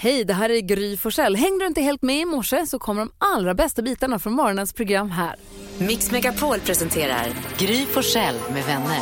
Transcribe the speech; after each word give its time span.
Hej, 0.00 0.24
det 0.24 0.34
här 0.34 0.50
är 0.50 0.60
Gry 0.60 0.96
Forssell. 0.96 1.36
Hängde 1.36 1.64
du 1.64 1.66
inte 1.66 1.80
helt 1.80 2.02
med 2.02 2.20
i 2.20 2.24
morse 2.24 2.66
så 2.66 2.78
kommer 2.78 3.00
de 3.00 3.10
allra 3.18 3.54
bästa 3.54 3.82
bitarna 3.82 4.18
från 4.18 4.32
morgonens 4.32 4.72
program 4.72 5.10
här. 5.10 5.34
Mix 5.78 6.10
Megapol 6.10 6.60
presenterar 6.60 7.26
Gry 7.58 7.86
Forssell 7.86 8.34
med 8.52 8.64
vänner. 8.64 9.00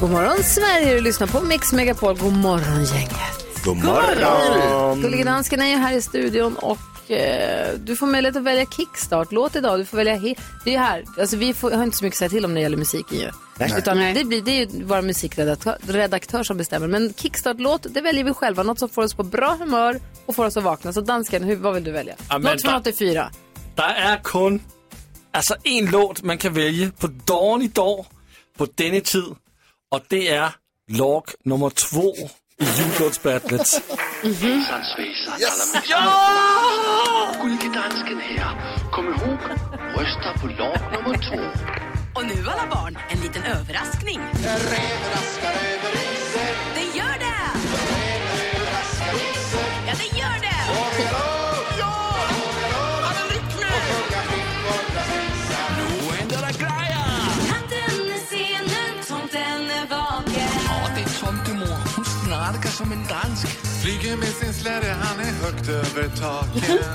God 0.00 0.10
morgon 0.10 0.42
Sverige, 0.42 0.94
du 0.94 1.00
lyssnar 1.00 1.26
på 1.26 1.40
Mix 1.40 1.72
Megapol. 1.72 2.18
God 2.18 2.36
morgon 2.36 2.84
gänget. 2.84 3.64
God 3.64 3.76
morgon! 3.76 5.00
Gullige 5.00 5.24
dansken 5.24 5.60
är 5.60 5.66
ju 5.66 5.76
här 5.76 5.96
i 5.96 6.02
studion 6.02 6.56
och 6.56 6.78
eh, 7.10 7.74
du 7.78 7.96
får 7.96 8.06
möjlighet 8.06 8.36
att 8.36 8.42
välja 8.42 8.66
kickstart-låt 8.66 9.56
idag. 9.56 9.78
Du 9.80 9.84
får 9.84 9.96
välja 9.96 10.16
he- 10.16 10.38
det 10.64 10.74
är 10.74 10.78
här. 10.78 11.04
Alltså, 11.18 11.36
vi 11.36 11.54
får, 11.54 11.70
har 11.70 11.84
inte 11.84 11.96
så 11.96 12.04
mycket 12.04 12.14
att 12.14 12.18
säga 12.18 12.28
till 12.28 12.44
om 12.44 12.50
när 12.54 12.60
det 12.60 12.62
gäller 12.62 12.76
musiken 12.76 13.18
ju. 13.18 13.30
Utan 13.78 13.96
det, 14.14 14.24
blir, 14.24 14.42
det 14.42 14.50
är 14.50 14.66
ju 14.66 14.84
vår 14.84 15.02
musikredaktör 15.02 15.78
redaktör 15.86 16.42
som 16.42 16.56
bestämmer. 16.56 16.86
Men 16.86 17.14
kickstart-låt, 17.14 17.86
det 17.94 18.00
väljer 18.00 18.24
vi 18.24 18.32
själva. 18.34 18.62
Något 18.62 18.78
som 18.78 18.88
får 18.88 19.02
oss 19.02 19.14
på 19.14 19.22
bra 19.22 19.56
humör 19.60 20.00
och 20.26 20.34
får 20.36 20.44
oss 20.46 20.56
att 20.56 20.62
vakna. 20.64 20.92
Så 20.92 21.00
dansken, 21.00 21.42
hur, 21.44 21.56
vad 21.56 21.74
vill 21.74 21.84
du 21.84 21.90
välja? 21.90 22.14
Ja, 22.28 22.38
Något 22.38 22.62
från 22.62 22.72
da- 22.72 22.78
84. 22.80 23.30
Der 23.76 24.12
er 24.12 24.20
kun 24.24 24.60
altså 25.34 25.54
en 25.64 25.86
låt, 25.86 26.22
man 26.22 26.38
kan 26.38 26.54
vælge 26.54 26.90
på 26.98 27.06
dagen 27.06 27.62
i 27.62 27.68
dag, 27.68 28.06
på 28.58 28.66
denne 28.78 29.00
tid, 29.00 29.34
og 29.90 30.00
det 30.10 30.30
er 30.34 30.48
log 30.88 31.24
nummer 31.44 31.70
två 31.70 32.12
i 32.62 32.64
jullåtsbattlet. 32.64 33.66
Svejsan, 33.66 34.84
svejsan, 34.96 35.34
ja! 35.88 36.00
Gullige 37.42 37.68
dansken 37.74 38.20
her. 38.20 38.80
Kom 38.92 39.06
ihåg, 39.06 39.38
rösta 39.96 40.40
på 40.40 40.46
lag 40.46 40.78
nummer 40.92 41.18
två. 41.18 41.40
Och 42.14 42.26
nu 42.26 42.50
alla 42.50 42.66
barn, 42.74 42.98
en 43.10 43.20
liten 43.20 43.42
överraskning. 43.42 44.20
Det 46.74 46.98
gör 46.98 47.18
det! 47.18 47.42
Ja, 49.86 49.94
det 49.98 50.18
gör 50.18 50.40
det! 50.40 51.41
Mäklare 64.64 64.96
han 65.00 65.20
är 65.20 65.32
högt 65.32 65.68
över 65.68 66.08
taket. 66.08 66.86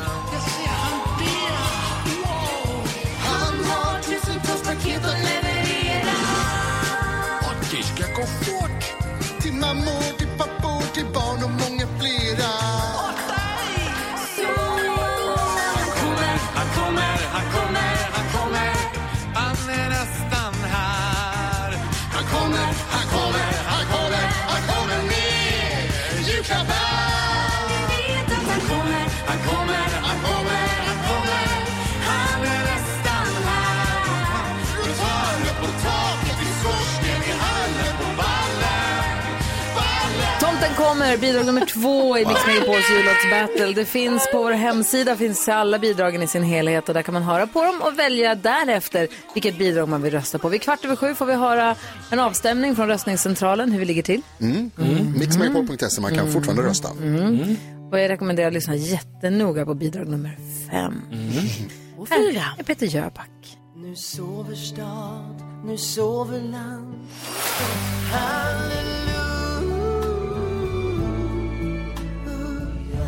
Kommer, 41.08 41.18
bidrag 41.18 41.46
nummer 41.46 41.66
två 41.66 42.18
i 42.18 42.26
Mix 42.26 42.40
Megapols 42.48 42.90
jullåtsbattle. 42.92 43.74
Det 43.76 43.86
finns 43.86 44.30
på 44.32 44.38
vår 44.38 44.52
hemsida, 44.52 45.16
finns 45.16 45.50
alla 45.50 45.80
bidragen 45.80 46.24
i 46.24 46.28
sin 46.28 46.44
helhet 46.44 46.88
och 46.90 46.94
där 46.94 47.02
kan 47.02 47.14
man 47.14 47.24
höra 47.24 47.48
på 47.48 47.64
dem 47.64 47.82
och 47.82 48.00
välja 48.00 48.36
därefter 48.36 49.08
vilket 49.34 49.58
bidrag 49.58 49.90
man 49.90 50.02
vill 50.02 50.14
rösta 50.14 50.40
på. 50.40 50.50
Vid 50.50 50.62
kvart 50.62 50.86
över 50.86 50.96
sju 50.96 51.16
får 51.16 51.26
vi 51.26 51.34
höra 51.34 51.76
en 52.12 52.20
avstämning 52.20 52.76
från 52.76 52.88
röstningscentralen 52.88 53.72
hur 53.72 53.80
vi 53.80 53.86
ligger 53.86 54.04
till. 54.04 54.22
Mixmegapol.se, 55.20 56.02
man 56.02 56.16
kan 56.16 56.32
fortfarande 56.32 56.64
rösta. 56.64 56.90
Och 57.92 58.00
jag 58.00 58.10
rekommenderar 58.10 58.48
att 58.48 58.54
lyssna 58.54 58.76
jättenoga 58.76 59.66
på 59.66 59.74
bidrag 59.74 60.08
nummer 60.08 60.38
fem. 60.72 61.02
Och 61.98 62.10
fyra. 62.10 62.44
är 62.58 62.64
Peter 62.64 62.86
Jöback. 62.86 63.58
Nu 63.76 63.96
sover 63.96 64.56
stad, 64.56 65.44
nu 65.66 65.78
sover 65.78 66.42
land. 66.42 66.94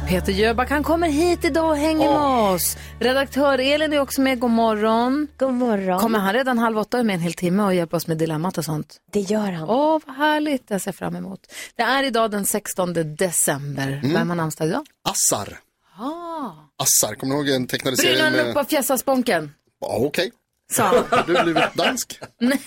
Peter 0.09 0.31
Jöback, 0.31 0.70
han 0.70 0.84
kommer 0.84 1.09
hit 1.09 1.46
idag 1.46 1.70
och 1.70 1.78
hänger 1.78 2.09
med 2.09 2.53
oss. 2.53 2.78
Redaktör 3.00 3.58
Elin 3.59 3.94
är 3.94 4.00
också 4.00 4.22
med, 4.22 4.40
god 4.40 4.50
morgon. 4.52 5.28
God 5.38 5.53
morgon. 5.53 6.00
Kommer 6.00 6.20
han 6.20 6.34
redan 6.34 6.58
halv 6.58 6.78
åtta 6.78 7.03
med 7.03 7.14
en 7.14 7.20
hel 7.20 7.34
timme 7.34 7.64
och 7.64 7.74
hjälpa 7.75 7.97
oss 7.97 8.08
med 8.08 8.18
dilemmat 8.18 8.58
och 8.58 8.66
sånt? 8.66 8.98
Det 9.12 9.19
gör 9.19 9.52
han. 9.52 9.69
Åh, 9.69 10.00
vad 10.06 10.16
härligt. 10.16 10.68
Det 10.68 10.80
ser 10.80 10.88
jag 10.88 10.96
fram 10.96 11.16
emot. 11.16 11.40
Det 11.75 11.81
är 11.84 12.03
idag 12.03 12.31
den 12.31 12.46
16 12.46 13.16
december. 13.16 14.02
Vem 14.03 14.30
har 14.30 14.36
namnsdag 14.36 14.68
idag? 14.68 14.86
Assar. 15.09 15.59
Ah. 16.00 16.52
Assar, 16.84 17.16
kommer 17.16 17.36
du 17.36 17.42
ihåg 17.42 17.50
en 17.50 17.68
tecknade 17.68 17.98
serie 17.98 18.14
Brynnan 18.14 18.31
med... 18.34 18.50
upp 18.50 18.58
av 18.58 18.64
fjäsasponken. 18.64 19.52
Ja, 19.81 19.98
Okej, 20.00 20.31
Sa 20.74 20.84
han. 20.84 20.96
har 21.09 21.24
du 21.28 21.44
blivit 21.44 21.74
dansk? 21.74 22.19
Nej. 22.40 22.62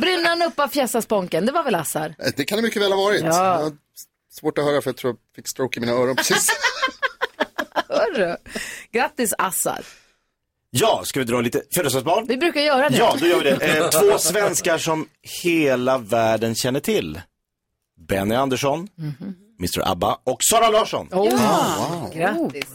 Brynnan 0.00 0.42
upp 0.42 0.60
av 0.60 0.68
fjäsasponken. 0.68 1.46
Det 1.46 1.52
var 1.52 1.62
väl 1.64 1.74
Assar? 1.74 2.14
Eh, 2.18 2.30
Det 2.36 2.44
kan 2.44 2.56
det 2.56 2.62
mycket 2.62 2.82
väl 2.82 2.92
ha 2.92 2.98
varit. 3.02 3.22
Ja. 3.24 3.70
Svårt 4.40 4.58
att 4.58 4.64
höra 4.64 4.82
för 4.82 4.90
jag 4.90 4.96
tror 4.96 5.12
jag 5.12 5.18
fick 5.36 5.48
stroke 5.48 5.78
i 5.78 5.80
mina 5.80 5.92
öron 5.92 6.16
precis. 6.16 6.48
Hörru. 7.88 8.36
Grattis 8.92 9.34
Assar. 9.38 9.84
Ja, 10.70 11.02
ska 11.04 11.20
vi 11.20 11.24
dra 11.24 11.40
lite 11.40 11.62
födelsedagsbarn? 11.74 12.26
Vi 12.26 12.36
brukar 12.36 12.60
göra 12.60 12.88
det. 12.90 12.96
Ja, 12.96 13.16
då 13.20 13.26
gör 13.26 13.38
vi 13.38 13.50
det. 13.50 13.78
Eh, 13.78 13.90
två 13.90 14.18
svenskar 14.18 14.78
som 14.78 15.08
hela 15.42 15.98
världen 15.98 16.54
känner 16.54 16.80
till. 16.80 17.20
Benny 18.08 18.34
Andersson, 18.34 18.88
Mr 19.58 19.88
ABBA 19.90 20.18
och 20.24 20.38
Sara 20.40 20.68
Larsson. 20.70 21.08
Oh. 21.12 22.10
Grattis. 22.14 22.66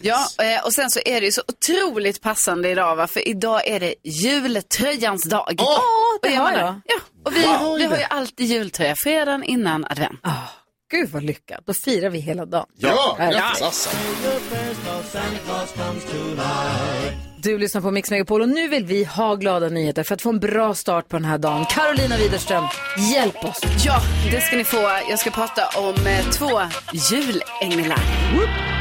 Ja, 0.00 0.26
eh, 0.42 0.64
och 0.64 0.72
sen 0.72 0.90
så 0.90 1.00
är 1.04 1.20
det 1.20 1.26
ju 1.26 1.32
så 1.32 1.42
otroligt 1.48 2.22
passande 2.22 2.70
idag, 2.70 2.96
va? 2.96 3.06
för 3.06 3.28
idag 3.28 3.66
är 3.68 3.80
det 3.80 3.94
jultröjans 4.04 5.24
dag. 5.24 5.54
Åh, 5.58 5.78
det 6.22 6.28
Och 6.28 6.34
har 6.34 6.52
jag. 6.52 6.80
Ja, 6.84 6.96
och 7.24 7.36
vi, 7.36 7.40
vi 7.78 7.84
har 7.84 7.98
ju 7.98 8.04
alltid 8.10 8.46
jultröja 8.46 8.94
fredagen 9.02 9.42
innan 9.42 9.84
advent. 9.84 10.20
Ah, 10.22 10.48
Gud 10.92 11.08
vad 11.10 11.22
lyckat. 11.22 11.60
Då 11.66 11.74
firar 11.74 12.10
vi 12.10 12.18
hela 12.18 12.46
dagen. 12.46 12.66
Ja, 12.76 13.16
grattis. 13.18 13.88
Du 17.36 17.58
lyssnar 17.58 17.80
på 17.80 17.90
Mix 17.90 18.10
Megapol 18.10 18.42
och 18.42 18.48
nu 18.48 18.68
vill 18.68 18.84
vi 18.84 19.04
ha 19.04 19.34
glada 19.34 19.68
nyheter 19.68 20.02
för 20.02 20.14
att 20.14 20.22
få 20.22 20.28
en 20.28 20.40
bra 20.40 20.74
start 20.74 21.08
på 21.08 21.16
den 21.16 21.24
här 21.24 21.38
dagen. 21.38 21.64
Carolina 21.64 22.16
Widerström, 22.16 22.64
hjälp 23.12 23.44
oss. 23.44 23.60
Ja, 23.84 24.00
det 24.30 24.40
ska 24.40 24.56
ni 24.56 24.64
få. 24.64 25.00
Jag 25.10 25.18
ska 25.18 25.30
prata 25.30 25.62
om 25.78 25.94
eh, 26.06 26.30
två 26.30 26.60
julänglar. 27.10 28.00
Jo, 28.34 28.71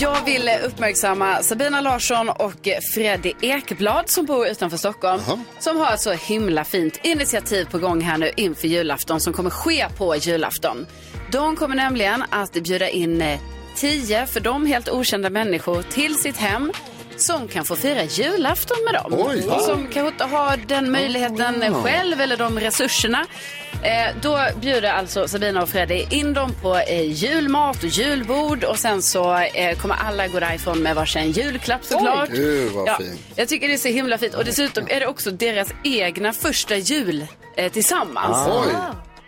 jag 0.00 0.24
vill 0.24 0.50
uppmärksamma 0.64 1.42
Sabina 1.42 1.80
Larsson 1.80 2.28
och 2.28 2.68
Freddy 2.94 3.32
Ekblad 3.40 4.08
som 4.08 4.26
bor 4.26 4.46
utanför 4.46 4.76
Stockholm. 4.76 5.22
Som 5.58 5.76
har 5.76 5.94
ett 5.94 6.00
så 6.00 6.12
himla 6.12 6.64
fint 6.64 7.00
initiativ 7.02 7.64
på 7.64 7.78
gång 7.78 8.00
här 8.00 8.18
nu 8.18 8.30
inför 8.36 8.68
julafton 8.68 9.20
som 9.20 9.32
kommer 9.32 9.50
ske 9.50 9.86
på 9.98 10.16
julafton. 10.16 10.86
De 11.32 11.56
kommer 11.56 11.76
nämligen 11.76 12.24
att 12.30 12.52
bjuda 12.52 12.88
in 12.88 13.22
eh, 13.22 13.40
tio 13.74 14.26
för 14.26 14.40
dem 14.40 14.66
helt 14.66 14.88
okända 14.88 15.30
människor 15.30 15.82
till 15.82 16.14
sitt 16.14 16.36
hem 16.36 16.72
som 17.20 17.48
kan 17.48 17.64
få 17.64 17.76
fira 17.76 18.04
julafton 18.04 18.76
med 18.84 18.94
dem. 18.94 19.14
Oj. 19.28 19.46
Och 19.48 19.60
som 19.60 19.82
kanske 19.82 20.08
inte 20.08 20.24
har 20.24 20.56
den 20.66 20.90
möjligheten 20.90 21.74
själv 21.84 22.20
eller 22.20 22.36
de 22.36 22.60
resurserna. 22.60 23.26
Eh, 23.82 24.14
då 24.22 24.38
bjuder 24.60 24.90
alltså 24.92 25.28
Sabina 25.28 25.62
och 25.62 25.68
Freddy 25.68 26.06
in 26.10 26.34
dem 26.34 26.54
på 26.62 26.76
eh, 26.76 27.12
julmat 27.12 27.76
och 27.82 27.88
julbord 27.88 28.64
och 28.64 28.78
sen 28.78 29.02
så 29.02 29.36
eh, 29.38 29.78
kommer 29.78 29.94
alla 29.94 30.28
gå 30.28 30.40
därifrån 30.40 30.82
med 30.82 30.94
varsin 30.94 31.30
julklapp 31.30 31.84
såklart. 31.84 32.28
Gud, 32.28 32.72
vad 32.72 32.96
fint. 32.96 33.20
Jag 33.36 33.48
tycker 33.48 33.68
det 33.68 33.74
är 33.74 33.78
så 33.78 33.88
himla 33.88 34.18
fint 34.18 34.34
och 34.34 34.44
dessutom 34.44 34.84
är 34.88 35.00
det 35.00 35.06
också 35.06 35.30
deras 35.30 35.68
egna 35.84 36.32
första 36.32 36.76
jul 36.76 37.26
eh, 37.56 37.72
tillsammans. 37.72 38.48
Oj. 38.48 38.72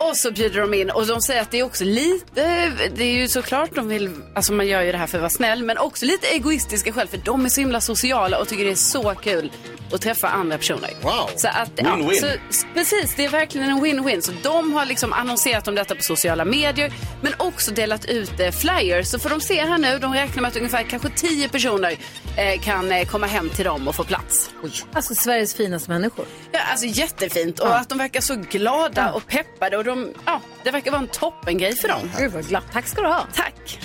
Och 0.09 0.17
så 0.17 0.31
bjuder 0.31 0.61
de 0.61 0.73
in 0.73 0.89
och 0.89 1.05
de 1.07 1.21
säger 1.21 1.41
att 1.41 1.51
det 1.51 1.59
är 1.59 1.63
också 1.63 1.83
lite, 1.83 2.71
det 2.95 3.03
är 3.03 3.13
ju 3.13 3.27
såklart 3.27 3.75
de 3.75 3.87
vill, 3.87 4.09
alltså 4.35 4.53
man 4.53 4.67
gör 4.67 4.81
ju 4.81 4.91
det 4.91 4.97
här 4.97 5.07
för 5.07 5.17
att 5.17 5.21
vara 5.21 5.29
snäll, 5.29 5.63
men 5.63 5.77
också 5.77 6.05
lite 6.05 6.27
egoistiska 6.27 6.93
själv 6.93 7.07
för 7.07 7.17
de 7.17 7.45
är 7.45 7.49
så 7.49 7.61
himla 7.61 7.81
sociala 7.81 8.37
och 8.37 8.47
tycker 8.47 8.65
det 8.65 8.71
är 8.71 8.75
så 8.75 9.15
kul 9.23 9.51
att 9.93 10.01
träffa 10.01 10.27
andra 10.29 10.57
personer. 10.57 10.89
Wow. 11.01 11.29
Så 11.35 11.47
att, 11.47 11.69
Win-win. 11.75 12.19
så, 12.19 12.25
s- 12.49 12.65
precis, 12.73 13.13
det 13.15 13.25
är 13.25 13.29
verkligen 13.29 13.69
en 13.69 13.85
win-win. 13.85 14.21
Så 14.21 14.31
de 14.43 14.73
har 14.73 14.85
liksom 14.85 15.13
annonserat 15.13 15.67
om 15.67 15.75
detta 15.75 15.95
på 15.95 16.03
sociala 16.03 16.45
medier, 16.45 16.93
men 17.21 17.33
också 17.37 17.71
delat 17.71 18.05
ut 18.05 18.39
eh, 18.39 18.51
flyers. 18.51 19.07
Så 19.07 19.19
får 19.19 19.29
de 19.29 19.41
se 19.41 19.61
här 19.65 19.77
nu, 19.77 19.99
de 19.99 20.13
räknar 20.13 20.41
med 20.41 20.49
att 20.49 20.57
ungefär 20.57 20.83
kanske 20.83 21.09
10 21.09 21.49
personer 21.49 21.95
eh, 22.37 22.61
kan 22.61 22.91
eh, 22.91 23.05
komma 23.07 23.27
hem 23.27 23.49
till 23.49 23.65
dem 23.65 23.87
och 23.87 23.95
få 23.95 24.03
plats. 24.03 24.49
Alltså 24.93 25.15
Sveriges 25.15 25.53
finaste 25.53 25.89
människor. 25.89 26.25
Ja, 26.51 26.59
alltså 26.71 26.85
jättefint 26.85 27.59
och 27.59 27.75
att 27.77 27.89
de 27.89 27.97
verkar 27.97 28.21
så 28.21 28.35
glada 28.35 29.11
och 29.11 29.27
peppade 29.27 29.77
och 29.77 29.83
de, 29.95 30.13
ja, 30.25 30.41
det 30.63 30.71
verkar 30.71 30.91
vara 30.91 31.01
en 31.01 31.07
toppengrej 31.07 31.75
för 31.75 31.87
dem. 31.87 32.11
Gud 32.17 32.31
vad 32.31 32.47
glatt. 32.47 32.63
Tack 32.73 32.87
ska 32.87 33.01
du 33.01 33.07
ha. 33.07 33.27
Tack. 33.33 33.79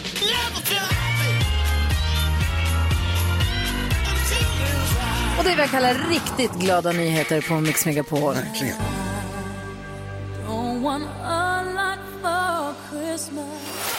Och 5.39 5.45
det 5.45 5.51
är 5.51 5.57
vad 5.57 5.63
jag 5.65 5.71
kallar 5.71 5.95
riktigt 6.11 6.53
glada 6.53 6.93
nyheter 6.93 7.41
på 7.49 7.55
Mix 7.55 7.87
Megapol. 7.87 8.35
Verkligen. 8.35 8.77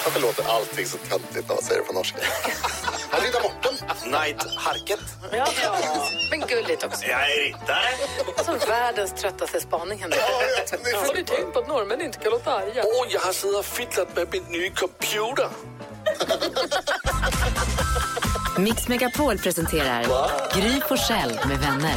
Varför 0.03 0.21
låter 0.21 0.43
allting 0.49 0.85
så 0.85 0.97
töntigt 0.97 1.47
när 1.47 1.55
man 1.55 1.63
säger 1.63 1.81
det 1.81 1.87
på 1.87 1.93
norska? 1.93 2.17
Här 3.11 3.21
riddar 3.21 3.41
Morten. 3.43 3.73
Night 4.11 4.55
Harket. 4.57 4.99
Men 6.29 6.39
gulligt 6.39 6.83
också. 6.83 7.05
Jag 7.05 7.31
är 7.31 7.43
riddare. 7.43 7.89
Alltså 8.37 8.67
världens 8.67 9.13
tröttaste 9.13 9.61
spaning 9.61 9.99
Henrik. 9.99 10.19
Har 10.19 11.13
ni 11.15 11.23
tänkt 11.23 11.53
på 11.53 11.59
att 11.59 11.67
norrmän 11.67 12.01
inte 12.01 12.19
kan 12.19 12.31
låta 12.31 12.53
arga? 12.53 12.83
Åh, 12.85 13.07
jag 13.09 13.19
har 13.19 13.33
suttit 13.33 13.57
och 13.57 13.65
fiddlat 13.65 14.15
med 14.15 14.27
min 14.31 14.43
nya 14.43 14.71
computer. 14.71 15.49
Mix 18.59 18.87
Megapol 18.87 19.37
presenterar 19.37 20.05
Gry 20.55 20.81
Forssell 20.89 21.39
med 21.47 21.59
vänner. 21.59 21.95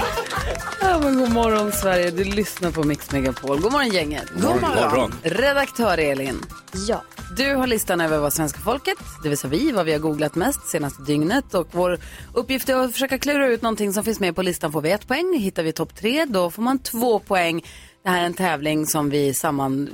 Ja, 0.80 0.98
men 0.98 1.18
god 1.18 1.32
morgon 1.32 1.72
Sverige, 1.72 2.10
du 2.10 2.24
lyssnar 2.24 2.70
på 2.70 2.82
Mix 2.82 3.10
Megapol. 3.10 3.60
God 3.60 3.72
morgon 3.72 3.88
gänget. 3.88 4.24
God 4.34 4.60
morgon. 4.60 5.14
Redaktör 5.22 5.98
Elin. 5.98 6.40
Ja. 6.88 7.02
Du 7.36 7.54
har 7.54 7.66
listan 7.66 8.00
över 8.00 8.18
vad 8.18 8.32
svenska 8.32 8.60
folket, 8.60 8.98
det 9.22 9.28
vill 9.28 9.38
säga 9.38 9.50
vi, 9.50 9.72
vad 9.72 9.86
vi 9.86 9.92
har 9.92 9.98
googlat 9.98 10.34
mest 10.34 10.66
senaste 10.66 11.02
dygnet. 11.02 11.54
Och 11.54 11.68
vår 11.72 11.98
uppgift 12.34 12.68
är 12.68 12.76
att 12.76 12.92
försöka 12.92 13.18
klura 13.18 13.46
ut 13.46 13.62
någonting 13.62 13.92
som 13.92 14.04
finns 14.04 14.20
med 14.20 14.36
på 14.36 14.42
listan 14.42 14.72
får 14.72 14.80
vi 14.80 14.90
ett 14.90 15.08
poäng. 15.08 15.38
Hittar 15.38 15.62
vi 15.62 15.72
topp 15.72 15.96
tre, 15.96 16.24
då 16.24 16.50
får 16.50 16.62
man 16.62 16.78
två 16.78 17.18
poäng. 17.18 17.64
Det 18.02 18.08
här 18.10 18.22
är 18.22 18.26
en 18.26 18.34
tävling 18.34 18.86
som 18.86 19.10
vi 19.10 19.34
samman, 19.34 19.90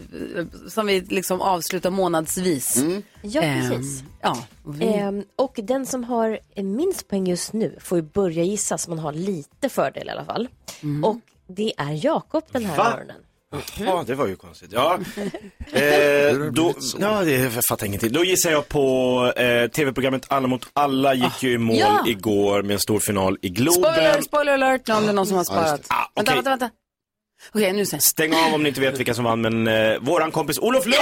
som 0.69 0.87
vi 0.87 1.01
liksom 1.01 1.41
avslutar 1.41 1.91
månadsvis. 1.91 2.85
Ja, 3.23 3.43
Ehm, 3.43 3.71
precis. 3.71 4.03
ja, 4.23 4.45
och 4.65 4.81
vi, 4.81 4.85
Ehm, 4.85 5.25
och 5.37 5.61
den 5.63 5.87
som 5.87 6.05
har 6.05 6.39
minst 6.63 7.09
poäng 7.09 7.27
just 7.27 7.53
nu 7.53 7.77
får 7.81 7.99
ju 7.99 8.03
börja 8.03 8.43
gissa 8.43 8.79
så 8.79 8.91
man 8.91 8.99
har 8.99 9.13
lite 9.13 9.69
fördel 9.69 10.07
i 10.09 10.11
alla 10.11 10.25
fall. 10.25 10.49
Och 11.05 11.17
det 11.49 11.73
är 11.79 12.05
Jakob 12.05 12.45
den 12.53 12.65
här 12.65 12.77
Va? 12.77 12.91
morgonen. 12.91 13.17
Ja, 13.79 14.05
det 14.07 14.15
var 14.15 14.27
ju 14.27 14.37
konstigt. 14.37 14.71
Ja, 14.73 14.99
eh, 15.73 16.37
då, 16.53 16.75
ja 16.99 17.25
jag 17.25 17.53
fattar 17.69 17.87
ingenting. 17.87 18.13
Då 18.13 18.25
gissar 18.25 18.51
jag 18.51 18.69
på 18.69 19.33
eh, 19.37 19.71
tv-programmet 19.71 20.25
Alla 20.29 20.49
mot 20.49 20.69
alla 20.73 21.15
gick 21.15 21.43
ju 21.43 21.53
i 21.53 21.59
mål 21.59 21.77
Ja. 21.77 22.05
igår 22.07 22.63
med 22.63 22.75
en 22.75 22.81
stor 22.81 23.01
final 23.01 23.39
i 23.43 23.49
Globen. 23.49 23.93
spoiler, 23.95 24.21
spoiler 24.23 24.53
alert, 24.53 24.89
om 24.89 25.03
det 25.05 25.09
är 25.09 25.13
någon 25.13 25.27
som 25.27 25.37
har 25.37 25.45
Ja, 25.49 25.53
sparat. 25.55 25.87
Ah, 25.89 25.95
Vänta, 26.15 26.33
okej. 26.33 26.35
vänta, 26.35 26.51
vänta. 26.51 26.71
Okej, 27.55 27.73
nu 27.73 27.87
sen. 27.87 28.01
Stäng 28.01 28.35
av 28.35 28.55
om 28.55 28.63
ni 28.63 28.69
inte 28.69 28.81
vet 28.81 28.99
vilka 28.99 29.15
som 29.15 29.25
vann, 29.25 29.41
men 29.41 29.67
eh, 29.67 29.99
våran 30.01 30.31
kompis 30.31 30.59
Olof 30.59 30.87
Lund! 30.87 30.97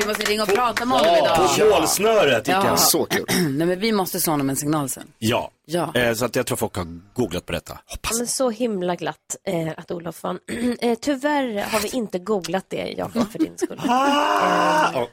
Vi 0.00 0.06
måste 0.06 0.24
ringa 0.24 0.42
och 0.42 0.48
prata 0.48 0.84
med 0.84 0.98
honom 0.98 1.14
idag. 1.16 1.36
På 1.58 1.64
målsnöret 1.80 2.48
gick 2.48 2.56
Ja. 2.56 2.60
han. 2.60 2.78
Så 2.78 3.04
kul. 3.04 3.24
Nej, 3.50 3.66
men 3.66 3.80
vi 3.80 3.92
måste 3.92 4.20
slå 4.20 4.32
honom 4.32 4.50
en 4.50 4.56
signal 4.56 4.88
sen. 4.88 5.06
Ja, 5.18 5.50
Ja. 5.66 5.94
Eh, 5.94 6.14
så 6.14 6.24
att 6.24 6.36
jag 6.36 6.46
tror 6.46 6.56
folk 6.56 6.76
har 6.76 6.86
googlat 7.14 7.46
på 7.46 7.52
detta. 7.52 7.72
Ja, 7.86 7.92
Hoppas. 7.92 8.18
men 8.18 8.26
så 8.26 8.50
himla 8.50 8.96
glatt 8.96 9.36
eh, 9.46 9.68
att 9.76 9.90
Olof 9.90 10.22
vann. 10.22 10.38
eh, 10.80 10.98
tyvärr 11.00 11.62
har 11.62 11.80
vi 11.80 11.88
inte 11.88 12.18
googlat 12.18 12.64
det, 12.68 12.94
Jakob, 12.98 13.32
för 13.32 13.38
din 13.38 13.58
skull. 13.58 13.80
Ja. 13.86 15.08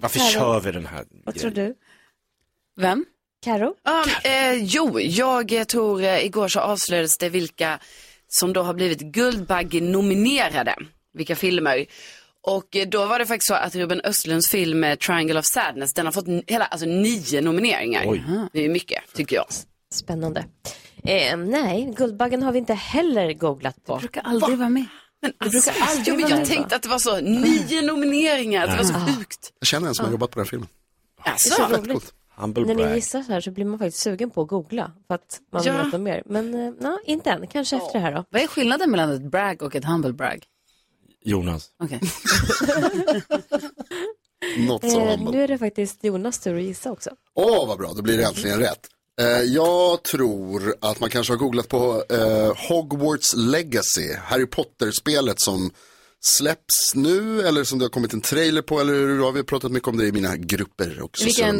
Varför 0.00 0.18
Karo. 0.18 0.28
kör 0.30 0.60
vi 0.60 0.72
den 0.72 0.86
här 0.86 1.04
Vad 1.24 1.34
tror 1.38 1.50
du? 1.50 1.74
Vem? 2.76 3.04
Karo? 3.44 3.66
Um, 3.66 4.10
eh, 4.24 4.52
jo, 4.54 5.00
jag 5.00 5.52
eh, 5.52 5.64
tror 5.64 6.02
eh, 6.02 6.24
igår 6.24 6.48
så 6.48 6.60
avslöjades 6.60 7.18
det 7.18 7.28
vilka 7.28 7.78
som 8.28 8.52
då 8.52 8.62
har 8.62 8.74
blivit 8.74 9.00
Guldbagge-nominerade. 9.00 10.74
Vilka 11.14 11.36
filmer. 11.36 11.86
Och 12.42 12.76
eh, 12.76 12.88
då 12.88 13.06
var 13.06 13.18
det 13.18 13.26
faktiskt 13.26 13.48
så 13.48 13.54
att 13.54 13.74
Ruben 13.74 14.00
Östlunds 14.04 14.48
film 14.50 14.84
eh, 14.84 14.94
Triangle 14.96 15.38
of 15.38 15.46
Sadness, 15.46 15.94
den 15.94 16.06
har 16.06 16.12
fått 16.12 16.26
hela, 16.46 16.64
alltså 16.64 16.86
nio 16.86 17.40
nomineringar. 17.40 18.04
Oj. 18.06 18.24
Det 18.52 18.64
är 18.64 18.68
mycket, 18.68 19.02
tycker 19.14 19.36
jag. 19.36 19.46
Spännande. 19.94 20.44
Eh, 21.04 21.36
nej, 21.36 21.94
Guldbaggen 21.96 22.42
har 22.42 22.52
vi 22.52 22.58
inte 22.58 22.74
heller 22.74 23.32
googlat 23.32 23.84
på. 23.84 23.96
brukar 23.96 24.22
aldrig 24.22 24.58
vara 24.58 24.68
med. 24.68 24.84
Men 25.22 25.32
Det 25.40 25.50
brukar 25.50 25.56
alltså, 25.70 25.84
aldrig 25.84 26.08
jo, 26.08 26.14
men 26.20 26.30
jag 26.30 26.38
med. 26.38 26.48
tänkte 26.48 26.76
att 26.76 26.82
det 26.82 26.88
var 26.88 26.98
så, 26.98 27.20
nio 27.20 27.82
nomineringar, 27.82 28.66
det 28.66 28.76
var 28.76 28.84
så 28.84 28.94
sjukt. 28.94 29.52
Jag 29.58 29.66
känner 29.68 29.88
en 29.88 29.94
som 29.94 30.04
har 30.04 30.12
jobbat 30.12 30.30
på 30.30 30.38
den 30.38 30.44
här 30.46 30.50
filmen. 30.50 30.68
Alltså, 31.22 31.48
Så 31.54 31.68
Fett 31.68 31.78
roligt. 31.86 32.12
Humble 32.40 32.64
När 32.66 32.74
ni 32.74 32.82
brag. 32.82 32.94
gissar 32.94 33.22
så 33.22 33.32
här 33.32 33.40
så 33.40 33.50
blir 33.50 33.64
man 33.64 33.78
faktiskt 33.78 33.98
sugen 34.02 34.30
på 34.30 34.42
att 34.42 34.48
googla 34.48 34.92
för 35.06 35.14
att 35.14 35.40
man 35.52 35.62
vill 35.62 35.72
Ja. 35.72 35.84
veta 35.84 35.98
mer. 35.98 36.22
Men 36.26 36.54
eh, 36.54 36.72
nej, 36.78 36.96
inte 37.04 37.30
än. 37.30 37.46
Kanske 37.46 37.76
efter 37.76 37.92
det 37.92 37.98
här 37.98 38.12
då. 38.14 38.24
Vad 38.30 38.42
är 38.42 38.46
skillnaden 38.46 38.90
mellan 38.90 39.10
ett 39.12 39.22
brag 39.30 39.62
och 39.62 39.76
ett 39.76 39.84
humble 39.84 40.12
brag? 40.12 40.44
Jonas. 41.24 41.70
Okej. 41.84 42.00
Något 44.58 44.90
så 44.90 45.00
Eh, 45.00 45.06
humble. 45.10 45.30
nu 45.30 45.42
är 45.44 45.48
det 45.48 45.58
faktiskt 45.58 46.04
Jonas 46.04 46.38
tur 46.38 46.56
att 46.56 46.62
gissa 46.62 46.92
också. 46.92 47.10
Åh, 47.34 47.68
vad 47.68 47.78
bra. 47.78 47.92
Då 47.96 48.02
blir 48.02 48.16
det 48.18 48.24
äntligen 48.24 48.58
rätt. 48.58 48.86
Eh, 49.20 49.26
jag 49.42 50.02
tror 50.02 50.74
att 50.80 51.00
man 51.00 51.10
kanske 51.10 51.32
har 51.32 51.38
googlat 51.38 51.68
på 51.68 52.04
eh, 52.10 52.52
Hogwarts 52.68 53.34
Legacy, 53.36 54.12
Harry 54.22 54.46
Potter-spelet 54.46 55.40
som 55.40 55.70
släpps 56.24 56.94
nu 56.94 57.42
eller 57.42 57.64
som 57.64 57.78
det 57.78 57.84
har 57.84 57.90
kommit 57.90 58.12
en 58.12 58.20
trailer 58.20 58.62
på 58.62 58.80
eller 58.80 58.92
hur 58.92 59.22
har 59.22 59.32
vi 59.32 59.42
pratat 59.42 59.72
mycket 59.72 59.88
om 59.88 59.96
det 59.96 60.06
i 60.06 60.12
mina 60.12 60.36
grupper 60.36 61.00
och 61.02 61.18
Vilken, 61.24 61.58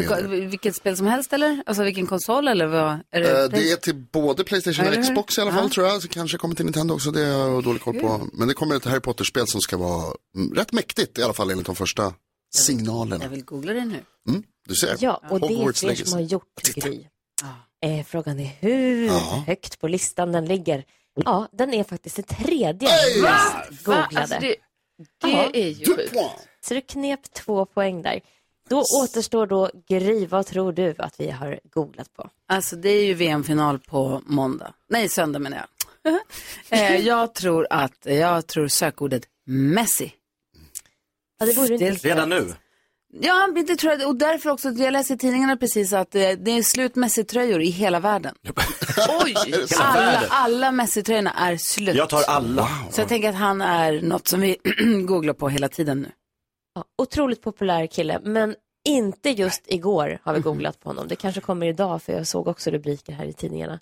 vilket 0.50 0.76
spel 0.76 0.96
som 0.96 1.06
helst 1.06 1.32
eller? 1.32 1.62
Alltså 1.66 1.82
vilken 1.84 2.06
konsol 2.06 2.49
eller 2.49 2.66
vad? 2.66 2.90
Är 3.10 3.20
det, 3.20 3.43
Eh, 3.44 3.49
det 3.50 3.70
är 3.72 3.76
till 3.76 3.94
både 4.12 4.44
Playstation 4.44 4.87
och? 4.88 5.02
Xbox 5.05 5.38
i 5.38 5.40
alla 5.40 5.52
fall 5.52 5.64
Ja. 5.64 5.70
tror 5.75 5.87
jag. 5.87 6.02
Så 6.02 6.08
kanske 6.08 6.38
kommer 6.38 6.55
till 6.55 6.64
Nintendo 6.64 6.94
också, 6.94 7.10
det 7.10 7.20
har 7.25 7.49
jag 7.50 7.64
dålig 7.64 7.82
koll 7.82 8.00
på. 8.00 8.28
Men 8.32 8.49
det 8.49 8.55
kommer 8.55 8.76
ett 8.76 8.84
Harry 8.84 9.00
Potter-spel 9.00 9.46
som 9.46 9.60
ska 9.60 9.76
vara 9.76 10.14
mm, 10.37 10.55
rätt 10.55 10.72
mäktigt 10.72 11.19
i 11.19 11.22
alla 11.22 11.32
fall 11.34 11.50
enligt 11.50 11.66
de 11.66 11.76
första 11.76 12.14
signalerna. 12.54 13.25
Jag 13.25 13.31
vill 13.31 13.44
googla 13.44 13.72
det 13.72 13.84
nu. 13.84 14.00
Mm, 14.28 14.43
du 14.69 14.75
ser. 14.75 14.96
Ja, 15.00 15.22
och 15.31 15.40
det 15.40 15.46
är 15.46 15.56
Hogwarts 15.56 15.81
fler 15.81 15.94
som 15.94 16.12
har 16.12 16.20
gjort 16.20 16.62
Gry. 16.75 17.00
Eh, 17.84 18.04
frågan 18.06 18.40
är 18.40 18.50
hur 18.61 19.06
Ja. 19.06 19.44
högt 19.46 19.81
på 19.81 19.88
listan 19.88 20.32
den 20.32 20.46
ligger. 20.46 20.84
Ja, 21.24 21.48
den 21.52 21.74
är 21.74 21.84
faktiskt 21.84 22.16
det 22.16 22.22
tredje 22.22 22.88
Hey! 22.88 23.22
mest 23.22 23.54
Va? 23.86 23.94
googlade. 23.94 24.20
Alltså, 24.20 24.38
det 24.40 24.56
det 25.22 25.62
är 25.62 25.68
ju 25.68 25.84
Du 25.84 25.96
sjukt. 25.96 26.16
Så 26.60 26.74
du 26.74 26.80
knep 26.80 27.32
två 27.32 27.66
poäng 27.66 28.02
där. 28.02 28.20
Då 28.68 28.82
återstår 29.02 29.46
då 29.46 29.70
Gry, 29.88 30.26
vad 30.26 30.46
tror 30.46 30.72
du 30.72 30.94
att 30.98 31.20
vi 31.20 31.30
har 31.30 31.60
googlat 31.64 32.14
på? 32.14 32.30
Alltså 32.48 32.76
det 32.76 32.88
är 32.88 33.04
ju 33.04 33.14
VM-final 33.14 33.78
på 33.78 34.22
måndag. 34.26 34.74
Nej, 34.88 35.08
söndag 35.08 35.38
menar 35.38 35.56
jag. 35.56 35.68
eh, 36.70 36.96
jag 36.96 37.34
tror 37.34 37.66
att, 37.70 37.98
jag 38.02 38.46
tror 38.46 38.68
sökordet 38.68 39.22
Messi. 39.46 40.12
Ja, 41.38 41.46
det 41.46 41.52
vore 41.56 41.75
inte 41.75 42.08
Redan 42.08 42.28
nu? 42.28 42.54
Ja, 43.12 43.48
det 43.66 43.76
tror 43.76 43.92
jag. 43.92 44.08
Och 44.08 44.16
därför 44.16 44.50
också, 44.50 44.70
jag 44.70 44.92
läste 44.92 45.14
i 45.14 45.18
tidningarna 45.18 45.56
precis 45.56 45.92
att 45.92 46.14
eh, 46.14 46.20
det 46.20 46.50
är 46.50 46.62
slut 46.62 46.96
Messi-tröjor 46.96 47.62
i 47.62 47.70
hela 47.70 48.00
världen. 48.00 48.34
Oj! 49.24 49.34
Alla, 49.80 50.22
alla 50.30 50.70
Messi-tröjorna 50.72 51.32
är 51.32 51.56
slut. 51.56 51.96
Jag 51.96 52.08
tar 52.08 52.22
alla. 52.28 52.68
Så 52.90 53.00
jag 53.00 53.08
tänker 53.08 53.28
att 53.28 53.34
han 53.34 53.60
är 53.62 54.00
något 54.02 54.28
som 54.28 54.40
vi 54.40 54.56
googlar 55.06 55.34
på 55.34 55.48
hela 55.48 55.68
tiden 55.68 56.00
nu. 56.00 56.10
Ja, 56.74 56.84
otroligt 56.98 57.42
populär 57.42 57.86
kille, 57.86 58.20
men 58.24 58.54
inte 58.88 59.30
just 59.30 59.62
igår 59.66 60.18
har 60.22 60.34
vi 60.34 60.40
googlat 60.40 60.80
på 60.80 60.88
honom. 60.88 61.08
Det 61.08 61.16
kanske 61.16 61.40
kommer 61.40 61.66
idag, 61.66 62.02
för 62.02 62.12
jag 62.12 62.26
såg 62.26 62.48
också 62.48 62.70
rubriker 62.70 63.12
här 63.12 63.24
i 63.24 63.32
tidningarna. 63.32 63.78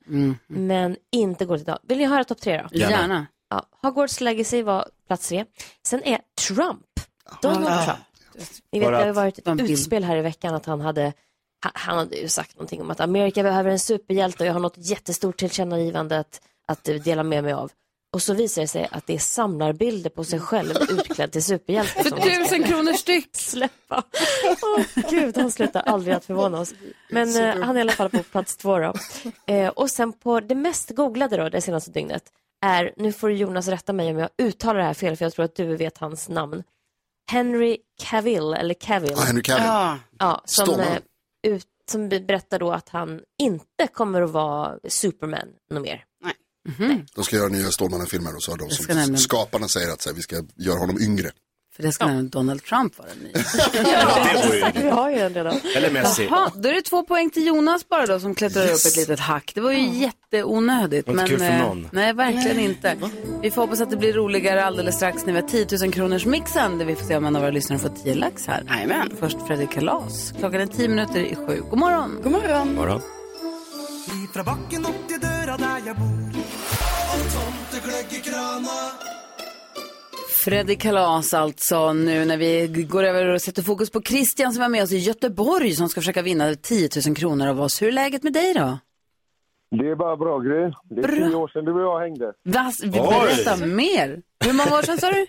Men 0.46 0.96
inte 1.12 1.44
går 1.44 1.58
idag. 1.58 1.78
Vill 1.82 1.98
ni 1.98 2.04
höra 2.06 2.24
topp 2.24 2.40
tre 2.40 2.62
då? 2.70 2.78
Gärna. 2.78 2.90
Gärna. 2.92 3.26
Ja, 3.50 3.66
Hogwarts 3.82 4.20
Legacy 4.20 4.62
var 4.62 4.88
plats 5.06 5.28
tre. 5.28 5.44
Sen 5.86 6.02
är 6.02 6.20
Trump, 6.48 6.86
Donald 7.42 7.84
Trump. 7.84 7.98
Ni 8.72 8.78
vet, 8.78 8.86
För 8.86 8.92
det 8.92 9.04
har 9.04 9.12
varit 9.12 9.38
ett 9.38 9.60
utspel 9.70 10.04
här 10.04 10.16
i 10.16 10.22
veckan 10.22 10.54
att 10.54 10.66
han 10.66 10.80
hade 10.80 11.12
han- 11.74 11.98
hade 11.98 12.16
ju 12.16 12.28
sagt 12.28 12.54
någonting 12.56 12.80
om 12.80 12.90
att 12.90 13.00
Amerika 13.00 13.42
behöver 13.42 13.70
en 13.70 13.78
superhjälte 13.78 14.42
och 14.42 14.46
jag 14.48 14.52
har 14.52 14.60
något 14.60 14.74
jättestort 14.76 15.36
tillkännagivande 15.36 16.18
att, 16.18 16.40
att 16.68 16.84
dela 17.04 17.22
med 17.22 17.44
mig 17.44 17.52
av. 17.52 17.70
Och 18.14 18.22
så 18.22 18.34
visar 18.34 18.62
det 18.62 18.68
sig 18.68 18.88
att 18.90 19.06
det 19.06 19.14
är 19.14 19.18
samlarbilder 19.18 20.10
på 20.10 20.24
sig 20.24 20.40
själv 20.40 20.70
utklädd 20.90 21.32
till 21.32 21.42
superhjälte. 21.42 22.04
ska 22.04 22.16
Tusen 22.16 22.64
kronor 22.64 22.92
styck. 22.92 23.28
släppa. 23.36 24.02
Åh 24.62 25.04
gud, 25.10 25.36
han 25.36 25.50
slutar 25.50 25.80
aldrig 25.80 26.14
att 26.14 26.24
förvåna 26.24 26.60
oss. 26.60 26.74
Men 27.10 27.36
eh, 27.36 27.62
han 27.64 27.76
är 27.76 27.80
i 27.80 27.80
alla 27.80 27.92
fall 27.92 28.10
på 28.10 28.22
plats 28.22 28.56
två 28.56 28.78
då. 28.78 28.92
Eh, 29.46 29.68
och 29.68 29.90
sen 29.90 30.12
på 30.12 30.40
det 30.40 30.54
mest 30.54 30.90
googlade 30.90 31.36
då, 31.36 31.48
det 31.48 31.60
senaste 31.60 31.90
dygnet, 31.90 32.22
är, 32.66 32.92
nu 32.96 33.12
får 33.12 33.32
Jonas 33.32 33.68
rätta 33.68 33.92
mig 33.92 34.10
om 34.10 34.18
jag 34.18 34.28
uttalar 34.38 34.80
det 34.80 34.86
här 34.86 34.94
fel 34.94 35.16
för 35.16 35.24
jag 35.24 35.32
tror 35.32 35.44
att 35.44 35.54
du 35.56 35.76
vet 35.76 35.98
hans 35.98 36.28
namn. 36.28 36.62
Henry 37.30 37.76
Cavill, 38.02 38.52
eller 38.54 38.74
Cavill. 38.74 39.12
Ja, 39.16 39.20
Henry 39.22 39.42
Cavill. 39.42 39.64
Ja. 39.64 39.98
Ja, 40.18 40.42
som, 40.44 40.80
eh, 40.80 40.98
ut, 41.46 41.66
som 41.90 42.08
berättar 42.08 42.58
då 42.58 42.72
att 42.72 42.88
han 42.88 43.20
inte 43.42 43.86
kommer 43.92 44.22
att 44.22 44.30
vara 44.30 44.78
Superman 44.88 45.48
något 45.70 45.82
mer. 45.82 46.04
De 47.14 47.24
ska 47.24 47.36
göra 47.36 47.48
nya 47.48 47.70
Stålmannen-filmer 47.70 48.36
och 48.36 48.42
så 48.42 48.50
har 48.50 48.58
de 48.58 48.70
som 48.70 48.86
nämligen- 48.96 49.18
skaparna 49.18 49.68
säger 49.68 49.92
att 49.92 50.02
så 50.02 50.08
här, 50.08 50.16
vi 50.16 50.22
ska 50.22 50.42
göra 50.56 50.78
honom 50.78 51.00
yngre. 51.00 51.30
För 51.76 51.82
det 51.82 51.92
ska 51.92 52.06
nämligen 52.06 52.28
Donald 52.28 52.64
Trump 52.64 52.98
vara 52.98 53.08
ny. 53.22 53.28
Ju... 54.74 54.82
Vi 54.82 54.88
har 54.88 55.10
ju 55.10 55.16
den 55.16 55.34
redan. 55.34 55.60
Eller 55.76 55.90
Messi. 55.90 56.28
Jaha, 56.30 56.50
då 56.54 56.68
är 56.68 56.72
det 56.72 56.82
två 56.82 57.02
poäng 57.02 57.30
till 57.30 57.46
Jonas 57.46 57.88
bara 57.88 58.06
då 58.06 58.20
som 58.20 58.34
klättrar 58.34 58.64
upp 58.64 58.86
ett 58.86 58.96
litet 58.96 59.20
hack. 59.20 59.52
Det 59.54 59.60
var 59.60 59.72
ju 59.72 59.88
jätteonödigt. 59.88 61.06
Det 61.06 61.12
var 61.12 61.22
inte 61.22 61.30
kul 61.30 61.38
för 61.38 61.50
eh, 61.50 61.58
någon. 61.58 61.88
Nej, 61.92 62.12
verkligen 62.12 62.60
inte. 62.60 62.96
Vi 63.42 63.50
får 63.50 63.62
hoppas 63.62 63.80
att 63.80 63.90
det 63.90 63.96
blir 63.96 64.12
roligare 64.12 64.64
alldeles 64.64 64.94
strax 64.96 65.26
när 65.26 65.32
vi 65.32 65.40
har 65.40 65.48
10 65.48 65.66
000 65.80 65.92
kronors 65.92 66.26
mixen 66.26 66.78
där 66.78 66.84
vi 66.84 66.96
får 66.96 67.04
se 67.04 67.16
om 67.16 67.24
en 67.24 67.36
av 67.36 67.42
våra 67.42 67.50
lyssnare 67.50 67.78
får 67.78 67.88
10 67.88 68.14
lax 68.14 68.46
här. 68.46 68.62
Jajamän. 68.68 69.10
Först 69.20 69.36
Fredrik 69.46 69.70
Kalas. 69.70 70.34
Klockan 70.38 70.60
är 70.60 70.66
10 70.66 70.88
minuter 70.88 71.20
i 71.20 71.34
sju. 71.34 71.62
God 71.70 71.78
morgon. 71.78 72.20
God 72.22 72.32
morgon. 72.32 72.74
Morgon. 72.74 73.00
Fra 74.32 74.44
bakken 74.44 74.86
opp 74.86 74.98
til 75.08 75.20
døra 75.22 75.56
der 75.56 75.86
jeg 75.86 75.96
bor. 75.96 76.40
Og 77.16 77.28
tomtegløgg 77.34 78.16
i 78.18 78.20
krana. 78.30 79.15
Fredrik 80.46 80.80
Kalas 80.82 81.34
alltså 81.34 81.92
nu 81.92 82.24
när 82.24 82.36
vi 82.36 82.66
går 82.90 83.04
över 83.04 83.26
och 83.28 83.42
sätter 83.42 83.62
fokus 83.62 83.90
på 83.90 84.02
Christian 84.02 84.52
som 84.52 84.60
var 84.62 84.68
med 84.68 84.82
oss 84.82 84.92
i 84.92 84.96
Göteborg 84.98 85.72
som 85.72 85.88
ska 85.88 86.00
försöka 86.00 86.22
vinna 86.22 86.54
10 86.54 86.88
000 87.06 87.16
kronor 87.16 87.46
av 87.46 87.60
oss. 87.60 87.82
Hur 87.82 87.88
är 87.88 87.92
läget 87.92 88.22
med 88.22 88.32
dig 88.32 88.54
då? 88.54 88.78
Det 89.70 89.88
är 89.90 89.94
bara 89.96 90.16
bra 90.16 90.38
Gry. 90.38 90.72
Det 90.90 91.00
är 91.00 91.02
Bra. 91.08 91.28
tio 91.28 91.34
år 91.34 91.48
sedan 91.48 91.64
du 91.64 91.72
och 91.72 91.80
jag 91.80 92.00
hängde. 92.00 92.32
Vas, 92.42 92.74
berätta 92.84 93.56
mer. 93.66 94.22
Hur 94.44 94.52
många 94.52 94.78
år 94.78 94.82
sedan 94.82 94.98
sa 94.98 95.10
du? 95.10 95.26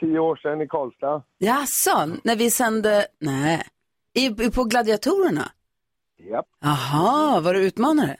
Tio 0.00 0.18
år 0.18 0.36
sedan 0.36 0.60
i 0.62 0.66
Karlstad. 0.68 1.22
Jaså, 1.38 2.16
när 2.24 2.36
vi 2.36 2.50
sände, 2.50 3.06
nej, 3.20 3.62
I, 4.14 4.26
i- 4.26 4.50
på 4.50 4.64
Gladiatorerna? 4.64 5.52
Japp. 6.30 6.46
Jaha, 6.60 7.40
var 7.40 7.54
du 7.54 7.60
utmanare? 7.60 8.16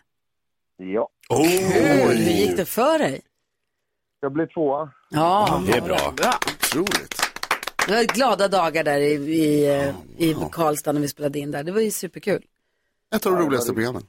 Ja. 0.77 1.09
Kul, 1.29 2.17
hur 2.17 2.31
gick 2.33 2.57
det 2.57 2.65
för 2.65 2.99
dig? 2.99 3.21
Jag 4.27 4.33
blev 4.33 4.47
tvåa. 4.47 4.91
Ja, 5.11 5.63
Det 5.67 5.73
är 5.73 5.81
bra. 5.81 6.15
Otroligt. 6.65 7.15
det 7.87 7.95
var 7.95 8.15
glada 8.15 8.49
dagar 8.49 8.85
där 8.85 8.99
i, 9.01 9.13
i, 9.15 9.75
eh, 9.81 9.95
i 10.19 10.37
Karlstad 10.53 10.93
när 10.93 11.01
vi 11.01 11.09
spelade 11.09 11.39
in 11.39 11.51
där. 11.51 11.63
Det 11.65 11.73
var 11.73 11.81
ju 11.81 11.91
superkul. 11.91 12.43
Ett 13.15 13.27
av 13.27 13.33
de 13.33 13.43
roligaste 13.43 13.73
programmen. 13.73 14.03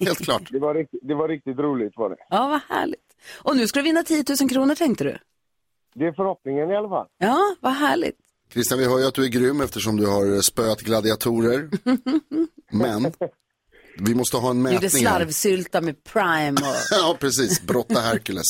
Helt 0.00 0.18
klart. 0.24 0.42
Det 0.52 0.58
var, 0.58 0.74
riktigt, 0.74 1.00
det 1.02 1.14
var 1.14 1.28
riktigt 1.28 1.58
roligt 1.58 1.92
var 1.96 2.10
det. 2.10 2.16
Ja, 2.30 2.48
vad 2.48 2.76
härligt. 2.78 3.00
Och 3.42 3.56
nu 3.56 3.66
ska 3.66 3.78
du 3.78 3.82
vinna 3.84 4.02
10 4.02 4.24
000 4.40 4.48
kronor 4.50 4.74
tänkte 4.74 5.04
du? 5.04 5.18
Det 5.94 6.06
är 6.06 6.12
förhoppningen 6.12 6.70
i 6.70 6.76
alla 6.76 6.88
fall. 6.88 7.06
Ja, 7.18 7.56
vad 7.60 7.72
härligt. 7.72 8.16
Christian, 8.52 8.78
vi 8.78 8.84
hör 8.88 8.98
ju 8.98 9.06
att 9.06 9.14
du 9.14 9.24
är 9.24 9.28
grym 9.28 9.60
eftersom 9.60 9.96
du 9.96 10.06
har 10.06 10.40
spöat 10.40 10.80
gladiatorer. 10.80 11.68
Men 12.72 13.12
vi 14.00 14.14
måste 14.14 14.36
ha 14.36 14.50
en 14.50 14.56
Gjorde 14.56 14.70
mätning 14.72 15.06
här. 15.06 15.18
slarvsylta 15.18 15.80
med 15.80 16.04
Prime 16.04 16.50
och... 16.60 16.76
Ja, 16.90 17.16
precis. 17.20 17.62
Brotta 17.62 18.00
Hercules. 18.00 18.44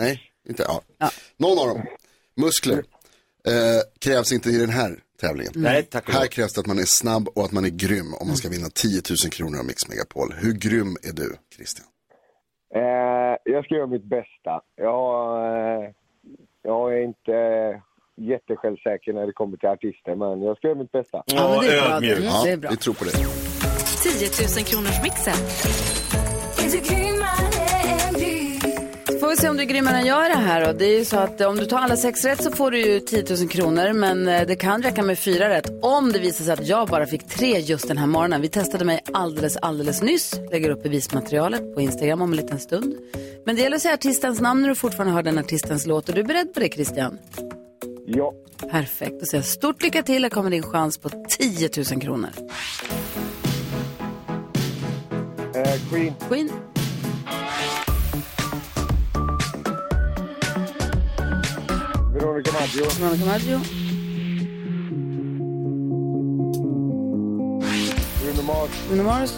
Nej, 0.00 0.20
inte. 0.48 0.64
Ja. 0.98 1.10
Någon 1.36 1.58
av 1.58 1.66
dem. 1.68 1.82
Muskler. 2.36 2.78
Eh, 3.46 3.80
krävs 4.00 4.32
inte 4.32 4.50
i 4.50 4.58
den 4.58 4.70
här 4.70 4.98
tävlingen. 5.20 5.52
Nej, 5.56 5.82
tack 5.82 6.08
och 6.08 6.14
Här 6.14 6.26
krävs 6.26 6.52
det 6.52 6.60
att 6.60 6.66
man 6.66 6.78
är 6.78 6.84
snabb 6.86 7.28
och 7.28 7.44
att 7.44 7.52
man 7.52 7.64
är 7.64 7.68
grym 7.68 8.14
om 8.14 8.26
man 8.28 8.36
ska 8.36 8.48
vinna 8.48 8.68
10 8.74 9.02
000 9.24 9.30
kronor 9.32 9.58
av 9.58 9.64
Mix 9.64 9.88
Megapol. 9.88 10.34
Hur 10.38 10.52
grym 10.52 10.96
är 11.02 11.12
du, 11.12 11.36
Christian? 11.56 11.86
Eh, 12.74 13.36
jag 13.44 13.64
ska 13.64 13.74
göra 13.74 13.86
mitt 13.86 14.04
bästa. 14.04 14.60
Jag, 14.76 15.36
eh, 15.84 15.90
jag 16.62 16.92
är 16.98 17.02
inte 17.04 17.32
jättesjälvsäker 18.16 19.12
när 19.12 19.26
det 19.26 19.32
kommer 19.32 19.56
till 19.56 19.68
artister, 19.68 20.14
men 20.16 20.42
jag 20.42 20.56
ska 20.56 20.66
göra 20.68 20.78
mitt 20.78 20.92
bästa. 20.92 21.22
Ja, 21.26 21.60
det 21.62 21.68
är 21.76 21.80
bra. 21.88 21.94
ödmjuk. 21.96 22.12
Mm, 22.18 22.24
Ja, 22.28 22.42
det 22.44 22.50
är 22.50 22.56
bra. 22.56 22.70
vi 22.70 22.76
tror 22.76 22.94
på 22.94 23.04
det. 23.04 23.10
10 23.10 23.24
000 24.56 24.64
kronors 24.64 25.02
mixen. 25.02 25.36
Får 29.30 29.36
vi 29.36 29.40
se 29.40 29.48
om 29.48 29.56
du 29.56 29.62
är 29.62 29.66
grymmare 29.66 29.96
än 29.96 30.06
jag 30.06 30.26
i 30.26 30.28
det 30.28 30.38
här 30.38 30.66
då. 30.66 30.72
Det 30.72 30.84
är 30.84 30.98
ju 30.98 31.04
så 31.04 31.16
att 31.16 31.40
eh, 31.40 31.48
om 31.48 31.56
du 31.56 31.66
tar 31.66 31.78
alla 31.78 31.96
sex 31.96 32.24
rätt 32.24 32.42
så 32.42 32.50
får 32.50 32.70
du 32.70 32.78
ju 32.78 33.00
10 33.00 33.24
000 33.38 33.48
kronor. 33.48 33.92
Men 33.92 34.28
eh, 34.28 34.46
det 34.46 34.56
kan 34.56 34.82
räcka 34.82 35.02
med 35.02 35.18
fyra 35.18 35.48
rätt. 35.48 35.70
Om 35.82 36.12
det 36.12 36.18
visar 36.18 36.44
sig 36.44 36.54
att 36.54 36.66
jag 36.66 36.88
bara 36.88 37.06
fick 37.06 37.28
tre 37.28 37.58
just 37.58 37.88
den 37.88 37.98
här 37.98 38.06
morgonen. 38.06 38.40
Vi 38.40 38.48
testade 38.48 38.84
mig 38.84 39.00
alldeles, 39.12 39.56
alldeles 39.56 40.02
nyss. 40.02 40.40
Lägger 40.50 40.70
upp 40.70 40.82
bevismaterialet 40.82 41.74
på 41.74 41.80
Instagram 41.80 42.22
om 42.22 42.30
en 42.30 42.36
liten 42.36 42.58
stund. 42.58 42.94
Men 43.46 43.56
det 43.56 43.62
gäller 43.62 43.76
att 43.76 43.82
säga 43.82 43.94
artistens 43.94 44.40
namn 44.40 44.62
när 44.62 44.68
du 44.68 44.74
fortfarande 44.74 45.14
hör 45.14 45.22
den 45.22 45.38
artistens 45.38 45.86
låt. 45.86 46.08
Är 46.08 46.12
du 46.12 46.22
beredd 46.22 46.54
på 46.54 46.60
det 46.60 46.68
Christian? 46.68 47.18
Ja. 48.06 48.32
Perfekt. 48.70 49.20
Då 49.20 49.26
säger 49.26 49.42
jag 49.42 49.48
stort 49.48 49.82
lycka 49.82 50.02
till. 50.02 50.22
Här 50.22 50.30
kommer 50.30 50.50
din 50.50 50.62
chans 50.62 50.98
på 50.98 51.10
10 51.28 51.70
000 51.92 52.00
kronor. 52.00 52.30
Eh, 55.54 55.90
Queen, 55.90 56.14
Queen. 56.28 56.50
Veronica 62.20 62.52
Maggio, 62.52 62.86
Monica 62.98 63.24
Maggio. 63.24 63.60
Bruno 68.20 68.42
Mars, 68.42 68.70
Bruno 68.86 69.02
Mars. 69.02 69.32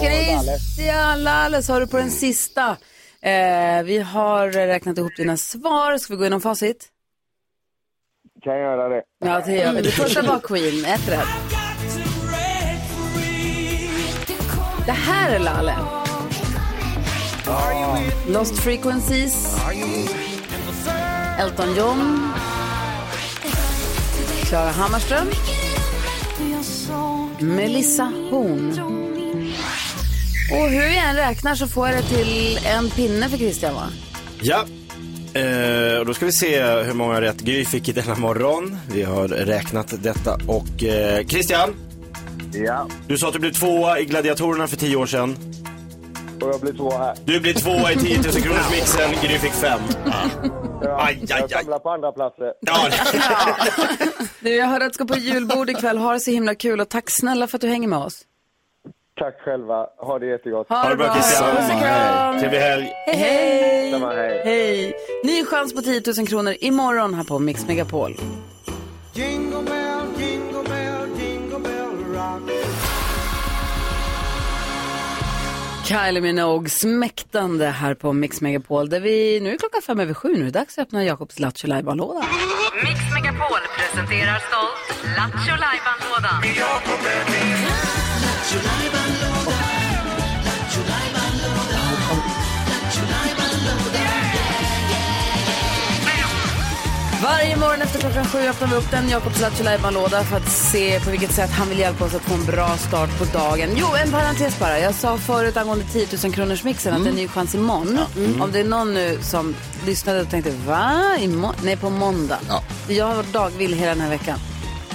Christian 0.00 1.22
Lalles 1.22 1.68
har 1.68 1.80
du 1.80 1.86
på 1.86 1.96
den 1.96 2.10
sista. 2.10 2.76
Eh, 3.20 3.82
vi 3.82 3.98
har 3.98 4.50
räknat 4.50 4.98
ihop 4.98 5.16
dina 5.16 5.36
svar. 5.36 5.98
Ska 5.98 6.12
vi 6.12 6.16
gå 6.16 6.22
igenom 6.22 6.40
facit? 6.40 6.90
Kan 8.42 8.52
jag 8.52 8.62
göra 8.62 8.88
det? 8.88 9.02
Ja, 9.24 9.42
det 9.46 9.52
gör 9.52 9.72
vi. 9.72 9.82
Det 9.82 9.90
första 9.90 10.22
var 10.22 10.38
Queen, 10.40 10.84
ett 10.84 11.08
rätt. 11.08 11.28
Det 14.86 14.92
här 14.92 15.34
är 15.34 15.38
Lalle. 15.38 15.74
Lost 18.28 18.58
Frequencies. 18.58 19.56
Elton 21.38 21.74
John. 21.76 22.32
Klara 24.44 24.70
Hammarström. 24.70 25.26
Melissa 27.40 28.12
Horn. 28.30 28.70
Och 30.52 30.68
hur 30.68 30.82
jag 30.82 31.08
än 31.08 31.16
räknar 31.16 31.54
så 31.54 31.66
får 31.68 31.88
jag 31.88 31.96
det 31.96 32.02
till 32.02 32.58
en 32.66 32.90
pinne 32.90 33.28
för 33.28 33.36
Christian 33.36 33.74
va? 33.74 33.86
Ja. 34.42 34.64
Eh, 35.34 35.98
och 35.98 36.06
då 36.06 36.14
ska 36.14 36.26
vi 36.26 36.32
se 36.32 36.62
hur 36.62 36.94
många 36.94 37.20
rätt 37.20 37.40
Gry 37.40 37.64
fick 37.64 37.88
i 37.88 37.92
denna 37.92 38.14
morgon. 38.14 38.76
Vi 38.92 39.02
har 39.02 39.28
räknat 39.28 40.02
detta 40.02 40.38
och 40.48 40.84
eh, 40.84 41.26
Christian, 41.26 41.74
Ja, 42.52 42.86
du 43.08 43.18
sa 43.18 43.26
att 43.26 43.32
du 43.32 43.38
blev 43.38 43.52
tvåa 43.52 43.98
i 44.00 44.04
Gladiatorerna 44.04 44.66
för 44.66 44.76
tio 44.76 44.96
år 44.96 45.06
sedan. 45.06 45.36
och 46.42 46.48
jag 46.54 46.60
blir 46.60 46.72
tvåa 46.72 46.98
här. 46.98 47.16
Du 47.24 47.40
blev 47.40 47.52
tvåa 47.54 47.92
i 47.92 47.96
10 47.96 48.16
000 48.16 48.24
kronors 48.24 48.70
mixen, 48.70 49.10
Gry 49.22 49.38
fick 49.38 49.52
fem. 49.52 49.80
Ja, 50.82 51.04
Aj, 51.04 51.14
aj, 51.20 51.26
jag 51.28 51.42
aj. 51.42 51.48
samlar 51.50 51.78
på 51.78 51.90
andra 51.90 52.12
platser. 52.12 52.52
Ja, 52.60 52.88
Du, 54.40 54.50
jag 54.56 54.66
hörde 54.66 54.84
att 54.86 54.92
du 54.92 54.94
ska 54.94 55.04
på 55.04 55.16
julbord 55.18 55.70
ikväll. 55.70 55.98
Ha 55.98 56.12
det 56.12 56.20
så 56.20 56.30
himla 56.30 56.54
kul 56.54 56.80
och 56.80 56.88
tack 56.88 57.04
snälla 57.08 57.46
för 57.46 57.56
att 57.58 57.60
du 57.62 57.68
hänger 57.68 57.88
med 57.88 57.98
oss. 57.98 58.20
Tack 59.20 59.40
själva. 59.40 59.86
Ha 59.96 60.18
det 60.18 60.26
jättegott. 60.26 60.68
Ha 60.68 60.88
det 60.88 60.96
bra. 60.96 61.14
Christian. 61.14 62.38
Trevlig 62.40 62.58
helg. 62.58 62.92
Hej, 63.06 63.16
hej. 63.16 63.92
Samma, 63.92 64.12
hej. 64.12 64.42
Hej. 64.44 64.94
Ny 65.24 65.44
chans 65.44 65.74
på 65.74 65.82
10 65.82 66.02
000 66.18 66.26
kronor 66.26 66.54
imorgon 66.60 67.14
här 67.14 67.24
på 67.24 67.38
Mix 67.38 67.66
Megapol. 67.66 68.16
Jingle 69.12 69.62
bell, 69.62 70.22
jingle 70.22 70.62
bell, 70.68 71.20
jingle 71.20 71.58
bell 71.58 72.14
rock. 72.14 72.50
Kylie 75.84 76.20
Minogue 76.20 76.70
smäktande 76.70 77.66
här 77.66 77.94
på 77.94 78.12
Mix 78.12 78.40
Megapol. 78.40 78.88
Där 78.88 79.00
vi, 79.00 79.40
nu 79.40 79.52
är 79.52 79.58
klockan 79.58 79.82
fem 79.82 80.00
över 80.00 80.14
sju. 80.14 80.28
Nu 80.28 80.40
är 80.40 80.44
det 80.44 80.50
dags 80.50 80.78
att 80.78 80.82
öppna 80.82 81.04
Jakobs 81.04 81.38
Lattjo 81.38 81.68
låda 81.68 82.24
Mix 82.82 83.00
Megapol 83.14 83.60
presenterar 83.78 84.38
stolt 84.38 85.16
Lattjo 85.16 85.54
Lajban-lådan. 85.60 86.42
Varje 97.22 97.56
morgon 97.56 97.82
efter 97.82 98.00
klockan 98.00 98.24
sju 98.24 98.38
öppnar 98.38 98.68
vi 98.68 98.74
upp 98.74 98.90
den 98.90 99.08
Jakobs 99.08 99.40
Lattjo 99.40 99.90
låda 99.90 100.24
för 100.24 100.36
att 100.36 100.48
se 100.48 101.00
på 101.00 101.10
vilket 101.10 101.32
sätt 101.32 101.50
han 101.50 101.68
vill 101.68 101.78
hjälpa 101.78 102.04
oss 102.04 102.14
att 102.14 102.22
få 102.22 102.34
en 102.34 102.44
bra 102.44 102.76
start 102.76 103.18
på 103.18 103.24
dagen. 103.24 103.68
Jo, 103.76 103.86
en 104.04 104.10
parentes 104.10 104.58
bara. 104.58 104.78
Jag 104.78 104.94
sa 104.94 105.18
förut 105.18 105.56
angående 105.56 105.84
10 105.84 106.06
000 106.24 106.32
kronors 106.32 106.64
mixen 106.64 106.94
att 106.94 107.02
det 107.02 107.08
är 107.08 107.10
en 107.10 107.16
ny 107.16 107.28
chans 107.28 107.54
imorgon. 107.54 107.98
Mm. 108.16 108.42
Om 108.42 108.52
det 108.52 108.60
är 108.60 108.64
någon 108.64 108.94
nu 108.94 109.18
som 109.22 109.54
lyssnade 109.86 110.20
och 110.20 110.30
tänkte 110.30 110.50
va? 110.66 111.02
Imorgon? 111.20 111.54
Nej, 111.62 111.76
på 111.76 111.90
måndag. 111.90 112.38
Jag 112.88 113.06
har 113.06 113.14
varit 113.14 113.32
dagvill 113.32 113.74
hela 113.74 113.90
den 113.90 114.00
här 114.00 114.10
veckan. 114.10 114.38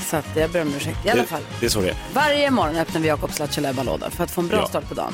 Så 0.05 0.15
att 0.17 0.25
jag 0.35 0.49
ber 0.49 0.61
om 0.61 0.73
ursäkt. 0.75 0.97
I 1.05 1.09
alla 1.09 1.21
Det- 1.21 1.27
fall. 1.27 1.41
Det 1.59 1.65
är 1.65 1.69
så 1.69 1.81
det 1.81 1.89
är. 1.89 1.95
Varje 2.13 2.51
morgon 2.51 2.75
öppnar 2.75 3.01
vi 3.01 3.07
Jakobs 3.07 3.39
Lattjo 3.39 3.61
låda 3.83 4.09
för 4.09 4.23
att 4.23 4.31
få 4.31 4.41
en 4.41 4.47
bra 4.47 4.57
Ja. 4.57 4.67
start 4.67 4.89
på 4.89 4.93
dagen. 4.93 5.13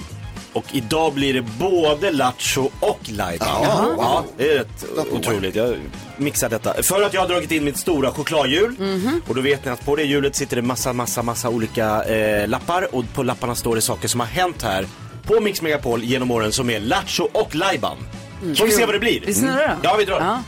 Och 0.53 0.65
idag 0.71 1.13
blir 1.13 1.33
det 1.33 1.41
både 1.41 2.11
Lattjo 2.11 2.69
och 2.79 2.99
Laiban. 3.09 3.47
Jaha. 3.63 3.87
Ja, 3.97 4.25
det 4.37 4.51
är 4.51 4.57
rätt 4.57 4.85
otroligt. 5.11 5.55
Jag 5.55 5.75
mixar 6.17 6.49
detta. 6.49 6.83
För 6.83 7.01
att 7.03 7.13
jag 7.13 7.21
har 7.21 7.27
dragit 7.27 7.51
in 7.51 7.63
mitt 7.63 7.77
stora 7.77 8.11
chokladhjul. 8.11 8.75
Mhm. 8.79 9.21
Och 9.27 9.35
då 9.35 9.41
vet 9.41 9.65
ni 9.65 9.71
att 9.71 9.85
på 9.85 9.95
det 9.95 10.03
hjulet 10.03 10.35
sitter 10.35 10.55
det 10.55 10.61
massa, 10.61 10.93
massa, 10.93 11.23
massa 11.23 11.49
olika 11.49 12.03
eh, 12.03 12.47
lappar. 12.47 12.95
Och 12.95 13.05
på 13.13 13.23
lapparna 13.23 13.55
står 13.55 13.75
det 13.75 13.81
saker 13.81 14.07
som 14.07 14.19
har 14.19 14.27
hänt 14.27 14.61
här 14.63 14.85
på 15.23 15.39
Mix 15.39 15.61
Megapol 15.61 16.03
genom 16.03 16.31
åren 16.31 16.51
som 16.51 16.69
är 16.69 16.79
Lattjo 16.79 17.27
och 17.33 17.55
Laiban. 17.55 17.97
Mm. 18.43 18.55
Får 18.55 18.65
vi 18.65 18.71
se 18.71 18.85
vad 18.85 18.95
det 18.95 18.99
blir? 18.99 19.21
Vi 19.25 19.33
snurrar 19.33 19.67
då? 19.67 19.75
Ja, 19.89 19.95
vi 19.97 20.05
drar. 20.05 20.19
Ja. 20.19 20.43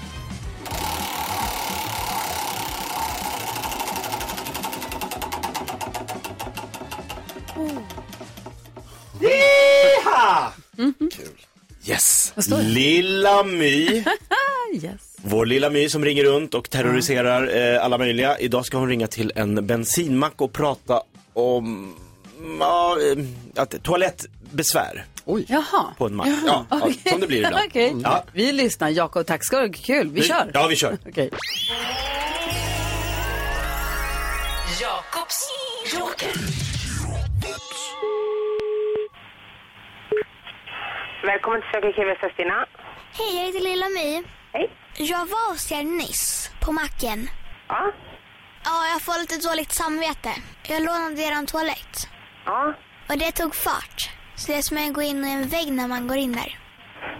Yeeha! 9.23 10.51
Kul. 10.97 11.45
Yes. 11.85 12.31
Vad 12.35 12.45
står 12.45 12.57
det? 12.57 12.63
Lilla 12.63 13.43
My. 13.43 13.85
yes. 14.81 15.15
Vår 15.17 15.45
lilla 15.45 15.69
My 15.69 15.89
som 15.89 16.05
ringer 16.05 16.23
runt 16.23 16.53
och 16.53 16.69
terroriserar 16.69 17.73
eh, 17.75 17.85
alla 17.85 17.97
möjliga. 17.97 18.39
Idag 18.39 18.65
ska 18.65 18.77
hon 18.77 18.89
ringa 18.89 19.07
till 19.07 19.31
en 19.35 19.67
bensinmack 19.67 20.41
och 20.41 20.53
prata 20.53 21.01
om 21.33 21.95
ja, 22.59 22.97
eh, 23.11 23.25
att, 23.61 23.83
toalettbesvär 23.83 25.05
Oj. 25.25 25.45
Jaha. 25.49 25.93
på 25.97 26.05
en 26.05 26.15
mack. 26.15 26.27
Ja, 26.27 26.65
ja, 26.69 26.77
Okej. 26.81 26.99
som 27.11 27.19
det 27.19 27.27
blir 27.27 27.37
ibland. 27.37 27.55
Okej. 27.69 27.95
Ja. 28.03 28.23
Vi 28.33 28.51
lyssnar. 28.51 28.89
Jakob, 28.89 29.25
tack 29.25 29.45
ska. 29.45 29.69
Kul. 29.73 30.09
Vi 30.09 30.21
kör. 30.21 30.51
Ja, 30.53 30.67
vi 30.67 30.75
kör. 30.75 30.97
Okej. 31.07 31.29
Jakobs 34.81 35.49
joker. 35.93 36.82
Välkommen 41.31 41.61
till 41.61 41.69
Circle 41.71 41.93
K 41.93 42.05
Västra 42.05 42.29
Stina. 42.29 42.65
Hej, 43.17 43.31
jag 43.37 43.45
heter 43.45 43.63
Lilla 43.69 43.87
My. 43.97 44.23
Hej. 44.53 44.69
Jag 45.11 45.25
var 45.33 45.49
hos 45.51 45.71
er 45.71 45.83
nyss, 45.83 46.51
på 46.63 46.71
macken. 46.71 47.19
Ja. 47.67 47.91
Ja, 48.67 48.75
jag 48.93 49.01
får 49.05 49.19
lite 49.21 49.47
dåligt 49.49 49.71
samvete. 49.71 50.31
Jag 50.71 50.79
lånade 50.87 51.21
er 51.21 51.45
toalett. 51.45 51.95
Ja. 52.45 52.73
Och 53.09 53.17
det 53.17 53.31
tog 53.31 53.55
fart. 53.55 53.99
Så 54.35 54.51
det 54.51 54.57
är 54.57 54.61
som 54.61 54.77
att 54.77 54.93
gå 54.93 55.01
in 55.01 55.25
i 55.25 55.31
en 55.37 55.47
vägg 55.55 55.69
när 55.79 55.87
man 55.87 56.07
går 56.07 56.17
in 56.17 56.33
där. 56.41 56.51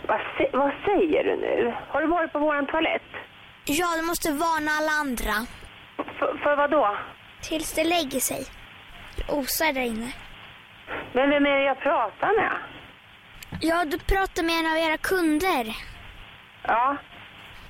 Vad, 0.07 0.21
vad 0.61 0.71
säger 0.87 1.23
du 1.23 1.35
nu? 1.45 1.73
Har 1.91 2.01
du 2.01 2.07
varit 2.07 2.31
på 2.33 2.39
våran 2.39 2.65
toalett? 2.67 3.09
Ja, 3.65 3.87
du 3.97 4.01
måste 4.01 4.31
varna 4.31 4.71
alla 4.79 4.93
andra. 5.03 5.35
För, 6.17 6.37
för 6.43 6.55
vad 6.55 6.71
då? 6.71 6.97
Tills 7.41 7.73
det 7.73 7.83
lägger 7.83 8.19
sig. 8.19 8.45
Det 9.15 9.33
osar 9.33 9.73
där 9.73 9.87
inne. 9.93 10.11
Men 11.13 11.29
vem 11.29 11.45
är 11.45 11.57
det 11.59 11.65
jag 11.65 11.79
pratar 11.79 12.31
med? 12.41 12.53
Ja, 13.69 13.85
du 13.85 13.97
pratar 13.97 14.43
med 14.43 14.55
en 14.59 14.71
av 14.71 14.77
era 14.77 14.97
kunder. 14.97 15.65
Ja. 16.67 16.97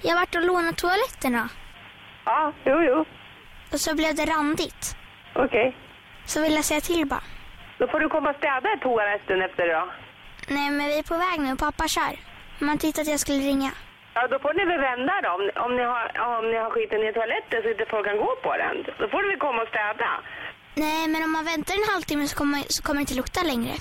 Jag 0.02 0.12
har 0.12 0.20
varit 0.20 0.36
och 0.36 0.42
lånat 0.42 0.78
toaletterna. 0.78 1.50
Ja, 2.26 2.54
jo, 2.66 2.78
jo. 2.90 3.06
Och 3.72 3.80
så 3.80 3.96
blev 3.96 4.16
det 4.16 4.26
randigt. 4.26 4.96
Okej. 5.36 5.78
Så 6.26 6.42
vill 6.42 6.54
jag 6.54 6.66
säga 6.66 6.82
till 6.82 7.06
bara. 7.06 7.24
Då 7.80 7.88
får 7.88 8.00
du 8.00 8.10
komma 8.10 8.30
och 8.30 8.36
städa 8.36 8.70
toaletten 8.82 9.42
efter 9.42 9.68
då. 9.74 9.84
Nej, 10.56 10.70
men 10.72 10.88
vi 10.88 11.00
är 11.00 11.04
på 11.04 11.18
väg 11.18 11.40
nu. 11.40 11.56
Pappa 11.56 11.88
kör. 11.88 12.16
Man 12.60 12.78
tyckte 12.78 13.02
att 13.02 13.08
jag 13.14 13.20
skulle 13.20 13.40
ringa. 13.52 13.72
Ja, 14.14 14.28
då 14.28 14.40
får 14.40 14.54
ni 14.54 14.66
väl 14.66 14.80
vända 14.80 15.14
då. 15.24 15.30
Om, 15.38 15.42
om, 15.66 15.72
ni 15.78 15.84
har, 15.84 16.04
om 16.40 16.52
ni 16.52 16.58
har 16.64 16.70
skiten 16.70 17.02
i 17.10 17.14
toaletten 17.14 17.62
så 17.64 17.70
inte 17.70 17.86
folk 17.90 18.06
kan 18.08 18.18
gå 18.18 18.32
på 18.44 18.52
den. 18.58 18.76
Då 19.00 19.08
får 19.12 19.22
du 19.24 19.28
väl 19.30 19.40
komma 19.40 19.62
och 19.62 19.68
städa. 19.74 20.10
Nej, 20.76 21.08
men 21.08 21.24
om 21.24 21.32
man 21.32 21.46
väntar 21.46 21.74
en 21.74 21.94
halvtimme 21.94 22.28
så 22.28 22.38
kommer, 22.38 22.60
så 22.68 22.84
kommer 22.84 23.00
det 23.00 23.06
inte 23.08 23.20
lukta 23.22 23.42
längre. 23.44 23.74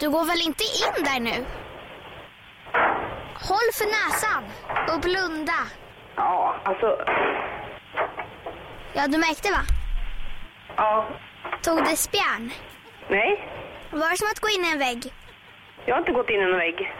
Du 0.00 0.10
går 0.10 0.24
väl 0.24 0.42
inte 0.46 0.64
in 0.64 1.04
där 1.04 1.20
nu? 1.20 1.44
Håll 3.48 3.68
för 3.78 3.86
näsan 3.96 4.44
och 4.94 5.00
blunda. 5.00 5.52
Ja, 6.16 6.56
alltså... 6.64 6.86
Ja, 8.92 9.06
du 9.06 9.18
märkte 9.18 9.50
va? 9.50 9.60
Ja. 10.76 11.08
Tog 11.62 11.78
det 11.84 11.96
spjärn? 11.96 12.50
Nej, 13.08 13.48
Var 13.90 14.10
det 14.10 14.16
som 14.16 14.28
att 14.32 14.40
gå 14.40 14.48
in 14.48 14.64
i 14.64 14.72
en 14.72 14.78
vägg? 14.78 15.12
jag 15.86 15.94
har 15.94 16.00
inte 16.00 16.12
gått 16.12 16.30
in 16.30 16.40
i 16.40 16.44
någon 16.44 16.56
vägg. 16.58 16.92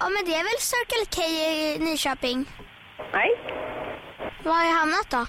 Ja, 0.00 0.06
men 0.08 0.24
det 0.24 0.34
är 0.34 0.44
väl 0.50 0.60
Circle 0.72 1.06
K 1.16 1.22
i 1.22 1.78
Nyköping? 1.78 2.46
Nej. 3.12 3.30
Var 4.44 4.52
har 4.52 4.64
jag 4.64 4.72
hamnat 4.72 5.10
då? 5.10 5.26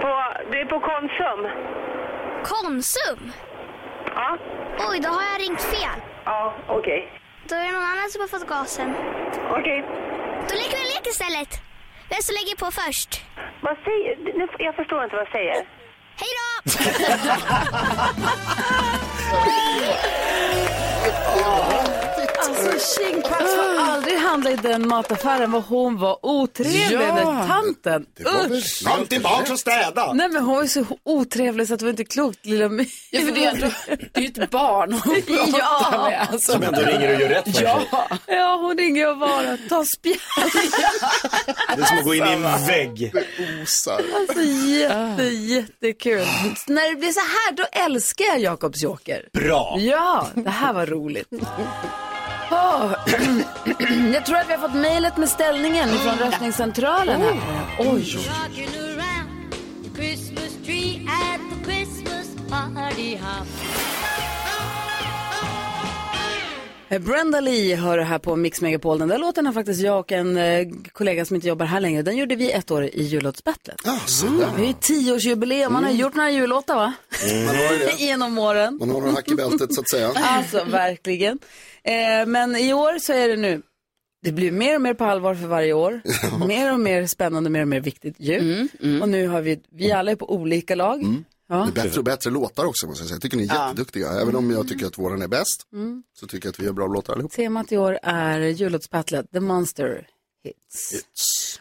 På, 0.00 0.10
det 0.50 0.60
är 0.60 0.64
på 0.64 0.80
Konsum. 0.80 1.40
Konsum? 2.44 3.32
Ja. 4.14 4.38
Oj, 4.90 4.98
då 5.00 5.08
har 5.08 5.22
jag 5.32 5.40
ringt 5.40 5.62
fel. 5.62 6.00
Ja, 6.24 6.54
okej. 6.68 7.12
Då 7.48 7.54
är 7.54 7.64
det 7.66 7.72
någon 7.72 7.82
annan 7.82 8.10
som 8.10 8.20
har 8.20 8.28
fått 8.28 8.46
gasen. 8.48 8.94
Okej. 9.50 9.84
Då 10.48 10.54
leker 10.54 10.76
vi 10.76 10.82
en 10.82 10.88
lek 10.94 11.06
istället. 11.06 11.60
Vem 12.10 12.22
som 12.22 12.34
lägger 12.34 12.56
på 12.56 12.70
först? 12.70 13.22
Vad 13.62 13.76
säger? 13.84 14.16
Nu- 14.38 14.48
Jag 14.58 14.74
förstår 14.74 15.04
inte 15.04 15.16
vad 15.16 15.26
jag 15.26 15.32
säger. 15.32 15.54
Hej 16.20 16.30
då! 16.38 16.50
Alltså 22.50 22.98
Tjingpax 22.98 23.38
får 23.54 23.78
aldrig 23.80 24.18
handla 24.18 24.50
i 24.50 24.56
den 24.56 24.88
mataffären 24.88 25.50
vad 25.50 25.62
hon 25.64 25.98
var 25.98 26.18
otrevlig 26.26 26.88
Ja. 27.08 27.14
den 27.14 27.48
tanten. 27.48 28.06
Usch! 28.52 28.84
Kom 28.86 29.06
tillbaka 29.06 29.52
och 29.52 29.58
städa! 29.58 30.12
Nej 30.12 30.28
men 30.28 30.42
hon 30.44 30.54
var 30.56 30.62
ju 30.62 30.68
så 30.68 30.84
otrevlig 31.04 31.68
så 31.68 31.74
att 31.74 31.80
det 31.80 31.84
var 31.86 31.90
inte 31.90 32.04
klokt 32.04 32.46
lilla 32.46 32.68
My. 32.68 32.86
Ja, 33.10 33.20
för 33.20 33.32
det 33.32 33.44
är, 33.44 33.50
ändå, 33.54 33.66
det 34.12 34.20
är 34.20 34.20
ju 34.20 34.42
ett 34.42 34.50
barn 34.50 34.92
hon 34.92 35.00
pratar 35.26 35.58
Ja. 35.58 36.08
med. 36.10 36.26
Alltså. 36.32 36.52
Som 36.52 36.62
ändå 36.62 36.80
ringer 36.80 37.14
och 37.14 37.20
gör 37.20 37.28
rätt 37.28 37.44
för 37.44 37.52
sig. 37.52 37.62
Ja. 37.92 38.08
ja, 38.26 38.56
hon 38.62 38.78
ringer 38.78 39.10
och 39.10 39.18
bara 39.18 39.56
ta 39.68 39.84
spjärn. 39.84 40.50
Det 41.76 41.82
är 41.82 41.86
som 41.86 41.98
att 41.98 42.04
gå 42.04 42.14
in 42.14 42.24
i 42.26 42.32
en 42.32 42.66
vägg. 42.66 43.12
Osar. 43.62 44.02
Alltså 44.20 44.42
jätte, 44.42 45.22
jättekul. 45.24 46.26
När 46.66 46.90
det 46.90 46.96
blir 46.96 47.12
så 47.12 47.20
här 47.20 47.52
då 47.52 47.64
älskar 47.72 48.24
jag 48.24 48.40
Jakobs 48.40 48.82
joker. 48.82 49.28
Bra! 49.32 49.76
Ja, 49.78 50.26
det 50.34 50.50
här 50.50 50.72
var 50.72 50.86
roligt. 50.86 51.28
Åh, 52.50 52.92
jag 54.12 54.26
tror 54.26 54.36
att 54.36 54.48
vi 54.48 54.52
har 54.52 54.68
fått 54.68 54.74
mejlet 54.74 55.16
med 55.16 55.28
ställningen 55.28 55.88
från 55.88 56.18
röstningscentralen. 56.18 57.20
Här. 57.20 57.40
Oj. 57.78 58.16
Rocking 58.16 58.68
Brenda 66.98 67.40
Lee 67.40 67.76
hör 67.76 67.98
det 67.98 68.04
här 68.04 68.18
på 68.18 68.36
Mix 68.36 68.60
Megapol. 68.60 68.98
Den 68.98 69.08
där 69.08 69.18
låten 69.18 69.46
har 69.46 69.52
faktiskt 69.52 69.80
jag 69.80 69.98
och 70.00 70.12
en 70.12 70.36
eh, 70.36 70.68
kollega 70.92 71.24
som 71.24 71.34
inte 71.34 71.48
jobbar 71.48 71.66
här 71.66 71.80
längre. 71.80 72.02
Den 72.02 72.16
gjorde 72.16 72.36
vi 72.36 72.52
ett 72.52 72.70
år 72.70 72.84
i 72.84 73.02
jullåtsbattlet. 73.02 73.76
Så 74.06 74.26
där. 74.26 74.48
Det 74.56 74.62
är 74.62 74.66
ju 74.66 74.72
tioårsjubileum. 74.72 75.72
Man 75.72 75.84
har 75.84 75.90
gjort 75.90 76.14
några 76.14 76.30
jullåtar 76.30 76.74
va? 76.74 76.92
Man 77.46 77.56
har 77.56 77.78
det. 77.78 77.92
Genom 78.04 78.38
åren. 78.38 78.76
Man 78.80 78.90
har 78.90 79.00
några 79.00 79.12
hack 79.12 79.28
i 79.30 79.34
bältet 79.34 79.74
så 79.74 79.80
att 79.80 79.90
säga. 79.90 80.12
Alltså 80.14 80.64
verkligen. 80.64 81.38
Eh, 81.82 82.26
men 82.26 82.56
i 82.56 82.72
år 82.72 82.98
så 82.98 83.12
är 83.12 83.28
det 83.28 83.36
nu, 83.36 83.62
det 84.22 84.32
blir 84.32 84.52
mer 84.52 84.74
och 84.74 84.82
mer 84.82 84.94
på 84.94 85.04
allvar 85.04 85.34
för 85.34 85.46
varje 85.46 85.72
år. 85.72 86.00
Mer 86.48 86.72
och 86.72 86.80
mer 86.80 87.06
spännande, 87.06 87.50
mer 87.50 87.62
och 87.62 87.68
mer 87.68 87.80
viktigt 87.80 88.14
ju. 88.18 88.68
Och 89.02 89.08
nu 89.08 89.28
har 89.28 89.40
vi, 89.40 89.60
vi 89.70 89.92
alla 89.92 90.10
är 90.10 90.16
på 90.16 90.34
olika 90.34 90.74
lag. 90.74 91.02
Ja. 91.50 91.56
Det 91.74 91.80
är 91.80 91.84
bättre 91.84 91.98
och 91.98 92.04
bättre 92.04 92.30
låtar 92.30 92.64
också 92.64 92.86
måste 92.86 93.02
jag 93.02 93.08
säga. 93.08 93.14
Jag 93.14 93.22
tycker 93.22 93.36
ni 93.36 93.42
är 93.44 93.54
Ja. 93.54 93.68
jätteduktiga. 93.68 94.08
Även 94.20 94.36
om 94.36 94.50
jag 94.50 94.68
tycker 94.68 94.86
att 94.86 94.98
våran 94.98 95.22
är 95.22 95.28
bäst 95.28 95.66
Mm. 95.72 96.02
så 96.20 96.26
tycker 96.26 96.46
jag 96.46 96.52
att 96.52 96.60
vi 96.60 96.64
gör 96.64 96.72
bra 96.72 96.86
låtar 96.86 97.12
allihop. 97.12 97.32
Temat 97.32 97.72
i 97.72 97.76
år 97.76 97.98
är 98.02 98.40
jullåtsbattlet, 98.40 99.26
The 99.32 99.40
Monster 99.40 100.06
Hits. 100.44 101.04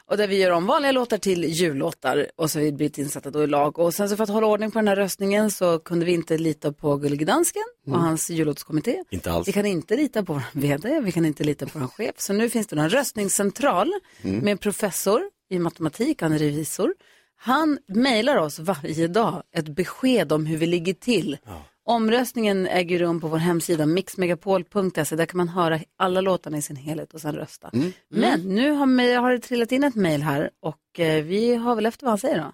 Och 0.05 0.17
där 0.17 0.27
vi 0.27 0.37
gör 0.37 0.51
om 0.51 0.65
vanliga 0.65 0.91
låtar 0.91 1.17
till 1.17 1.43
jullåtar 1.43 2.27
och 2.35 2.51
så 2.51 2.59
har 2.59 2.63
vi 2.63 2.71
blivit 2.71 2.97
insatta 2.97 3.31
då 3.31 3.43
i 3.43 3.47
lag. 3.47 3.79
Och 3.79 3.93
sen 3.93 4.09
så 4.09 4.15
för 4.15 4.23
att 4.23 4.29
hålla 4.29 4.47
ordning 4.47 4.71
på 4.71 4.79
den 4.79 4.87
här 4.87 4.95
röstningen 4.95 5.51
så 5.51 5.79
kunde 5.79 6.05
vi 6.05 6.11
inte 6.11 6.37
lita 6.37 6.71
på 6.73 6.95
Gullige 6.97 7.25
Dansken 7.25 7.63
och 7.81 7.87
Mm. 7.87 7.99
hans 8.01 8.29
jullåtskommitté. 8.29 9.03
Inte 9.09 9.31
alls. 9.31 9.47
Vi 9.47 9.51
kan 9.51 9.65
inte 9.65 9.95
lita 9.95 10.23
på 10.23 10.33
vår 10.33 10.41
vd, 10.53 10.99
vi 10.99 11.11
kan 11.11 11.25
inte 11.25 11.43
lita 11.43 11.65
på 11.65 11.79
vår 11.79 11.87
chef. 11.87 12.15
Så 12.17 12.33
nu 12.33 12.49
finns 12.49 12.67
det 12.67 12.75
en 12.79 12.89
röstningscentral 12.89 13.93
Mm. 14.21 14.39
med 14.39 14.51
en 14.51 14.57
professor 14.57 15.21
i 15.49 15.59
matematik, 15.59 16.21
han 16.21 16.33
är 16.33 16.39
revisor. 16.39 16.93
Han 17.41 17.79
mejlar 17.87 18.37
oss 18.37 18.59
varje 18.59 19.07
dag 19.07 19.43
ett 19.55 19.67
besked 19.69 20.31
om 20.31 20.45
hur 20.45 20.57
vi 20.57 20.65
ligger 20.65 20.93
till. 20.93 21.37
Omröstningen 21.85 22.67
äger 22.67 22.99
rum 22.99 23.21
på 23.21 23.27
vår 23.27 23.37
hemsida 23.37 23.85
mixmegapol.se. 23.85 25.15
Där 25.15 25.25
kan 25.25 25.37
man 25.37 25.49
höra 25.49 25.79
alla 25.97 26.21
låtarna 26.21 26.57
i 26.57 26.61
sin 26.61 26.75
helhet 26.75 27.13
och 27.13 27.21
sen 27.21 27.35
rösta. 27.35 27.69
Mm. 27.73 27.91
Men 28.09 28.39
nu 28.41 28.71
har, 28.71 28.85
mig- 28.85 29.13
har 29.15 29.31
det 29.31 29.39
trillat 29.39 29.71
in 29.71 29.83
ett 29.83 29.95
mejl 29.95 30.21
här 30.21 30.49
och 30.61 30.99
eh, 30.99 31.23
vi 31.23 31.55
har 31.55 31.75
väl 31.75 31.85
efter 31.85 32.05
vad 32.05 32.11
han 32.11 32.17
säger 32.19 32.37
då. 32.37 32.51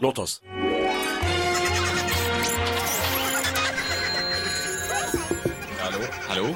Låt 0.00 0.18
oss. 0.18 0.42
Hallå? 5.78 5.98
Hallå? 6.28 6.46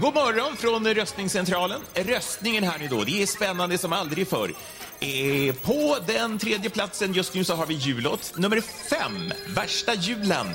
God 0.00 0.14
morgon 0.14 0.56
från 0.56 0.94
röstningscentralen. 0.94 1.80
Röstningen 1.94 2.64
här 2.64 2.78
nu 2.78 2.88
då, 2.88 3.04
det 3.04 3.22
är 3.22 3.26
spännande 3.26 3.78
som 3.78 3.92
aldrig 3.92 4.28
förr. 4.28 4.54
Eh, 5.00 5.54
på 5.54 5.96
den 6.06 6.38
tredje 6.38 6.70
platsen 6.70 7.12
just 7.12 7.34
nu 7.34 7.44
så 7.44 7.54
har 7.54 7.66
vi 7.66 7.74
jullåt 7.74 8.32
nummer 8.36 8.60
fem, 8.60 9.32
Värsta 9.48 9.94
julen. 9.94 10.46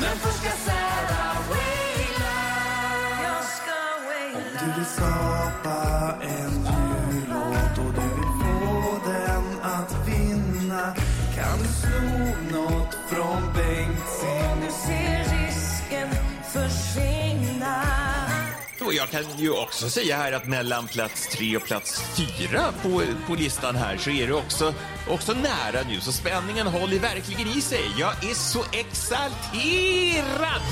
Men 0.00 0.18
först 0.18 0.38
ska 0.38 0.50
Sarah 0.66 1.48
waila 1.48 2.38
Jag 3.22 3.44
ska 3.44 3.74
waila 4.06 4.38
Om 4.38 4.42
du 4.60 4.80
vill 4.80 4.86
skapa 4.86 6.14
en 6.22 6.47
Och 18.88 18.94
jag 18.94 19.10
kan 19.10 19.24
ju 19.38 19.50
också 19.50 19.90
säga 19.90 20.16
här 20.16 20.32
att 20.32 20.46
mellan 20.46 20.88
plats 20.88 21.28
tre 21.28 21.56
och 21.56 21.62
plats 21.62 22.02
fyra 22.16 22.72
på, 22.82 23.02
på 23.26 23.34
listan 23.34 23.76
här 23.76 23.96
så 23.96 24.10
är 24.10 24.26
det 24.26 24.32
också, 24.32 24.74
också 25.08 25.32
nära 25.32 25.82
nu. 25.88 26.00
Så 26.00 26.12
spänningen 26.12 26.66
håller 26.66 26.98
verkligen 26.98 27.48
i 27.48 27.60
sig. 27.60 27.84
Jag 27.98 28.24
är 28.24 28.34
så 28.34 28.64
exalterad! 28.72 30.62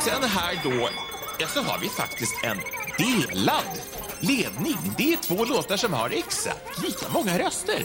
Sen 0.00 0.22
här 0.22 0.60
då, 0.64 0.88
ja, 1.38 1.46
så 1.48 1.62
har 1.62 1.78
vi 1.78 1.88
faktiskt 1.88 2.34
en 2.44 2.58
delad 2.98 4.09
ledning. 4.20 4.76
Det 4.98 5.12
är 5.12 5.16
två 5.16 5.44
låtar 5.44 5.76
som 5.76 5.92
har 5.92 6.10
exakt 6.10 6.82
lika 6.84 7.06
många 7.08 7.38
röster. 7.38 7.82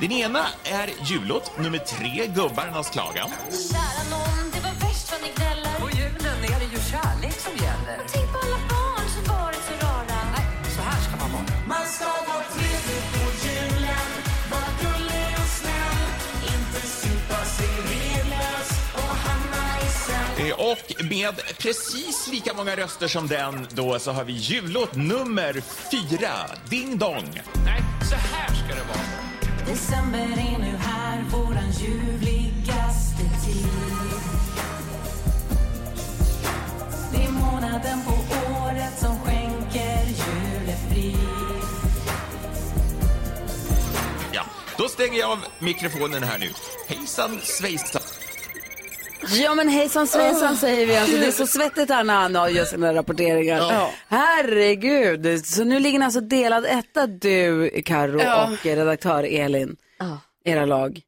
Den 0.00 0.12
ena 0.12 0.46
är 0.64 0.90
jullåt 1.10 1.58
nummer 1.58 1.78
tre, 1.78 2.26
Gubbarnas 2.26 2.90
klagan. 2.90 3.30
Kära 3.50 4.10
nån, 4.10 4.55
Och 20.56 21.04
med 21.10 21.34
precis 21.58 22.28
lika 22.32 22.54
många 22.54 22.76
röster 22.76 23.08
som 23.08 23.26
den 23.26 23.66
då 23.70 23.98
så 23.98 24.12
har 24.12 24.24
vi 24.24 24.32
jullåt 24.32 24.94
nummer 24.94 25.62
fyra, 25.90 26.32
Ding 26.70 26.98
Dong. 26.98 27.40
Nej, 27.64 27.82
så 28.10 28.14
här 28.14 28.54
ska 28.54 28.74
det 28.74 28.88
vara. 28.88 29.26
December 29.66 30.18
är 30.18 30.58
nu 30.58 30.76
här, 30.76 31.24
våran 31.32 31.70
ljuvligaste 31.70 33.22
tid 33.44 33.66
Det 37.12 37.24
är 37.24 37.30
månaden 37.30 37.98
på 38.04 38.12
året 38.62 38.98
som 38.98 39.20
skänker 39.20 40.04
julefrid 40.06 41.16
Ja, 44.32 44.42
då 44.78 44.88
stänger 44.88 45.18
jag 45.18 45.30
av 45.30 45.38
mikrofonen 45.58 46.22
här 46.22 46.38
nu. 46.38 46.50
Hejsan 46.88 47.38
svejsan. 47.42 48.02
Ja 49.30 49.54
men 49.54 49.68
hejsan 49.68 50.06
svejsan 50.06 50.56
säger 50.56 50.86
vi. 50.86 50.96
Alltså, 50.96 51.16
det 51.16 51.26
är 51.26 51.30
så 51.32 51.46
svettigt 51.46 51.90
här 51.90 52.04
när 52.04 52.14
han 52.14 52.54
gör 52.54 52.64
sina 52.64 52.94
rapporteringar. 52.94 53.56
Ja. 53.58 53.90
Herregud. 54.08 55.46
Så 55.46 55.64
nu 55.64 55.78
ligger 55.78 55.98
ni 55.98 56.04
alltså 56.04 56.20
delad 56.20 56.64
etta 56.64 57.06
du, 57.06 57.70
Karo 57.84 58.20
Ja. 58.20 58.50
och 58.52 58.66
redaktör 58.66 59.22
Elin. 59.24 59.76
Era 60.44 60.64
lag. 60.66 61.00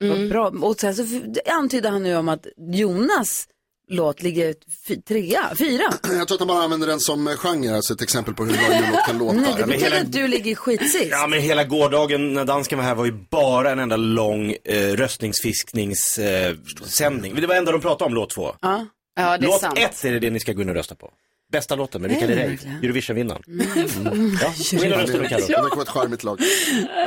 Vad 0.00 0.28
bra. 0.28 0.48
Och 0.62 0.76
sen 0.76 0.94
så 0.94 1.04
antydde 1.52 1.88
han 1.88 2.02
nu 2.02 2.16
om 2.16 2.28
att 2.28 2.46
Jonas 2.56 3.46
låt 3.88 4.22
ligger 4.22 4.54
fy, 4.88 5.02
trea, 5.02 5.52
fyra. 5.58 5.84
Jag 6.18 6.28
tror 6.28 6.34
att 6.36 6.40
han 6.40 6.48
bara 6.48 6.62
använder 6.62 6.86
den 6.86 7.00
som 7.00 7.26
genre, 7.26 7.76
alltså 7.76 7.94
ett 7.94 8.02
exempel 8.02 8.34
på 8.34 8.44
hur 8.44 8.52
en 8.52 8.58
bra 8.68 8.76
jullåt 8.86 9.06
kan 9.06 9.18
låta. 9.18 9.32
Nej, 9.36 9.54
det 9.56 9.64
betyder 9.66 9.84
hela- 9.90 10.00
att 10.00 10.12
du 10.12 10.28
ligger 10.28 10.54
skitsist. 10.54 11.08
Ja 11.10 11.26
men 11.26 11.40
hela 11.40 11.64
gårdagen 11.64 12.34
när 12.34 12.44
dansken 12.44 12.78
var 12.78 12.84
här 12.84 12.94
var 12.94 13.04
ju 13.04 13.12
bara 13.30 13.70
en 13.70 13.78
enda 13.78 13.96
lång 13.96 14.56
eh, 14.64 14.96
röstningsfiskningssändning. 14.96 17.32
Eh, 17.32 17.40
det 17.40 17.46
var 17.46 17.54
enda 17.54 17.72
de 17.72 17.80
pratade 17.80 18.08
om, 18.08 18.14
låt 18.14 18.30
två. 18.30 18.54
Ja. 18.62 18.86
Ja, 19.16 19.38
det 19.38 19.44
är 19.44 19.48
låt 19.48 19.60
sant. 19.60 19.78
ett 19.78 20.04
är 20.04 20.12
det 20.12 20.18
det 20.18 20.30
ni 20.30 20.40
ska 20.40 20.52
gå 20.52 20.62
in 20.62 20.68
och 20.68 20.74
rösta 20.74 20.94
på. 20.94 21.10
Bästa 21.54 21.76
låten 21.76 22.02
med 22.02 22.10
Herrey, 22.10 22.48
verkligen? 22.48 22.76
Eurovision-vinnaren. 22.76 23.42
Mm. 23.48 24.38
Ja, 24.40 24.84
in 24.86 24.92
och 24.92 24.98
rösta 24.98 25.18
nu 25.18 25.28
Det 25.28 25.56
vara 25.56 25.82
ett 25.82 25.88
charmigt 25.88 26.24
lag. 26.24 26.40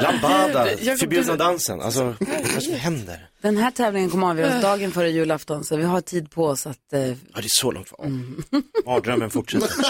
Lambada, 0.01 0.65
förbjudna 0.97 1.35
dansen. 1.35 1.81
Alltså, 1.81 2.15
vad 2.19 2.55
är 2.55 2.59
som 2.59 2.73
händer? 2.73 3.29
Den 3.41 3.57
här 3.57 3.71
tävlingen 3.71 4.09
kommer 4.09 4.29
avgöras 4.29 4.61
dagen 4.61 4.91
före 4.91 5.09
julafton 5.09 5.63
så 5.63 5.75
vi 5.75 5.83
har 5.83 6.01
tid 6.01 6.31
på 6.31 6.45
oss 6.45 6.67
att... 6.67 6.93
Eh... 6.93 6.99
Ja, 7.01 7.15
det 7.33 7.39
är 7.39 7.47
så 7.47 7.71
långt 7.71 7.87
kvar. 7.87 8.11
Mardrömmen 8.85 9.29
fortsätter. 9.29 9.69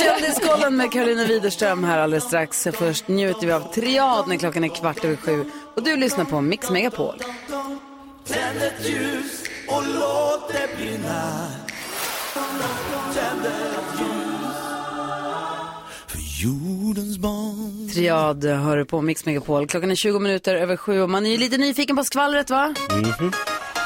Kändiskollen 0.00 0.76
med 0.76 0.92
Karolina 0.92 1.24
Widerström 1.24 1.84
här 1.84 1.98
alldeles 1.98 2.24
strax. 2.24 2.68
Först 2.72 3.08
njuter 3.08 3.46
vi 3.46 3.52
av 3.52 3.72
Triad 3.72 4.28
när 4.28 4.36
klockan 4.36 4.64
är 4.64 4.68
kvart 4.68 5.04
över 5.04 5.16
sju. 5.16 5.44
Och 5.76 5.82
du 5.82 5.96
lyssnar 5.96 6.24
på 6.24 6.40
Mix 6.40 6.70
Megapol. 6.70 7.14
Tänd 8.26 8.62
ett 8.62 8.88
ljus 8.88 9.44
och 9.68 9.82
låt 9.94 10.52
det 10.52 10.68
brinna 10.76 11.63
Triad 17.94 18.44
hör 18.44 18.76
du 18.76 18.84
på 18.84 19.00
Mix 19.02 19.26
Megapol. 19.26 19.66
Klockan 19.66 19.90
är 19.90 19.94
20 19.94 20.18
minuter 20.18 20.54
över 20.54 20.76
sju 20.76 21.00
och 21.02 21.10
man 21.10 21.26
är 21.26 21.30
ju 21.30 21.36
lite 21.36 21.58
nyfiken 21.58 21.96
på 21.96 22.04
skvallret 22.04 22.50
va? 22.50 22.74
Mhm. 22.90 23.32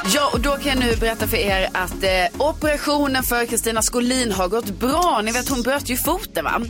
Ja, 0.05 0.29
och 0.33 0.39
då 0.39 0.51
kan 0.51 0.65
jag 0.65 0.79
nu 0.79 0.95
berätta 0.95 1.27
för 1.27 1.37
er 1.37 1.69
att 1.73 2.03
eh, 2.03 2.41
operationen 2.47 3.23
för 3.23 3.45
Kristina 3.45 3.81
Skolin 3.81 4.31
har 4.31 4.47
gått 4.47 4.69
bra. 4.69 5.21
Ni 5.23 5.31
vet, 5.31 5.49
hon 5.49 5.61
bröt 5.61 5.89
ju 5.89 5.97
foten 5.97 6.43
va? 6.45 6.61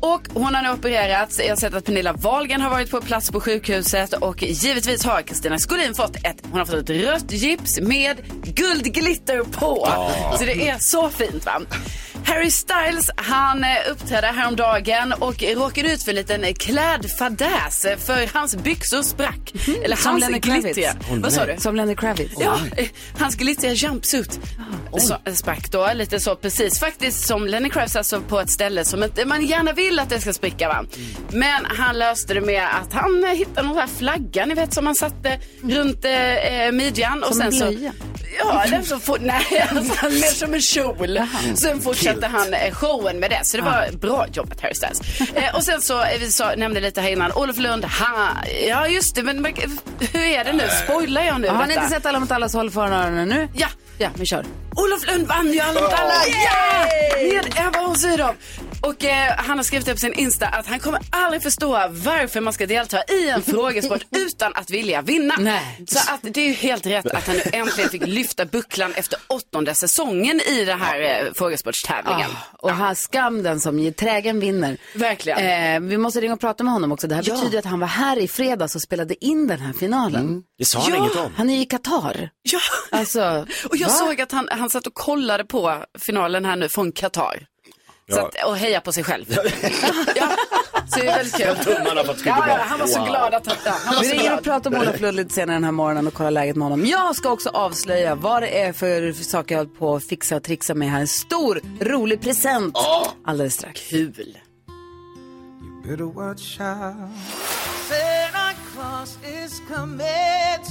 Och 0.00 0.22
hon 0.34 0.54
har 0.54 0.62
nu 0.62 0.70
opererats. 0.70 1.38
Jag 1.38 1.48
har 1.48 1.56
sett 1.56 1.74
att 1.74 1.84
Pernilla 1.84 2.12
Wahlgren 2.12 2.60
har 2.60 2.70
varit 2.70 2.90
på 2.90 3.00
plats 3.00 3.30
på 3.30 3.40
sjukhuset 3.40 4.12
och 4.12 4.42
givetvis 4.42 5.04
har 5.04 5.22
Kristina 5.22 5.58
Skolin 5.58 5.94
fått 5.94 6.16
ett, 6.16 6.36
hon 6.50 6.58
har 6.58 6.66
fått 6.66 6.74
ett 6.74 6.90
rött 6.90 7.32
gips 7.32 7.80
med 7.80 8.16
guldglitter 8.44 9.42
på. 9.42 9.88
Så 10.38 10.44
det 10.44 10.68
är 10.68 10.78
så 10.78 11.10
fint 11.10 11.46
va? 11.46 11.60
Harry 12.26 12.50
Styles, 12.50 13.10
han 13.16 13.64
eh, 13.64 13.70
uppträdde 13.90 14.26
häromdagen 14.26 15.12
och 15.12 15.42
råkade 15.42 15.92
ut 15.92 16.02
för 16.02 16.10
en 16.10 16.16
liten 16.16 16.54
klädfadäs 16.54 17.84
eh, 17.84 17.98
för 17.98 18.34
hans 18.34 18.56
byxor 18.56 19.02
sprack. 19.02 19.52
Eller 19.84 19.96
Som 19.96 20.22
hans 20.22 20.38
glittriga. 20.38 20.96
Åh, 21.10 21.18
Vad 21.18 21.32
sa 21.32 21.46
du? 21.46 21.56
Som 21.58 21.76
Lenny 21.76 21.96
Kravitz. 21.96 22.34
Ja, 22.38 22.58
eh, 22.76 22.88
hans 23.18 23.34
glittriga 23.34 23.72
jumpsuit 23.72 24.40
så, 24.98 25.16
sprack 25.34 25.70
då, 25.70 25.90
lite 25.94 26.20
så 26.20 26.36
precis. 26.36 26.80
Faktiskt 26.80 27.26
som 27.26 27.46
Lenny 27.46 27.70
Kravitz, 27.70 27.96
alltså 27.96 28.20
på 28.20 28.40
ett 28.40 28.50
ställe 28.50 28.84
som 28.84 29.02
inte 29.02 29.24
man 29.24 29.46
gärna 29.46 29.72
vill 29.72 29.98
att 29.98 30.08
det 30.08 30.20
ska 30.20 30.32
spricka 30.32 30.68
va. 30.68 30.84
Men 31.30 31.64
han 31.64 31.98
löste 31.98 32.34
det 32.34 32.40
med 32.40 32.64
att 32.82 32.92
han 32.92 33.24
hittade 33.36 33.66
någon 33.68 33.76
här 33.76 33.86
flagga, 33.86 34.46
ni 34.46 34.54
vet 34.54 34.74
som 34.74 34.86
han 34.86 34.94
satte 34.94 35.40
runt 35.62 36.04
eh, 36.04 36.72
midjan. 36.72 37.24
Som 37.30 37.40
en 37.40 37.50
blöja? 37.50 37.92
Ja, 38.38 38.64
den 38.70 38.84
så 38.84 38.98
for, 38.98 39.18
nej, 39.22 39.68
alltså, 39.70 40.06
mer 40.06 40.34
som 40.34 40.54
en 40.54 40.60
kjol. 40.60 41.20
Sen 41.54 41.80
fortsatte 41.80 42.15
han 42.22 42.54
eh, 42.54 42.74
showen 42.74 43.20
med 43.20 43.30
det, 43.30 43.40
så 43.42 43.56
det 43.56 43.62
var 43.62 43.90
bra 43.92 44.26
jobbat 44.32 44.60
Harry 44.60 44.74
Styles. 44.74 45.00
Eh, 45.36 45.56
och 45.56 45.62
sen 45.64 45.80
så, 45.82 46.02
eh, 46.02 46.18
vi 46.20 46.30
sa, 46.32 46.54
nämnde 46.56 46.80
lite 46.80 47.00
här 47.00 47.08
innan, 47.08 47.32
Olof 47.32 47.58
Lund, 47.58 47.84
han, 47.84 48.36
ja 48.68 48.86
just 48.88 49.14
det, 49.14 49.22
men 49.22 49.44
hur 50.12 50.24
är 50.24 50.44
det 50.44 50.52
nu? 50.52 50.64
Spoilar 50.84 51.22
jag 51.22 51.40
nu 51.40 51.48
Har 51.48 51.66
ni 51.66 51.74
inte 51.74 51.88
sett 51.88 52.06
Alla 52.06 52.20
mot 52.20 52.30
alla 52.30 52.48
så 52.48 52.58
håll 52.58 52.70
för 52.70 52.80
öronen 52.86 53.28
nu? 53.28 53.48
Ja. 53.54 53.66
Ja, 53.98 54.08
vi 54.14 54.26
kör. 54.26 54.44
Olof 54.76 55.06
Lund 55.06 55.26
vann 55.26 55.52
ju 55.52 55.60
Alla 55.60 55.80
mot 55.80 55.92
alla! 55.92 56.14
Ja! 56.26 56.86
Med 57.22 57.66
Ebba 57.66 57.82
von 57.82 57.96
Sydow. 57.96 58.34
Och 58.86 59.04
eh, 59.04 59.32
han 59.36 59.58
har 59.58 59.64
skrivit 59.64 59.88
upp 59.88 59.98
sin 59.98 60.12
Insta 60.12 60.46
att 60.46 60.66
han 60.66 60.80
kommer 60.80 61.00
aldrig 61.10 61.42
förstå 61.42 61.68
varför 61.90 62.40
man 62.40 62.52
ska 62.52 62.66
delta 62.66 63.02
i 63.08 63.28
en 63.30 63.42
frågesport 63.52 64.02
utan 64.16 64.52
att 64.54 64.70
vilja 64.70 65.02
vinna. 65.02 65.34
Nej. 65.38 65.84
Så 65.88 65.98
att 66.12 66.20
det 66.22 66.40
är 66.40 66.46
ju 66.46 66.52
helt 66.52 66.86
rätt 66.86 67.06
att 67.06 67.26
han 67.26 67.36
nu 67.36 67.42
äntligen 67.52 67.90
fick 67.90 68.06
lyfta 68.06 68.44
bucklan 68.44 68.92
efter 68.94 69.18
åttonde 69.26 69.74
säsongen 69.74 70.40
i 70.40 70.64
den 70.64 70.80
här 70.80 71.00
eh, 71.00 71.32
frågesportstävlingen. 71.34 72.30
Ah, 72.30 72.56
och 72.58 72.70
här 72.70 72.94
skam 72.94 73.42
den 73.42 73.60
som 73.60 73.78
ger 73.78 73.90
trägen 73.92 74.40
vinner. 74.40 74.76
Verkligen. 74.94 75.38
Eh, 75.84 75.88
vi 75.88 75.98
måste 75.98 76.20
ringa 76.20 76.34
och 76.34 76.40
prata 76.40 76.64
med 76.64 76.72
honom 76.72 76.92
också. 76.92 77.06
Det 77.06 77.14
här 77.14 77.22
Ja. 77.26 77.34
betyder 77.34 77.58
att 77.58 77.64
han 77.64 77.80
var 77.80 77.86
här 77.86 78.18
i 78.18 78.28
fredags 78.28 78.74
och 78.74 78.82
spelade 78.82 79.24
in 79.24 79.46
den 79.48 79.60
här 79.60 79.72
finalen. 79.72 80.42
Det 80.58 80.64
sa 80.64 80.78
han 80.80 80.90
Ja. 80.90 80.96
inget 80.96 81.16
om. 81.16 81.32
Han 81.36 81.50
är 81.50 81.60
i 81.60 81.64
Qatar. 81.64 82.30
Ja, 82.42 82.58
Alltså, 82.98 83.46
och 83.68 83.76
jag 83.76 83.88
va? 83.88 83.94
såg 83.94 84.20
att 84.20 84.32
han, 84.32 84.48
han 84.50 84.70
satt 84.70 84.86
och 84.86 84.94
kollade 84.94 85.44
på 85.44 85.84
finalen 85.98 86.44
här 86.44 86.56
nu 86.56 86.68
från 86.68 86.92
Qatar. 86.92 87.46
Så 88.12 88.20
att, 88.20 88.34
och 88.46 88.56
heja 88.56 88.80
på 88.80 88.92
sig 88.92 89.04
själv. 89.04 89.24
ja, 90.16 90.28
så 90.88 91.00
det 91.00 91.06
är 91.06 91.16
väldigt 91.16 91.36
kul. 91.36 91.56
Tummarna 91.56 92.04
för 92.04 92.12
att 92.12 92.18
det 92.24 92.28
Ja, 92.28 92.42
bra. 92.44 92.58
han 92.68 92.78
var 92.80 92.86
så 92.86 92.98
Wow. 92.98 93.08
glad 93.08 93.34
att 93.34 93.46
han, 93.46 93.56
ja, 93.64 93.72
han 93.84 93.94
var 93.94 94.02
Vi 94.02 94.08
så 94.08 94.12
ringer 94.12 94.24
glad. 94.26 94.38
och 94.38 94.44
pratar 94.44 94.70
om 94.74 94.80
Olof 94.80 95.00
Lund 95.00 95.16
lite 95.16 95.34
senare 95.34 95.56
den 95.56 95.64
här 95.64 95.72
morgonen 95.72 96.06
och 96.06 96.14
kollar 96.14 96.30
läget 96.30 96.56
med 96.56 96.64
honom. 96.68 96.86
Jag 96.86 97.16
ska 97.16 97.30
också 97.30 97.48
avslöja 97.48 98.14
vad 98.14 98.42
det 98.42 98.60
är 98.62 98.72
för 98.72 99.12
saker 99.12 99.54
jag 99.54 99.60
håller 99.64 99.78
på 99.78 99.94
att 99.96 100.04
fixa 100.04 100.36
och 100.36 100.42
trixa 100.42 100.74
med 100.74 100.90
här. 100.90 101.00
En 101.00 101.08
stor, 101.08 101.60
rolig 101.80 102.20
present 102.20 102.76
alldeles 103.24 103.54
strax. 103.54 103.80
Kul. 103.90 104.38
Better 105.84 106.04
watch 106.04 106.60
out. 106.60 107.10
Santa 107.88 108.52
Claus 108.74 109.18
is 109.44 109.62
coming 109.68 109.98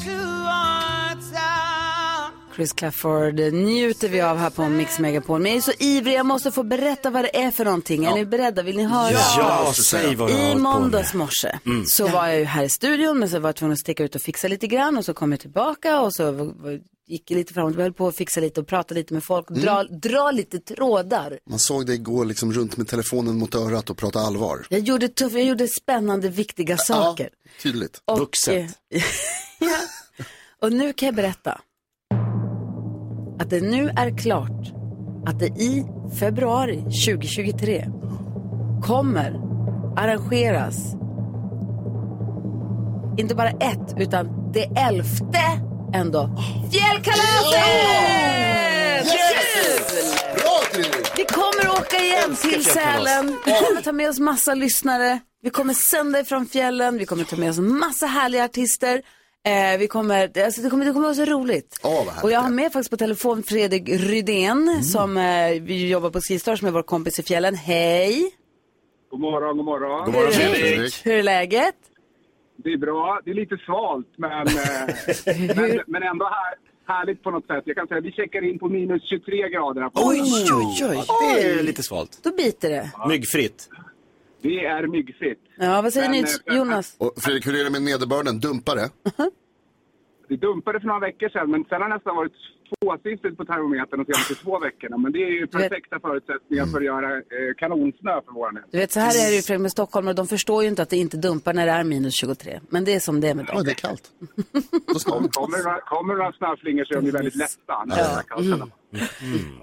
to 0.06 0.12
our 0.12 1.13
town. 1.13 1.85
Chris 2.56 2.74
Clafford 2.74 3.39
njuter 3.39 4.10
vi 4.10 4.22
av 4.22 4.38
här 4.38 4.50
på 4.50 4.68
Mix 4.70 5.00
Megapol. 5.00 5.41
Men 5.41 5.52
jag 5.52 5.58
är 5.58 5.62
så 5.62 5.72
ivrig, 5.80 6.13
jag 6.13 6.26
måste 6.26 6.52
få 6.52 6.63
berätta 6.63 7.10
vad 7.10 7.24
det 7.24 7.38
är 7.44 7.52
för 7.52 7.65
någonting. 7.65 8.06
Är 8.06 8.15
ni 8.15 8.26
beredda? 8.26 8.63
Vill 8.63 8.78
ni 8.78 8.84
höra? 8.84 9.12
Ja, 9.12 9.74
säg 9.76 10.15
vad 10.15 10.30
du 10.30 10.34
har 10.34 10.52
I 10.52 10.56
måndags 10.56 11.13
morse 11.13 11.60
Mm. 11.65 11.86
så 11.86 12.08
var 12.08 12.28
jag 12.28 12.39
ju 12.39 12.46
här 12.46 12.63
i 12.63 12.70
studion 12.70 13.20
men 13.20 13.30
så 13.30 13.39
var 13.39 13.50
jag 13.50 13.56
tvungen 13.56 13.74
att 13.74 13.80
sticka 13.80 14.04
ut 14.04 14.15
och 14.15 14.22
fixa 14.22 14.48
lite 14.48 14.68
grann 14.68 14.98
och 14.98 15.06
så 15.06 15.13
kom 15.13 15.32
jag 15.32 15.39
tillbaka 15.41 16.00
och 16.02 16.13
så 16.13 16.54
gick 17.08 17.32
jag 17.32 17.38
lite 17.38 17.54
fram 17.54 17.65
och 17.65 17.72
tillbaka, 17.72 17.84
höll 17.84 17.94
på 17.94 18.08
att 18.08 18.15
fixa 18.15 18.39
lite 18.39 18.60
och 18.62 18.68
prata 18.68 18.96
lite 18.96 19.13
med 19.13 19.24
folk 19.24 19.50
och 19.52 19.58
dra, 19.58 19.84
dra 19.84 20.32
lite 20.32 20.60
trådar. 20.60 21.39
Man 21.50 21.60
såg 21.60 21.86
dig 21.86 21.98
gå 21.98 22.24
liksom 22.24 22.54
runt 22.54 22.78
med 22.78 22.88
telefonen 22.88 23.38
mot 23.38 23.56
örat 23.56 23.89
och 23.89 23.98
prata 23.98 24.20
allvar. 24.20 24.65
Jag 24.70 24.80
gjorde, 24.80 25.08
tuff, 25.08 25.34
jag 25.34 25.44
gjorde 25.44 25.68
spännande, 25.68 26.30
viktiga 26.30 26.78
saker. 26.78 27.30
Tydligt. 27.63 28.02
Och, 28.06 28.50
eh, 28.50 28.65
ja. 29.60 29.78
och 30.62 30.74
nu 30.74 30.94
kan 30.94 31.06
jag 31.06 31.15
berätta 31.15 31.62
att 33.39 33.50
det 33.50 33.62
nu 33.62 33.89
är 33.95 34.17
klart 34.17 34.74
att 35.26 35.39
det 35.39 35.45
i 35.45 35.86
februari 36.19 36.78
2023 36.82 37.86
kommer 38.84 39.41
arrangeras 39.98 40.95
inte 43.17 43.36
bara 43.36 43.50
ett, 43.50 43.93
utan 43.98 44.52
det 44.54 44.63
elfte 44.63 45.41
ändå. 45.93 46.30
Fjällkalaset! 46.71 47.65
Kul! 49.04 49.86
Bra! 50.36 50.62
Vi 51.17 51.26
kommer 51.26 51.69
åka 51.69 51.98
igen 51.98 52.36
till 52.36 52.65
Sälen. 52.65 53.38
Vi 53.45 53.52
kommer 53.52 53.82
ta 53.82 53.91
med 53.91 54.10
oss 54.10 54.19
massa 54.19 54.54
lyssnare. 54.54 55.19
Vi 55.41 55.50
kommer 55.50 55.74
sända 55.74 56.19
ifrån 56.19 56.45
fjällen. 56.45 56.98
Vi 56.98 57.06
kommer 57.06 57.24
ta 57.24 57.36
med 57.36 57.50
oss 57.50 57.58
massa 57.58 58.06
härliga 58.06 58.43
artister. 58.43 59.02
Eh, 59.45 59.77
vi 59.79 59.88
kommer, 59.88 60.43
alltså 60.43 60.62
det, 60.62 60.69
kommer, 60.69 60.86
det 60.86 60.91
kommer 60.91 61.05
vara 61.05 61.15
så 61.15 61.25
roligt. 61.25 61.79
och 62.23 62.31
jag 62.31 62.39
har 62.39 62.49
med 62.49 62.71
faktiskt 62.73 62.89
på 62.91 62.97
telefon 62.97 63.43
Fredrik 63.43 63.89
Rydén 63.89 64.84
som 64.84 65.17
eh, 65.17 65.62
vi 65.62 65.89
jobbar 65.89 66.10
på 66.10 66.21
Skistar 66.21 66.55
som 66.55 66.67
är 66.67 66.71
vår 66.71 66.81
kompis 66.84 67.19
i 67.19 67.23
fjällen. 67.23 67.55
Hej! 67.55 68.31
God 69.12 69.19
morgon, 69.19 69.58
god 69.58 69.65
morgon. 69.65 70.05
God 70.05 70.13
morgon. 70.13 70.31
Fredrik. 70.31 71.05
Hur 71.05 71.13
är 71.13 71.23
läget? 71.23 71.75
Det 72.58 72.69
är 72.73 72.77
bra. 72.77 73.19
Det 73.25 73.31
är 73.31 73.36
lite 73.36 73.58
svalt, 73.65 74.08
men, 74.17 74.47
eh, 74.47 75.55
men, 75.55 75.81
men 75.88 76.03
ändå 76.03 76.25
här, 76.25 76.53
härligt 76.95 77.23
på 77.23 77.31
något 77.31 77.47
sätt. 77.47 77.63
Jag 77.65 77.75
kan 77.75 77.88
säga 77.88 77.97
att 77.97 78.05
vi 78.05 78.12
checkar 78.12 78.49
in 78.49 78.60
på 78.60 78.69
minus 78.69 79.03
23 79.10 79.49
grader. 79.49 79.81
här 79.81 79.89
på 79.89 80.01
Oj, 80.03 80.17
morgonen. 80.17 80.67
oj, 80.89 81.05
oj. 81.10 81.36
Det 81.43 81.60
är 81.60 81.63
lite 81.63 81.84
svalt. 81.84 82.19
Då 82.23 82.31
biter 82.36 82.69
det. 82.69 82.91
Myggfritt. 83.10 83.69
Det 84.45 84.65
är 84.65 84.88
myggfritt. 84.88 85.43
Ja, 85.58 85.81
vad 85.81 85.93
säger 85.93 86.10
Men, 86.10 86.21
ni 86.21 86.53
eh, 86.53 86.58
Jonas? 86.58 86.95
Och 86.99 87.12
Fredrik, 87.17 87.47
hur 87.47 87.60
är 87.60 87.63
det 87.63 87.69
med 87.71 87.81
nederbörden? 87.81 88.39
Dumpar 88.39 88.75
det? 88.75 88.89
Det 90.29 90.36
dumpade 90.36 90.79
för 90.79 90.88
några 90.88 90.99
veckor 90.99 91.29
sedan, 91.29 91.51
men 91.51 91.63
sen 91.69 91.81
har 91.81 91.89
det 91.89 91.95
nästan 91.95 92.15
varit 92.15 92.34
tvåsiffrigt 92.69 93.38
på 93.38 93.45
termometern 93.45 93.97
de 94.04 94.06
senaste 94.13 94.36
två 94.36 94.60
veckorna. 94.60 94.97
Men 94.97 95.12
det 95.12 95.19
är 95.23 95.30
ju 95.39 95.47
perfekta 95.47 95.99
förutsättningar 95.99 96.65
för 96.65 96.78
att 96.78 96.86
göra 96.86 97.12
eh, 97.17 97.21
kanonsnö 97.58 98.21
för 98.25 98.32
våran 98.32 98.54
del. 98.56 98.63
Du 98.71 98.78
vet, 98.78 98.91
så 98.91 98.99
här 98.99 99.10
är 99.25 99.30
det 99.30 99.36
ju 99.36 99.41
Fredrik 99.41 99.62
med 99.62 99.71
Stockholm 99.71 100.08
och 100.08 100.15
de 100.15 100.28
förstår 100.28 100.63
ju 100.63 100.69
inte 100.69 100.82
att 100.82 100.89
det 100.89 100.97
inte 100.97 101.17
dumpar 101.17 101.54
när 101.54 101.65
det 101.65 101.71
är 101.71 101.84
minus 101.84 102.13
23. 102.19 102.60
Men 102.69 102.86
det 102.86 102.93
är 102.93 102.99
som 102.99 103.21
det 103.21 103.28
är 103.30 103.36
med 103.36 103.45
dem. 103.45 103.56
Ja, 103.58 103.63
det 103.63 103.71
är 103.71 103.75
kallt. 103.75 104.12
Kom, 105.06 105.28
kommer, 105.30 105.80
kommer 105.86 106.13
några 106.15 106.32
snöflingor 106.32 106.86
så 106.86 106.93
är 106.93 106.97
de 106.97 107.06
ju 107.06 107.12
väldigt 107.12 107.36
lätta. 107.36 107.84
När 107.86 107.95
det 107.95 108.01
är 108.01 108.21
kallt. 108.21 108.45
Mm. 108.45 108.69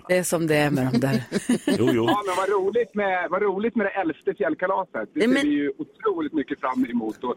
Det 0.08 0.16
är 0.18 0.22
som 0.22 0.46
det 0.46 0.56
är 0.56 0.70
med 0.70 0.84
dem 0.86 1.00
där. 1.00 1.22
Jo, 1.78 1.88
jo. 1.92 2.04
Ja, 2.04 2.22
men 2.26 2.36
vad 2.36 2.48
roligt 2.48 2.94
med, 2.94 3.30
vad 3.30 3.42
roligt 3.42 3.76
med 3.76 3.86
det 3.86 3.90
elfte 3.90 4.34
fjällkalaset. 4.34 5.08
Det 5.14 5.20
ser 5.20 5.28
men- 5.28 5.42
vi 5.42 5.48
ju 5.48 5.72
otroligt 5.78 6.32
mycket 6.32 6.60
fram 6.60 6.86
emot. 6.90 7.24
Och 7.24 7.34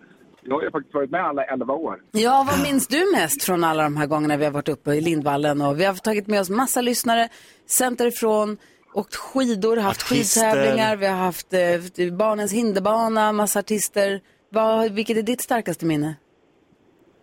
jag 0.48 0.56
har 0.56 0.62
ju 0.64 0.72
faktiskt 0.72 0.94
varit 0.94 1.12
med 1.12 1.26
alla 1.26 1.44
elva 1.44 1.74
år. 1.74 2.02
Ja, 2.12 2.46
vad 2.48 2.62
minns 2.64 2.88
du 2.88 3.12
mest 3.16 3.44
från 3.44 3.64
alla 3.64 3.84
de 3.84 3.98
här 3.98 4.08
gångerna 4.08 4.38
vi 4.38 4.46
har 4.46 4.52
varit 4.52 4.70
uppe 4.70 4.92
i 4.94 5.02
Lindvallen? 5.02 5.62
Och 5.62 5.80
vi 5.80 5.86
har 5.86 5.94
tagit 5.94 6.28
med 6.28 6.40
oss 6.40 6.50
massa 6.50 6.82
lyssnare, 6.82 7.30
sänt 7.66 7.98
därifrån, 7.98 8.58
åkt 8.94 9.16
skidor, 9.16 9.78
haft 9.78 10.12
Artister. 10.12 10.42
skidtävlingar, 10.42 10.96
vi 10.96 11.06
har 11.06 11.18
haft 11.18 11.54
eh, 11.54 12.14
barnens 12.14 12.54
hinderbana, 12.54 13.32
massa 13.32 13.60
artister. 13.60 14.22
Vad, 14.50 14.92
vilket 14.92 15.18
är 15.18 15.22
ditt 15.24 15.42
starkaste 15.42 15.86
minne? 15.86 16.16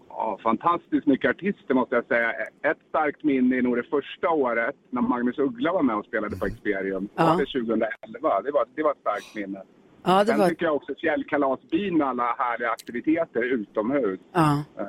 Ja, 0.08 0.38
fantastiskt 0.42 1.06
mycket 1.06 1.30
artister 1.30 1.74
måste 1.74 1.94
jag 1.94 2.04
säga. 2.06 2.30
Ett 2.70 2.78
starkt 2.88 3.24
minne 3.24 3.56
är 3.56 3.62
nog 3.62 3.76
det 3.76 3.82
första 3.82 4.28
året 4.30 4.76
när 4.90 5.02
Magnus 5.02 5.38
Uggla 5.38 5.72
var 5.72 5.82
med 5.82 5.96
och 5.96 6.04
spelade 6.04 6.37
på 6.37 6.46
Experium. 6.46 7.08
Ja. 7.14 7.22
Det 7.22 7.28
var 7.28 7.37
2011. 7.37 8.42
Det 8.42 8.50
var, 8.50 8.66
det 8.76 8.82
var 8.82 8.92
ett 8.92 9.00
starkt 9.00 9.35
minne. 9.35 9.62
Ja, 10.04 10.24
det 10.24 10.26
Sen 10.26 10.38
var... 10.38 10.48
tycker 10.48 10.64
jag 10.64 10.76
också 10.76 10.94
fjällkalasbyn 11.00 11.98
med 11.98 12.06
alla 12.06 12.34
härliga 12.38 12.70
aktiviteter 12.70 13.42
utomhus. 13.42 14.20
Ja. 14.32 14.64
Eh, 14.78 14.84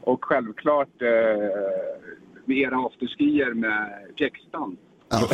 och 0.00 0.24
självklart 0.24 1.02
eh, 1.02 1.08
med 2.44 2.58
era 2.58 2.86
afterskier 2.86 3.54
med 3.54 4.14
pjäxdans. 4.16 4.78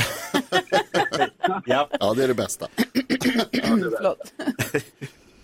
Ja. 1.67 1.89
ja, 2.01 2.15
det 2.15 2.25
är 2.25 2.29
det 2.29 2.35
bästa. 2.35 2.67
Förlåt. 3.97 4.33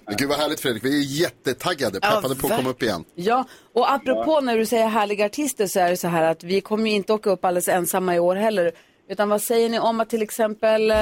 Men 0.06 0.16
Gud 0.16 0.28
vad 0.28 0.38
härligt 0.38 0.61
Fredrik, 0.61 0.85
vi 0.85 0.98
är 0.98 1.20
jättetaggade, 1.22 1.98
Ja, 2.02 2.09
peppade 2.09 2.35
på 2.35 2.46
att 2.46 2.56
komma 2.56 2.70
upp 2.70 2.83
igen. 2.83 3.04
Ja, 3.14 3.44
och 3.72 3.92
apropå 3.92 4.40
när 4.40 4.59
du 4.59 4.66
säger 4.66 4.87
härliga 4.87 5.26
artister 5.26 5.66
så 5.66 5.80
är 5.80 5.90
det 5.90 5.96
så 5.96 6.09
här 6.09 6.22
att 6.22 6.44
vi 6.44 6.61
kommer 6.61 6.90
ju 6.90 6.96
inte 6.96 7.12
åka 7.12 7.30
upp 7.30 7.44
alldeles 7.44 7.68
ensamma 7.68 8.16
i 8.16 8.18
år 8.18 8.37
heller. 8.37 8.72
Utan 9.09 9.28
vad 9.28 9.42
säger 9.42 9.68
ni 9.68 9.78
om 9.78 10.00
att 10.00 10.11
till 10.11 10.22
exempel 10.22 10.90
eh, 10.90 10.96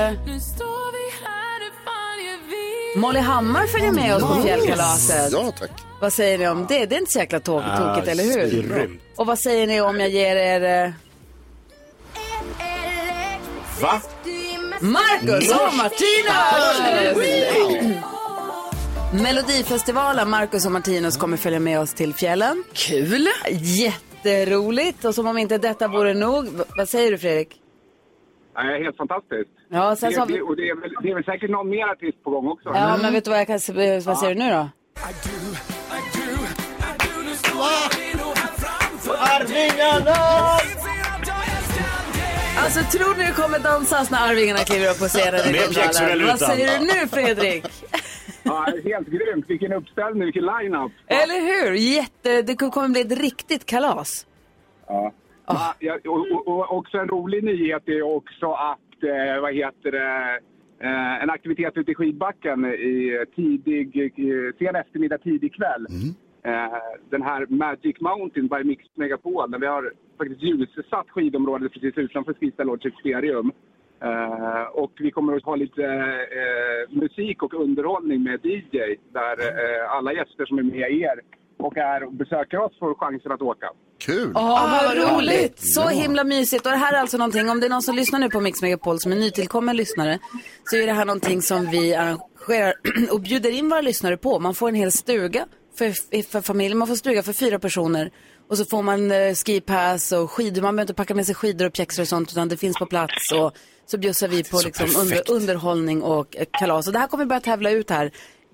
Molly 2.99 3.21
Hammar 3.21 3.67
följer 3.67 3.93
med 3.93 4.15
oss 4.17 4.23
på 4.23 4.43
fjällkalaset? 4.43 5.33
Ja, 5.33 5.53
tack. 5.59 5.71
Vad 6.01 6.13
säger 6.13 6.39
ni 6.39 6.49
om 6.49 6.67
det? 6.69 6.87
Det 6.87 6.95
är 6.97 6.99
inte 7.01 7.13
så 7.13 7.19
jäkla 7.19 7.39
to- 7.39 7.65
Ah, 7.67 7.95
tokigt, 7.95 8.09
eller 8.09 8.25
hur? 8.25 8.51
grymt. 8.63 9.01
Och 9.17 9.27
vad 9.27 9.39
säger 9.39 9.67
ni 9.67 9.81
om 9.81 10.01
jag 10.01 10.09
ger 10.11 10.37
er 10.37 10.85
eh, 10.87 10.93
Va? 13.81 14.01
Marcus 14.81 15.51
och 15.51 15.75
Martinus! 15.77 17.25
Melodifestivalen, 19.13 20.31
Marcus 20.31 20.67
och 20.67 20.73
Martinus 20.73 21.17
kommer 21.17 21.37
följa 21.37 21.61
med 21.61 21.81
oss 21.81 21.95
till 21.95 22.15
fjällen. 22.15 22.65
Kul! 22.73 23.29
Jätteroligt! 23.51 25.05
Och 25.05 25.15
som 25.15 25.27
om 25.27 25.39
inte 25.39 25.59
detta 25.59 25.89
vore 25.89 26.15
nog, 26.15 26.49
v- 26.59 26.65
vad 26.77 26.89
säger 26.89 27.11
du 27.11 27.19
Fredrik? 27.19 27.49
Nej, 28.63 28.83
helt 28.85 28.97
fantastiskt. 28.97 29.51
Ja, 29.69 29.97
sen 29.97 30.09
det, 30.11 30.15
så 30.15 30.21
har 30.21 30.27
vi- 30.27 30.35
det, 30.35 30.43
och 30.43 30.57
det, 30.57 30.69
är 30.69 30.75
väl, 30.81 30.91
det 31.03 31.11
är 31.11 31.15
väl 31.15 31.25
säkert 31.25 31.51
någon 31.51 31.69
mer 31.69 31.87
artist 31.89 32.25
på 32.25 32.31
gång 32.31 32.49
också. 32.49 32.69
Ja, 32.75 32.99
men 33.03 33.13
vet 33.13 33.25
du 33.25 33.31
vad 33.31 33.41
jag 33.41 33.47
kan 33.47 33.61
se- 33.61 34.01
vad 34.07 34.19
säger 34.19 34.35
du 34.35 34.41
nu 34.41 34.51
då? 34.51 34.69
Arvingarna! 39.19 40.15
Alltså 42.65 42.99
tror 42.99 43.15
ni 43.19 43.25
det 43.27 43.33
kommer 43.33 43.59
dansas 43.59 44.11
när 44.11 44.19
Arvingarna 44.29 44.59
kliver 44.59 44.91
upp 44.91 44.99
på 44.99 45.05
scenen 45.09 45.41
i 45.41 45.53
Med 45.53 45.71
pjäxor 45.71 45.83
Lindvallen? 45.83 46.11
eller 46.13 46.27
Vad 46.27 46.39
säger 46.41 46.79
du 46.79 46.85
nu 46.85 47.09
Fredrik? 47.09 47.65
Ja, 48.43 48.67
helt 48.85 49.09
grymt. 49.09 49.45
Vilken 49.49 49.73
uppställning, 49.73 50.25
vilken 50.25 50.43
line-up. 50.45 50.93
Eller 51.07 51.41
hur? 51.41 51.73
Jätte, 51.73 52.43
det 52.43 52.55
kommer 52.57 52.89
bli 52.89 53.01
ett 53.01 53.19
riktigt 53.19 53.67
kalas. 53.67 54.27
Ja. 54.87 55.13
Ja, 55.49 55.75
ja, 55.79 55.99
och, 56.05 56.49
och, 56.49 56.77
också 56.79 56.99
en 56.99 57.09
rolig 57.09 57.45
nyhet 57.45 57.89
är 57.89 58.03
också 58.03 58.53
att, 58.53 59.03
eh, 59.03 59.41
vad 59.41 59.55
heter 59.55 59.93
det, 59.93 60.41
eh, 60.81 61.23
en 61.23 61.31
aktivitet 61.31 61.77
ute 61.77 61.91
i 61.91 61.95
skidbacken 61.95 62.65
i 62.65 63.25
tidig, 63.37 63.97
eh, 63.97 64.55
sen 64.59 64.77
eftermiddag, 64.77 65.19
tidig 65.19 65.55
kväll. 65.55 65.87
Eh, 66.43 66.79
den 67.11 67.23
här 67.23 67.47
Magic 67.49 68.01
Mountain 68.01 68.49
by 68.49 68.65
Mix 68.65 68.85
Megapol, 68.95 69.51
där 69.51 69.59
vi 69.59 69.67
har 69.67 69.93
faktiskt 70.19 70.43
ljussatt 70.43 71.11
skidområdet 71.11 71.73
precis 71.73 71.99
utanför 71.99 72.35
Skista 72.35 72.65
Lodge 72.65 72.87
Experium. 72.87 73.53
Eh, 74.01 74.63
och 74.73 74.93
vi 74.99 75.11
kommer 75.11 75.37
att 75.37 75.45
ha 75.45 75.57
lite 75.57 75.85
eh, 76.41 76.97
musik 77.01 77.43
och 77.43 77.55
underhållning 77.55 78.23
med 78.23 78.47
DJ 78.47 78.79
där 79.13 79.37
eh, 79.41 79.93
alla 79.93 80.13
gäster 80.13 80.47
som 80.47 80.59
är 80.59 80.63
med 80.63 80.91
er 80.93 81.21
och 81.59 81.77
är 81.77 82.05
och 82.05 82.13
besöker 82.13 82.59
oss 82.59 82.79
får 82.79 82.95
chansen 82.95 83.33
att 83.33 83.43
åka. 83.43 83.67
Kul! 83.99 84.33
Åh, 84.35 84.85
vad 84.87 84.97
roligt! 84.97 85.59
Så 85.59 85.89
himla 85.89 86.25
mysigt. 86.25 86.67
Och 86.67 86.73
det 86.73 86.79
här 86.79 86.93
är 86.93 86.99
alltså 86.99 87.17
någonting, 87.17 87.51
om 87.51 87.61
det 87.61 87.67
är 87.67 87.71
någon 87.71 87.83
som 87.83 87.97
lyssnar 87.97 88.19
nu 88.19 88.31
på 88.31 88.41
Mix 88.41 88.63
Megapol 88.63 89.01
som 89.01 89.13
är 89.13 89.17
nytillkommen 89.17 89.77
lyssnare, 89.77 90.19
så 90.65 90.77
är 90.77 90.87
det 90.87 90.93
här 90.93 91.05
någonting 91.05 91.43
som 91.43 91.67
vi 91.67 91.95
arrangerar 91.95 92.75
och 93.13 93.21
bjuder 93.21 93.51
in 93.51 93.69
våra 93.69 93.81
lyssnare 93.81 94.17
på. 94.17 94.39
Man 94.39 94.55
får 94.55 94.69
en 94.69 94.75
hel 94.75 94.93
stuga 94.93 95.47
för, 95.79 96.23
för 96.23 96.41
familjen, 96.41 96.79
man 96.79 96.89
får 96.89 96.95
stuga 96.95 97.23
för 97.23 97.33
fyra 97.33 97.59
personer. 97.59 98.11
Och 98.49 98.59
så 98.59 98.65
får 98.65 98.83
man 98.83 99.11
eh, 99.11 99.35
skipass 99.35 100.13
och 100.13 100.31
skidor, 100.31 100.63
man 100.63 100.77
behöver 100.77 100.83
inte 100.83 100.95
packa 100.95 101.15
med 101.15 101.27
sig 101.27 101.35
skidor 101.35 101.67
och 101.67 101.73
pjäxor 101.73 102.03
och 102.03 102.09
sånt, 102.09 102.33
utan 102.33 102.49
det 102.49 102.57
finns 102.57 102.79
på 102.79 102.87
plats. 102.87 103.33
Och 103.33 103.53
så 103.87 103.99
bjussar 103.99 104.29
vi 104.29 104.45
på 104.45 104.61
liksom 104.65 104.87
under, 105.01 105.31
underhållning 105.31 106.03
och 106.03 106.37
eh, 106.37 106.47
kalas. 106.53 106.87
Och 106.87 106.93
det 106.93 106.99
här 106.99 107.07
kommer 107.07 107.25
vi 107.25 107.29
börja 107.29 107.41
tävla 107.41 107.71
ut 107.71 107.91
här 107.91 108.13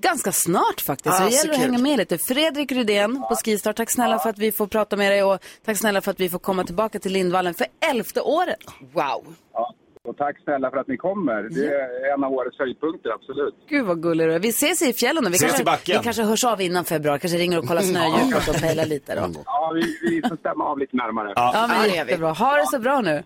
ganska 0.09 0.33
snart 0.33 0.81
faktiskt. 0.87 1.15
Ah, 1.15 1.19
så 1.19 1.25
det 1.25 1.31
så 1.31 1.37
gäller 1.47 1.55
att 1.55 1.61
kul. 1.61 1.71
hänga 1.71 1.83
med 1.83 1.99
lite. 1.99 2.19
Fredrik 2.19 2.73
Rydén 2.73 3.23
på 3.29 3.35
Skistar, 3.45 3.73
tack 3.73 3.91
snälla 3.91 4.19
för 4.19 4.31
att 4.31 4.39
vi 4.39 4.53
får 4.53 4.67
prata 4.67 4.97
med 4.97 5.13
dig 5.13 5.23
och 5.23 5.39
tack 5.65 5.79
snälla 5.79 6.01
för 6.01 6.11
att 6.11 6.21
vi 6.21 6.29
får 6.29 6.39
komma 6.39 6.65
tillbaka 6.65 6.99
till 6.99 7.13
Lindvallen 7.13 7.55
för 7.55 7.67
elfte 7.91 8.21
året. 8.21 8.59
Wow! 8.93 9.35
Ja, 9.53 9.75
och 10.09 10.17
tack 10.17 10.37
snälla 10.45 10.71
för 10.71 10.77
att 10.77 10.89
ni 10.89 10.97
kommer. 10.97 11.43
Det 11.43 11.67
är 11.67 12.15
en 12.15 12.25
av 12.25 12.33
årets 12.33 12.59
höjdpunkter, 12.59 13.11
absolut. 13.11 13.55
Gud 13.69 13.87
vad 13.87 14.03
gullig 14.03 14.29
du 14.29 14.35
är. 14.35 14.39
Vi 14.39 14.49
ses 14.49 14.83
i 14.83 14.93
fjällen. 14.93 15.25
Vi 15.25 15.31
Ses 15.31 15.41
kanske, 15.43 15.63
i 15.63 15.65
backen. 15.65 15.99
vi 15.99 16.05
kanske 16.05 16.23
hörs 16.23 16.45
av 16.45 16.61
innan 16.61 16.85
februari. 16.85 17.19
Kanske 17.21 17.39
ringer 17.39 17.59
och 17.59 17.67
kollar 17.69 17.83
snödjupet 17.83 18.49
och 18.49 18.55
pejlar 18.55 18.87
lite 18.87 19.15
då. 19.15 19.43
Ja, 19.47 19.73
vi, 19.75 19.99
vi 20.11 20.29
får 20.29 20.37
stämma 20.37 20.65
av 20.65 20.79
lite 20.79 20.97
närmare. 20.97 21.33
Ja, 21.37 21.67
men 21.69 21.95
jättebra. 21.95 22.33
Ha 22.33 22.57
det 22.57 22.67
så 22.67 22.79
bra 22.79 23.01
nu. 23.01 23.23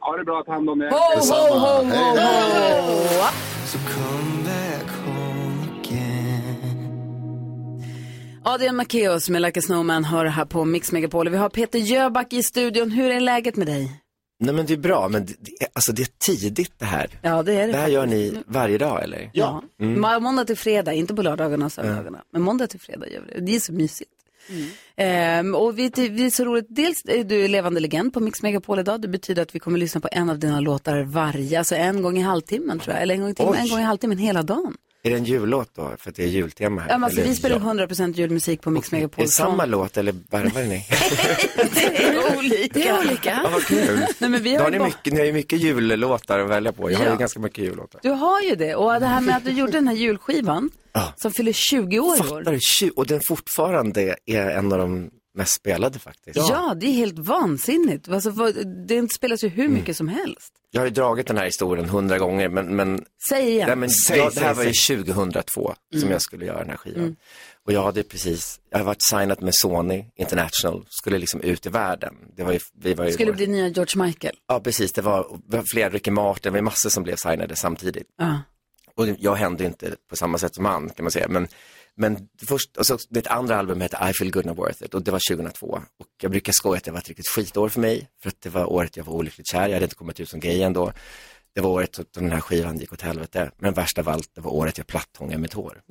Ha 0.00 0.16
det 0.16 0.24
bra, 0.24 0.42
ta 0.46 0.52
hand 0.52 0.70
om 0.70 0.82
er. 0.82 0.90
Ho, 0.90 0.96
ho, 0.96 1.58
ho, 1.58 1.84
ho, 1.84 1.84
ho. 1.84 3.28
So 3.66 3.78
Adrian 8.48 8.76
Macéus 8.76 9.28
med 9.30 9.42
Like 9.42 9.58
a 9.60 9.62
Snowman 9.62 10.04
hör 10.04 10.24
här 10.24 10.44
på 10.44 10.64
Mix 10.64 10.92
Megapol. 10.92 11.28
Vi 11.28 11.36
har 11.36 11.48
Peter 11.48 11.78
Jöback 11.78 12.32
i 12.32 12.42
studion. 12.42 12.90
Hur 12.90 13.10
är 13.10 13.20
läget 13.20 13.56
med 13.56 13.66
dig? 13.66 13.92
Nej 14.40 14.54
men 14.54 14.66
det 14.66 14.72
är 14.72 14.76
bra, 14.78 15.08
men 15.08 15.26
det, 15.26 15.32
det, 15.40 15.50
är- 15.64 15.68
alltså 15.72 15.92
det 15.92 16.02
är 16.02 16.08
tidigt 16.18 16.72
det 16.78 16.84
här. 16.84 17.10
Ja, 17.22 17.42
det 17.42 17.52
är 17.52 17.66
det 17.66 17.72
Det 17.72 17.78
här 17.78 17.88
gör 17.88 18.06
ni 18.06 18.38
varje 18.46 18.78
dag 18.78 19.02
eller? 19.02 19.30
Ja. 19.32 19.62
Mm. 19.80 20.22
Måndag 20.22 20.44
till 20.44 20.56
fredag, 20.56 20.92
inte 20.92 21.14
på 21.14 21.22
lördagarna 21.22 21.64
och 21.66 21.72
söndagarna. 21.72 22.22
Men 22.32 22.42
måndag 22.42 22.66
till 22.66 22.80
fredag 22.80 23.08
gör 23.08 23.20
vi 23.26 23.34
det. 23.34 23.46
Det 23.46 23.56
är 23.56 23.60
så 23.60 23.72
mysigt. 23.72 24.10
Ehm, 24.96 25.54
och 25.54 25.78
vi, 25.78 25.90
vi 25.96 26.26
är 26.26 26.30
så 26.30 26.44
roligt, 26.44 26.66
dels 26.68 27.02
är 27.08 27.24
du 27.24 27.48
levande 27.48 27.80
legend 27.80 28.12
på 28.14 28.20
Mix 28.20 28.42
Megapol 28.42 28.78
idag. 28.78 29.00
Det 29.00 29.08
betyder 29.08 29.42
att 29.42 29.54
vi 29.54 29.58
kommer 29.58 29.78
lyssna 29.78 30.00
på 30.00 30.08
en 30.12 30.30
av 30.30 30.38
dina 30.38 30.60
låtar 30.60 31.02
varje, 31.02 31.58
alltså 31.58 31.74
en 31.74 32.02
gång 32.02 32.18
i 32.18 32.22
halvtimmen 32.22 32.78
tror 32.78 32.94
jag. 32.94 33.02
Eller 33.02 33.14
en 33.14 33.20
gång 33.20 33.30
i 33.30 33.34
timmen, 33.34 33.54
en 33.54 33.68
gång 33.68 33.80
i 33.80 33.82
halvtimmen 33.82 34.18
hela 34.18 34.42
dagen. 34.42 34.76
Är 35.02 35.10
det 35.10 35.16
en 35.16 35.24
jullåt 35.24 35.70
då? 35.74 35.92
För 35.98 36.10
att 36.10 36.16
det 36.16 36.22
är 36.22 36.26
jultema 36.26 36.80
här? 36.80 36.88
Ja, 36.88 36.98
men 36.98 37.04
alltså, 37.04 37.20
eller? 37.20 37.30
vi 37.30 37.36
spelar 37.36 37.58
100% 37.58 38.14
julmusik 38.14 38.60
på 38.60 38.70
Mix 38.70 38.88
Är 38.88 38.92
Megapol. 38.96 39.24
det 39.24 39.30
samma 39.30 39.64
låt 39.64 39.96
eller 39.96 40.14
varvar 40.30 40.62
ni? 40.62 40.86
Det 41.74 42.04
är 42.06 42.38
olika. 42.38 42.68
Det 42.72 42.88
är 42.88 42.98
olika. 43.06 43.40
Ja, 43.44 43.50
vad 43.52 43.62
kul. 43.66 44.00
Nej, 44.18 44.30
men 44.30 44.42
vi 44.42 44.50
Då 44.52 44.56
har 44.58 44.64
har 44.64 44.66
ju 44.66 44.72
ni, 44.72 44.78
bara- 44.78 44.86
mycket, 44.88 45.12
ni 45.12 45.18
har 45.18 45.26
ju 45.26 45.32
mycket 45.32 45.60
jullåtar 45.60 46.38
att 46.38 46.50
välja 46.50 46.72
på. 46.72 46.90
Jag 46.90 46.98
har 46.98 47.04
Ja. 47.06 47.12
ju 47.12 47.18
ganska 47.18 47.40
mycket 47.40 47.64
jullåtar. 47.64 48.00
Du 48.02 48.10
har 48.10 48.40
ju 48.42 48.54
det. 48.54 48.74
Och 48.74 49.00
det 49.00 49.06
här 49.06 49.20
med 49.20 49.36
att 49.36 49.44
du 49.44 49.50
gjorde 49.50 49.72
den 49.72 49.88
här 49.88 49.94
julskivan 49.94 50.70
som 51.16 51.32
fyller 51.32 51.52
20 51.52 51.98
år 51.98 52.16
i 52.16 52.20
år. 52.20 52.24
Fattar 52.24 52.84
du? 52.84 52.90
Och 52.90 53.06
den 53.06 53.20
fortfarande 53.20 54.16
är 54.26 54.50
en 54.50 54.72
av 54.72 54.78
de 54.78 55.10
mest 55.38 55.52
spelade 55.54 55.98
faktiskt. 55.98 56.36
Ja. 56.36 56.74
det 56.80 56.86
är 56.86 56.92
helt 56.92 57.18
vansinnigt. 57.18 58.08
Alltså, 58.08 58.30
vad- 58.30 58.86
det 58.88 59.12
spelas 59.12 59.44
ju 59.44 59.48
hur 59.48 59.64
Mm. 59.64 59.74
mycket 59.74 59.96
som 59.96 60.08
helst. 60.08 60.52
Jag 60.70 60.80
har 60.80 60.86
ju 60.86 60.90
dragit 60.92 61.26
den 61.26 61.36
här 61.36 61.44
historien 61.44 61.88
hundra 61.88 62.18
gånger, 62.18 62.48
men, 62.48 62.76
men, 62.76 63.04
Säg 63.28 63.48
igen. 63.50 63.66
nej, 63.66 63.76
men 63.76 63.90
Säg, 63.90 64.18
jag, 64.18 64.26
det 64.28 64.34
säg, 64.34 64.44
här 64.44 64.54
var 64.54 64.64
ju 64.64 64.74
säg. 64.74 64.96
2002 64.96 65.74
som 65.92 65.98
Mm. 65.98 66.12
jag 66.12 66.22
skulle 66.22 66.46
göra 66.46 66.58
den 66.58 66.70
här 66.70 66.76
skivan. 66.76 67.02
Mm. 67.02 67.16
Och 67.66 67.72
jag 67.72 67.82
hade 67.82 68.02
precis, 68.02 68.60
jag 68.70 68.78
har 68.78 68.84
varit 68.84 69.02
signat 69.10 69.40
med 69.40 69.54
Sony 69.54 70.04
International, 70.16 70.84
skulle 70.88 71.18
liksom 71.18 71.40
ut 71.40 71.66
i 71.66 71.68
världen. 71.68 72.14
Det 72.36 72.42
var 72.44 72.52
ju, 72.52 72.58
vi 72.82 72.94
var 72.94 73.04
ju 73.04 73.12
Skulle 73.12 73.32
bli 73.32 73.46
nya 73.46 73.68
George 73.68 74.04
Michael. 74.06 74.36
Ja, 74.48 74.60
precis. 74.60 74.92
Det 74.92 75.02
var, 75.02 75.40
det 75.46 75.56
var 75.56 75.64
flera, 75.72 75.90
Ricky 75.90 76.10
Martin, 76.10 76.52
var 76.52 76.60
massor 76.60 76.90
som 76.90 77.02
blev 77.02 77.16
signade 77.16 77.56
samtidigt. 77.56 78.06
Ja. 78.18 78.40
Och 78.94 79.06
jag 79.18 79.34
hände 79.34 79.64
inte 79.64 79.96
på 80.10 80.16
samma 80.16 80.38
sätt 80.38 80.54
som 80.54 80.64
han, 80.64 80.88
kan 80.90 81.04
man 81.04 81.10
säga. 81.10 81.28
Men, 81.28 81.48
men 81.98 82.28
först, 82.46 82.78
alltså, 82.78 82.98
mitt 83.08 83.26
andra 83.26 83.56
album 83.58 83.80
hette 83.80 84.10
I 84.10 84.12
feel 84.12 84.30
good 84.30 84.46
and 84.46 84.56
worth 84.56 84.82
it 84.82 84.94
och 84.94 85.02
det 85.02 85.10
var 85.10 85.20
2002. 85.30 85.66
Och 85.66 86.06
jag 86.22 86.30
brukar 86.30 86.52
skoja 86.52 86.78
att 86.78 86.84
det 86.84 86.90
var 86.90 86.98
ett 86.98 87.08
riktigt 87.08 87.28
skitår 87.28 87.68
för 87.68 87.80
mig, 87.80 88.08
för 88.22 88.28
att 88.28 88.40
det 88.40 88.50
var 88.50 88.72
året 88.72 88.96
jag 88.96 89.04
var 89.04 89.12
olyckligt 89.12 89.48
kär, 89.48 89.68
jag 89.68 89.74
hade 89.74 89.84
inte 89.84 89.94
kommit 89.94 90.20
ut 90.20 90.28
som 90.28 90.40
gay 90.40 90.62
ändå. 90.62 90.92
Det 91.54 91.60
var 91.60 91.70
året 91.70 91.92
då 91.92 92.20
den 92.20 92.32
här 92.32 92.40
skivan 92.40 92.78
gick 92.78 92.92
åt 92.92 93.02
helvete, 93.02 93.50
men 93.58 93.74
värst 93.74 93.98
av 93.98 94.08
allt, 94.08 94.30
det 94.34 94.40
var 94.40 94.52
året 94.52 94.78
jag 94.78 94.86
plattångade 94.86 95.38
mitt 95.38 95.52
hår. 95.52 95.82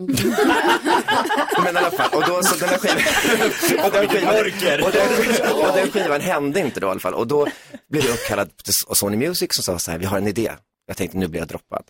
Men 1.64 1.76
i 1.76 1.78
alla 1.78 1.92
fall, 1.92 2.10
och 2.14 2.24
då 2.28 2.44
så 2.44 2.56
den 2.56 2.70
här 2.70 2.78
skivan, 2.78 3.86
och 3.86 3.92
den 3.92 4.08
skivan, 4.10 4.36
och 4.84 4.92
den, 4.92 5.52
och 5.62 5.78
den 5.78 5.92
skivan 5.92 6.22
hände 6.22 6.60
inte 6.60 6.80
då 6.80 6.88
i 6.88 6.90
alla 6.90 7.00
fall. 7.00 7.14
Och 7.14 7.28
då 7.28 7.48
blev 7.90 8.06
jag 8.06 8.14
uppkallad 8.14 8.58
till 8.58 8.74
Sony 8.94 9.18
Music 9.18 9.50
som 9.52 9.64
sa 9.64 9.80
så 9.80 9.92
här, 9.92 9.98
vi 9.98 10.06
har 10.06 10.18
en 10.18 10.28
idé. 10.28 10.52
Jag 10.86 10.98
tänkte 10.98 11.18
nu 11.18 11.28
blir 11.28 11.42
jag 11.42 11.48
droppad. 11.48 11.84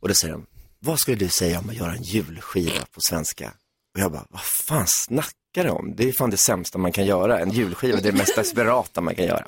Och 0.00 0.08
då 0.08 0.14
säger 0.14 0.34
de, 0.34 0.46
vad 0.78 0.98
skulle 0.98 1.16
du 1.16 1.28
säga 1.28 1.58
om 1.58 1.68
att 1.68 1.76
göra 1.76 1.92
en 1.92 2.02
julskiva 2.02 2.80
på 2.94 3.00
svenska? 3.08 3.52
Och 3.94 4.00
jag 4.00 4.12
bara, 4.12 4.26
vad 4.30 4.40
fan 4.42 4.86
snackar 4.86 5.64
du 5.64 5.70
om? 5.70 5.92
Det 5.96 6.08
är 6.08 6.12
fan 6.12 6.30
det 6.30 6.36
sämsta 6.36 6.78
man 6.78 6.92
kan 6.92 7.06
göra. 7.06 7.38
En 7.40 7.50
julskiva, 7.50 7.96
det 8.00 8.08
är 8.08 8.12
det 8.12 8.18
mest 8.18 8.36
desperata 8.36 9.00
man 9.00 9.14
kan 9.14 9.24
göra. 9.24 9.46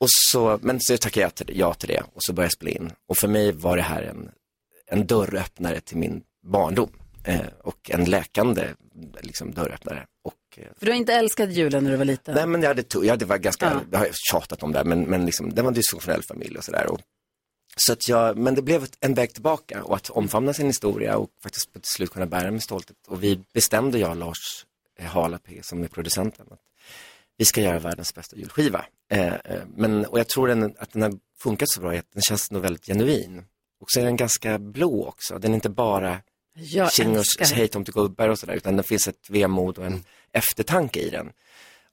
Och 0.00 0.10
så, 0.10 0.58
men 0.62 0.80
så 0.80 0.96
tackade 0.96 1.20
jag 1.22 1.34
till, 1.34 1.58
ja 1.58 1.74
till 1.74 1.88
det 1.88 2.02
och 2.14 2.22
så 2.22 2.32
började 2.32 2.46
jag 2.46 2.52
spela 2.52 2.70
in. 2.70 2.92
Och 3.08 3.16
för 3.18 3.28
mig 3.28 3.52
var 3.52 3.76
det 3.76 3.82
här 3.82 4.02
en, 4.02 4.30
en 4.86 5.06
dörröppnare 5.06 5.80
till 5.80 5.96
min 5.96 6.22
barndom. 6.46 6.90
Eh, 7.24 7.40
och 7.62 7.90
en 7.90 8.04
läkande 8.04 8.68
liksom, 9.20 9.52
dörröppnare. 9.52 10.06
Och, 10.24 10.58
eh, 10.58 10.64
För 10.78 10.86
du 10.86 10.92
har 10.92 10.96
inte 10.96 11.14
älskat 11.14 11.50
julen 11.52 11.84
när 11.84 11.90
du 11.90 11.96
var 11.96 12.04
liten? 12.04 12.34
Nej 12.34 12.46
men 12.46 12.62
jag 12.62 12.68
hade, 12.68 12.84
jag 12.92 13.06
hade 13.10 13.24
var 13.24 13.38
ganska, 13.38 13.66
Ja. 13.66 13.80
jag 13.92 13.98
har 13.98 14.08
tjatat 14.30 14.62
om 14.62 14.72
det, 14.72 14.84
men, 14.84 15.02
men 15.02 15.26
liksom, 15.26 15.54
det 15.54 15.62
var 15.62 15.68
en 15.68 15.74
dysfunktionell 15.74 16.22
familj 16.22 16.56
och 16.58 16.64
sådär. 16.64 16.86
Och, 16.90 17.00
så 17.76 17.92
att 17.92 18.08
jag, 18.08 18.36
men 18.36 18.54
det 18.54 18.62
blev 18.62 18.86
en 19.00 19.14
väg 19.14 19.32
tillbaka 19.32 19.84
och 19.84 19.96
att 19.96 20.10
omfamna 20.10 20.54
sin 20.54 20.66
historia 20.66 21.16
och 21.16 21.30
faktiskt 21.42 21.72
på 21.72 21.78
till 21.78 21.90
slut 21.90 22.10
kunna 22.10 22.26
bära 22.26 22.50
med 22.50 22.62
stolthet. 22.62 22.96
Och 23.06 23.22
vi 23.22 23.40
bestämde, 23.52 23.98
jag 23.98 24.10
och 24.10 24.16
Lars 24.16 24.66
eh, 24.98 25.06
Hala 25.06 25.38
P 25.38 25.60
som 25.62 25.82
är 25.82 25.88
producenten, 25.88 26.46
att 26.50 26.60
vi 27.36 27.44
ska 27.44 27.60
göra 27.60 27.78
världens 27.78 28.14
bästa 28.14 28.36
julskiva. 28.36 28.84
Eh, 29.10 29.34
eh, 29.34 29.62
men, 29.76 30.06
och 30.06 30.18
jag 30.18 30.28
tror 30.28 30.48
den, 30.48 30.74
att 30.78 30.92
den 30.92 31.02
har 31.02 31.18
funkat 31.42 31.68
så 31.68 31.80
bra, 31.80 31.92
att 31.92 32.12
den 32.12 32.22
känns 32.22 32.50
nog 32.50 32.62
väldigt 32.62 32.86
genuin. 32.86 33.44
Och 33.80 33.86
så 33.90 34.00
är 34.00 34.04
den 34.04 34.16
ganska 34.16 34.58
blå 34.58 35.06
också, 35.06 35.38
den 35.38 35.50
är 35.50 35.54
inte 35.54 35.68
bara 35.68 36.18
Kingers 36.90 37.36
älskar 37.38 37.56
hej 37.56 37.68
Tomte 37.68 37.92
Gullberg 37.92 38.30
och 38.30 38.38
sådär, 38.38 38.54
utan 38.54 38.76
det 38.76 38.82
finns 38.82 39.08
ett 39.08 39.30
vemod 39.30 39.78
och 39.78 39.86
en 39.86 40.04
eftertanke 40.32 41.00
i 41.00 41.10
den. 41.10 41.32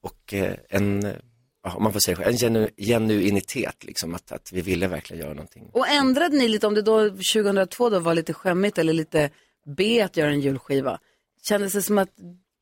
Och 0.02 0.34
eh, 0.34 0.56
en, 0.70 1.16
om 1.62 1.84
man 1.84 1.94
får 1.94 2.00
säga 2.00 2.24
en 2.24 2.38
genu, 2.38 2.70
genuinitet, 2.78 3.84
liksom, 3.84 4.16
att, 4.16 4.32
att 4.32 4.52
vi 4.54 4.62
ville 4.62 4.88
verkligen 4.88 5.24
göra 5.24 5.34
någonting. 5.34 5.70
Och 5.74 5.88
ändrade 5.88 6.38
ni 6.38 6.48
lite, 6.48 6.68
om 6.68 6.74
det 6.74 6.82
då 6.82 7.10
2002 7.10 7.90
då 7.90 8.00
var 8.00 8.14
lite 8.14 8.34
skämmigt 8.34 8.78
eller 8.78 8.94
lite 8.94 9.30
B 9.66 10.02
att 10.02 10.18
göra 10.18 10.30
en 10.30 10.42
julskiva? 10.42 11.00
Kändes 11.48 11.74
det 11.74 11.82
som 11.82 11.98
att 11.98 12.10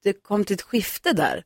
det 0.04 0.14
kom 0.14 0.46
till 0.46 0.54
ett 0.54 0.62
skifte 0.62 1.14
där? 1.14 1.44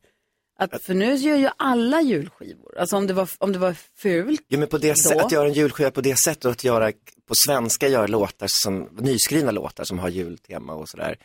Att, 0.58 0.82
för 0.82 0.94
nu 0.94 1.14
gör 1.14 1.36
ju 1.36 1.48
alla 1.56 2.00
julskivor. 2.00 2.78
Alltså 2.78 2.96
om 2.96 3.06
det 3.06 3.12
var, 3.12 3.28
om 3.38 3.52
det 3.52 3.58
var 3.58 3.76
fult 3.96 4.44
Jo 4.48 4.58
men 4.58 4.68
på 4.68 4.78
det 4.78 5.04
då. 5.04 5.20
att 5.20 5.32
göra 5.32 5.48
en 5.48 5.52
julskiva 5.52 5.90
på 5.90 6.00
det 6.00 6.16
sättet 6.18 6.44
och 6.44 6.50
att 6.50 6.64
göra, 6.64 6.92
på 7.28 7.34
svenska 7.34 7.88
göra 7.88 8.06
låtar 8.06 8.46
som, 8.48 8.88
nyskrivna 9.00 9.50
låtar 9.50 9.84
som 9.84 9.98
har 9.98 10.08
jultema 10.08 10.74
och 10.74 10.88
sådär, 10.88 11.16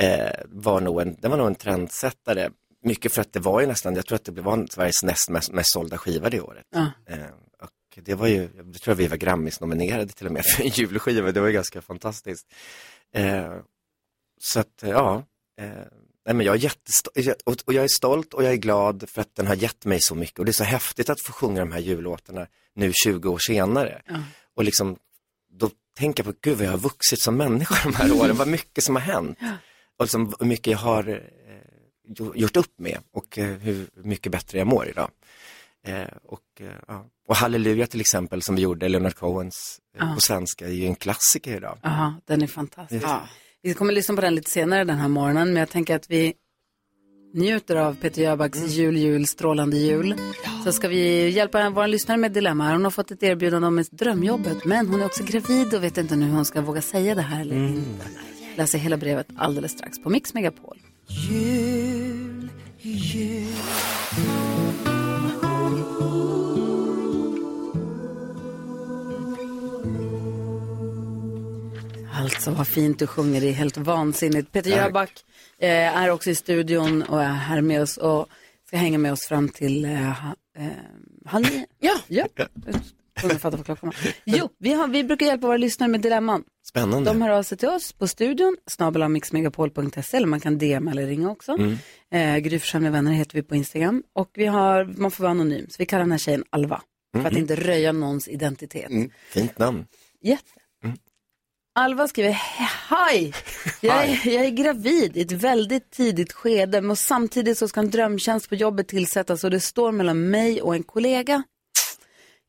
eh, 0.00 0.30
var 0.48 0.80
nog 0.80 1.00
en, 1.00 1.16
det 1.20 1.28
var 1.28 1.36
nog 1.36 1.46
en 1.46 1.54
trendsättare. 1.54 2.50
Mycket 2.84 3.12
för 3.12 3.20
att 3.20 3.32
det 3.32 3.40
var 3.40 3.60
ju 3.60 3.66
nästan, 3.66 3.94
jag 3.94 4.06
tror 4.06 4.16
att 4.16 4.24
det 4.24 4.40
var 4.40 4.66
Sveriges 4.70 5.02
näst 5.02 5.28
mest, 5.28 5.52
mest 5.52 5.72
sålda 5.72 5.98
skiva 5.98 6.30
det 6.30 6.40
året. 6.40 6.64
Ja. 6.70 6.90
Eh, 7.06 7.26
och 7.60 8.04
det 8.04 8.14
var 8.14 8.26
ju, 8.26 8.48
jag 8.56 8.80
tror 8.82 8.92
att 8.92 8.98
vi 8.98 9.06
var 9.06 9.16
Grammis-nominerade 9.16 10.12
till 10.12 10.26
och 10.26 10.32
med 10.32 10.44
för 10.56 10.62
en 10.62 10.68
julskiva, 10.68 11.32
det 11.32 11.40
var 11.40 11.46
ju 11.46 11.52
ganska 11.52 11.82
fantastiskt. 11.82 12.46
Eh, 13.14 13.54
så 14.40 14.60
att, 14.60 14.82
eh, 14.82 14.90
ja, 14.90 15.24
eh, 15.60 15.68
nej 16.26 16.34
men 16.34 16.40
jag 16.40 16.54
är 16.54 16.58
jättestolt, 16.58 17.42
och, 17.44 17.56
och 17.64 17.74
jag 17.74 17.84
är 17.84 17.88
stolt 17.88 18.34
och 18.34 18.44
jag 18.44 18.52
är 18.52 18.56
glad 18.56 19.08
för 19.08 19.20
att 19.20 19.34
den 19.34 19.46
har 19.46 19.54
gett 19.54 19.84
mig 19.84 19.98
så 20.00 20.14
mycket 20.14 20.38
och 20.38 20.44
det 20.44 20.50
är 20.50 20.52
så 20.52 20.64
häftigt 20.64 21.10
att 21.10 21.20
få 21.20 21.32
sjunga 21.32 21.60
de 21.60 21.72
här 21.72 21.80
jullåtarna 21.80 22.46
nu 22.74 22.92
20 23.04 23.28
år 23.28 23.38
senare. 23.38 24.02
Och 24.54 24.64
liksom, 24.64 24.96
då 25.52 25.70
tänker 25.98 26.24
jag 26.24 26.34
på, 26.34 26.40
gud 26.42 26.58
vad 26.58 26.66
jag 26.66 26.70
har 26.70 26.78
vuxit 26.78 27.22
som 27.22 27.36
människa 27.36 27.90
de 27.90 27.94
här 27.94 28.12
åren, 28.20 28.36
vad 28.36 28.48
mycket 28.48 28.84
som 28.84 28.96
har 28.96 29.02
hänt. 29.02 29.38
Och 29.96 30.04
liksom, 30.04 30.34
hur 30.38 30.46
mycket 30.46 30.66
jag 30.66 30.78
har 30.78 31.30
gjort 32.34 32.56
upp 32.56 32.78
med 32.78 32.98
och 33.12 33.38
eh, 33.38 33.46
hur 33.46 33.86
mycket 33.94 34.32
bättre 34.32 34.58
jag 34.58 34.66
mår 34.66 34.88
idag. 34.88 35.10
Eh, 35.86 36.02
och, 36.24 36.40
eh, 36.60 36.66
ja. 36.88 37.04
och 37.28 37.36
Halleluja 37.36 37.86
till 37.86 38.00
exempel 38.00 38.42
som 38.42 38.56
vi 38.56 38.62
gjorde, 38.62 38.88
Leonard 38.88 39.14
Cohens 39.14 39.80
Ja. 39.98 40.12
på 40.14 40.20
svenska, 40.20 40.66
är 40.66 40.72
ju 40.72 40.86
en 40.86 40.94
klassiker 40.94 41.56
idag. 41.56 41.78
Ja, 41.82 42.14
den 42.26 42.42
är 42.42 42.46
fantastisk. 42.46 43.04
Ja. 43.04 43.28
Vi 43.62 43.74
kommer 43.74 43.92
lyssna 43.92 44.14
på 44.14 44.20
den 44.20 44.34
lite 44.34 44.50
senare 44.50 44.84
den 44.84 44.98
här 44.98 45.08
morgonen, 45.08 45.48
men 45.48 45.56
jag 45.56 45.68
tänker 45.70 45.96
att 45.96 46.10
vi 46.10 46.34
njuter 47.34 47.76
av 47.76 47.94
Peter 47.94 48.22
Jöbacks 48.22 48.58
jul, 48.58 48.96
jul, 48.96 49.26
strålande 49.26 49.76
jul. 49.76 50.14
Så 50.64 50.72
ska 50.72 50.88
vi 50.88 51.28
hjälpa 51.30 51.70
vår 51.70 51.86
lyssnare 51.86 52.18
med 52.18 52.28
ett 52.28 52.34
dilemma. 52.34 52.72
Hon 52.72 52.84
har 52.84 52.90
fått 52.90 53.10
ett 53.10 53.22
erbjudande 53.22 53.68
om 53.68 53.78
ett 53.78 53.90
drömjobbet, 53.90 54.64
men 54.64 54.88
hon 54.88 55.00
är 55.00 55.06
också 55.06 55.24
gravid 55.24 55.74
och 55.74 55.82
vet 55.84 55.98
inte 55.98 56.16
nu 56.16 56.26
hur 56.26 56.32
hon 56.32 56.44
ska 56.44 56.60
våga 56.60 56.82
säga 56.82 57.14
det 57.14 57.22
här 57.22 57.40
eller 57.40 57.56
inte. 57.56 58.06
Läser 58.56 58.78
hela 58.78 58.96
brevet 58.96 59.26
alldeles 59.36 59.72
strax 59.72 60.02
på 60.02 60.10
Mix 60.10 60.34
Megapol. 60.34 60.78
Jul, 61.08 62.48
jul. 62.80 63.54
Alltså 72.12 72.50
vad 72.50 72.68
fint 72.68 72.98
du 72.98 73.06
sjunger, 73.06 73.40
det 73.40 73.48
är 73.48 73.52
helt 73.52 73.76
vansinnigt. 73.76 74.52
Peter 74.52 74.70
Tack. 74.70 74.80
Jöback 74.80 75.24
eh, 75.58 75.96
är 76.02 76.10
också 76.10 76.30
i 76.30 76.34
studion 76.34 77.02
och 77.02 77.22
är 77.22 77.28
här 77.28 77.60
med 77.60 77.82
oss 77.82 77.96
och 77.96 78.26
ska 78.66 78.76
hänga 78.76 78.98
med 78.98 79.12
oss 79.12 79.26
fram 79.26 79.48
till 79.48 79.84
eh, 79.84 79.90
ha- 79.92 80.36
eh, 80.58 80.66
halv 81.26 81.44
nio. 81.50 81.66
Ja. 81.78 81.94
ja. 82.06 82.26
Var. 83.22 83.34
Jo, 84.24 84.48
vi, 84.58 84.72
har, 84.72 84.88
vi 84.88 85.04
brukar 85.04 85.26
hjälpa 85.26 85.46
våra 85.46 85.56
lyssnare 85.56 85.90
med 85.90 86.00
dilemman. 86.00 86.44
Spännande. 86.74 87.10
De 87.10 87.22
hör 87.22 87.30
av 87.30 87.42
sig 87.42 87.58
till 87.58 87.68
oss 87.68 87.92
på 87.92 88.06
studion, 88.06 88.56
snabel 88.66 89.08
mixmegapol.se 89.08 90.16
eller 90.16 90.26
man 90.26 90.40
kan 90.40 90.58
DM 90.58 90.88
eller 90.88 91.06
ringa 91.06 91.30
också. 91.30 91.52
Mm. 91.52 91.78
Eh, 92.10 92.38
Gry 92.38 92.60
med 92.80 92.92
vänner 92.92 93.12
heter 93.12 93.34
vi 93.34 93.42
på 93.42 93.54
Instagram. 93.54 94.02
Och 94.12 94.30
vi 94.34 94.46
har, 94.46 94.84
man 94.84 95.10
får 95.10 95.24
vara 95.24 95.30
anonym, 95.30 95.66
så 95.68 95.76
vi 95.78 95.86
kallar 95.86 96.02
den 96.04 96.10
här 96.10 96.18
tjejen 96.18 96.44
Alva. 96.50 96.82
För 97.16 97.26
att 97.26 97.36
inte 97.36 97.54
röja 97.54 97.92
någons 97.92 98.28
identitet. 98.28 98.90
Fint 99.30 99.58
namn. 99.58 99.86
Jätte. 100.22 100.50
Alva 101.76 102.08
skriver, 102.08 102.30
hej, 102.90 103.32
jag 103.80 104.04
är, 104.04 104.28
jag 104.28 104.44
är 104.44 104.50
gravid 104.50 105.16
i 105.16 105.20
ett 105.20 105.32
väldigt 105.32 105.90
tidigt 105.90 106.32
skede 106.32 106.80
men 106.80 106.96
samtidigt 106.96 107.58
så 107.58 107.68
ska 107.68 107.80
en 107.80 107.90
drömtjänst 107.90 108.48
på 108.48 108.54
jobbet 108.54 108.88
tillsättas 108.88 109.44
och 109.44 109.50
det 109.50 109.60
står 109.60 109.92
mellan 109.92 110.30
mig 110.30 110.62
och 110.62 110.74
en 110.74 110.82
kollega. 110.82 111.42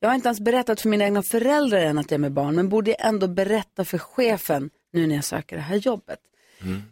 Jag 0.06 0.10
har 0.10 0.16
inte 0.16 0.28
ens 0.28 0.40
berättat 0.40 0.82
för 0.82 0.90
mina 0.90 1.04
egna 1.04 1.24
föräldrar 1.24 1.80
än 1.80 1.98
att 1.98 2.12
jag 2.12 2.18
är 2.18 2.20
med 2.20 2.32
barn 2.32 2.56
men 2.56 2.70
borde 2.70 2.92
jag 2.92 3.08
ändå 3.08 3.28
berätta 3.28 3.86
för 3.86 3.98
chefen 3.98 4.70
nu 4.94 5.08
när 5.08 5.16
jag 5.16 5.24
söker 5.24 5.56
det 5.56 5.62
här 5.62 5.76
jobbet. 5.76 6.20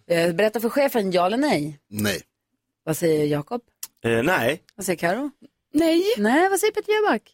Eh, 0.08 0.34
Berätta 0.34 0.60
för 0.60 0.70
chefen, 0.70 1.12
ja 1.12 1.26
eller 1.26 1.38
nej? 1.38 1.80
Nej. 1.90 2.22
Vad 2.84 2.98
säger 2.98 3.26
Jakob? 3.26 3.62
Eh, 4.04 4.24
nej. 4.24 4.64
Vad 4.76 4.86
säger 4.86 4.98
Karo? 4.98 5.32
Nej. 5.74 6.04
Nej, 6.18 6.50
vad 6.50 6.60
säger 6.60 6.74
Peter 6.74 6.94
Jöback? 6.94 7.32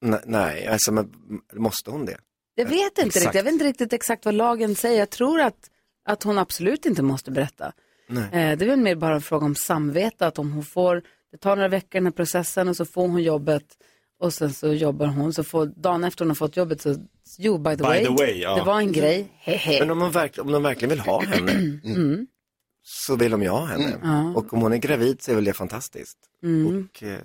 Nej, 0.00 0.20
nej, 0.26 0.66
alltså 0.66 0.92
men 0.92 1.12
måste 1.52 1.90
hon 1.90 2.06
det? 2.06 2.18
Jag 2.54 2.66
vet 2.66 2.82
inte 2.82 3.02
Exakt. 3.02 3.16
riktigt. 3.16 3.34
Jag 3.34 3.44
vet 3.44 3.52
inte 3.52 3.64
riktigt 3.64 3.92
exakt 3.92 4.24
vad 4.24 4.34
lagen 4.34 4.74
säger. 4.74 4.98
Jag 4.98 5.10
tror 5.10 5.40
att, 5.40 5.70
att 6.04 6.22
hon 6.22 6.38
absolut 6.38 6.86
inte 6.86 7.02
måste 7.02 7.30
berätta. 7.30 7.72
Nej. 8.08 8.24
Eh, 8.24 8.58
det 8.58 8.64
är 8.64 8.68
väl 8.68 8.78
mer 8.80 8.94
bara 8.94 9.14
en 9.14 9.22
fråga 9.22 9.46
om 9.46 9.54
samvete. 9.54 10.26
Att 10.26 10.38
om 10.38 10.52
hon 10.52 10.64
får, 10.64 11.02
det 11.32 11.38
tar 11.38 11.56
några 11.56 11.68
veckor 11.68 11.98
den 11.98 12.06
här 12.06 12.12
processen 12.12 12.68
och 12.68 12.76
så 12.76 12.84
får 12.84 13.08
hon 13.08 13.22
jobbet 13.22 13.64
och 14.20 14.34
sen 14.34 14.52
så 14.54 14.72
jobbar 14.72 15.06
hon. 15.06 15.32
Så 15.32 15.44
får, 15.44 15.66
dagen 15.66 16.04
efter 16.04 16.24
hon 16.24 16.30
har 16.30 16.34
fått 16.34 16.56
jobbet 16.56 16.82
så, 16.82 16.96
jo 17.38 17.58
by 17.58 17.70
the 17.70 17.76
By 17.76 17.82
way, 17.82 18.04
the 18.04 18.12
way, 18.12 18.40
ja. 18.40 18.56
det 18.56 18.62
var 18.62 18.78
en 18.78 18.92
grej. 18.92 19.28
Hehe. 19.38 19.80
Men 19.80 19.90
om, 19.90 20.00
hon 20.00 20.10
verk, 20.10 20.38
om 20.38 20.52
de 20.52 20.62
verkligen 20.62 20.90
vill 20.90 21.00
ha 21.00 21.22
henne, 21.22 21.52
Mm. 21.84 22.26
så 22.82 23.16
vill 23.16 23.30
de 23.30 23.42
ju 23.42 23.48
ha 23.48 23.64
henne. 23.66 23.98
Ja. 24.02 24.32
Och 24.36 24.52
om 24.52 24.62
hon 24.62 24.72
är 24.72 24.76
gravid 24.76 25.22
så 25.22 25.30
är 25.30 25.34
väl 25.34 25.44
det 25.44 25.52
fantastiskt. 25.52 26.18
Mm. 26.42 26.88
Och, 26.90 27.02
eh, 27.02 27.18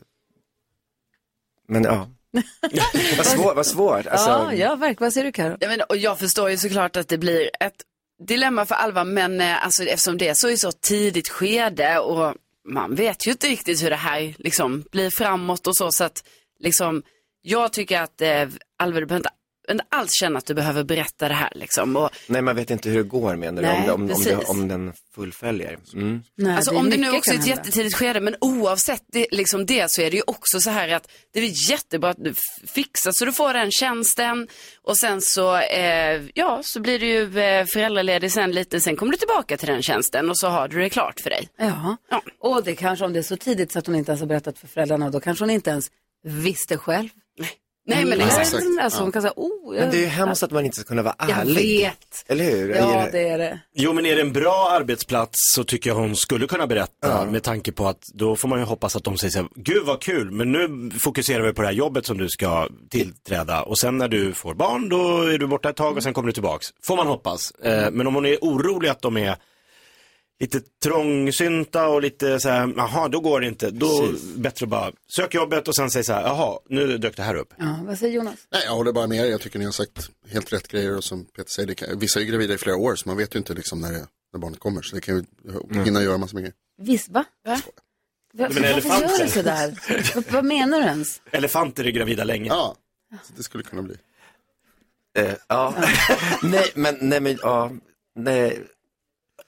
men 1.68 1.84
ja, 1.84 2.08
vad, 3.18 3.26
svår, 3.26 3.56
vad 3.56 3.66
svårt. 3.66 4.08
Alltså, 4.08 4.30
ja, 4.30 4.54
ja, 4.54 4.76
verkligen. 4.76 5.06
Vad 5.06 5.14
säger 5.14 5.26
du 5.26 5.32
Karo? 5.32 5.58
Jag, 5.60 5.70
menar, 5.70 5.86
och 5.90 5.98
jag 5.98 6.20
förstår 6.20 6.50
ju 6.50 6.58
såklart 6.58 6.96
att 6.96 7.08
det 7.08 7.18
blir 7.18 7.50
ett 7.60 7.82
dilemma 8.28 8.66
för 8.66 8.76
Alva, 8.76 9.04
men 9.04 9.42
eh, 9.42 9.66
alltså, 9.66 9.84
eftersom 9.84 10.18
det 10.18 10.28
är 10.28 10.34
så 10.36 10.50
i 10.50 10.58
så 10.58 10.72
tidigt 10.72 11.30
skede 11.30 12.00
och 12.00 12.36
man 12.68 12.96
vet 12.96 13.28
ju 13.28 13.32
inte 13.32 13.48
riktigt 13.48 13.84
hur 13.84 13.90
det 13.90 13.96
här 13.96 14.36
liksom 14.38 14.84
blir 14.92 15.10
framåt 15.18 15.68
och 15.68 15.78
så, 15.78 15.92
så 15.92 16.04
att 16.04 16.24
liksom, 16.60 17.04
jag 17.42 17.74
tycker 17.74 18.02
att 18.02 18.22
eh, 18.22 18.48
Alva, 18.78 19.00
du 19.00 19.06
behöver 19.06 19.16
inte, 19.20 19.30
inte 19.72 19.86
alls 19.90 20.10
känna 20.20 20.38
att 20.40 20.46
du 20.46 20.54
behöver 20.54 20.84
berätta 20.84 21.28
det 21.28 21.34
här 21.34 21.52
liksom. 21.56 21.96
Och, 21.96 22.10
Nej, 22.28 22.42
man 22.42 22.56
vet 22.56 22.70
inte 22.72 22.90
hur 22.90 22.98
det 22.98 23.04
går 23.04 23.36
menar 23.36 23.62
du, 23.62 23.68
Nej, 23.68 23.92
om, 23.92 24.08
det- 24.08 24.14
om, 24.14 24.20
om, 24.20 24.24
det, 24.24 24.36
om 24.46 24.68
den 24.68 24.94
fullföljer. 25.16 25.78
Mm. 25.94 26.24
alltså 26.50 26.72
om 26.76 26.90
det 26.90 26.98
nu 26.98 27.12
också 27.12 27.32
är 27.32 27.36
ett 27.36 27.48
jättetidigt 27.48 27.96
skede, 27.96 28.20
men 28.22 28.36
oavsett 28.42 29.04
det, 29.12 29.28
liksom 29.32 29.66
det 29.66 29.92
så 29.92 30.02
är 30.02 30.12
det 30.12 30.18
ju 30.18 30.24
också 30.28 30.60
så 30.60 30.70
här 30.70 30.90
att 30.90 31.08
det 31.34 31.40
är 31.40 31.72
jättebra 31.72 32.10
att 32.10 32.18
du 32.24 32.34
fixar 32.68 33.12
så 33.14 33.26
du 33.26 33.34
får 33.34 33.54
den 33.54 33.72
tjänsten 33.72 34.48
och 34.84 34.98
sen 34.98 35.22
så, 35.22 35.58
eh, 35.58 36.22
ja, 36.34 36.62
så 36.64 36.80
blir 36.80 37.00
du 37.00 37.06
ju 37.08 37.40
eh, 37.40 37.66
föräldraledig 37.66 38.32
sen 38.32 38.52
lite, 38.52 38.80
sen 38.82 38.96
kommer 38.96 39.12
du 39.12 39.18
tillbaka 39.18 39.58
till 39.58 39.68
den 39.68 39.82
tjänsten 39.82 40.30
och 40.30 40.38
så 40.38 40.48
har 40.48 40.68
du 40.68 40.80
det 40.80 40.90
klart 40.90 41.20
för 41.20 41.30
dig. 41.30 41.50
Ja. 41.58 41.98
och 42.40 42.64
det 42.64 42.76
kanske 42.76 43.06
om 43.06 43.14
det 43.14 43.20
är 43.20 43.24
så 43.24 43.38
tidigt 43.38 43.72
så 43.72 43.80
att 43.80 43.88
hon 43.88 43.96
inte 43.96 44.12
ens 44.12 44.20
har 44.22 44.28
berättat 44.28 44.60
för 44.60 44.68
föräldrarna, 44.68 45.10
då 45.10 45.20
kanske 45.20 45.44
hon 45.44 45.50
inte 45.50 45.70
ens 45.70 45.92
visste 46.26 46.78
själv. 46.78 47.10
Nej, 47.88 48.06
men 48.06 48.14
Eller- 48.14 48.26
exakt. 48.26 48.56
Alltså, 48.82 49.02
hon 49.04 49.12
kan 49.12 49.22
säga, 49.22 49.34
oh, 49.36 49.74
Men 49.76 49.92
det 49.92 49.98
är 49.98 50.02
ju 50.02 50.06
hemskt 50.06 50.44
att 50.44 50.52
man 50.52 50.66
inte 50.66 50.78
ska 50.78 50.86
kunna 50.88 51.02
vara 51.02 51.16
Jag 51.20 51.30
ärlig. 51.30 51.80
vet. 51.80 52.26
Eller 52.28 52.44
hur? 52.46 52.76
Ja, 52.76 53.08
det 53.12 53.28
är 53.30 53.38
det. 53.38 53.60
Jo, 53.76 53.94
men 53.94 54.06
är 54.06 54.16
det 54.16 54.22
en 54.22 54.34
bra 54.34 54.70
arbetsplats 54.72 55.40
så 55.56 55.64
tycker 55.64 55.90
jag 55.90 55.96
hon 55.98 56.16
skulle 56.16 56.48
kunna 56.48 56.68
berätta 56.68 57.26
med 57.26 57.44
tanke 57.44 57.72
på 57.72 57.88
att 57.88 58.02
då 58.14 58.36
får 58.36 58.48
man 58.48 58.60
ju 58.60 58.66
hoppas 58.66 58.96
att 58.96 59.04
de 59.04 59.18
säger 59.18 59.32
så 59.32 59.40
här, 59.40 59.48
gud 59.56 59.86
vad 59.86 60.02
kul, 60.02 60.32
men 60.32 60.52
nu 60.52 60.92
fokuserar 61.00 61.44
vi 61.44 61.54
på 61.54 61.62
det 61.62 61.68
här 61.68 61.74
jobbet 61.76 62.06
som 62.06 62.18
du 62.18 62.30
ska 62.30 62.70
tillträda 62.90 63.64
och 63.64 63.80
sen 63.80 63.98
när 63.98 64.08
du 64.08 64.34
får 64.34 64.54
barn 64.54 64.90
då 64.90 65.22
är 65.22 65.38
du 65.38 65.48
borta 65.48 65.70
ett 65.70 65.76
tag 65.76 65.98
och 65.98 66.04
sen 66.04 66.14
kommer 66.14 66.28
du 66.28 66.34
tillbaks. 66.34 66.68
Får 66.88 66.96
man 66.96 67.08
hoppas. 67.08 67.52
Eh, 67.52 67.92
men 67.92 68.08
om 68.08 68.16
hon 68.16 68.26
är 68.26 68.38
orolig 68.42 68.90
att 68.90 69.02
de 69.02 69.18
är 69.18 69.36
lite 70.40 70.62
trångsynta 70.84 71.88
och 71.88 72.02
lite 72.02 72.40
så 72.40 72.50
här, 72.50 72.74
jaha, 72.78 73.08
då 73.08 73.20
går 73.20 73.42
det 73.42 73.48
inte. 73.48 73.72
Då 73.72 74.08
det 74.08 74.40
bättre 74.40 74.64
att 74.64 74.70
bara 74.70 74.92
sök 75.16 75.34
jobbet 75.34 75.68
och 75.68 75.76
sen 75.76 75.92
säga 75.92 76.04
så 76.04 76.14
här, 76.14 76.22
jaha, 76.22 76.60
nu 76.70 76.98
dök 76.98 77.18
det 77.18 77.24
här 77.24 77.36
upp. 77.36 77.54
Ja, 77.58 77.80
vad 77.84 77.98
säger 78.00 78.14
Jonas? 78.14 78.36
Nej, 78.52 78.62
jag 78.66 78.72
håller 78.72 78.92
bara 78.92 79.08
med 79.08 79.26
er. 79.26 79.32
Jag 79.32 79.42
tycker 79.42 79.60
ni 79.60 79.66
har 79.66 79.72
sagt 79.72 80.10
helt 80.30 80.54
rätt 80.54 80.68
grejer 80.68 80.98
och 80.98 81.04
som 81.04 81.26
Peter 81.26 81.50
säger, 81.50 81.68
det 81.68 81.76
kan, 81.76 82.00
vissa 82.00 82.20
är 82.20 82.24
ju 82.24 82.30
gravida 82.32 82.54
i 82.54 82.58
flera 82.58 82.76
år 82.76 82.96
så 82.96 83.10
man 83.10 83.18
vet 83.18 83.36
ju 83.36 83.40
inte 83.40 83.54
liksom 83.54 83.82
när, 83.82 83.92
det, 83.92 84.08
när 84.34 84.40
barnet 84.40 84.60
kommer. 84.60 84.82
Så 84.82 84.96
det 84.96 85.02
kan 85.02 85.16
ju 85.16 85.24
hinna 85.84 86.04
göra 86.04 86.18
massor 86.18 86.36
med 86.36 86.44
grejer. 86.44 86.56
Visst, 86.82 87.10
va? 87.10 87.26
va? 87.46 87.62
Men 88.34 88.54
Varför 88.54 88.90
gör 88.90 89.24
du 89.26 89.30
sådär? 89.30 89.80
vad, 90.16 90.32
vad 90.32 90.46
menar 90.46 90.80
du 90.80 90.86
ens? 90.86 91.22
Elefanter 91.32 91.84
är 91.86 91.92
gravida 91.92 92.24
länge. 92.24 92.48
Ja, 92.48 92.76
så 93.24 93.34
det 93.38 93.44
skulle 93.44 93.64
kunna 93.64 93.82
bli. 93.82 93.96
Eh, 95.18 95.34
ja, 95.48 95.76
nej 96.44 96.72
men, 96.76 96.98
nej 97.02 97.20
men, 97.20 97.38
ja, 97.42 97.72
nej. 98.16 98.64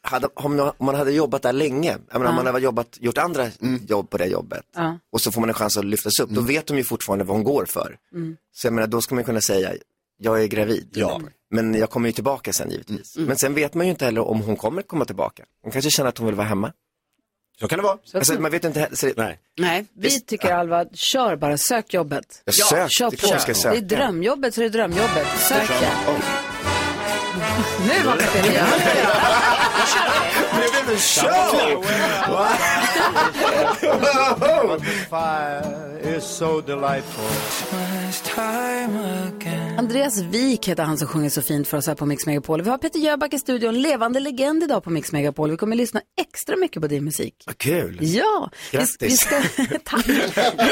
Hade, 0.04 0.28
om, 0.34 0.56
man- 0.56 0.72
om 0.78 0.86
man 0.86 0.96
hade 0.96 1.12
jobbat 1.12 1.42
där 1.42 1.54
länge, 1.54 1.92
jag 1.92 2.20
menar, 2.20 2.26
Ja. 2.26 2.30
om 2.30 2.36
man 2.36 2.46
hade 2.46 2.60
jobbat, 2.60 2.98
gjort 3.02 3.18
andra 3.18 3.48
jobb 3.88 4.10
på 4.10 4.18
det 4.18 4.26
jobbet 4.26 4.64
Ja. 4.76 5.00
och 5.12 5.22
så 5.22 5.32
får 5.32 5.42
man 5.42 5.50
en 5.50 5.54
chans 5.54 5.78
att 5.78 5.86
lyftas 5.86 6.20
upp, 6.20 6.30
då 6.30 6.42
vet 6.42 6.68
de 6.68 6.78
ju 6.78 6.84
fortfarande 6.84 7.26
vad 7.26 7.36
hon 7.38 7.44
går 7.44 7.66
för. 7.66 7.98
Mm. 8.14 8.38
Så 8.52 8.68
jag 8.68 8.74
menar, 8.74 8.88
då 8.88 9.02
ska 9.02 9.16
man 9.16 9.24
kunna 9.24 9.42
säga, 9.42 9.72
jag 10.18 10.44
är 10.44 10.48
gravid. 10.48 10.88
Ja. 10.94 11.22
Men 11.52 11.74
jag 11.74 11.90
kommer 11.90 12.10
ju 12.10 12.14
tillbaka 12.14 12.54
sen 12.54 12.70
givetvis. 12.72 13.16
Mm. 13.16 13.28
Men 13.28 13.38
sen 13.38 13.54
vet 13.54 13.74
man 13.74 13.86
ju 13.86 13.90
inte 13.92 14.06
heller 14.06 14.22
om 14.22 14.42
hon 14.42 14.56
kommer 14.56 14.82
komma 14.82 15.06
tillbaka. 15.06 15.44
Hon 15.64 15.72
kanske 15.72 15.92
känner 15.92 16.10
att 16.10 16.18
hon 16.18 16.28
vill 16.28 16.36
vara 16.36 16.48
hemma. 16.48 16.74
Så 17.60 17.68
kan 17.68 17.80
det 17.80 17.84
vara. 17.84 17.98
Alltså, 18.14 18.42
man 18.42 18.52
vet 18.52 18.64
inte 18.64 18.80
heller. 18.80 18.96
Så 18.96 19.06
det, 19.06 19.14
Nej. 19.18 19.40
Nej. 19.58 19.86
Vi 19.96 20.22
tycker 20.22 20.54
Alva, 20.54 20.86
kör 20.94 21.36
bara, 21.36 21.58
sök 21.58 21.94
jobbet. 21.94 22.42
Ja, 22.46 22.52
sök, 22.52 22.92
kör 22.92 23.12
det 23.12 23.24
är 23.24 23.34
på. 23.34 23.54
söka. 23.54 23.72
Det 23.72 23.78
är 23.78 23.82
drömjobbet 23.98 24.54
så 24.54 24.60
det 24.62 24.66
är 24.68 24.70
drömjobbet. 24.70 25.28
Sök 25.50 25.70
ja. 25.82 26.18
Nu 27.88 28.04
vaknar 28.08 28.28
Peter 28.28 28.52
Nu 28.52 29.86
kör 29.94 30.06
vi. 30.12 30.47
Det 30.58 30.72
blev 30.72 30.96
en 30.96 31.00
show! 31.00 31.84
Fire 35.10 36.18
is 36.18 36.24
so 36.24 36.62
delightful. 36.62 37.26
Andreas 39.78 40.18
Wik 40.22 40.68
heter 40.68 40.84
han 40.84 40.98
som 40.98 41.08
sjunger 41.08 41.30
så 41.30 41.42
fint 41.42 41.68
för 41.68 41.78
oss 41.78 41.88
här 41.88 41.96
på 41.96 42.06
Mix 42.06 42.26
Megapol. 42.26 42.62
Vi 42.62 42.70
har 42.70 42.78
Peter 42.78 43.00
Jöback 43.00 43.34
i 43.34 43.40
studion, 43.40 43.82
levande 43.82 44.20
legend 44.20 44.64
idag 44.64 44.84
på 44.84 44.90
Mix 44.90 45.12
Megapol. 45.12 45.52
Vi 45.52 45.58
kommer 45.58 45.76
att 45.76 45.78
lyssna 45.78 46.02
extra 46.22 46.56
mycket 46.56 46.82
på 46.82 46.88
din 46.88 47.04
musik. 47.04 47.34
Vad 47.46 47.58
kul. 47.58 47.98
Ja, 48.02 48.50
vi, 48.72 48.78
Grattis. 48.78 48.98
vi 49.02 49.18
ska, 49.18 49.36
tack. 49.84 50.08
vi 50.10 50.22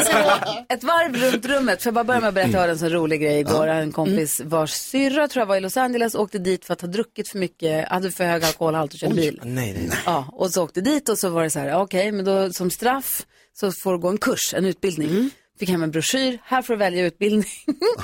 ska 0.05 0.21
gå 0.21 0.65
ett 0.69 0.83
varv 0.83 1.15
runt 1.15 1.45
rummet. 1.45 1.81
För 1.81 1.87
jag 1.87 1.93
bara 1.93 2.03
börja 2.03 2.19
med 2.19 2.27
att 2.27 2.33
berätta, 2.35 2.51
jag 2.51 2.59
hörde 2.59 2.71
en 2.71 2.79
så 2.79 2.89
rolig 2.89 3.21
grej 3.21 3.39
igår. 3.39 3.67
En 3.67 3.91
kompis 3.91 4.41
vars 4.45 4.71
syrra 4.71 5.27
tror 5.27 5.41
jag 5.41 5.47
var 5.47 5.55
i 5.55 5.59
Los 5.59 5.77
Angeles 5.77 6.15
åkte 6.15 6.37
dit 6.39 6.65
för 6.65 6.73
att 6.73 6.81
ha 6.81 6.87
druckit 6.87 7.29
för 7.29 7.39
mycket, 7.39 7.89
hade 7.89 8.11
för 8.11 8.23
hög 8.23 8.43
alkoholhalt 8.43 8.93
och 8.93 8.99
körde 8.99 9.15
bil. 9.15 9.41
Nej, 9.43 9.73
nej, 9.75 9.87
nej. 9.87 9.97
Ja, 10.05 10.27
och 10.31 10.51
så 10.51 10.63
åkte 10.63 10.81
dit 10.81 11.09
och 11.09 11.17
så 11.19 11.29
var 11.29 11.43
det 11.43 11.49
så 11.49 11.59
här, 11.59 11.81
okej, 11.81 12.11
men 12.11 12.25
då 12.25 12.53
som 12.53 12.71
straff 12.71 13.25
så 13.53 13.71
får 13.71 13.91
du 13.93 13.99
gå 13.99 14.09
en 14.09 14.17
kurs, 14.17 14.53
en 14.53 14.65
utbildning. 14.65 15.29
Fick 15.59 15.69
hem 15.69 15.83
en 15.83 15.91
broschyr, 15.91 16.39
här 16.43 16.61
får 16.61 16.73
du 16.73 16.77
välja 16.77 17.05
utbildning. 17.05 17.43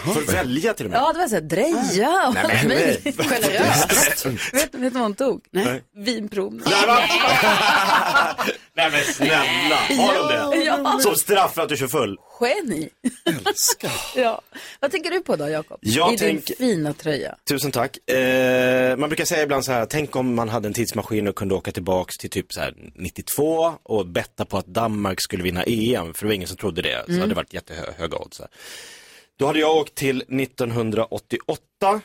Får 0.06 0.32
välja 0.34 0.74
till 0.74 0.86
och 0.86 0.92
med. 0.92 1.00
Ja, 1.02 1.14
det 1.14 1.20
var 1.20 1.28
så 1.28 1.36
här, 1.36 1.42
dreja 1.42 2.28
och 2.28 2.34
Nej, 2.34 2.44
allt 2.44 2.54
men 2.54 2.68
nej. 2.68 3.00
möjligt. 3.04 3.22
Generöst. 3.22 4.26
vet, 4.54 4.54
vet 4.54 4.72
du 4.72 4.90
vad 4.90 5.04
hon 5.04 5.16
tog? 5.16 5.42
Nej. 5.52 5.84
Vinprov. 5.96 6.54
Nej 8.76 8.92
men 8.92 9.02
snälla, 9.04 9.76
har 9.76 10.14
de 10.50 10.58
det? 10.58 10.64
Ja. 10.66 11.00
Som 11.02 11.16
straff 11.16 11.54
för 11.54 11.62
att 11.62 11.70
du 11.70 11.78
kör 11.78 11.88
full? 11.88 12.18
Geni. 12.42 12.90
ja. 14.16 14.42
Vad 14.80 14.92
tänker 14.92 15.10
du 15.10 15.22
på 15.22 15.36
då, 15.36 15.50
Jakob? 15.50 15.78
Jag 15.82 16.14
I 16.14 16.18
tänk- 16.18 16.46
din 16.48 16.56
fina 16.58 16.94
tröja. 16.94 17.36
Tusen 17.50 17.72
tack. 17.72 18.10
Eh, 18.10 18.98
man 18.98 19.10
brukar 19.10 19.26
säga 19.26 19.44
ibland 19.44 19.66
så 19.66 19.72
här, 19.72 19.86
tänk 19.86 20.16
om 20.16 20.36
man 20.36 20.50
hade 20.50 20.68
en 20.68 20.74
tidsmaskin 20.74 21.28
och 21.28 21.36
kunde 21.36 21.56
åka 21.56 21.72
tillbaks 21.72 22.18
till 22.18 22.30
typ 22.30 22.54
så 22.54 22.60
här 22.60 22.74
92 22.96 23.74
och 23.84 24.06
betta 24.08 24.46
på 24.46 24.58
att 24.58 24.66
Danmark 24.68 25.22
skulle 25.22 25.44
vinna 25.44 25.64
EM, 25.64 26.14
för 26.14 26.22
det 26.22 26.28
var 26.28 26.34
ingen 26.34 26.48
som 26.48 26.58
trodde 26.58 26.82
det. 26.82 27.02
Så 27.06 27.12
Mm. 27.12 27.16
det 27.16 27.22
hade 27.22 27.36
varit 27.36 27.54
jättehöga 27.54 28.18
odds. 28.18 28.42
Då 29.40 29.48
hade 29.48 29.60
jag 29.60 29.76
åkt 29.78 29.96
till 29.96 30.24
1988 30.30 32.02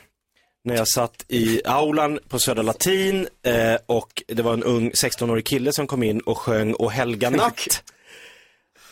när 0.67 0.75
jag 0.75 0.87
satt 0.87 1.25
i 1.27 1.61
aulan 1.65 2.19
på 2.29 2.39
Södra 2.39 2.61
Latin 2.63 3.27
eh, 3.43 3.75
och 3.85 4.23
det 4.27 4.41
var 4.41 4.53
en 4.53 4.63
ung 4.63 4.89
16-årig 4.91 5.45
kille 5.45 5.73
som 5.73 5.87
kom 5.87 6.03
in 6.03 6.21
och 6.21 6.37
sjöng 6.37 6.73
O 6.79 6.87
helga 6.89 7.29
natt. 7.43 7.83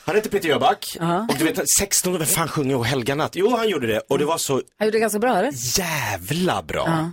Han 0.05 0.15
heter 0.15 0.29
Peter 0.29 0.49
Jöback 0.49 0.97
och 1.29 1.35
du 1.37 1.43
vet 1.45 1.59
16 1.79 2.13
år, 2.13 2.17
vem 2.17 2.27
fan 2.27 2.47
sjunger 2.47 2.75
O 2.75 2.81
helga 2.83 3.15
natt? 3.15 3.31
Jo, 3.35 3.55
han 3.55 3.69
gjorde 3.69 3.87
det 3.87 3.99
och 3.99 4.17
det 4.19 4.25
var 4.25 4.37
så 4.37 4.53
Han 4.53 4.87
gjorde 4.87 4.97
det 4.97 4.99
ganska 5.01 5.19
bra, 5.19 5.37
eller? 5.37 5.51
jävla 5.79 6.63
bra. 6.63 6.83
Ja. 6.87 7.11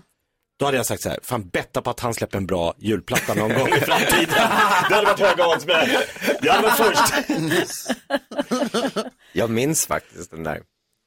Då 0.58 0.64
hade 0.66 0.76
jag 0.76 0.86
sagt 0.86 1.02
så 1.02 1.08
här, 1.08 1.18
fan 1.22 1.48
betta 1.48 1.82
på 1.82 1.90
att 1.90 2.00
han 2.00 2.14
släpper 2.14 2.38
en 2.38 2.46
bra 2.46 2.74
julplatta 2.78 3.34
någon 3.34 3.54
gång 3.58 3.68
i 3.68 3.80
framtiden. 3.80 4.28
Det 4.88 4.94
hade 4.94 5.06
varit 5.06 5.20
höga 5.20 5.46
odds 5.48 5.66
med. 5.66 6.06
Jag 6.42 6.52
hade 6.52 6.68
varit 6.68 6.76
först. 6.76 7.14
Jag 9.32 9.50
minns 9.50 9.86
faktiskt 9.86 10.30
den 10.30 10.42
där. 10.44 10.60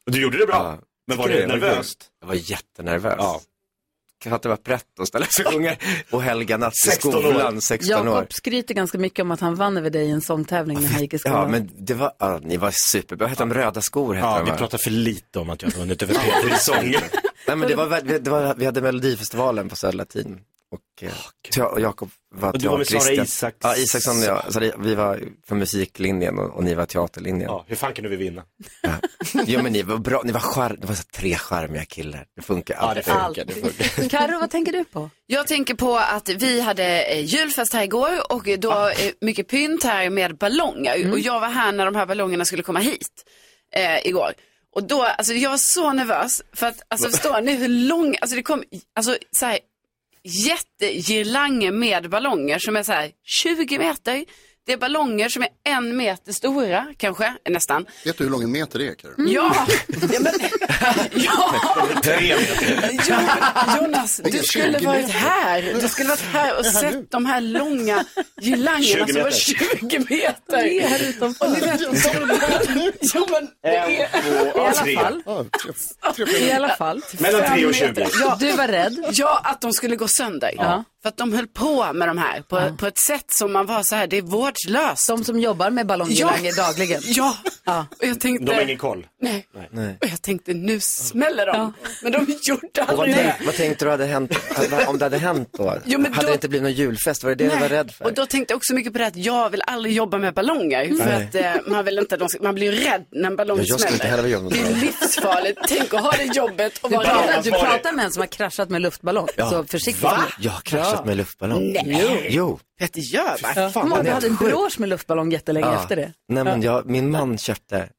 Och 0.06 0.12
du 0.12 0.22
gjorde 0.22 0.38
det 0.38 0.46
bra. 0.46 0.80
Men 1.08 1.18
var 1.18 1.28
det 1.28 1.48
nervöst? 1.48 2.08
Jag 2.22 2.28
var 2.28 2.36
jättenervös. 2.36 3.16
Ja. 3.18 3.42
Jag 4.24 4.32
hade 4.32 4.50
varit 4.50 4.64
berett 4.64 5.00
att 5.00 5.08
ställa 5.08 5.26
sig 5.26 5.46
och 5.46 5.52
sjunga 5.54 5.76
och 6.12 6.22
helga 6.24 6.58
natt 6.58 6.74
i 6.74 6.90
16 6.90 7.16
år. 7.16 7.22
skolan, 7.22 7.62
16 7.62 8.08
år. 8.08 8.16
Jakob 8.16 8.34
skryter 8.34 8.74
ganska 8.74 8.98
mycket 8.98 9.20
om 9.24 9.32
att 9.32 9.40
han 9.40 9.56
vann 9.56 9.78
över 9.78 9.90
dig 9.90 10.06
i 10.08 10.12
en 10.12 10.22
sångtävling 10.22 10.82
när 10.82 10.90
han 10.90 11.02
gick 11.02 11.14
i 11.14 11.18
skolan. 11.20 11.42
Ja, 11.42 11.48
men 11.48 11.70
det 11.78 11.94
var, 11.94 12.12
ja, 12.20 12.40
ni 12.44 12.58
var 12.58 12.72
superbra. 12.92 13.24
Vad 13.26 13.30
hette 13.30 13.42
de? 13.44 13.54
Röda 13.54 13.82
skor 13.82 14.14
hette 14.14 14.28
Ja, 14.28 14.38
de, 14.38 14.46
vi 14.46 14.52
va? 14.52 14.58
pratar 14.58 14.78
för 14.78 14.92
lite 14.92 15.40
om 15.40 15.50
att 15.50 15.62
jag 15.62 15.72
har 15.72 15.80
vunnit 15.80 16.04
över 16.04 16.14
Peter 16.14 16.56
i 16.56 16.58
sång. 16.60 16.96
Nej, 17.48 17.56
men 17.58 17.70
det 17.70 17.76
var, 17.76 17.86
väl- 17.86 18.24
det 18.24 18.30
var, 18.32 18.56
vi 18.58 18.66
hade 18.66 18.82
Melodifestivalen 18.82 19.70
på 19.70 19.76
Södra 19.76 19.98
Latin. 19.98 20.40
Och, 20.76 21.04
eh, 21.58 21.64
och 21.64 21.82
Jakob 21.82 22.10
var 22.36 22.54
Och 22.54 22.60
du 22.60 22.68
var 22.68 22.78
med 22.78 22.88
Sara 22.88 23.00
teaterkristen. 23.00 23.50
Isaks- 23.52 23.56
Ja, 23.62 23.76
Isaksson 23.76 24.18
och 24.18 24.24
jag. 24.24 24.54
Så 24.54 24.60
det, 24.60 24.74
vi 24.80 24.96
var 24.96 25.22
för 25.48 25.56
musiklinjen 25.56 26.40
och, 26.40 26.56
och 26.56 26.64
ni 26.64 26.74
var 26.76 26.86
teaterlinjen. 26.86 27.42
Ja, 27.50 27.66
hur 27.68 27.76
fan 27.76 27.94
kunde 27.94 28.10
vi 28.10 28.16
vinna? 28.16 28.44
Jo 29.46 29.62
men 29.64 29.74
ni 29.74 29.82
var 29.82 29.98
bra, 29.98 30.22
ni 30.26 30.32
var 30.32 30.40
skär, 30.40 30.76
det 30.82 30.88
var 30.88 30.96
så 30.96 31.04
tre 31.04 31.36
charmiga 31.36 31.86
killar. 31.86 32.26
Det 32.36 32.42
funkar 32.42 32.76
Ja, 32.82 32.94
det 32.94 33.12
alltid. 33.12 33.52
funkar, 33.54 33.76
det 33.78 33.84
funkar. 33.84 34.10
Karo, 34.20 34.40
vad 34.40 34.50
tänker 34.52 34.72
du 34.72 34.84
på? 34.84 35.10
Jag 35.26 35.48
tänker 35.48 35.74
på 35.76 35.98
att 35.98 36.30
vi 36.30 36.62
hade 36.62 37.02
eh, 37.04 37.26
julfest 37.26 37.74
här 37.74 37.84
igår 37.84 38.32
och 38.34 38.44
då 38.60 38.72
eh, 38.90 39.12
mycket 39.22 39.48
pynt 39.48 39.84
här 39.84 40.10
med 40.10 40.38
ballonger. 40.38 41.12
Och 41.12 41.20
jag 41.20 41.40
var 41.40 41.50
här 41.50 41.72
när 41.72 41.86
de 41.86 41.96
här 41.96 42.06
ballongerna 42.06 42.46
skulle 42.46 42.64
komma 42.64 42.80
hit 42.80 43.26
eh, 43.76 44.08
igår. 44.08 44.34
Och 44.76 44.84
då, 44.84 45.04
alltså 45.04 45.34
jag 45.34 45.50
var 45.50 45.58
så 45.58 45.94
nervös 45.94 46.42
för 46.54 46.68
att, 46.68 46.82
alltså 46.88 47.10
förstår 47.10 47.42
ni 47.42 47.56
hur 47.56 47.68
lång, 47.68 48.16
alltså 48.22 48.36
det 48.36 48.44
kom, 48.44 48.64
alltså 48.96 49.18
så 49.32 49.46
här 49.46 49.60
jättegirlanger 50.26 51.72
med 51.72 52.10
ballonger 52.10 52.60
som 52.60 52.76
är 52.76 52.84
så 52.84 52.92
här 52.92 53.12
20 53.24 53.78
meter. 53.78 54.26
Det 54.66 54.74
är 54.74 54.78
ballonger 54.78 55.30
som 55.30 55.42
är 55.42 55.50
en 55.64 55.98
meter 55.98 56.32
stora, 56.32 56.88
kanske, 56.98 57.34
nästan. 57.50 57.86
Vet 58.06 58.18
du 58.18 58.24
hur 58.24 58.32
lång 58.32 58.44
en 58.44 58.52
meter 58.52 58.82
är, 58.82 58.96
Karo? 58.96 59.14
Ja, 59.18 59.68
ja, 60.12 60.20
men, 60.20 60.34
ja. 61.14 61.56
Tre 62.04 62.36
Jo, 63.10 63.16
Jonas, 63.78 64.22
du 64.24 64.38
skulle 64.38 64.80
varit 64.80 65.10
här. 65.10 65.78
Du 65.82 65.88
skulle 65.88 66.10
varit 66.10 66.26
här 66.34 66.60
och 66.60 66.66
sett 66.66 67.12
de 67.12 67.26
här 67.26 67.42
långa 67.42 68.06
girlangerna 68.42 69.08
20 69.08 69.14
som 69.14 69.22
var 69.22 69.24
meter. 69.24 69.38
20 69.80 70.00
meter. 70.00 70.64
Det 70.64 70.84
är 70.84 70.88
här 70.88 71.10
utanför. 71.10 71.46
Och 71.46 71.52
ni 71.52 71.60
vet, 71.60 71.80
de, 71.80 72.92
jo, 73.14 73.28
men 73.32 73.48
det 73.64 73.76
är... 73.78 73.90
I 73.92 74.60
alla 74.60 75.02
fall. 75.02 75.24
I 76.40 76.52
alla 76.52 76.76
fall. 76.76 77.02
Mellan 77.20 77.52
tre 77.52 77.66
och 77.66 77.76
20. 77.76 78.08
Ja. 78.20 78.38
Du 78.40 78.52
var 78.52 78.68
rädd. 78.68 79.06
Ja, 79.12 79.42
att 79.44 79.62
de 79.62 79.74
skulle 79.74 79.96
gå 79.96 80.08
sönder. 80.08 80.54
Ja. 80.58 80.84
För 81.06 81.10
att 81.10 81.18
de 81.18 81.34
höll 81.34 81.48
på 81.48 81.94
med 81.94 82.08
de 82.08 82.18
här 82.18 82.42
på, 82.42 82.76
på 82.78 82.88
ett 82.88 82.98
sätt 82.98 83.32
som 83.32 83.54
man 83.54 83.66
var 83.66 83.84
så 83.84 83.96
här, 83.96 84.08
det 84.08 84.18
är 84.18 84.22
vårdslöst. 84.22 85.08
De 85.08 85.24
som 85.24 85.40
jobbar 85.40 85.70
med 85.70 85.88
balonggirlanger 85.88 86.56
dagligen. 86.56 87.02
Ja, 87.06 87.38
ja. 87.66 87.86
och 88.02 88.06
jag 88.08 88.20
tänkte... 88.20 88.46
De 88.46 88.54
har 88.56 88.62
ingen 88.62 88.78
koll. 88.78 89.08
Nej. 89.22 89.48
Nej. 89.72 89.98
Och 90.02 90.08
jag 90.08 90.22
tänkte, 90.22 90.54
nu 90.54 90.80
smäller 90.80 91.46
de. 91.46 91.74
Men 92.04 92.12
de 92.12 92.26
gjorde 92.42 92.84
aldrig 92.84 93.16
det. 93.16 93.36
vad 93.46 93.56
tänkte 93.56 93.86
du 93.86 93.92
hade 93.92 94.06
hänt, 94.06 94.32
om 94.88 94.98
det 94.98 95.06
hade 95.06 95.18
hänt 95.18 95.50
då? 95.58 95.78
Jo, 95.86 96.00
men 96.00 96.14
hade 96.14 96.26
då- 96.28 96.30
det 96.30 96.34
inte 96.34 96.50
blivit 96.50 96.64
någon 96.64 96.74
julfest? 96.74 97.24
Var 97.24 97.30
det 97.36 97.36
det 97.36 97.54
du 97.56 97.60
var 97.60 97.70
rädd 97.70 97.92
för? 97.92 98.06
Och 98.06 98.14
då 98.14 98.26
tänkte 98.26 98.52
jag 98.52 98.58
också 98.58 98.74
mycket 98.74 98.94
på 98.94 99.00
det 99.00 99.06
att 99.08 99.16
jag 99.16 99.50
vill 99.50 99.62
aldrig 99.68 99.94
jobba 99.96 100.18
med 100.18 100.34
ballonger. 100.34 100.86
För 100.88 101.06
Nej. 101.06 101.24
att 101.24 101.36
eh, 101.36 101.72
man, 101.72 101.86
vill 101.86 102.00
inte, 102.00 102.28
man 102.42 102.56
blir 102.56 102.72
ju 102.74 102.80
rädd 102.84 103.06
när 103.12 103.28
en 103.30 103.36
ballong 103.36 103.58
Ja, 103.60 103.64
jag 103.68 103.80
skulle 103.80 103.94
inte 103.94 104.06
smäller. 104.08 104.18
heller 104.18 104.30
jobba 104.30 104.44
med 104.50 104.54
Det 104.54 104.60
är 104.72 104.76
livsfarligt. 104.82 105.60
Tänk 105.68 105.94
att 105.94 106.02
ha 106.02 106.12
det 106.12 106.24
jobbet 106.36 106.78
och 106.78 106.90
Du 106.90 106.96
vara 106.96 107.08
rädd. 107.08 107.44
du 107.44 107.52
pratar 107.52 107.92
med 107.92 108.06
en 108.06 108.12
som 108.12 108.20
har 108.22 108.28
kraschat 108.28 108.70
med 108.70 108.82
luftballong. 108.82 109.28
Så 109.50 109.64
försiktigt. 109.64 110.04
Va? 110.04 110.24
Jag 110.40 110.52
har 110.52 110.62
kraschat 110.62 111.06
med 111.06 111.18
luftballong. 111.18 111.74
Nej. 111.86 112.28
Jo. 112.30 112.60
Peter 112.80 113.02
Jöback. 113.14 113.58
Ja. 113.58 113.70
Fan, 113.70 114.04
du 114.04 114.12
hade 114.12 114.28
en 114.28 114.36
brosch 114.36 114.80
med 114.80 114.90
luftballong 114.90 115.32
jättelänge 115.32 115.68
Ja. 115.68 115.82
efter 115.82 115.96
det. 115.96 116.14
Nej 116.28 116.44
men 116.44 116.62
jag, 116.62 116.86
min 116.90 117.12
man 117.12 117.38
köpte, 117.38 117.90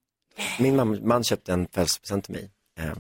min 0.59 0.77
man, 0.77 1.09
man 1.09 1.25
köpte 1.25 1.53
en 1.53 1.67
födelsedagspresent 1.73 2.25
till 2.25 2.35
mig. 2.35 2.51
Eh, 2.81 2.93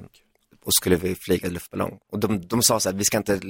och 0.64 0.74
skulle 0.74 0.96
vi 0.96 1.14
flyga 1.20 1.48
luftballong. 1.48 1.98
Och 2.12 2.18
de, 2.18 2.46
de 2.46 2.62
sa 2.62 2.80
så 2.80 2.90
här, 2.90 2.96
vi 2.96 3.04
ska 3.04 3.16
inte, 3.16 3.40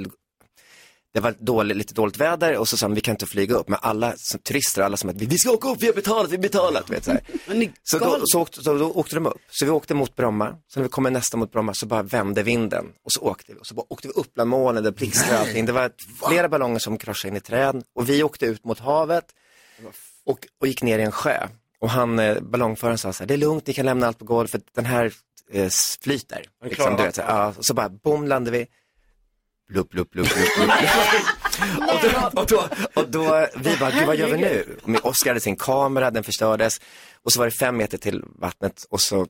det 1.14 1.20
var 1.20 1.34
dålig, 1.38 1.76
lite 1.76 1.94
dåligt 1.94 2.16
väder 2.16 2.56
och 2.56 2.68
så 2.68 2.76
sa 2.76 2.88
de, 2.88 2.94
vi 2.94 3.00
kan 3.00 3.12
inte 3.12 3.26
flyga 3.26 3.54
upp. 3.54 3.68
Men 3.68 3.78
alla 3.82 4.12
som, 4.16 4.40
turister, 4.40 4.82
alla 4.82 4.96
som 4.96 5.10
att 5.10 5.16
vi 5.16 5.38
ska 5.38 5.50
åka 5.50 5.68
upp, 5.68 5.82
vi 5.82 5.86
har 5.86 5.94
betalat, 5.94 6.30
vi 6.30 6.36
har 6.36 6.42
betalat. 6.42 6.90
Vet, 6.90 7.04
så 7.04 7.10
här. 7.10 7.20
Så, 7.82 7.98
då, 7.98 8.20
så, 8.24 8.40
åkte, 8.40 8.62
så 8.62 8.74
då 8.74 8.90
åkte 8.92 9.16
de 9.16 9.26
upp. 9.26 9.40
Så 9.50 9.64
vi 9.64 9.70
åkte 9.70 9.94
mot 9.94 10.16
Bromma. 10.16 10.56
Så 10.68 10.80
när 10.80 10.82
vi 10.82 10.88
kommer 10.88 11.10
nästa 11.10 11.36
mot 11.36 11.52
Bromma 11.52 11.74
så 11.74 11.86
bara 11.86 12.02
vände 12.02 12.42
vinden. 12.42 12.86
Och 13.04 13.12
så 13.12 13.20
åkte 13.20 13.52
vi. 13.52 13.60
Och 13.60 13.66
så 13.66 13.74
bara 13.74 13.86
åkte 13.88 14.08
vi 14.08 14.14
upp 14.14 14.34
bland 14.34 14.50
molnen, 14.50 14.84
det 14.84 14.92
blixtrade 14.92 15.38
allting. 15.38 15.66
Det 15.66 15.72
var 15.72 15.90
flera 16.28 16.48
ballonger 16.48 16.78
som 16.78 16.98
kraschade 16.98 17.30
in 17.30 17.36
i 17.36 17.40
träd. 17.40 17.82
Och 17.94 18.08
vi 18.08 18.22
åkte 18.22 18.46
ut 18.46 18.64
mot 18.64 18.78
havet 18.78 19.24
och, 20.24 20.38
och 20.60 20.66
gick 20.66 20.82
ner 20.82 20.98
i 20.98 21.02
en 21.02 21.12
sjö. 21.12 21.48
Och 21.80 21.90
han, 21.90 22.18
eh, 22.18 22.40
ballongföraren 22.40 22.98
sa 22.98 23.12
så 23.12 23.22
här, 23.22 23.28
det 23.28 23.34
är 23.34 23.38
lugnt, 23.38 23.66
ni 23.66 23.74
kan 23.74 23.86
lämna 23.86 24.06
allt 24.06 24.18
på 24.18 24.24
golvet 24.24 24.50
för 24.50 24.60
den 24.74 24.86
här 24.86 25.12
eh, 25.52 25.70
flyter. 26.00 26.42
Liksom, 26.64 26.96
du 26.96 27.02
vet, 27.02 27.14
så, 27.14 27.20
ja, 27.20 27.54
och 27.58 27.64
så 27.64 27.74
bara, 27.74 27.88
boom, 27.88 28.28
landade 28.28 28.58
vi. 28.58 28.66
Blupp, 29.68 29.90
blupp, 29.90 30.10
blupp, 30.10 30.28
blupp, 30.34 30.48
blupp. 30.56 30.70
och, 31.92 32.00
då, 32.02 32.40
och, 32.40 32.46
då, 32.46 32.68
och 32.94 33.08
då, 33.08 33.48
vi 33.56 33.76
bara, 33.76 33.90
gud 33.90 34.06
vad 34.06 34.16
gör 34.16 34.28
vi 34.28 34.36
nu? 34.36 34.78
Oskar 35.02 35.30
hade 35.30 35.40
sin 35.40 35.56
kamera, 35.56 36.10
den 36.10 36.24
förstördes. 36.24 36.80
Och 37.22 37.32
så 37.32 37.38
var 37.38 37.46
det 37.46 37.52
fem 37.52 37.76
meter 37.76 37.98
till 37.98 38.22
vattnet 38.38 38.86
och 38.90 39.00
så, 39.00 39.26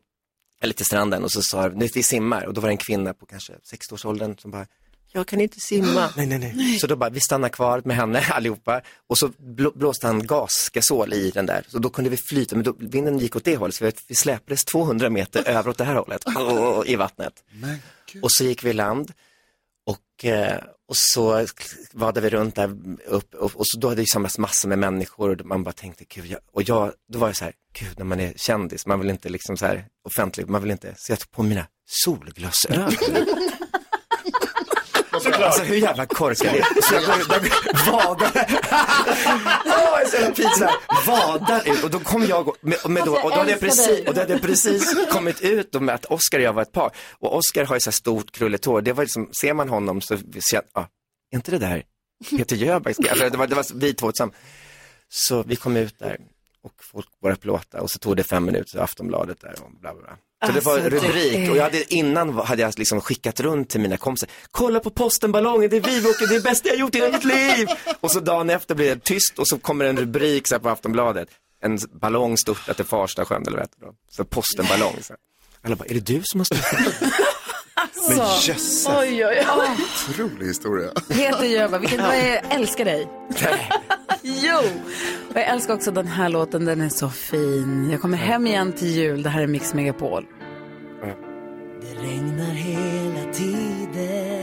eller 0.62 0.74
till 0.74 0.87
stranden 0.87 1.24
och 1.24 1.32
så 1.32 1.43
sa 1.43 1.68
nu 1.68 1.89
vi 1.95 2.03
simmar. 2.03 2.45
Och 2.47 2.55
då 2.55 2.61
var 2.61 2.68
det 2.68 2.72
en 2.72 2.76
kvinna 2.76 3.14
på 3.14 3.26
kanske 3.26 3.53
60-årsåldern 3.53 4.39
som 4.39 4.51
bara, 4.51 4.66
jag 5.12 5.26
kan 5.26 5.41
inte 5.41 5.61
simma. 5.61 6.11
nej, 6.16 6.26
nej, 6.26 6.39
nej. 6.39 6.78
Så 6.78 6.87
då 6.87 6.97
bara, 6.97 7.11
vi 7.11 7.20
stannar 7.20 7.49
kvar 7.49 7.82
med 7.84 7.97
henne 7.97 8.20
allihopa. 8.30 8.80
Och 9.07 9.18
så 9.18 9.30
blå, 9.39 9.70
blåste 9.74 10.07
han 10.07 10.26
gas, 10.26 10.70
gasol 10.72 11.12
i 11.12 11.30
den 11.30 11.47
där. 11.47 11.64
Så 11.68 11.78
då 11.78 11.91
kunde 11.91 12.11
vi 12.11 12.16
flyta, 12.16 12.57
men 12.57 12.64
då, 12.64 12.74
vinden 12.78 13.18
gick 13.18 13.37
åt 13.37 13.45
det 13.45 13.57
hållet. 13.57 13.74
Så 13.74 13.84
vi, 13.84 13.93
vi 14.09 14.14
släpades 14.14 14.64
200 14.64 15.11
meter 15.11 15.43
över 15.49 15.70
åt 15.70 15.78
det 15.78 15.84
här 15.84 15.95
hållet, 15.95 16.24
i 16.87 16.97
vattnet. 16.97 17.32
Och 18.22 18.32
så 18.32 18.45
gick 18.45 18.64
vi 18.64 18.70
i 18.70 18.72
land. 18.72 19.12
Och, 19.87 20.24
eh, 20.24 20.62
och 20.89 20.97
så 20.97 21.47
vadade 21.93 22.20
vi 22.20 22.30
runt 22.30 22.55
där 22.55 22.76
upp 23.07 23.34
och, 23.34 23.57
och 23.57 23.66
så 23.66 23.78
då 23.78 23.89
hade 23.89 24.03
det 24.03 24.09
samlats 24.09 24.39
massor 24.39 24.68
med 24.68 24.78
människor 24.78 25.41
och 25.41 25.47
man 25.47 25.62
bara 25.62 25.72
tänkte, 25.72 26.05
gud, 26.09 26.26
jag, 26.26 26.41
och 26.53 26.62
jag, 26.62 26.93
då 27.09 27.18
var 27.18 27.28
jag 27.28 27.37
så 27.37 27.45
här, 27.45 27.55
gud 27.72 27.99
när 27.99 28.05
man 28.05 28.20
är 28.20 28.32
kändis, 28.37 28.87
man 28.87 29.01
vill 29.01 29.11
inte 29.11 29.28
liksom 29.28 29.57
så 29.57 29.66
här 29.66 29.87
offentlig, 30.05 30.49
man 30.49 30.62
vill 30.62 30.70
inte, 30.70 30.95
så 30.97 31.12
jag 31.12 31.18
tog 31.18 31.30
på 31.30 31.43
mina 31.43 31.66
solglasögon. 31.87 32.93
Alltså 35.32 35.62
hur 35.62 35.76
jävla 35.76 36.06
korkad 36.06 36.54
är? 36.54 36.82
Så 36.82 36.94
jag 36.94 37.04
går, 37.04 37.16
jag 37.28 37.92
vadar. 37.92 38.30
Åh, 39.64 39.92
jag 39.92 40.02
är 40.02 40.06
så 40.06 40.42
jävla 40.42 40.72
Vadar 41.06 41.68
ut 41.68 41.84
och 41.84 41.90
då 41.90 41.98
kom 42.00 42.26
jag 42.26 42.48
och, 42.48 42.56
med, 42.60 42.90
med 42.90 43.04
då, 43.04 43.16
och 43.16 43.30
då 43.30 43.36
hade 43.36 43.50
jag 43.50 43.60
precis, 43.60 44.08
och 44.08 44.14
då 44.14 44.20
hade 44.20 44.32
jag 44.32 44.42
precis 44.42 44.94
kommit 45.10 45.40
ut 45.40 45.80
med 45.80 45.94
att 45.94 46.04
Oscar 46.04 46.38
och 46.38 46.44
jag 46.44 46.52
var 46.52 46.62
ett 46.62 46.72
par. 46.72 46.90
Och 47.18 47.36
Oscar 47.36 47.64
har 47.64 47.76
ju 47.76 47.80
så 47.80 47.90
här 47.90 47.92
stort 47.92 48.30
krulligt 48.30 48.64
hår. 48.64 48.80
Det 48.80 48.92
var 48.92 49.04
liksom, 49.04 49.28
ser 49.40 49.54
man 49.54 49.68
honom 49.68 50.00
så 50.00 50.16
känner 50.16 50.64
ja, 50.74 50.88
är 51.32 51.36
inte 51.36 51.50
det 51.50 51.58
där 51.58 51.82
Peter 52.30 52.56
Jöback? 52.56 52.96
För 52.96 53.30
det 53.30 53.36
var, 53.36 53.46
det 53.46 53.54
var 53.54 53.66
vi 53.74 53.94
två 53.94 54.12
tillsammans. 54.12 54.36
Så 55.08 55.42
vi 55.42 55.56
kom 55.56 55.76
ut 55.76 55.98
där 55.98 56.16
och 56.66 56.84
folk 56.92 57.06
började 57.22 57.40
plåta 57.40 57.80
och 57.80 57.90
så 57.90 57.98
tog 57.98 58.16
det 58.16 58.24
fem 58.24 58.44
minuter 58.44 58.70
till 58.70 58.80
Aftonbladet 58.80 59.40
där 59.40 59.54
och 59.64 59.70
bla 59.80 59.94
bla 59.94 60.02
bla. 60.02 60.16
Så 60.46 60.52
det 60.52 60.60
var 60.60 60.74
Alltså, 60.74 60.90
det 60.90 60.96
rubrik 60.96 61.50
och 61.50 61.56
jag 61.56 61.62
hade, 61.62 61.94
innan 61.94 62.34
hade 62.38 62.62
jag 62.62 62.78
liksom 62.78 63.00
skickat 63.00 63.40
runt 63.40 63.68
till 63.68 63.80
mina 63.80 63.96
kompisar. 63.96 64.28
Kolla 64.50 64.80
på 64.80 64.90
postenballongen, 64.90 65.70
det 65.70 65.76
är 65.76 65.80
vi 65.80 66.00
vi 66.00 66.08
åker, 66.08 66.26
det 66.26 66.34
är 66.34 66.38
det 66.38 66.48
bästa 66.48 66.68
jag 66.68 66.78
gjort 66.78 66.94
i 66.94 66.98
hela 66.98 67.12
mitt 67.12 67.24
liv. 67.24 67.68
Och 68.00 68.10
så 68.10 68.20
dagen 68.20 68.50
efter 68.50 68.74
blir 68.74 68.94
det 68.94 69.04
tyst 69.04 69.38
och 69.38 69.48
så 69.48 69.58
kommer 69.58 69.84
en 69.84 69.96
rubrik 69.96 70.46
så 70.46 70.54
här 70.54 70.60
på 70.60 70.68
Aftonbladet. 70.68 71.28
En 71.62 71.78
ballong 72.00 72.38
störtat 72.38 72.80
i 72.80 72.84
Farsta 72.84 73.24
sjön 73.24 73.42
eller 73.46 73.56
vad 73.56 73.66
heter 73.66 73.80
det 73.80 73.86
då? 73.86 73.94
Så 74.10 74.24
postenballong. 74.24 74.96
Så. 75.02 75.14
Alla 75.62 75.76
bara, 75.76 75.84
är 75.84 75.94
det 75.94 76.06
du 76.06 76.22
som 76.24 76.40
har 76.40 76.44
störtat? 76.44 77.12
Men 78.09 78.18
jösses. 78.18 78.86
Oj, 78.88 79.26
oj, 79.26 79.46
oj. 79.59 79.68
Otrolig 80.11 80.46
historia. 80.46 80.90
Peter 81.09 81.44
Jöback, 81.44 81.82
vilken, 81.82 82.00
jag 82.00 82.54
älskar 82.54 82.84
dig. 82.84 83.09
jo, 84.22 84.59
och 85.30 85.36
jag 85.36 85.44
älskar 85.44 85.74
också 85.74 85.90
den 85.90 86.07
här 86.07 86.28
låten, 86.28 86.64
den 86.64 86.80
är 86.80 86.88
så 86.88 87.09
fin. 87.09 87.88
Jag 87.90 88.00
kommer 88.00 88.18
hem 88.18 88.46
igen 88.46 88.72
till 88.72 88.88
jul, 88.88 89.22
det 89.22 89.30
här 89.30 89.42
är 89.42 89.46
Mix 89.46 89.74
Megapol. 89.74 90.24
Det 91.80 92.02
regnar 92.02 92.54
hela 92.54 93.32
tiden 93.32 94.36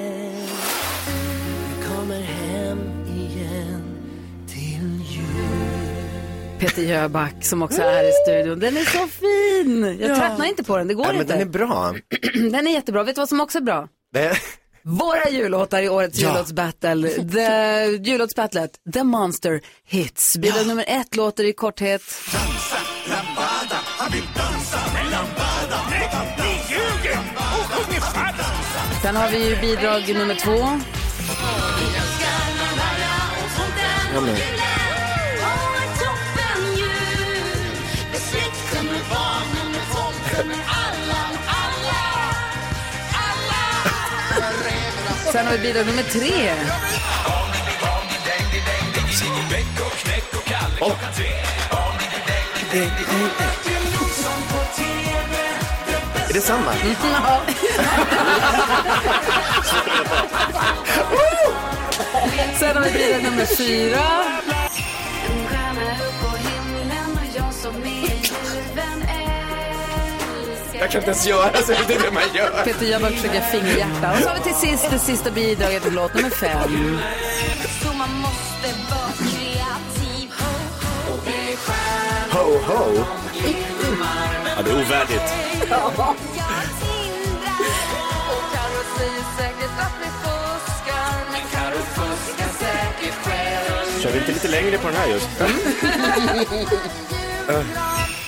Peter 6.64 6.82
Jöback 6.82 7.34
som 7.46 7.62
också 7.64 7.82
är 7.82 7.94
här 7.94 8.04
i 8.04 8.12
studion. 8.26 8.60
Den 8.60 8.78
är 8.78 8.84
så 8.86 9.08
fin! 9.08 9.98
Jag 10.02 10.10
Ja. 10.12 10.16
tröttnar 10.16 10.46
inte 10.46 10.64
på 10.64 10.78
den, 10.78 10.88
det 10.88 10.94
går 10.94 11.04
Nej, 11.04 11.14
men 11.14 11.22
inte. 11.22 11.34
den 11.34 11.42
är 11.42 11.46
bra. 11.46 11.94
den 12.52 12.68
är 12.68 12.72
jättebra. 12.72 13.04
Vet 13.04 13.16
du 13.16 13.22
vad 13.22 13.30
som 13.30 13.42
också 13.42 13.58
är 13.58 13.62
bra? 13.62 13.88
Det- 14.14 14.38
Våra 14.86 15.30
jullåtar 15.30 15.82
i 15.82 15.90
årets 15.90 16.20
Ja. 16.20 16.28
jullåtsbattle. 16.30 17.10
The 17.10 17.86
jullåtsbattlet, 18.12 18.72
The 18.94 19.04
Monster 19.04 19.62
Hits. 19.88 20.38
Bidrag 20.38 20.68
nummer 20.68 20.86
ett 20.88 21.16
låter 21.16 21.44
i 21.44 21.54
korthet. 21.54 22.02
Lambada, 23.10 23.78
han 23.98 24.12
vill 24.12 24.24
dansa 24.36 24.78
med 24.94 25.12
lambada 25.12 25.80
Nej, 25.90 26.10
ni 26.38 26.74
ljuger 26.74 27.20
och 27.38 27.66
sjunger 27.72 28.00
falskt 28.02 29.02
Sen 29.02 29.16
har 29.16 29.30
vi 29.32 29.50
ju 29.50 29.62
bidrag 29.62 30.16
nummer 30.16 30.36
två. 30.36 30.80
Ja, 34.16 34.22
men. 34.22 34.36
Sen 45.32 45.46
har 45.46 45.54
vi 45.54 45.60
bidrag 45.60 45.86
nummer 45.86 46.04
tre. 46.04 46.54
Oh. 50.82 50.92
Är 56.30 56.34
det 56.34 56.42
samma? 56.42 56.74
Ja. 57.04 57.42
Sen 62.60 62.78
har 62.78 62.84
vi 62.84 62.92
bidrag 62.92 63.24
nummer 63.24 63.46
fyra. 63.46 64.04
Jag 70.80 70.92
kan 70.92 71.02
inte 71.02 71.12
ens 71.12 71.28
göra 71.28 71.58
så, 71.62 71.72
det 71.88 71.94
är 71.94 72.00
det 72.00 72.12
man 72.12 72.24
gör. 72.34 72.64
Peter 72.64 72.86
Jöback 72.86 73.14
försöker 73.14 73.42
fingerhjärta. 73.42 74.12
Och 74.12 74.18
så 74.18 74.30
har 74.30 74.36
vi 74.36 74.42
till 74.42 74.70
sist 74.70 74.88
det 74.92 75.00
sista 75.00 75.32
bidraget 75.32 75.84
till 75.84 75.94
låt 75.94 76.14
nummer 76.14 76.30
fem. 76.30 77.00
Så 77.82 77.88
man 77.88 78.10
måste 78.14 78.68
vara 78.90 79.12
kreativ. 79.18 80.32
Ho, 80.40 80.46
ho, 80.84 81.14
och 81.14 81.24
bli 81.24 81.58
stjärna. 81.58 82.34
Ho, 82.34 82.74
ho. 82.74 83.06
Ja, 84.58 84.62
det 84.64 84.70
är 84.70 84.76
ovärdigt. 84.76 85.34
Kör 94.02 94.12
vi 94.12 94.20
inte 94.20 94.32
lite 94.32 94.48
längre 94.48 94.78
på 94.78 94.88
den 94.88 94.98
här 94.98 95.08
just? 95.08 95.30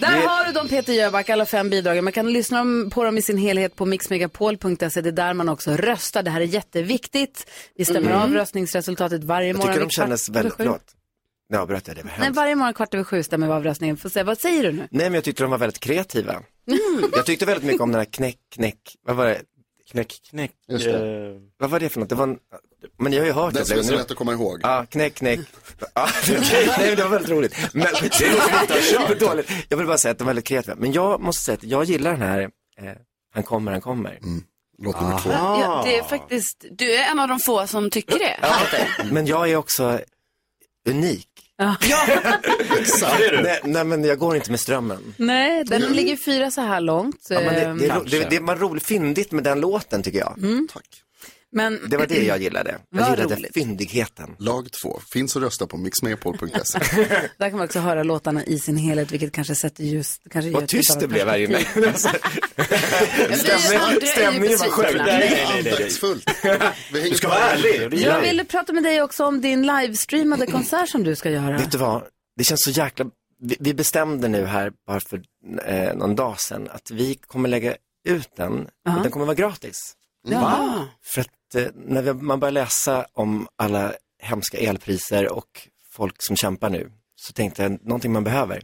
Där 0.00 0.20
Det- 0.20 0.26
har 0.26 0.44
du 0.44 0.52
dem 0.52 0.68
Peter 0.68 0.92
Jöback, 0.92 1.28
alla 1.30 1.46
fem 1.46 1.70
bidragen. 1.70 2.04
Man 2.04 2.12
kan 2.12 2.32
lyssna 2.32 2.64
på 2.90 3.04
dem 3.04 3.18
i 3.18 3.22
sin 3.22 3.38
helhet 3.38 3.76
på 3.76 3.86
mixmegapol.se. 3.86 5.00
Det 5.00 5.08
är 5.08 5.12
där 5.12 5.34
man 5.34 5.48
också 5.48 5.70
röstar. 5.76 6.22
Det 6.22 6.30
här 6.30 6.40
är 6.40 6.44
jätteviktigt. 6.44 7.50
Vi 7.76 7.84
stämmer 7.84 8.10
Mm. 8.10 8.22
av 8.22 8.32
röstningsresultatet 8.34 9.24
varje 9.24 9.48
Jag 9.48 9.56
morgon. 9.56 9.72
tycker 9.72 9.84
de 9.86 9.90
kändes 9.90 10.28
väldigt, 10.28 10.54
förlåt. 10.56 10.94
Nu 11.50 11.58
avbröt 11.58 11.86
jag, 11.88 11.96
det 11.96 12.02
var 12.02 12.10
Nej, 12.18 12.30
varje 12.32 12.54
morgon 12.54 12.74
kvart 12.74 12.94
över 12.94 13.04
sju 13.04 13.22
stämmer 13.22 13.46
vi 13.46 13.52
av 13.52 13.64
röstningen. 13.64 13.96
Får 13.96 14.08
se, 14.08 14.22
vad 14.22 14.38
säger 14.38 14.62
du 14.62 14.72
nu? 14.72 14.78
Nej, 14.90 15.06
men 15.06 15.14
jag 15.14 15.24
tyckte 15.24 15.42
de 15.42 15.50
var 15.50 15.58
väldigt 15.58 15.78
kreativa. 15.80 16.42
Jag 17.12 17.26
tyckte 17.26 17.46
väldigt 17.46 17.64
mycket 17.64 17.80
om 17.80 17.92
den 17.92 17.98
här 17.98 18.04
knäck, 18.12 18.36
knäck, 18.54 18.78
vad 19.06 19.16
var 19.16 19.26
det? 19.26 19.40
Knäck, 19.90 20.20
knäck. 20.30 20.52
Just 20.68 20.84
det. 20.84 21.26
Eh, 21.28 21.40
vad 21.58 21.70
var 21.70 21.80
det 21.80 21.88
för 21.88 22.00
något? 22.00 22.08
Det 22.08 22.14
var 22.14 22.24
en, 22.24 22.38
men 22.98 23.12
jag 23.12 23.20
har 23.20 23.26
ju 23.26 23.32
hört 23.32 23.54
det. 23.54 23.64
som 23.64 23.78
är 23.78 23.82
så 23.82 23.94
lätt 23.94 24.10
att 24.10 24.16
komma 24.16 24.32
ihåg. 24.32 24.60
Ja, 24.62 24.86
knäck, 24.90 25.14
knäck. 25.14 25.40
Ja, 25.94 26.08
nej, 26.28 26.74
men 26.78 26.96
det 26.96 27.02
var 27.02 27.10
väldigt 27.10 27.30
roligt. 27.30 27.56
Men, 27.72 27.86
det 29.08 29.14
dåligt. 29.20 29.50
Jag 29.68 29.76
vill 29.76 29.86
bara 29.86 29.98
säga 29.98 30.12
att 30.12 30.18
de 30.18 30.24
är 30.24 30.26
väldigt 30.26 30.46
kreativa. 30.46 30.76
Men 30.76 30.92
jag 30.92 31.20
måste 31.20 31.44
säga 31.44 31.54
att 31.54 31.64
jag 31.64 31.84
gillar 31.84 32.10
den 32.10 32.22
här, 32.22 32.40
eh, 32.40 32.92
han 33.34 33.42
kommer, 33.42 33.72
han 33.72 33.80
kommer. 33.80 34.18
Låt 34.78 35.00
nummer 35.00 35.18
två. 35.18 35.30
Ja, 35.30 35.82
det 35.86 35.98
är 35.98 36.02
faktiskt, 36.02 36.64
du 36.70 36.94
är 36.94 37.10
en 37.10 37.18
av 37.18 37.28
de 37.28 37.40
få 37.40 37.66
som 37.66 37.90
tycker 37.90 38.18
det. 38.18 38.36
Men 39.10 39.26
jag 39.26 39.50
är 39.50 39.56
också 39.56 40.00
unik. 40.88 41.27
Ja. 41.58 41.76
Exakt. 42.80 43.20
Nej, 43.42 43.60
nej, 43.64 43.84
men 43.84 44.04
jag 44.04 44.18
går 44.18 44.36
inte 44.36 44.50
med 44.50 44.60
strömmen. 44.60 45.14
Nej, 45.16 45.64
den 45.64 45.82
ligger 45.82 46.16
fyra 46.16 46.50
så 46.50 46.60
här 46.60 46.80
långt. 46.80 47.26
Ja, 47.30 47.40
men 47.40 47.54
det, 47.54 47.60
Ehm, 47.60 47.78
det, 47.78 47.86
är 47.86 47.94
ro- 47.94 48.04
det, 48.10 48.30
det 48.30 48.40
var 48.40 48.56
roligt, 48.56 48.86
fyndigt 48.86 49.32
med 49.32 49.44
den 49.44 49.60
låten 49.60 50.02
tycker 50.02 50.18
jag. 50.18 50.38
Mm. 50.38 50.68
Men 51.52 51.80
Det 51.90 51.96
var 51.96 52.06
det 52.06 52.24
jag 52.24 52.42
gillade. 52.42 52.78
Jag 52.90 53.10
gillade 53.10 53.34
roligt. 53.34 53.54
fyndigheten. 53.54 54.36
Lag 54.38 54.68
två. 54.82 55.00
Finns 55.12 55.36
att 55.36 55.42
rösta 55.42 55.66
på 55.66 55.76
mixmegapol.se. 55.76 56.78
där 57.38 57.48
kan 57.48 57.58
man 57.58 57.64
också 57.66 57.78
höra 57.78 58.02
låtarna 58.02 58.44
i 58.44 58.58
sin 58.58 58.76
helhet, 58.76 59.12
vilket 59.12 59.32
kanske 59.32 59.54
sätter 59.54 59.84
just... 59.84 60.22
Kanske 60.30 60.50
Vad 60.50 60.68
tyst 60.68 61.00
det 61.00 61.08
blev 61.08 61.28
här 61.28 61.38
inne. 61.38 61.58
perspektiv. 61.64 62.40
Stämning, 63.36 64.08
stämningen 64.08 64.58
var 64.58 64.68
skön. 64.70 65.00
Andaktsfullt. 65.58 66.24
Du 66.92 67.14
ska 67.14 67.28
vara 67.28 67.38
ärlig. 67.38 67.98
Jag 68.00 68.20
vi. 68.20 68.26
ville 68.26 68.44
prata 68.44 68.72
med 68.72 68.82
dig 68.82 69.02
också 69.02 69.24
om 69.24 69.40
din 69.40 69.66
livestreamade 69.66 70.46
konsert 70.52 70.88
som 70.88 71.04
du 71.04 71.16
ska 71.16 71.30
göra. 71.30 71.58
Vet 71.58 71.72
du 71.72 71.78
vad? 71.78 72.02
Det 72.36 72.44
känns 72.44 72.62
så 72.64 72.70
jäkla... 72.70 73.06
Vi, 73.60 73.74
bestämde 73.74 74.28
nu 74.28 74.46
här 74.46 74.72
bara 74.86 75.00
för 75.00 75.22
eh, 75.64 75.94
någon 75.96 76.16
dag 76.16 76.40
sedan 76.40 76.68
att 76.70 76.90
vi 76.90 77.14
kommer 77.14 77.48
lägga 77.48 77.76
ut 78.08 78.28
den. 78.36 78.60
Och 78.60 79.02
den 79.02 79.10
kommer 79.10 79.26
vara 79.26 79.34
gratis. 79.34 79.94
Ja. 80.28 80.84
För 81.04 81.20
att 81.20 81.28
när 81.74 82.02
vi, 82.02 82.12
man 82.12 82.40
börjar 82.40 82.52
läsa 82.52 83.06
om 83.12 83.48
alla 83.56 83.92
hemska 84.22 84.58
elpriser 84.58 85.32
och 85.32 85.68
folk 85.92 86.22
som 86.22 86.36
kämpar 86.36 86.70
nu 86.70 86.92
så 87.16 87.32
tänkte 87.32 87.62
jag 87.62 87.84
någonting 87.84 88.12
man 88.12 88.24
behöver 88.24 88.62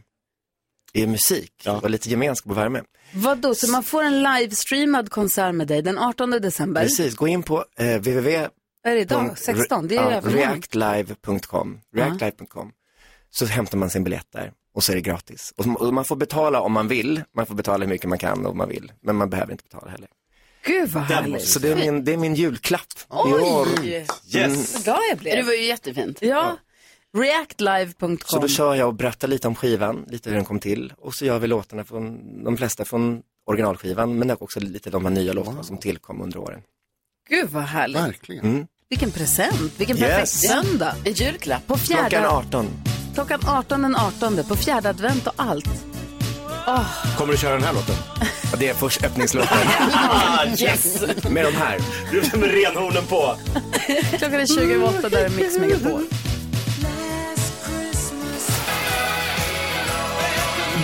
är 0.95 1.07
musik 1.07 1.67
och 1.81 1.89
lite 1.89 2.09
gemenskap 2.09 2.51
och 2.51 2.57
värme. 2.57 2.81
Vadå, 3.13 3.55
så 3.55 3.71
man 3.71 3.83
får 3.83 4.03
en 4.03 4.23
livestreamad 4.23 5.09
konsert 5.09 5.55
med 5.55 5.67
dig 5.67 5.81
den 5.81 5.97
18 5.97 6.29
december? 6.29 6.81
Precis, 6.81 7.15
gå 7.15 7.27
in 7.27 7.43
på 7.43 7.65
eh, 7.77 7.97
www. 7.97 8.47
Vad 8.83 8.91
är 8.91 8.95
det 8.95 9.01
idag? 9.01 9.37
16? 9.37 9.87
Det 9.87 9.95
är 9.95 10.11
ja, 10.11 10.21
reactlive.com, 10.23 11.79
reactlive.com. 11.95 12.71
Så 13.29 13.45
hämtar 13.45 13.77
man 13.77 13.89
sin 13.89 14.03
biljett 14.03 14.31
där 14.31 14.51
och 14.73 14.83
så 14.83 14.91
är 14.91 14.95
det 14.95 15.01
gratis. 15.01 15.53
Och 15.57 15.81
och 15.81 15.93
man 15.93 16.05
får 16.05 16.15
betala 16.15 16.61
om 16.61 16.71
man 16.73 16.87
vill, 16.87 17.23
man 17.35 17.45
får 17.45 17.55
betala 17.55 17.85
hur 17.85 17.89
mycket 17.89 18.09
man 18.09 18.17
kan 18.17 18.45
om 18.45 18.57
man 18.57 18.69
vill, 18.69 18.91
men 19.01 19.15
man 19.15 19.29
behöver 19.29 19.51
inte 19.51 19.63
betala 19.63 19.91
heller. 19.91 20.09
Gud 20.65 20.89
vad 20.89 21.03
härligt. 21.03 21.47
Så 21.47 21.59
det 21.59 21.71
är 21.71 21.75
min, 21.75 22.03
det 22.03 22.13
är 22.13 22.17
min 22.17 22.35
julklapp. 22.35 22.81
Oj! 23.09 24.05
Yes. 24.33 24.73
Vad 24.73 24.83
glad 24.83 24.99
jag 25.11 25.17
blev. 25.17 25.35
Det 25.35 25.43
var 25.43 25.53
ju 25.53 25.63
jättefint. 25.65 26.17
Ja. 26.21 26.57
Reactlive.com. 27.17 28.17
Så 28.25 28.39
då 28.39 28.47
kör 28.47 28.75
jag 28.75 28.87
och 28.87 28.93
berättar 28.93 29.27
lite 29.27 29.47
om 29.47 29.55
skivan, 29.55 30.05
lite 30.09 30.29
hur 30.29 30.35
den 30.35 30.45
kom 30.45 30.59
till 30.59 30.93
och 30.97 31.13
så 31.15 31.25
gör 31.25 31.39
vi 31.39 31.47
låtarna 31.47 31.83
från, 31.83 32.19
de 32.43 32.57
flesta 32.57 32.85
från 32.85 33.21
originalskivan 33.45 34.17
men 34.19 34.31
också 34.31 34.59
lite 34.59 34.89
de 34.89 35.05
här 35.05 35.11
nya 35.11 35.33
låtarna 35.33 35.63
som 35.63 35.77
tillkom 35.77 36.21
under 36.21 36.37
åren. 36.39 36.61
Gud 37.29 37.49
vad 37.49 37.63
härligt. 37.63 38.01
Verkligen. 38.01 38.45
Mm. 38.45 38.67
Vilken 38.89 39.11
present, 39.11 39.71
vilken 39.77 39.97
Yes. 39.97 40.07
perfekt 40.09 40.29
söndag. 40.67 40.95
En 41.05 41.13
julklapp. 41.13 41.67
På 41.67 41.77
fjärde, 41.77 42.09
Klockan 42.09 42.25
18. 42.25 42.67
klockan 43.13 43.39
18 43.47 43.81
den 43.81 43.95
18 43.95 44.43
på 44.47 44.55
fjärde 44.55 44.89
advent 44.89 45.27
och 45.27 45.33
allt. 45.37 45.85
Kommer 47.17 47.31
du 47.31 47.37
köra 47.37 47.53
den 47.53 47.63
här 47.63 47.73
låten? 47.73 47.95
Ja, 48.55 48.59
det 48.59 48.69
är 48.69 48.73
först 48.73 49.03
öppningslåten. 49.03 49.57
yes! 50.57 51.03
Med 51.29 51.45
de 51.45 51.55
här. 51.55 51.79
Du 52.11 52.19
är 52.19 52.37
med 52.37 52.51
renhornen 52.51 53.03
på. 53.05 53.35
Klockan 54.17 54.39
är 54.39 54.45
20 54.45 54.73
över 54.73 54.85
8, 54.99 55.09
där 55.09 55.25
är 55.25 55.29
Mix 55.29 55.57
Megapol. 55.57 56.05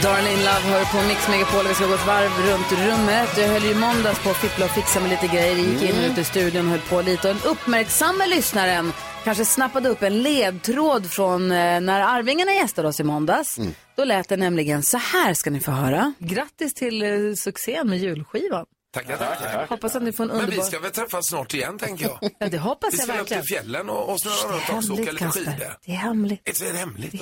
Darling 0.03 0.37
Love 0.37 0.61
hör 0.61 0.85
på 0.85 1.07
Mix 1.07 1.27
Megapol. 1.27 1.67
Vi 1.67 1.73
ska 1.73 1.87
gå 1.87 1.93
ett 1.93 2.07
varv 2.07 2.31
runt 2.47 2.71
rummet. 2.71 3.29
Jag 3.37 3.47
höll 3.47 3.63
ju 3.63 3.71
i 3.71 3.75
måndags 3.75 4.19
på 4.19 4.29
att 4.29 4.37
fippla 4.37 4.65
och 4.65 4.71
fixa 4.71 4.99
med 4.99 5.09
lite 5.09 5.27
grejer. 5.27 5.55
Gick 5.55 5.81
in 5.81 5.95
och 5.99 6.11
ut 6.11 6.17
i 6.17 6.23
studion 6.23 6.65
och 6.65 6.71
höll 6.71 6.79
på 6.79 7.01
lite. 7.01 7.29
Och 7.29 7.35
den 7.35 7.51
uppmärksamma 7.51 8.25
lyssnaren 8.25 8.93
kanske 9.23 9.45
snappade 9.45 9.89
upp 9.89 10.03
en 10.03 10.21
ledtråd 10.21 11.11
från 11.11 11.51
eh, 11.51 11.81
när 11.81 12.01
Arvingarna 12.01 12.51
gästade 12.53 12.87
oss 12.87 12.99
i 12.99 13.03
måndags. 13.03 13.57
Då 13.95 14.03
lät 14.05 14.29
det 14.29 14.37
nämligen 14.37 14.83
så 14.83 14.97
här 14.97 15.33
ska 15.33 15.49
ni 15.49 15.59
få 15.59 15.71
höra. 15.71 16.13
Grattis 16.19 16.73
till 16.73 17.01
eh, 17.03 17.09
succén 17.37 17.89
med 17.89 17.99
julskivan. 17.99 18.65
Tackar, 18.93 19.17
tackar. 19.17 19.67
Hoppas 19.69 19.95
att 19.95 20.03
ni 20.03 20.11
får 20.11 20.23
en 20.23 20.27
Men 20.27 20.37
vi 20.37 20.43
underbar... 20.43 20.63
ska 20.63 20.79
väl 20.79 20.91
träffas 20.91 21.27
snart 21.29 21.53
igen, 21.53 21.77
tänker 21.77 22.05
jag. 22.05 22.31
Ja, 22.39 22.47
det 22.49 22.57
hoppas 22.57 22.93
Vi 22.93 22.97
jag 22.97 23.03
ska 23.03 23.13
upp 23.13 23.19
verkligen. 23.19 23.43
till 23.43 23.55
fjällen 23.55 23.89
och, 23.89 24.09
och 24.13 24.21
snurra 24.21 24.53
runt 24.55 24.63
också 24.73 24.93
och 24.93 24.99
åka 24.99 25.11
lite 25.11 25.23
Kasper. 25.25 25.41
skidor. 25.45 25.77
Det 25.85 25.91
är 25.91 25.95
hemligt. 25.95 26.61
Är 26.61 26.71
det 26.73 26.77
hemligt? 26.79 27.13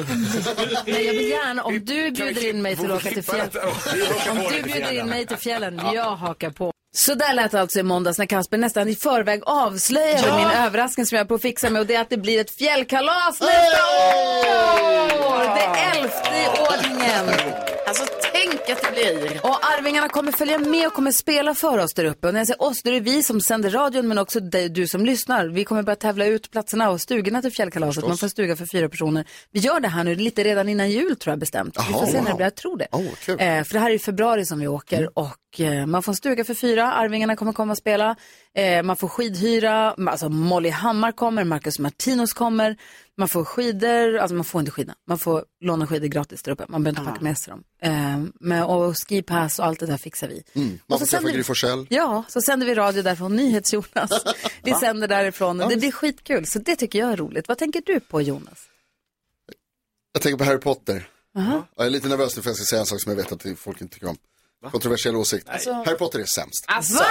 Nej, 0.88 1.06
jag 1.06 1.14
vill 1.14 1.30
gärna, 1.30 1.64
om 1.64 1.86
du 1.86 2.04
vi 2.04 2.12
bjuder 2.12 2.50
in 2.50 2.62
mig 2.62 2.76
till 2.78 2.92
att 2.92 2.98
åka 3.06 3.10
till 3.10 3.24
fjällen. 3.24 3.50
Om 4.32 4.38
du 4.52 4.62
bjuder 4.64 5.00
in 5.00 5.08
mig 5.08 5.26
till 5.28 5.38
fjällen, 5.38 5.82
jag 5.94 6.16
hakar 6.16 6.50
på. 6.50 6.74
Så 6.92 7.14
där 7.14 7.34
lät 7.34 7.52
det 7.52 7.62
alltså 7.62 7.80
i 7.80 7.84
måndags 7.84 8.18
när 8.18 8.26
Kasper 8.26 8.58
nästan 8.58 8.88
i 8.88 8.96
förväg 8.96 9.42
avslöjade 9.46 10.28
Ja. 10.28 10.38
min 10.38 10.48
överraskning 10.66 11.06
som 11.06 11.16
jag 11.16 11.24
är 11.24 11.28
på 11.28 11.36
att 11.36 11.42
fixa 11.42 11.70
med 11.70 11.80
och 11.80 11.86
det 11.88 11.96
är 11.96 12.02
att 12.02 12.10
det 12.10 12.18
blir 12.18 12.42
ett 12.42 12.52
fjällkalas 12.52 13.42
nästa 13.42 13.46
år! 13.50 15.56
Det 15.56 16.00
elfte 16.00 16.30
i 16.30 16.48
ordningen. 16.62 17.30
Alltså 17.88 18.04
tänk 18.34 18.70
att 18.70 18.82
det 18.84 18.92
blir. 18.92 19.40
Och 19.46 19.58
Arvingarna 19.78 20.10
kommer 20.10 20.32
följa 20.32 20.60
med 20.60 20.88
och 20.88 20.94
kommer 20.94 21.12
spela 21.12 21.56
för 21.56 21.78
oss 21.78 21.94
där 21.94 22.06
uppe. 22.06 22.28
Och 22.28 22.34
när 22.34 22.40
jag 22.40 22.48
säger 22.48 22.62
oss, 22.62 22.82
då 22.84 22.90
är 22.90 22.94
det 22.94 23.00
vi 23.00 23.24
som 23.24 23.42
sänder 23.42 23.70
radion 23.70 24.08
men 24.08 24.18
också 24.18 24.40
dig, 24.40 24.70
du 24.70 24.88
som 24.88 25.06
lyssnar. 25.06 25.48
Vi 25.48 25.64
kommer 25.66 25.84
börja 25.84 25.96
tävla 25.96 26.26
ut 26.26 26.52
platserna 26.52 26.90
och 26.90 27.02
stugorna 27.02 27.42
till 27.42 27.52
fjällkalaset. 27.52 28.08
Man 28.08 28.18
får 28.18 28.28
stuga 28.28 28.56
för 28.56 28.66
fyra 28.72 28.90
personer. 28.90 29.26
Vi 29.52 29.60
gör 29.60 29.80
det 29.80 29.88
här 29.88 30.04
nu 30.04 30.16
lite 30.16 30.44
redan 30.44 30.70
innan 30.70 30.92
jul 30.92 31.16
tror 31.16 31.32
jag 31.32 31.40
bestämt. 31.40 31.78
vi 31.78 31.82
Jaha, 31.92 32.00
får 32.00 32.06
se 32.12 32.18
när 32.18 32.24
det 32.24 32.30
wow. 32.30 32.36
blir, 32.38 32.46
jag 32.46 32.56
tror 32.56 32.78
det. 32.78 32.88
Åh, 32.92 33.02
kul. 33.26 33.40
Eh, 33.40 33.64
för 33.64 33.74
det 33.74 33.80
här 33.80 33.90
är 33.90 33.94
i 33.96 34.00
februari 34.00 34.46
som 34.46 34.60
vi 34.60 34.68
åker 34.68 35.10
och 35.20 35.26
eh, 35.26 35.32
man 35.88 36.04
får 36.04 36.12
en 36.12 36.16
stuga 36.16 36.44
för 36.44 36.54
fyra. 36.54 36.92
Arvingarna 36.92 37.36
kommer 37.36 37.54
komma 37.54 37.72
och 37.72 37.78
spela. 37.78 38.16
Eh, 38.56 38.84
man 38.84 38.96
får 38.96 39.08
skidhyra, 39.08 39.92
alltså 39.92 40.30
Molly 40.30 40.70
Hammar 40.70 41.12
kommer, 41.12 41.44
Marcus 41.44 41.80
Martinus 41.80 42.34
kommer. 42.34 42.78
Man 43.18 43.28
får 43.28 43.46
skidor, 43.46 44.18
alltså 44.18 44.36
man 44.36 44.46
får 44.46 44.60
inte 44.60 44.72
skidor. 44.72 44.96
Man 45.08 45.20
får 45.20 45.46
låna 45.60 45.88
skidor 45.88 46.08
gratis 46.08 46.44
där 46.44 46.52
uppe. 46.52 46.66
Man 46.70 46.84
behöver 46.84 47.00
inte 47.00 47.12
packa 47.12 47.24
med 47.24 47.38
sig 47.38 47.52
dem. 47.52 47.64
Eh, 47.82 48.24
men, 48.40 48.64
och 48.64 48.96
skipass 48.98 49.60
och 49.60 49.66
allt 49.66 49.80
det 49.80 49.86
där 49.86 49.98
fixar 49.98 50.28
vi. 50.28 50.44
Mm. 50.54 50.80
Och 50.84 50.90
Man 50.90 51.00
så 51.00 51.06
får 51.06 51.18
träffa 51.18 51.32
Gry 51.32 51.44
Forssell. 51.44 51.88
Ja, 51.90 52.24
så 52.28 52.42
sänder 52.42 52.68
vi 52.68 52.76
radio 52.76 53.02
därifrån, 53.02 53.36
NyhetsJonas. 53.36 54.26
Vi 54.64 54.74
sänder 54.74 55.08
därifrån 55.08 55.62
och 55.62 55.70
det 55.70 55.78
blir 55.78 55.92
skitkul. 55.92 56.46
Så 56.46 56.60
det 56.60 56.76
tycker 56.76 57.00
jag 57.00 57.12
är 57.12 57.18
roligt. 57.18 57.48
Vad 57.48 57.58
tänker 57.58 57.82
du 57.86 58.00
på 58.00 58.22
Jonas? 58.22 58.68
Jag 60.14 60.22
tänker 60.22 60.38
på 60.38 60.44
Harry 60.44 60.60
Potter. 60.60 61.08
Aha. 61.38 61.68
Jag 61.76 61.86
är 61.86 61.90
lite 61.90 62.08
nervös 62.08 62.36
nu 62.36 62.42
för 62.42 62.50
jag 62.50 62.58
ska 62.58 62.66
säga 62.66 62.80
en 62.80 62.86
sak 62.86 63.02
som 63.02 63.10
jag 63.12 63.18
vet 63.18 63.32
att 63.32 63.60
folk 63.60 63.82
inte 63.82 63.94
tycker 63.94 64.08
om. 64.08 64.18
Kontroversiell 64.72 65.16
åsikt. 65.16 65.50
Alltså- 65.50 65.72
Harry 65.74 65.98
Potter 65.98 66.20
är 66.20 66.26
sämst. 66.26 66.66
Alltså, 66.68 67.04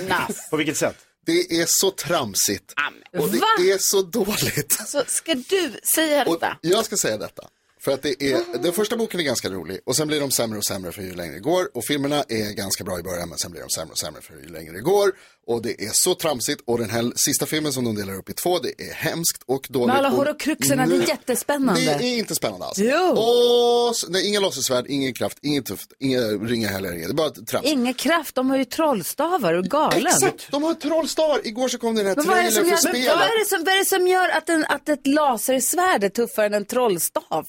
Jonas! 0.00 0.28
På 0.50 0.56
vilket 0.56 0.76
sätt? 0.76 0.96
Det 1.26 1.60
är 1.60 1.64
så 1.68 1.90
tramsigt. 1.90 2.72
Och 3.18 3.30
det 3.30 3.38
Va? 3.38 3.46
är 3.58 3.78
så 3.78 4.02
dåligt. 4.02 4.72
Så 4.86 5.02
ska 5.06 5.34
du 5.34 5.72
säga 5.94 6.24
Och 6.24 6.34
detta? 6.34 6.56
jag 6.60 6.84
ska 6.84 6.96
säga 6.96 7.16
detta. 7.18 7.42
För 7.84 7.92
att 7.92 8.02
det 8.02 8.22
är, 8.22 8.58
den 8.62 8.72
första 8.72 8.96
boken 8.96 9.20
är 9.20 9.24
ganska 9.24 9.50
rolig 9.50 9.80
och 9.86 9.96
sen 9.96 10.08
blir 10.08 10.20
de 10.20 10.30
sämre 10.30 10.58
och 10.58 10.64
sämre 10.64 10.92
för 10.92 11.02
ju 11.02 11.14
längre 11.14 11.34
det 11.34 11.40
går. 11.40 11.68
Och 11.74 11.84
filmerna 11.84 12.24
är 12.28 12.52
ganska 12.52 12.84
bra 12.84 12.98
i 12.98 13.02
början 13.02 13.28
men 13.28 13.38
sen 13.38 13.50
blir 13.50 13.60
de 13.60 13.70
sämre 13.70 13.92
och 13.92 13.98
sämre 13.98 14.22
för 14.22 14.34
ju 14.34 14.48
längre 14.48 14.72
det 14.72 14.80
går. 14.80 15.12
Och 15.46 15.62
det 15.62 15.84
är 15.84 15.90
så 15.92 16.14
tramsigt 16.14 16.62
och 16.66 16.78
den 16.78 16.90
här 16.90 17.12
sista 17.16 17.46
filmen 17.46 17.72
som 17.72 17.84
de 17.84 17.94
delar 17.94 18.14
upp 18.18 18.30
i 18.30 18.32
två, 18.32 18.58
det 18.58 18.68
är 18.82 18.92
hemskt 18.92 19.42
och 19.46 19.66
dåligt. 19.70 19.86
Med 19.86 19.96
alla 19.96 20.08
och 20.10 20.16
horrocruxerna, 20.16 20.86
det 20.86 20.96
är 20.96 21.08
jättespännande. 21.08 21.80
Det 21.80 22.04
är 22.04 22.18
inte 22.18 22.34
spännande 22.34 22.66
alls. 22.66 22.78
Jo. 22.78 23.18
Och, 23.18 23.94
nej, 24.08 24.28
inga 24.28 24.40
låtsasvärd, 24.40 24.84
ingen 24.88 25.14
kraft, 25.14 25.38
inget 25.42 25.66
tufft, 25.66 25.92
inga 25.98 26.20
ringar 26.20 26.68
heller. 26.68 26.90
Det 26.92 27.04
är 27.04 27.12
bara 27.12 27.30
trams. 27.30 27.66
Inga 27.66 27.92
kraft, 27.94 28.34
de 28.34 28.50
har 28.50 28.56
ju 28.56 28.64
trollstavar 28.64 29.54
och 29.54 29.64
galen. 29.64 30.06
Exakt, 30.06 30.50
de 30.50 30.62
har 30.62 30.74
trollstavar. 30.74 31.40
Igår 31.46 31.68
så 31.68 31.78
kom 31.78 31.94
den 31.94 32.06
här 32.06 32.16
Men 32.16 32.24
trailern 32.24 32.52
för 32.52 32.60
gör, 32.60 32.68
men 32.68 32.78
spelet. 32.78 33.06
vad, 33.08 33.22
är 33.22 33.38
det 33.38 33.48
som, 33.48 33.64
vad 33.64 33.74
är 33.74 33.78
det 33.78 33.84
som 33.84 34.06
gör 34.08 34.28
att, 34.28 34.48
en, 34.48 34.64
att 34.68 34.88
ett 34.88 35.06
lasersvärd 35.06 36.04
är 36.04 36.08
tuffare 36.08 36.46
än 36.46 36.54
en 36.54 36.64
trollstav? 36.64 37.22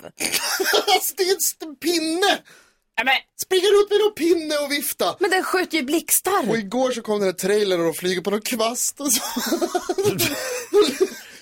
det 1.18 1.24
är 1.24 1.32
en 1.32 1.38
st- 1.38 1.76
pinne! 2.98 3.12
Springer 3.44 3.80
runt 3.80 3.90
med 3.90 4.00
någon 4.00 4.14
pinne 4.14 4.56
och 4.58 4.72
vifta. 4.72 5.16
Men 5.20 5.30
den 5.32 5.44
skjuter 5.44 5.78
ju 5.78 5.84
blixtar. 5.84 6.50
Och 6.50 6.58
igår 6.58 6.92
så 6.92 7.02
kom 7.02 7.20
den 7.20 7.28
här 7.28 7.34
trailern 7.34 7.80
och 7.80 7.86
de 7.86 7.94
flyger 7.94 8.22
på 8.22 8.30
någon 8.30 8.42
kvast. 8.42 9.00
Och 9.00 9.14
så... 9.14 9.22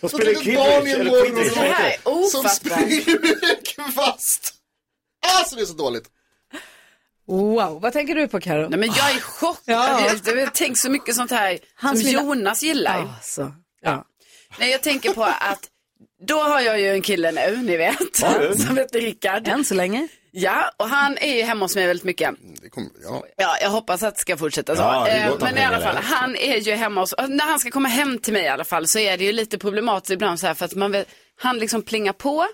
De 0.01 0.09
spelar 0.09 0.55
barn 0.55 0.87
i 0.87 0.91
en 0.91 1.07
morgon 1.07 2.29
som- 2.29 2.49
springer 2.49 3.19
med 3.21 3.49
en 3.49 3.63
kvast. 3.91 4.53
Alltså 5.27 5.55
det 5.55 5.61
är 5.61 5.65
så 5.65 5.73
dåligt. 5.73 6.09
Wow, 7.27 7.81
vad 7.81 7.93
tänker 7.93 8.15
du 8.15 8.27
på 8.27 8.39
Karo? 8.39 8.69
Nej, 8.69 8.79
men 8.79 8.89
jag 8.89 9.11
är 9.11 9.19
chockad. 9.19 9.61
Ja. 9.65 10.07
Jag, 10.25 10.37
jag 10.39 10.53
tänker 10.53 10.75
så 10.75 10.89
mycket 10.89 11.15
sånt 11.15 11.31
här 11.31 11.59
Hans 11.75 11.99
som 11.99 12.07
lilla- 12.07 12.21
Jonas 12.21 12.63
gillar. 12.63 12.99
Alltså, 13.15 13.53
ja. 13.81 14.05
Nej, 14.59 14.71
jag 14.71 14.83
tänker 14.83 15.13
på 15.13 15.23
att 15.23 15.67
då 16.27 16.39
har 16.39 16.61
jag 16.61 16.79
ju 16.81 16.91
en 16.91 17.01
kille 17.01 17.31
nu, 17.31 17.57
ni 17.57 17.77
vet, 17.77 18.21
Har 18.21 18.53
som 18.67 18.77
heter 18.77 19.01
Rickard. 19.01 19.47
Än 19.47 19.65
så 19.65 19.73
länge. 19.73 20.07
Ja, 20.33 20.71
och 20.77 20.89
han 20.89 21.17
är 21.17 21.35
ju 21.35 21.41
hemma 21.41 21.65
hos 21.65 21.75
mig 21.75 21.87
väldigt 21.87 22.03
mycket. 22.03 22.35
Det 22.61 22.69
kommer, 22.69 22.89
ja. 23.03 23.23
Ja, 23.37 23.57
jag 23.61 23.69
hoppas 23.69 24.03
att 24.03 24.15
det 24.15 24.21
ska 24.21 24.37
fortsätta 24.37 24.75
så. 24.75 24.81
Ja, 24.81 25.07
Eh, 25.07 25.33
Men 25.39 25.57
i 25.57 25.63
alla 25.63 25.79
fall, 25.81 25.95
han 25.95 26.35
är 26.35 26.57
ju 26.57 26.71
hemma 26.73 27.01
hos, 27.01 27.13
när 27.27 27.45
han 27.45 27.59
ska 27.59 27.71
komma 27.71 27.89
hem 27.89 28.17
till 28.19 28.33
mig 28.33 28.43
i 28.43 28.47
alla 28.47 28.63
fall 28.63 28.87
så 28.87 28.99
är 28.99 29.17
det 29.17 29.23
ju 29.23 29.31
lite 29.31 29.57
problematiskt 29.57 30.11
ibland 30.11 30.39
så 30.39 30.47
här 30.47 30.53
för 30.53 30.65
att 30.65 30.75
man 30.75 30.91
vet, 30.91 31.07
han 31.41 31.57
liksom 31.57 31.81
plingar 31.81 32.13
på 32.13 32.47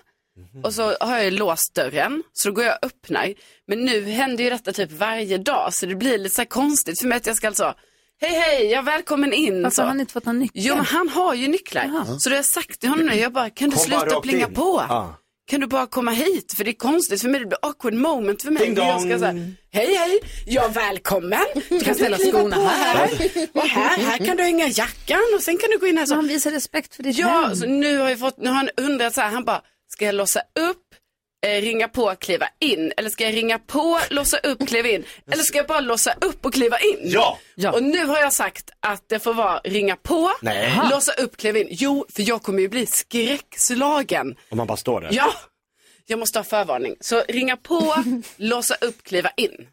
och 0.64 0.74
så 0.74 0.82
har 1.00 1.16
jag 1.16 1.24
ju 1.24 1.30
låst 1.30 1.74
dörren 1.74 2.22
så 2.32 2.48
då 2.48 2.54
går 2.54 2.64
jag 2.64 2.78
och 2.82 2.86
öppnar. 2.86 3.34
Men 3.66 3.84
nu 3.84 4.04
händer 4.04 4.44
ju 4.44 4.50
detta 4.50 4.72
typ 4.72 4.92
varje 4.92 5.38
dag 5.38 5.74
så 5.74 5.86
det 5.86 5.94
blir 5.94 6.18
lite 6.18 6.34
så 6.34 6.40
här 6.40 6.46
konstigt 6.46 7.00
för 7.00 7.06
mig 7.08 7.16
att 7.16 7.26
jag 7.26 7.36
ska 7.36 7.46
alltså 7.46 7.74
Hej 8.20 8.30
hej, 8.40 8.66
jag 8.66 8.82
välkommen 8.82 9.32
in. 9.32 9.64
Alltså, 9.64 9.76
så. 9.76 9.82
har 9.82 9.88
han 9.88 10.00
inte 10.00 10.12
fått 10.12 10.24
någon 10.26 10.38
nyckel? 10.38 10.62
Jo 10.64 10.74
men 10.76 10.84
han 10.84 11.08
har 11.08 11.34
ju 11.34 11.48
nycklar. 11.48 12.04
Så 12.18 12.28
det 12.28 12.34
har 12.34 12.38
jag 12.38 12.44
sagt 12.44 12.80
till 12.80 12.88
honom 12.88 13.06
nu, 13.06 13.14
jag 13.14 13.32
bara, 13.32 13.50
kan 13.50 13.70
du 13.70 13.76
Kom 13.76 13.84
sluta 13.84 14.20
plinga 14.20 14.46
in. 14.48 14.54
på? 14.54 14.84
Ja. 14.88 15.14
Kan 15.48 15.60
du 15.60 15.66
bara 15.66 15.86
komma 15.86 16.10
hit? 16.10 16.54
För 16.56 16.64
det 16.64 16.70
är 16.70 16.74
konstigt 16.74 17.20
för 17.20 17.28
mig, 17.28 17.40
det 17.40 17.46
blir 17.46 17.58
awkward 17.62 17.94
moment 17.94 18.42
för 18.42 18.50
mig. 18.50 18.66
Ding 18.66 18.76
jag 18.76 19.00
ska 19.00 19.18
säga, 19.18 19.32
hej 19.72 19.94
hej, 19.96 20.20
ja 20.46 20.68
välkommen. 20.68 21.38
Du 21.68 21.80
kan 21.80 21.94
ställa 21.94 22.18
skorna 22.18 22.56
här. 22.56 22.94
här. 22.96 23.48
Och 23.52 23.62
här, 23.68 23.98
här 23.98 24.26
kan 24.26 24.36
du 24.36 24.42
hänga 24.42 24.66
jackan 24.68 25.20
och 25.36 25.42
sen 25.42 25.58
kan 25.58 25.70
du 25.70 25.78
gå 25.78 25.86
in 25.86 25.98
här. 25.98 26.06
Så. 26.06 26.14
Han 26.14 26.28
visar 26.28 26.50
respekt 26.50 26.94
för 26.94 27.02
ditt 27.02 27.18
Ja, 27.18 27.26
hem. 27.46 27.56
så 27.56 27.66
nu 27.66 27.98
har, 27.98 28.08
jag 28.08 28.18
fått, 28.18 28.38
nu 28.38 28.48
har 28.48 28.56
han 28.56 28.68
undrat 28.76 29.14
så 29.14 29.20
här, 29.20 29.30
han 29.30 29.44
bara, 29.44 29.62
ska 29.88 30.04
jag 30.04 30.14
låsa 30.14 30.40
upp, 30.40 30.87
eh, 31.46 31.62
ringa 31.62 31.88
på, 31.88 32.14
kliva 32.14 32.48
in? 32.60 32.92
Eller 32.96 33.10
ska 33.10 33.24
jag 33.24 33.34
ringa 33.34 33.58
på, 33.58 34.00
låsa 34.10 34.38
upp, 34.38 34.68
kliva 34.68 34.88
in? 34.88 35.04
Eller 35.32 35.42
ska 35.42 35.58
jag 35.58 35.66
bara 35.66 35.80
låsa 35.80 36.14
upp 36.20 36.46
och 36.46 36.54
kliva 36.54 36.78
in? 36.78 36.98
Ja. 37.02 37.38
Ja. 37.54 37.72
Och 37.72 37.82
nu 37.82 38.04
har 38.06 38.18
jag 38.18 38.32
sagt 38.32 38.70
att 38.80 39.08
det 39.08 39.18
får 39.18 39.34
vara 39.34 39.58
ringa 39.64 39.96
på, 39.96 40.30
Nej. 40.42 40.80
låsa 40.90 41.12
upp, 41.12 41.36
kliva 41.36 41.58
in. 41.58 41.68
Jo, 41.70 42.06
för 42.14 42.22
jag 42.28 42.42
kommer 42.42 42.60
ju 42.60 42.68
bli 42.68 42.86
skräckslagen. 42.86 44.36
Om 44.50 44.58
man 44.58 44.66
bara 44.66 44.76
står 44.76 45.00
där. 45.00 45.08
Ja, 45.12 45.32
jag 46.06 46.18
måste 46.18 46.38
ha 46.38 46.44
förvarning. 46.44 46.96
Så 47.00 47.22
ringa 47.28 47.56
på, 47.56 47.94
låsa 48.36 48.74
upp, 48.80 49.02
kliva 49.02 49.30
in. 49.36 49.66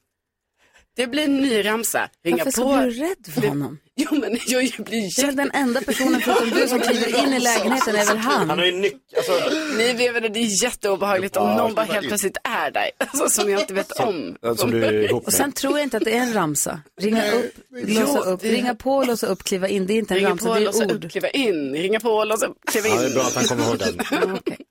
Det 0.96 1.08
blir 1.08 1.24
en 1.24 1.38
ny 1.38 1.66
ramsa. 1.66 2.10
Ringa 2.24 2.38
Varför 2.46 2.62
på. 2.62 2.72
så 2.72 2.78
blir 2.78 2.92
du 2.92 3.00
rädd 3.00 3.34
för 3.34 3.48
honom? 3.48 3.80
Jo, 3.98 4.08
men 4.12 4.38
jag 4.48 4.64
blir 4.78 4.86
Det 4.86 4.98
är 5.22 5.24
jätte... 5.26 5.32
den 5.36 5.52
enda 5.54 5.82
personen 5.82 6.22
förutom 6.22 6.50
du 6.50 6.68
som 6.68 6.80
kliver 6.88 7.24
in 7.28 7.34
i 7.34 7.40
lägenheten 7.40 7.96
är 7.96 8.06
väl 8.06 8.18
Han 8.18 8.50
han? 8.50 8.60
har 8.60 8.66
ju 8.66 8.72
nyckel, 8.72 9.00
alltså, 9.18 9.32
Ni 9.78 9.94
vet 9.94 10.34
det 10.34 10.40
är 10.40 10.64
jätteobehagligt 10.64 11.38
om 11.38 11.56
någon 11.56 11.74
bara 11.76 11.86
helt 11.86 12.08
plötsligt 12.08 12.38
är 12.44 12.72
där. 12.72 12.90
Alltså, 13.08 13.30
som 13.42 13.52
jag 13.52 13.62
inte 13.62 13.74
vet 13.74 13.92
om. 13.92 14.38
som 14.58 14.72
du 14.72 14.86
är 14.86 14.94
ihop 14.94 15.22
Och 15.24 15.28
med. 15.28 15.34
sen 15.34 15.52
tror 15.52 15.74
jag 15.78 15.84
inte 15.86 15.98
att 15.98 16.04
det 16.04 16.12
är 16.18 16.22
en 16.22 16.34
ramsa. 16.34 16.80
Ringa 17.02 17.32
upp, 17.32 17.54
låsa 17.88 18.20
upp, 18.20 18.44
ringa 18.44 18.76
på, 18.76 19.04
låsa 19.04 19.28
upp, 19.28 19.44
kliva 19.44 19.68
in. 19.68 19.88
Det 19.88 19.94
är 19.94 19.98
inte 19.98 20.14
en 20.14 20.18
Ringa 20.18 20.30
ramsa, 20.30 20.46
på, 20.48 20.54
det 20.56 20.62
är 20.66 20.86
upp, 20.86 20.92
ord. 21.04 21.12
kliva 21.12 21.30
in. 21.30 21.74
Ringa 21.76 22.00
på, 22.00 22.24
låsa 22.24 22.46
upp, 22.46 22.58
kliva 22.72 22.88
in. 22.88 22.94
Ja, 22.96 23.02
det 23.02 23.08
är 23.08 23.14
bra 23.14 23.24
att 23.24 23.36
han 23.36 23.44
kommer 23.46 23.64
ihåg 23.68 23.78
den. 23.80 24.00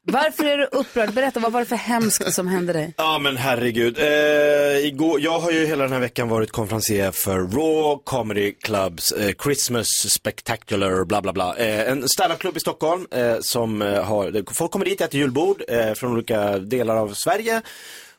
Varför 0.07 0.45
är 0.45 0.59
du 0.59 0.65
upprörd? 0.73 1.13
Berätta, 1.13 1.41
vad 1.41 1.53
var 1.53 1.61
det 1.61 1.67
för 1.67 1.77
hemskt 1.77 2.33
som 2.35 2.47
hände 2.49 2.73
dig? 2.73 2.95
Ja 2.97 3.19
men 3.19 3.37
herregud. 3.37 3.99
Eh, 3.99 4.87
igår, 4.87 5.21
jag 5.21 5.39
har 5.39 5.51
ju 5.51 5.67
hela 5.67 5.83
den 5.85 5.93
här 5.93 6.01
veckan 6.01 6.29
varit 6.29 6.53
konferencier 6.53 7.11
för 7.11 7.39
Raw 7.39 8.01
Comedy 8.05 8.53
Clubs 8.53 9.13
Christmas 9.43 9.87
Spectacular 9.89 11.05
bla 11.05 11.23
bla 11.23 11.33
bla. 11.33 11.57
Eh, 11.57 11.91
en 11.91 12.09
standupklubb 12.09 12.57
i 12.57 12.61
Stockholm 12.61 13.07
eh, 13.11 13.41
som 13.41 13.83
eh, 13.83 14.03
har, 14.05 14.55
folk 14.55 14.71
kommer 14.71 14.85
dit, 14.85 15.01
äter 15.01 15.21
julbord 15.21 15.63
eh, 15.69 15.93
från 15.95 16.13
olika 16.13 16.59
delar 16.59 16.97
av 16.97 17.15
Sverige. 17.15 17.63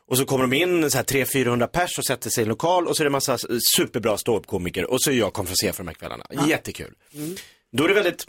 Och 0.08 0.18
så 0.18 0.24
kommer 0.24 0.46
de 0.46 0.56
in, 0.56 0.90
så 0.90 0.96
här 0.96 1.04
300-400 1.04 1.66
pers 1.66 1.98
och 1.98 2.04
sätter 2.06 2.30
sig 2.30 2.42
i 2.42 2.44
en 2.44 2.48
lokal 2.48 2.86
och 2.86 2.96
så 2.96 3.02
är 3.02 3.04
det 3.04 3.10
massa 3.10 3.38
superbra 3.76 4.18
ståuppkomiker 4.18 4.90
och 4.90 5.02
så 5.02 5.10
är 5.10 5.14
jag 5.14 5.32
konferencier 5.32 5.72
för 5.72 5.84
de 5.84 5.88
här 5.88 5.94
kvällarna. 5.94 6.26
Jättekul. 6.48 6.94
Då 7.72 7.84
är 7.84 7.88
det 7.88 7.94
väldigt 7.94 8.26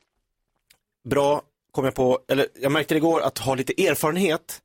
bra, 1.10 1.42
kom 1.72 1.86
jag 1.86 1.96
på, 1.96 2.20
eller 2.28 2.48
jag 2.62 2.72
märkte 2.72 2.94
det 2.94 2.98
igår, 2.98 3.22
att 3.22 3.38
ha 3.38 3.56
lite 3.56 3.88
erfarenhet. 3.88 4.62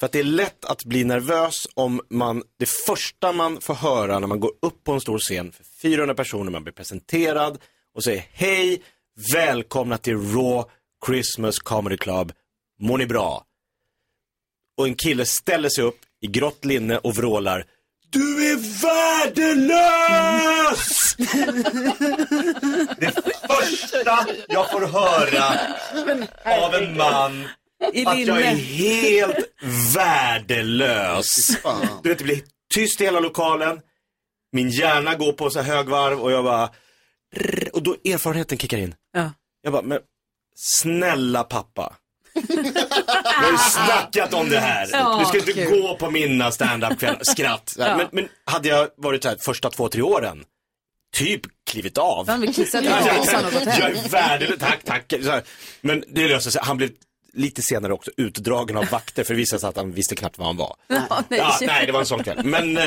För 0.00 0.06
att 0.06 0.12
det 0.12 0.18
är 0.18 0.24
lätt 0.24 0.64
att 0.64 0.84
bli 0.84 1.04
nervös 1.04 1.68
om 1.74 2.00
man, 2.10 2.42
det 2.58 2.68
första 2.68 3.32
man 3.32 3.60
får 3.60 3.74
höra 3.74 4.18
när 4.18 4.26
man 4.26 4.40
går 4.40 4.52
upp 4.62 4.84
på 4.84 4.92
en 4.92 5.00
stor 5.00 5.18
scen 5.18 5.52
för 5.52 5.64
400 5.82 6.14
personer, 6.14 6.50
man 6.50 6.62
blir 6.62 6.72
presenterad 6.72 7.58
och 7.94 8.04
säger 8.04 8.24
hej, 8.32 8.82
välkomna 9.32 9.98
till 9.98 10.16
Raw 10.16 10.64
Christmas 11.06 11.58
Comedy 11.58 11.96
Club, 11.96 12.32
mår 12.80 12.98
ni 12.98 13.06
bra? 13.06 13.44
Och 14.76 14.86
en 14.86 14.94
kille 14.94 15.26
ställer 15.26 15.68
sig 15.68 15.84
upp 15.84 15.98
i 16.20 16.26
grått 16.26 16.64
linne 16.64 16.98
och 16.98 17.16
vrålar 17.16 17.64
Du 18.10 18.50
är 18.50 18.56
värdelös! 18.82 19.96
det 22.98 23.12
första 23.48 24.26
jag 24.48 24.70
får 24.70 24.86
höra 24.86 25.44
av 26.64 26.74
en 26.74 26.96
man 26.96 27.48
I 27.92 28.06
att 28.06 28.18
jag 28.20 28.42
är 28.42 28.54
linne. 28.54 28.62
helt 28.62 29.36
värdelös. 29.96 31.56
Du 32.02 32.08
vet, 32.08 32.18
det 32.18 32.24
blir 32.24 32.42
tyst 32.74 33.00
i 33.00 33.04
hela 33.04 33.20
lokalen. 33.20 33.80
Min 34.52 34.70
hjärna 34.70 35.14
går 35.14 35.32
på 35.32 35.50
så 35.50 35.60
här 35.60 35.74
högvarv 35.76 36.20
och 36.20 36.32
jag 36.32 36.44
bara... 36.44 36.70
Och 37.72 37.82
då 37.82 37.96
erfarenheten 38.04 38.58
kickar 38.58 38.78
in. 38.78 38.94
Ja. 39.12 39.32
Jag 39.62 39.72
bara, 39.72 39.82
men 39.82 39.98
snälla 40.56 41.44
pappa. 41.44 41.96
Vi 42.34 42.56
har 43.24 43.52
ju 43.52 43.58
snackat 43.58 44.34
om 44.34 44.48
det 44.48 44.58
här. 44.58 44.88
Ja, 44.92 45.18
du 45.20 45.24
ska 45.24 45.38
inte 45.38 45.52
kul. 45.52 45.80
gå 45.80 45.96
på 45.96 46.10
mina 46.10 46.50
stand-up 46.50 47.04
skratt. 47.22 47.74
Ja. 47.78 47.96
Men, 47.96 48.06
men 48.12 48.28
hade 48.44 48.68
jag 48.68 48.88
varit 48.96 49.22
så 49.22 49.28
här 49.28 49.36
första 49.40 49.70
två, 49.70 49.88
tre 49.88 50.02
åren, 50.02 50.44
typ 51.16 51.40
klivit 51.70 51.98
av. 51.98 52.28
Han 52.28 52.40
vill 52.40 52.54
kissa 52.54 52.78
till 52.80 52.90
Ja, 52.90 53.00
ja, 53.06 53.20
Olsson 53.20 53.44
och 53.44 53.52
gått 53.52 53.64
hem. 53.64 53.80
Jag 53.80 54.04
är 54.04 54.08
värdelös, 54.08 54.58
tack, 54.58 54.84
tack. 54.84 55.12
Så 55.22 55.30
här. 55.30 55.42
Men 55.80 56.04
det 56.08 56.28
löste 56.28 56.50
sig. 56.50 56.62
Han 56.64 56.76
blev 56.76 56.90
lite 57.32 57.62
senare 57.62 57.92
också 57.92 58.10
utdragen 58.16 58.76
av 58.76 58.86
vakter 58.90 59.24
för 59.24 59.34
det 59.34 59.38
visade 59.38 59.60
sig 59.60 59.68
att 59.68 59.76
han 59.76 59.92
visste 59.92 60.16
knappt 60.16 60.38
vad 60.38 60.46
han 60.46 60.56
var. 60.56 60.76
Ja, 60.88 61.22
nej. 61.28 61.38
Ja, 61.40 61.58
nej, 61.66 61.86
det 61.86 61.92
var 61.92 62.00
en 62.00 62.06
sån 62.06 62.22
kväll. 62.24 62.44
Men 62.44 62.76
eh, 62.76 62.84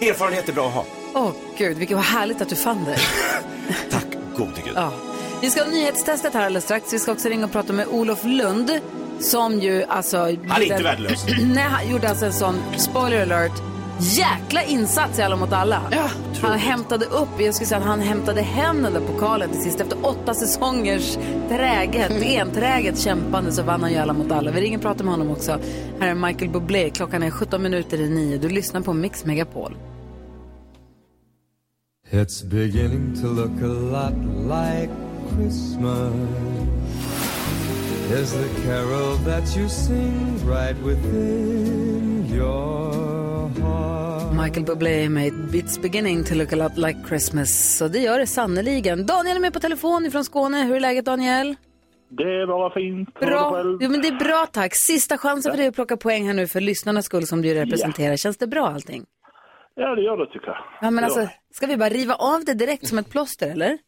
erfarenhet 0.00 0.48
är 0.48 0.52
bra 0.52 0.68
att 0.68 0.74
ha. 0.74 0.84
Åh 1.14 1.32
gud, 1.58 1.76
vilket 1.76 1.96
vad 1.96 2.04
härligt 2.04 2.40
att 2.40 2.48
du 2.48 2.56
fann 2.56 2.84
dig. 2.84 2.98
Gode 4.36 4.62
gud. 4.64 4.72
Ja. 4.74 4.92
Vi 5.42 5.50
ska 5.50 5.62
ha 5.62 5.70
nyhetstestet 5.70 6.34
här 6.34 6.46
alldeles 6.46 6.64
strax. 6.64 6.92
Vi 6.92 6.98
ska 6.98 7.12
också 7.12 7.28
ringa 7.28 7.44
och 7.44 7.52
prata 7.52 7.72
med 7.72 7.86
Olof 7.86 8.24
Lund. 8.24 8.80
Som 9.20 9.60
ju 9.60 9.84
alltså... 9.84 10.16
Han 10.18 10.62
är 10.62 10.62
inte 10.62 10.82
värdelös. 10.82 11.24
Nej, 11.54 11.64
han 11.64 11.90
gjorde 11.90 12.08
alltså 12.08 12.26
en 12.26 12.32
sån, 12.32 12.62
spoiler 12.76 13.22
alert, 13.22 13.52
jäkla 14.02 14.62
insats 14.62 15.18
i 15.18 15.22
Alla 15.22 15.36
mot 15.36 15.52
alla. 15.52 15.82
han 16.42 16.58
hämtade 16.58 17.06
upp, 17.06 17.28
jag 17.38 17.54
skulle 17.54 17.68
säga 17.68 17.78
att 17.80 17.86
han 17.86 18.00
hämtade 18.00 18.42
hem 18.42 18.82
den 18.82 18.92
där 18.92 19.00
pokalen 19.00 19.50
till 19.50 19.62
sist. 19.62 19.80
Efter 19.80 20.06
åtta 20.06 20.34
säsongers 20.34 21.18
träget, 21.48 22.10
enträget 22.22 22.98
kämpande 22.98 23.52
så 23.52 23.62
vann 23.62 23.80
han 23.80 23.92
ju 23.92 23.98
Alla 23.98 24.12
mot 24.12 24.32
alla. 24.32 24.50
Vi 24.50 24.60
ringer 24.60 24.78
och 24.78 24.82
pratar 24.82 25.04
med 25.04 25.14
honom 25.14 25.30
också. 25.30 25.58
Här 26.00 26.08
är 26.08 26.14
Michael 26.14 26.50
Bublé, 26.50 26.90
klockan 26.90 27.22
är 27.22 27.30
17 27.30 27.62
minuter 27.62 28.00
i 28.00 28.08
nio. 28.08 28.38
Du 28.38 28.48
lyssnar 28.48 28.80
på 28.80 28.92
Mix 28.92 29.24
Megapol. 29.24 29.76
It's 32.10 32.42
beginning 32.42 33.14
to 33.22 33.26
look 33.26 33.62
a 33.62 33.66
lot 33.66 34.14
like 34.46 34.90
Christmas. 35.30 36.12
Is 38.10 38.32
the 38.32 38.48
carol 38.66 39.16
that 39.24 39.56
you 39.56 39.68
sing 39.68 40.36
right 40.46 40.76
within 40.84 42.26
your? 42.30 43.11
Michael 44.42 44.66
Bublé 44.66 45.08
med 45.08 45.32
It's 45.32 45.80
beginning 45.82 46.24
to 46.24 46.34
look 46.34 46.52
a 46.52 46.56
lot 46.56 46.76
like 46.76 46.98
Christmas. 47.08 47.76
Så 47.78 47.88
det 47.88 47.98
gör 47.98 48.18
det 48.18 48.26
sannoliken. 48.26 49.06
Daniel 49.06 49.36
är 49.36 49.40
med 49.40 49.52
på 49.52 49.60
telefon 49.60 50.10
från 50.10 50.24
Skåne. 50.24 50.62
Hur 50.62 50.76
är 50.76 50.80
läget 50.80 51.04
Daniel? 51.04 51.56
Det 52.10 52.22
är 52.22 52.46
bara 52.46 52.70
fint. 52.74 53.20
Bra. 53.20 53.62
Jo, 53.80 53.90
men 53.90 54.02
det 54.02 54.08
är 54.08 54.18
bra 54.18 54.46
tack. 54.52 54.74
Sista 54.74 55.18
chansen 55.18 55.52
för 55.52 55.58
dig 55.58 55.68
att 55.68 55.74
plocka 55.74 55.96
poäng 55.96 56.26
här 56.26 56.34
nu 56.34 56.46
för 56.46 56.60
lyssnarnas 56.60 57.04
skull 57.04 57.26
som 57.26 57.42
du 57.42 57.54
representerar. 57.54 58.16
Känns 58.16 58.36
det 58.36 58.46
bra 58.46 58.68
allting? 58.68 59.04
Ja, 59.74 59.94
det 59.94 60.02
gör 60.02 60.16
det 60.16 60.32
tycker 60.32 60.46
jag. 60.46 60.58
Ja, 60.80 60.90
men 60.90 61.04
alltså, 61.04 61.28
ska 61.54 61.66
vi 61.66 61.76
bara 61.76 61.88
riva 61.88 62.14
av 62.14 62.44
det 62.44 62.54
direkt 62.54 62.86
som 62.86 62.98
ett 62.98 63.10
plåster 63.10 63.50
eller? 63.50 63.78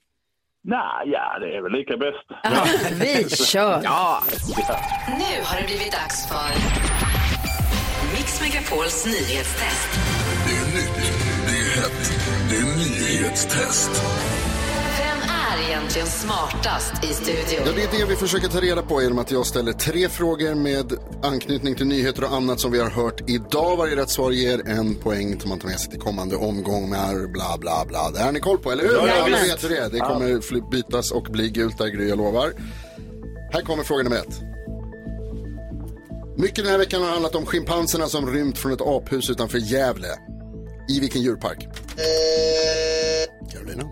Nej, 0.64 1.02
ja, 1.04 1.38
det 1.40 1.56
är 1.56 1.62
väl 1.62 1.72
lika 1.72 1.96
bäst. 1.96 2.26
Vi 3.02 3.28
kör! 3.30 3.80
Ja. 3.84 4.22
Nu 5.06 5.42
har 5.44 5.60
det 5.60 5.66
blivit 5.66 5.92
dags 5.92 6.28
för 6.28 6.48
Mix 8.16 8.40
Megapols 8.42 9.06
nyhetstest. 9.06 10.03
Det 12.54 12.60
är 12.60 13.20
nyhetstest. 13.20 13.90
Vem 14.98 15.18
är 15.62 15.68
egentligen 15.68 16.06
smartast 16.06 16.92
i 17.04 17.06
Ja, 17.08 17.14
studion? 17.14 17.74
det 17.76 17.82
är 17.82 17.98
det 17.98 18.04
vi 18.04 18.16
försöker 18.16 18.48
ta 18.48 18.60
reda 18.60 18.82
på 18.82 19.02
genom 19.02 19.18
att 19.18 19.30
jag 19.30 19.46
ställer 19.46 19.72
tre 19.72 20.08
frågor 20.08 20.54
med 20.54 20.92
anknytning 21.22 21.74
till 21.74 21.86
nyheter 21.86 22.24
och 22.24 22.32
annat 22.32 22.60
som 22.60 22.72
vi 22.72 22.80
har 22.80 22.90
hört 22.90 23.30
idag. 23.30 23.76
Varje 23.76 23.96
rätt 23.96 24.10
svar 24.10 24.30
ger 24.30 24.68
en 24.68 24.94
poäng 24.94 25.40
som 25.40 25.48
man 25.48 25.58
tar 25.58 25.68
med 25.68 25.80
sig 25.80 25.90
till 25.90 26.00
kommande 26.00 26.36
omgångar, 26.36 27.26
bla 27.32 27.56
bla 27.60 27.84
bla. 27.88 28.10
Det 28.10 28.18
här 28.18 28.24
har 28.24 28.32
ni 28.32 28.40
koll 28.40 28.58
på, 28.58 28.72
eller 28.72 28.82
hur? 28.84 28.92
Ja, 28.92 29.08
Ja, 29.18 29.24
visst. 29.26 29.52
vet 29.52 29.64
hur 29.64 29.68
det 29.68 29.78
är. 29.78 29.90
Det 29.90 29.98
kommer 29.98 30.70
bytas 30.70 31.10
och 31.10 31.22
bli 31.24 31.50
gult 31.50 31.78
där, 31.78 31.88
Gry, 31.88 32.08
jag 32.08 32.18
lovar. 32.18 32.52
Här 33.52 33.60
kommer 33.60 33.84
fråga 33.84 34.02
nummer 34.02 34.16
ett. 34.16 34.40
Mycket 36.36 36.56
den 36.56 36.66
här 36.66 36.78
veckan 36.78 37.02
har 37.02 37.10
handlat 37.10 37.34
om 37.34 37.46
schimpanserna 37.46 38.06
som 38.06 38.30
rymt 38.30 38.58
från 38.58 38.72
ett 38.72 38.80
aphus 38.80 39.30
utanför 39.30 39.58
Gävle. 39.58 40.08
I 40.90 41.00
vilken 41.00 41.22
djurpark? 41.22 41.68
Carolina? 43.52 43.84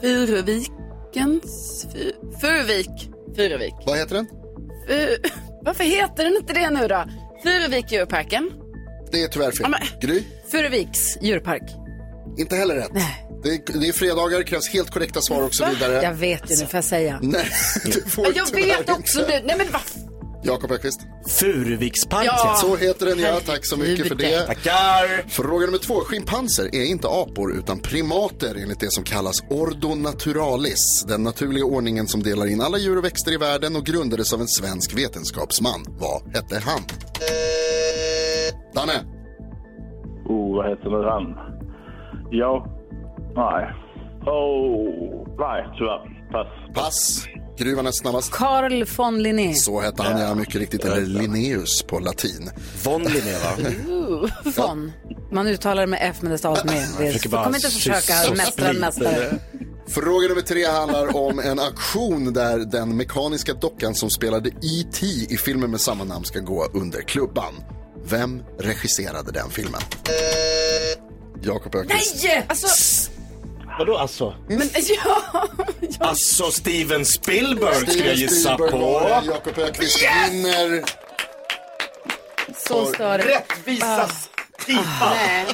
Furuvikens... 0.00 1.86
Fu- 1.94 2.12
Furuvik. 2.40 3.10
Furuvik. 3.36 3.74
Vad 3.86 3.98
heter 3.98 4.14
den? 4.14 4.26
Fu- 4.88 5.16
Varför 5.62 5.84
heter 5.84 6.24
den 6.24 6.36
inte 6.36 6.52
det 6.52 6.70
nu 6.70 6.88
då? 6.88 7.04
Furuvik 7.42 7.92
djurparken. 7.92 8.50
Det 9.12 9.22
är 9.22 9.28
tyvärr 9.28 9.50
fel. 9.50 9.58
Ja, 9.60 9.68
men- 9.68 9.80
Gry? 10.10 10.22
Furuviks 10.50 11.16
djurpark. 11.22 11.62
Inte 12.38 12.56
heller 12.56 12.74
rätt. 12.74 12.90
Det 13.42 13.48
är, 13.48 13.80
det 13.80 13.88
är 13.88 13.92
fredagar, 13.92 14.42
krävs 14.42 14.68
helt 14.68 14.90
korrekta 14.90 15.20
svar 15.20 15.42
och 15.42 15.54
så 15.54 15.66
vidare. 15.66 16.02
Jag 16.02 16.14
vet 16.14 16.50
ju 16.50 16.54
nu, 16.56 16.66
får 16.66 16.74
jag 16.76 16.84
säga. 16.84 17.18
Nej, 17.22 17.46
du 17.84 18.02
får 18.02 18.26
Jag 18.36 18.52
vet 18.54 18.90
också 18.90 19.20
inte. 19.20 19.40
nu. 19.40 19.46
Nej 19.46 19.56
men 19.58 19.66
vad 19.72 19.82
Jakob 20.42 20.70
Öqvist. 20.72 21.00
Furuviksparken. 21.40 22.30
Ja. 22.36 22.54
Så 22.54 22.76
heter 22.76 23.06
den, 23.06 23.18
ja. 23.18 23.40
Tack 23.46 23.66
så 23.66 23.76
mycket 23.76 24.08
för 24.08 24.14
det. 24.14 24.40
Tackar. 24.40 25.28
Fråga 25.28 25.66
nummer 25.66 25.78
två. 25.78 25.94
Schimpanser 26.00 26.74
är 26.74 26.84
inte 26.84 27.08
apor 27.08 27.52
utan 27.52 27.78
primater 27.78 28.54
enligt 28.62 28.80
det 28.80 28.92
som 28.92 29.04
kallas 29.04 29.42
Ordo 29.50 29.94
Naturalis. 29.94 31.04
Den 31.08 31.22
naturliga 31.22 31.64
ordningen 31.64 32.06
som 32.06 32.22
delar 32.22 32.46
in 32.46 32.60
alla 32.60 32.78
djur 32.78 32.98
och 32.98 33.04
växter 33.04 33.32
i 33.32 33.36
världen 33.36 33.76
och 33.76 33.84
grundades 33.84 34.32
av 34.32 34.40
en 34.40 34.48
svensk 34.48 34.98
vetenskapsman. 34.98 35.84
Vad 35.88 36.22
hette 36.34 36.58
han? 36.64 36.80
Danne? 38.74 39.04
Oh, 40.24 40.56
vad 40.56 40.68
heter 40.70 40.90
nu 40.90 41.08
han? 41.08 41.34
Ja. 42.30 42.66
Nej. 43.34 43.72
Oh, 44.26 45.26
nej, 45.38 45.66
tyvärr. 45.78 46.30
Pass. 46.32 46.74
Pass. 46.74 47.26
Gruvan 47.58 47.86
är 47.86 47.92
snabbast. 47.92 48.30
Carl 48.32 48.84
von 48.96 49.22
Linné. 49.22 49.54
Så 49.54 49.80
hette 49.80 50.02
han, 50.02 50.20
ja, 50.20 50.34
mycket 50.34 50.54
riktigt. 50.54 50.84
Eller 50.84 51.00
Linnaeus 51.00 51.82
på 51.82 51.98
latin. 51.98 52.50
Von 52.84 53.02
Linné, 53.04 53.32
va? 53.32 53.70
Ooh, 53.88 54.30
von. 54.56 54.92
Man 55.32 55.46
uttalar 55.46 55.80
det 55.82 55.86
med 55.86 55.98
F 56.02 56.16
men 56.20 56.32
det 56.32 56.38
stavas 56.38 56.64
med. 56.64 56.88
Det 56.98 57.08
är, 57.08 57.28
bara 57.28 57.44
kom 57.44 57.54
inte 57.54 57.66
att 57.66 57.72
försöka 57.72 58.34
mästra 58.36 58.68
en 58.68 58.76
mästare. 58.76 59.38
Fråga 59.88 60.28
nummer 60.28 60.42
tre 60.42 60.64
handlar 60.66 61.16
om 61.16 61.38
en 61.38 61.58
aktion 61.58 62.32
där 62.32 62.58
den 62.58 62.96
mekaniska 62.96 63.54
dockan 63.54 63.94
som 63.94 64.10
spelade 64.10 64.48
E.T. 64.48 65.06
i 65.06 65.36
filmen 65.36 65.70
med 65.70 65.80
samma 65.80 66.04
namn 66.04 66.24
ska 66.24 66.38
gå 66.38 66.64
under 66.74 67.02
klubban. 67.02 67.54
Vem 68.04 68.42
regisserade 68.58 69.32
den 69.32 69.50
filmen? 69.50 69.80
Jakob 71.42 71.74
Öqvist. 71.74 72.24
Nej! 72.24 72.46
Alltså, 72.48 72.66
Vadå 73.78 73.96
alltså? 73.96 74.34
men 74.48 74.58
ja. 75.04 75.46
Alltså 76.00 76.44
Steven 76.50 77.04
Spielberg 77.04 77.74
skulle 77.74 77.92
jag 77.92 77.92
Steven 77.98 78.16
gissa 78.16 78.54
Spielberg 78.54 78.70
på. 78.70 78.78
var 78.78 79.20
det. 79.20 79.26
Jakob 79.26 79.58
Öqvist 79.58 80.02
vinner. 80.02 80.82
Så 82.68 82.84
störigt. 82.86 83.28
Rättvisas 83.28 84.30
Ah. 85.00 85.10
Nej. 85.14 85.46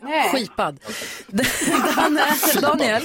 Nej. 0.00 0.28
Skipad. 0.32 0.80
Dan- 1.96 2.18
Daniel, 2.62 3.02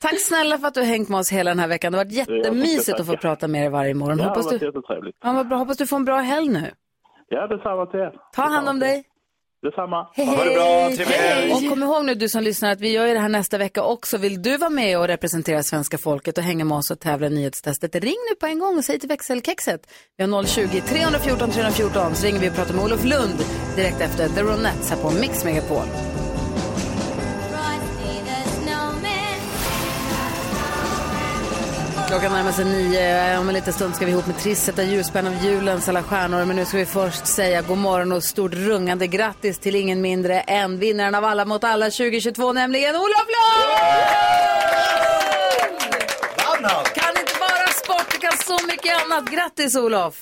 tack 0.00 0.20
snälla 0.20 0.58
för 0.58 0.68
att 0.68 0.74
du 0.74 0.80
har 0.80 0.86
hängt 0.86 1.08
med 1.08 1.18
oss 1.20 1.32
hela 1.32 1.50
den 1.50 1.58
här 1.58 1.68
veckan. 1.68 1.92
Det 1.92 1.98
har 1.98 2.04
varit 2.04 2.12
jättemysigt 2.14 3.00
att 3.00 3.06
få 3.06 3.16
prata 3.16 3.48
med 3.48 3.64
er 3.64 3.70
varje 3.70 3.94
morgon. 3.94 4.16
Det 4.18 4.24
Hoppas 4.24 4.44
har 4.44 4.50
varit 4.52 4.60
du, 4.60 4.66
jättetrevligt. 4.66 5.16
ja, 5.22 5.32
vad 5.32 5.48
bra. 5.48 5.56
Hoppas 5.58 5.76
du 5.76 5.86
får 5.86 5.96
en 5.96 6.04
bra 6.04 6.18
helg 6.18 6.48
nu. 6.48 6.70
Ja, 7.28 7.46
detsamma 7.46 7.86
till 7.86 8.00
er. 8.00 8.12
Ta 8.34 8.42
hand 8.42 8.68
om 8.68 8.78
dig. 8.78 9.04
Detsamma. 9.62 10.08
Hej, 10.14 10.26
Ha 10.26 10.44
det 10.44 10.50
bra. 10.50 10.90
Trevlig 10.96 11.16
helg. 11.16 11.52
Och 11.52 11.70
kom 11.70 11.82
ihåg 11.82 12.04
nu 12.04 12.14
du 12.14 12.28
som 12.28 12.42
lyssnar 12.42 12.72
att 12.72 12.80
vi 12.80 12.92
gör 12.92 13.06
ju 13.06 13.14
det 13.14 13.20
här 13.20 13.28
nästa 13.28 13.58
vecka 13.58 13.82
också. 13.82 14.18
Vill 14.18 14.42
du 14.42 14.56
vara 14.56 14.70
med 14.70 14.98
och 14.98 15.06
representera 15.08 15.62
svenska 15.62 15.98
folket 15.98 16.38
och 16.38 16.44
hänga 16.44 16.64
med 16.64 16.78
oss 16.78 16.90
och 16.90 17.00
tävla 17.00 17.26
i 17.26 17.30
nyhetstestet? 17.30 17.94
Ring 17.94 18.16
nu 18.30 18.34
på 18.40 18.46
en 18.46 18.58
gång 18.58 18.78
och 18.78 18.84
säg 18.84 18.98
till 18.98 19.08
växelkexet. 19.08 19.80
Vi 20.16 20.24
har 20.24 20.44
020 20.44 20.80
314 20.80 21.50
314 21.50 22.14
så 22.14 22.26
ringer 22.26 22.40
vi 22.40 22.48
och 22.50 22.54
pratar 22.54 22.74
med 22.74 22.84
Olof 22.84 23.04
Lund 23.04 23.38
direkt 23.76 24.00
efter 24.00 24.28
The 24.28 24.42
Ronettes 24.42 24.90
här 24.90 24.96
på 24.96 25.10
Mix 25.10 25.44
Megapol. 25.44 26.15
Klockan 32.06 32.32
närmar 32.32 32.52
sig 32.52 32.64
nio. 32.64 33.38
Om 33.38 33.48
en 33.48 33.54
liten 33.54 33.72
stund 33.72 33.94
ska 33.94 34.04
vi 34.04 34.10
ihop 34.10 34.26
med 34.26 34.38
Triss 34.38 34.64
sätta 34.64 34.82
ljusspänn 34.82 35.26
av 35.26 35.44
julens 35.44 35.88
alla 35.88 36.02
stjärnor. 36.02 36.44
Men 36.44 36.56
nu 36.56 36.64
ska 36.64 36.76
vi 36.76 36.86
först 36.86 37.26
säga 37.26 37.62
god 37.62 37.78
morgon 37.78 38.12
och 38.12 38.24
stort 38.24 38.54
rungande 38.54 39.06
grattis 39.06 39.58
till 39.58 39.76
ingen 39.76 40.00
mindre 40.00 40.40
än 40.40 40.78
vinnaren 40.78 41.14
av 41.14 41.24
Alla 41.24 41.44
mot 41.44 41.64
alla 41.64 41.84
2022, 41.84 42.52
nämligen 42.52 42.96
Olof 42.96 43.26
Lund! 43.26 43.76
Kan 46.94 47.20
inte 47.20 47.34
bara 47.40 47.68
sport, 47.84 48.12
du 48.12 48.18
kan 48.18 48.38
så 48.38 48.66
mycket 48.66 49.04
annat. 49.04 49.30
Grattis 49.30 49.76
Olof! 49.76 50.14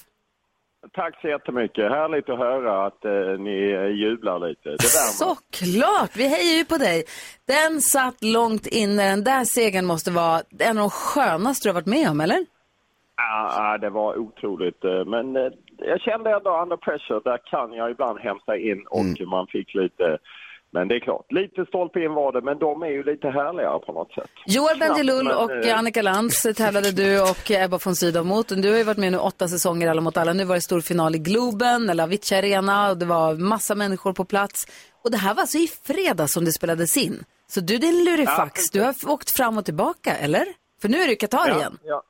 Tack 0.94 1.20
så 1.20 1.28
jättemycket. 1.28 1.90
Härligt 1.90 2.28
att 2.28 2.38
höra 2.38 2.86
att 2.86 3.04
eh, 3.04 3.38
ni 3.38 3.70
eh, 3.70 3.86
jublar 3.86 4.38
lite. 4.48 4.70
Det. 4.70 4.78
Såklart, 5.24 6.16
vi 6.16 6.28
hejar 6.28 6.58
ju 6.58 6.64
på 6.64 6.76
dig. 6.76 7.04
Den 7.48 7.80
satt 7.80 8.22
långt 8.24 8.66
inne. 8.66 9.10
Den 9.10 9.24
där 9.24 9.44
segern 9.44 9.84
måste 9.86 10.10
vara 10.10 10.40
en 10.58 10.78
av 10.78 10.82
de 10.82 10.90
skönaste 10.90 11.68
du 11.68 11.70
har 11.70 11.74
varit 11.74 11.86
med 11.86 12.10
om, 12.10 12.20
eller? 12.20 12.46
Ja, 13.16 13.52
ja, 13.56 13.78
det 13.78 13.90
var 13.90 14.16
otroligt. 14.18 14.84
eh, 14.84 15.04
Men 15.04 15.36
eh, 15.36 15.52
jag 15.78 16.00
kände 16.00 16.30
ändå 16.36 16.62
under 16.62 16.76
pressure, 16.76 17.20
där 17.24 17.38
kan 17.50 17.72
jag 17.72 17.90
ibland 17.90 18.18
hämta 18.18 18.56
in 18.56 18.86
och 18.90 19.28
man 19.28 19.46
fick 19.46 19.74
lite... 19.74 20.18
Men 20.74 20.88
det 20.88 20.94
är 20.94 21.00
klart, 21.00 21.32
lite 21.32 21.64
stolpe 21.64 22.00
in 22.00 22.14
var 22.14 22.32
det, 22.32 22.40
men 22.40 22.58
de 22.58 22.82
är 22.82 22.86
ju 22.86 23.02
lite 23.02 23.28
härligare 23.28 23.78
på 23.78 23.92
något 23.92 24.12
sätt. 24.12 24.30
Joel 24.46 24.78
Bendjelloul 24.78 25.28
och 25.28 25.66
eh, 25.66 25.78
Annika 25.78 26.02
Lantz 26.02 26.42
tävlade 26.56 26.90
du 26.92 27.20
och 27.20 27.50
Ebba 27.50 27.78
von 27.84 27.96
Sydow 27.96 28.26
mot. 28.26 28.48
Du 28.48 28.70
har 28.70 28.78
ju 28.78 28.84
varit 28.84 28.98
med 28.98 29.12
nu 29.12 29.18
åtta 29.18 29.48
säsonger 29.48 29.90
alla 29.90 30.00
mot 30.00 30.16
alla. 30.16 30.32
Nu 30.32 30.44
var 30.44 30.54
det 30.54 30.60
stor 30.60 30.80
final 30.80 31.14
i 31.14 31.18
Globen, 31.18 31.90
eller 31.90 32.04
Avicii 32.04 32.38
Arena 32.38 32.90
och 32.90 32.98
det 32.98 33.06
var 33.06 33.34
massa 33.34 33.74
människor 33.74 34.12
på 34.12 34.24
plats. 34.24 34.66
Och 35.04 35.10
det 35.10 35.16
här 35.16 35.34
var 35.34 35.40
alltså 35.40 35.58
i 35.58 35.66
fredags 35.86 36.32
som 36.32 36.44
det 36.44 36.52
spelades 36.52 36.96
in. 36.96 37.24
Så 37.46 37.60
du, 37.60 37.78
det 37.78 37.86
är 37.86 37.92
en 37.98 38.04
lurifax. 38.04 38.70
Du 38.72 38.80
har 38.80 38.94
åkt 39.08 39.30
fram 39.30 39.58
och 39.58 39.64
tillbaka, 39.64 40.10
eller? 40.16 40.44
För 40.82 40.88
nu 40.88 40.98
är 40.98 41.06
du 41.06 41.12
i 41.12 41.16
Qatar 41.16 41.48
ja, 41.48 41.56
igen. 41.56 41.78
Ja. 41.84 42.02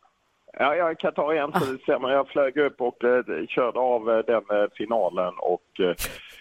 Ja, 0.58 0.76
jag 0.76 0.88
är 0.88 0.92
i 0.92 0.96
Qatar 0.96 1.34
igen, 1.34 1.52
så 1.52 1.72
det 1.72 1.78
stämmer. 1.78 2.10
Jag 2.10 2.28
flög 2.28 2.56
upp 2.56 2.80
och 2.80 3.04
eh, 3.04 3.46
körde 3.48 3.78
av 3.78 4.10
eh, 4.10 4.18
den 4.18 4.44
eh, 4.58 4.66
finalen 4.76 5.34
och 5.38 5.80
eh, 5.80 5.94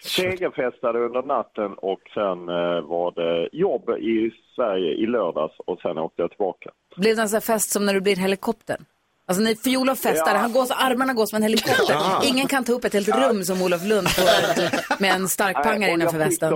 segerfestade 0.08 0.98
under 0.98 1.22
natten 1.22 1.74
och 1.74 2.00
sen 2.14 2.48
eh, 2.48 2.80
var 2.80 3.12
det 3.14 3.48
jobb 3.52 3.90
i 3.90 4.30
Sverige 4.56 4.92
i 4.94 5.06
lördags 5.06 5.54
och 5.66 5.80
sen 5.80 5.98
åkte 5.98 6.22
jag 6.22 6.30
tillbaka. 6.30 6.70
Blev 6.96 7.16
det 7.16 7.22
en 7.22 7.28
sån 7.28 7.36
här 7.36 7.40
fest 7.40 7.70
som 7.70 7.86
när 7.86 7.94
du 7.94 8.00
blir 8.00 8.16
helikoptern? 8.16 8.84
Alltså 9.26 9.42
när 9.42 9.54
för 9.54 9.76
Olof 9.80 9.98
festar, 9.98 10.32
Ja. 10.34 10.38
han 10.38 10.52
går 10.52 10.64
så, 10.64 10.74
armarna 10.74 11.12
går 11.12 11.26
som 11.26 11.36
en 11.36 11.42
helikopter. 11.42 11.84
Ja. 11.94 12.22
Ingen 12.24 12.46
kan 12.46 12.64
ta 12.64 12.72
upp 12.72 12.84
ett 12.84 12.92
helt 12.92 13.08
rum 13.08 13.42
som 13.44 13.62
Olof 13.62 13.84
Lund 13.84 14.08
får 14.08 15.00
med 15.02 15.14
en 15.14 15.28
starkpangare 15.28 15.90
innanför 15.90 16.18
västen. 16.18 16.54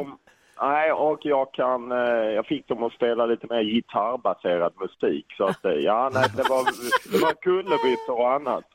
Nej, 0.60 0.92
och 0.92 1.18
jag 1.22 1.52
kan, 1.54 1.92
eh, 1.92 1.98
jag 2.38 2.46
fick 2.46 2.68
dem 2.68 2.82
att 2.82 2.92
spela 2.92 3.26
lite 3.26 3.46
mer 3.50 3.62
gitarrbaserad 3.62 4.72
musik. 4.80 5.26
Så 5.36 5.44
att, 5.44 5.64
eh, 5.64 5.70
ja, 5.72 6.10
nej, 6.14 6.24
det 6.36 6.42
var, 6.42 6.64
det 7.12 7.18
var 7.18 7.32
kullerbyttor 7.42 8.20
och 8.20 8.32
annat. 8.32 8.64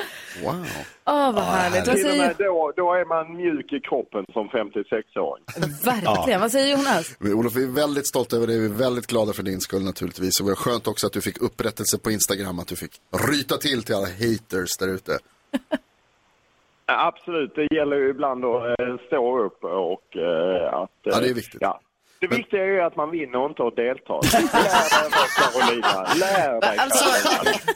Eh, 0.00 0.44
Wow. 0.44 0.66
Åh, 1.06 1.32
vad 1.34 1.44
härligt. 1.44 1.88
Vad 1.88 1.98
säger, 1.98 2.26
med 2.26 2.36
då, 2.38 2.72
då 2.76 2.92
är 2.94 3.04
man 3.04 3.36
mjuk 3.36 3.72
i 3.72 3.80
kroppen 3.80 4.24
som 4.32 4.48
56-åring. 4.48 5.44
verkligen. 5.84 6.40
Vad 6.40 6.52
säger 6.52 6.76
Jonas? 6.76 7.16
Men 7.18 7.34
Olof, 7.34 7.56
vi 7.56 7.64
är 7.64 7.68
väldigt 7.68 8.08
stolta 8.08 8.36
över 8.36 8.46
dig. 8.46 8.58
Vi 8.58 8.64
är 8.64 8.68
väldigt 8.70 9.06
glada 9.06 9.32
för 9.32 9.42
din 9.42 9.60
skull 9.60 9.82
naturligtvis. 9.84 10.40
Och 10.40 10.46
det 10.46 10.50
var 10.50 10.56
skönt 10.56 10.86
också 10.86 11.06
att 11.06 11.12
du 11.12 11.20
fick 11.20 11.38
upprättelse 11.42 11.98
på 11.98 12.10
Instagram. 12.10 12.58
Att 12.58 12.68
du 12.68 12.76
fick 12.76 12.92
ryta 13.30 13.56
till 13.56 13.82
till 13.82 13.94
alla 13.94 14.06
haters 14.06 14.76
där 14.78 14.88
ute. 14.88 15.18
Absolut, 16.86 17.54
det 17.54 17.74
gäller 17.74 17.96
ju 17.96 18.08
ibland 18.10 18.44
att 18.44 18.80
eh, 18.80 18.96
stå 19.06 19.38
upp 19.44 19.64
och 19.64 20.16
eh, 20.16 20.74
att... 20.74 21.06
eh, 21.06 21.12
Ja, 21.12 21.20
det 21.20 21.28
är 21.30 21.34
viktigt. 21.34 21.60
Ja. 21.60 21.80
Det 22.20 22.26
viktiga 22.26 22.62
är 22.62 22.66
ju 22.66 22.80
att 22.80 22.96
man 22.96 23.10
vinner 23.10 23.38
och 23.38 23.50
inte 23.50 23.62
att 23.62 23.76
delta. 23.76 24.12
Lär 24.22 25.10
dig 25.10 25.28
Carolina, 25.36 26.06
lär 26.20 26.60
dig 26.60 26.78
Alltså. 26.78 27.04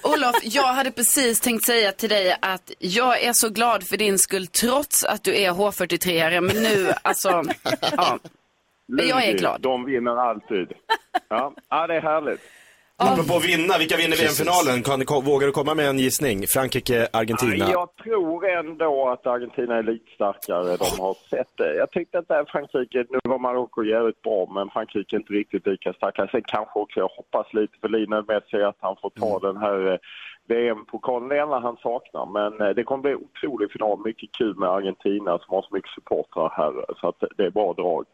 Olof, 0.02 0.36
jag 0.42 0.62
hade 0.62 0.90
precis 0.90 1.40
tänkt 1.40 1.64
säga 1.64 1.92
till 1.92 2.08
dig 2.08 2.36
att 2.42 2.72
jag 2.78 3.22
är 3.22 3.32
så 3.32 3.48
glad 3.48 3.86
för 3.86 3.96
din 3.96 4.18
skull 4.18 4.46
trots 4.46 5.04
att 5.04 5.24
du 5.24 5.36
är 5.36 5.50
H43-are. 5.50 6.40
Men 6.40 6.62
nu, 6.62 6.92
alltså, 7.02 7.28
ja. 7.96 8.18
Jag 8.86 9.24
är 9.24 9.38
glad. 9.38 9.60
De 9.60 9.84
vinner 9.84 10.16
alltid. 10.16 10.72
Ja, 11.28 11.54
ja 11.68 11.86
det 11.86 11.94
är 11.94 12.00
härligt. 12.02 12.40
Apropå 12.96 13.38
vinna, 13.38 13.78
vilka 13.78 13.96
vinner 13.96 14.16
VM-finalen? 14.16 14.82
Kan 14.82 15.24
vågar 15.24 15.46
du 15.46 15.52
komma 15.52 15.74
med 15.74 15.86
en 15.88 15.98
gissning? 15.98 16.46
Frankrike, 16.46 17.08
Argentina? 17.12 17.54
Ja, 17.56 17.70
Jag 17.70 18.04
tror 18.04 18.48
ändå 18.48 19.08
att 19.08 19.26
Argentina 19.26 19.76
är 19.78 19.82
lite 19.82 20.10
starkare. 20.14 20.76
De 20.76 21.00
har 21.02 21.14
sett 21.30 21.52
det. 21.56 21.74
Jag 21.76 21.90
tyckte 21.90 22.18
att 22.18 22.28
där 22.28 22.44
Frankrike, 22.44 23.04
nu 23.10 23.18
var 23.22 23.38
Marocko 23.38 23.84
jävligt 23.84 24.22
bra, 24.22 24.48
men 24.54 24.70
Frankrike 24.70 25.16
är 25.16 25.20
inte 25.20 25.32
riktigt 25.32 25.66
lika 25.66 25.92
starka. 25.92 26.28
Sen 26.30 26.42
kanske 26.46 26.78
också, 26.80 27.00
jag 27.00 27.08
hoppas 27.08 27.54
lite 27.54 27.74
för 27.80 27.88
Lionel 27.88 28.24
Messi 28.28 28.62
att 28.62 28.78
han 28.80 28.96
får 29.02 29.10
ta 29.10 29.38
den 29.38 29.56
här 29.56 29.92
eh, 29.92 29.98
VM-pokalen. 30.48 31.28
Det 31.28 31.38
enda 31.38 31.58
han 31.58 31.76
saknar. 31.76 32.26
Men 32.26 32.68
eh, 32.68 32.74
det 32.74 32.84
kommer 32.84 33.02
bli 33.02 33.14
otrolig 33.14 33.72
final. 33.72 33.98
Mycket 34.04 34.32
kul 34.32 34.56
med 34.56 34.68
Argentina 34.68 35.38
som 35.38 35.54
har 35.54 35.62
så 35.62 35.74
mycket 35.74 35.90
supportrar 35.90 36.50
här. 36.56 36.72
Så 37.00 37.08
att 37.08 37.20
det 37.36 37.44
är 37.44 37.50
bra 37.50 37.72
drag. 37.72 38.04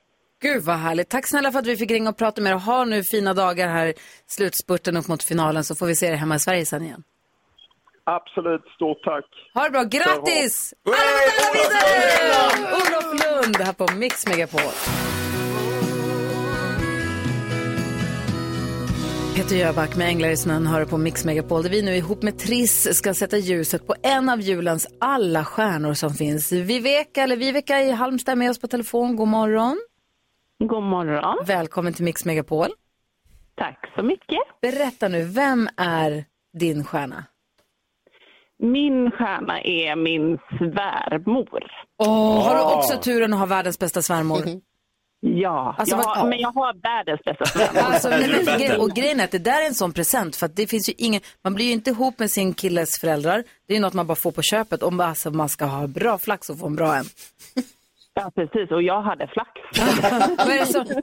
Gud 0.42 0.62
vad 0.62 0.76
härligt. 0.76 1.08
Tack 1.08 1.26
snälla 1.26 1.52
för 1.52 1.58
att 1.58 1.66
vi 1.66 1.76
fick 1.76 1.90
ringa 1.90 2.10
och 2.10 2.16
prata 2.16 2.42
med 2.42 2.52
er. 2.52 2.56
Ha 2.56 2.84
nu 2.84 3.04
fina 3.04 3.34
dagar 3.34 3.68
här, 3.68 3.94
slutspurten 4.26 4.96
upp 4.96 5.08
mot 5.08 5.22
finalen 5.22 5.64
så 5.64 5.74
får 5.74 5.86
vi 5.86 5.96
se 5.96 6.06
er 6.06 6.14
hemma 6.14 6.34
i 6.34 6.38
Sverige 6.38 6.66
sen 6.66 6.82
igen. 6.82 7.02
Absolut, 8.04 8.62
stort 8.76 9.02
tack. 9.04 9.24
Ha 9.54 9.64
det 9.64 9.70
bra. 9.70 9.82
Grattis! 9.82 10.74
Alla 10.84 11.52
vidare! 11.54 12.72
Olof 12.72 13.24
Lund 13.24 13.56
här 13.56 13.72
på 13.72 13.94
Mix 13.94 14.26
Megapol. 14.26 14.60
Peter 19.36 19.56
Jöback 19.56 19.96
med 19.96 20.08
Änglar 20.08 20.28
i 20.28 20.36
snön 20.36 20.66
hör 20.66 20.84
på 20.84 20.98
Mix 20.98 21.24
Megapol 21.24 21.62
där 21.62 21.70
vi 21.70 21.82
nu 21.82 21.96
ihop 21.96 22.22
med 22.22 22.38
Triss 22.38 22.96
ska 22.96 23.14
sätta 23.14 23.36
ljuset 23.36 23.86
på 23.86 23.94
en 24.02 24.28
av 24.28 24.40
julens 24.40 24.86
alla 25.00 25.44
stjärnor 25.44 25.94
som 25.94 26.14
finns. 26.14 26.52
Viveka, 26.52 27.22
eller 27.22 27.36
Viveka 27.36 27.80
i 27.80 27.90
Halmstad 27.90 28.32
är 28.32 28.36
med 28.36 28.50
oss 28.50 28.60
på 28.60 28.68
telefon. 28.68 29.16
God 29.16 29.28
morgon. 29.28 29.80
God 30.68 30.82
morgon. 30.82 31.36
Välkommen 31.46 31.92
till 31.94 32.04
Mix 32.04 32.24
Megapol. 32.24 32.68
Tack 33.54 33.92
så 33.96 34.02
mycket. 34.02 34.38
Berätta 34.62 35.08
nu, 35.08 35.24
vem 35.24 35.68
är 35.76 36.24
din 36.58 36.84
stjärna? 36.84 37.24
Min 38.58 39.10
stjärna 39.10 39.60
är 39.60 39.96
min 39.96 40.38
svärmor. 40.58 41.62
Åh, 41.98 42.44
har 42.48 42.54
du 42.56 42.62
också 42.62 42.96
turen 42.96 43.32
att 43.32 43.38
ha 43.38 43.46
världens 43.46 43.78
bästa 43.78 44.02
svärmor? 44.02 44.38
Ja, 45.20 45.74
Alltså, 45.78 45.96
jag, 45.96 46.04
vad- 46.04 46.16
har- 46.16 46.28
men 46.28 46.38
jag 46.38 46.52
har 46.52 46.74
världens 46.82 47.20
bästa 47.24 47.44
svärmor. 47.46 47.80
Alltså, 47.92 48.08
men, 48.08 48.80
och 48.80 48.90
grejen 48.90 49.20
är 49.20 49.24
att 49.24 49.30
det 49.30 49.38
där 49.38 49.62
är 49.62 49.66
en 49.66 49.74
sån 49.74 49.92
present 49.92 50.36
för 50.36 50.46
att 50.46 50.56
det 50.56 50.66
finns 50.66 50.88
ju 50.88 50.92
ingen, 50.98 51.20
man 51.44 51.54
blir 51.54 51.66
ju 51.66 51.72
inte 51.72 51.90
ihop 51.90 52.18
med 52.18 52.30
sin 52.30 52.54
killes 52.54 53.00
föräldrar. 53.00 53.44
Det 53.66 53.72
är 53.72 53.76
ju 53.76 53.82
något 53.82 53.94
man 53.94 54.06
bara 54.06 54.14
får 54.16 54.32
på 54.32 54.42
köpet 54.42 54.82
om 54.82 55.00
alltså, 55.00 55.30
man 55.30 55.48
ska 55.48 55.64
ha 55.64 55.86
bra 55.86 56.18
flax 56.18 56.50
och 56.50 56.58
få 56.58 56.66
en 56.66 56.76
bra 56.76 56.96
en. 56.96 57.04
Ja, 58.20 58.30
precis. 58.34 58.70
Och 58.70 58.82
jag 58.82 59.02
hade 59.02 59.26
flax. 59.26 59.50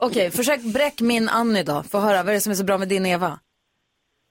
Okej, 0.00 0.30
försök 0.30 0.62
bräck 0.62 1.00
min 1.00 1.28
Annie 1.28 1.62
då. 1.62 1.82
Få 1.82 1.98
höra, 1.98 2.16
vad 2.22 2.28
är 2.28 2.32
det 2.32 2.40
som 2.40 2.50
är 2.50 2.56
så 2.56 2.64
bra 2.64 2.78
med 2.78 2.88
din 2.88 3.06
Eva? 3.06 3.38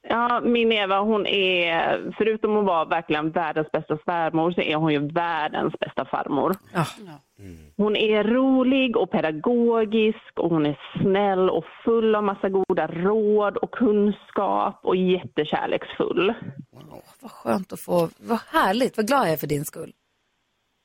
Ja, 0.09 0.41
min 0.45 0.71
Eva, 0.71 0.99
hon 0.99 1.25
är, 1.25 2.13
förutom 2.17 2.57
att 2.57 2.65
vara 2.65 2.85
verkligen 2.85 3.31
världens 3.31 3.71
bästa 3.71 3.97
svärmor, 3.97 4.51
så 4.51 4.61
är 4.61 4.75
hon 4.75 4.93
ju 4.93 5.07
världens 5.07 5.73
bästa 5.79 6.05
farmor. 6.05 6.55
Hon 7.77 7.95
är 7.95 8.23
rolig 8.23 8.97
och 8.97 9.11
pedagogisk 9.11 10.31
och 10.35 10.49
hon 10.49 10.65
är 10.65 10.79
snäll 11.01 11.49
och 11.49 11.65
full 11.85 12.15
av 12.15 12.23
massa 12.23 12.49
goda 12.49 12.87
råd 12.87 13.57
och 13.57 13.71
kunskap 13.71 14.79
och 14.83 14.95
jättekärleksfull. 14.95 16.33
Vad 17.21 17.31
skönt 17.31 17.73
att 17.73 17.79
få, 17.79 18.09
vad 18.17 18.39
härligt, 18.51 18.97
vad 18.97 19.07
glad 19.07 19.25
jag 19.25 19.33
är 19.33 19.37
för 19.37 19.47
din 19.47 19.65
skull. 19.65 19.93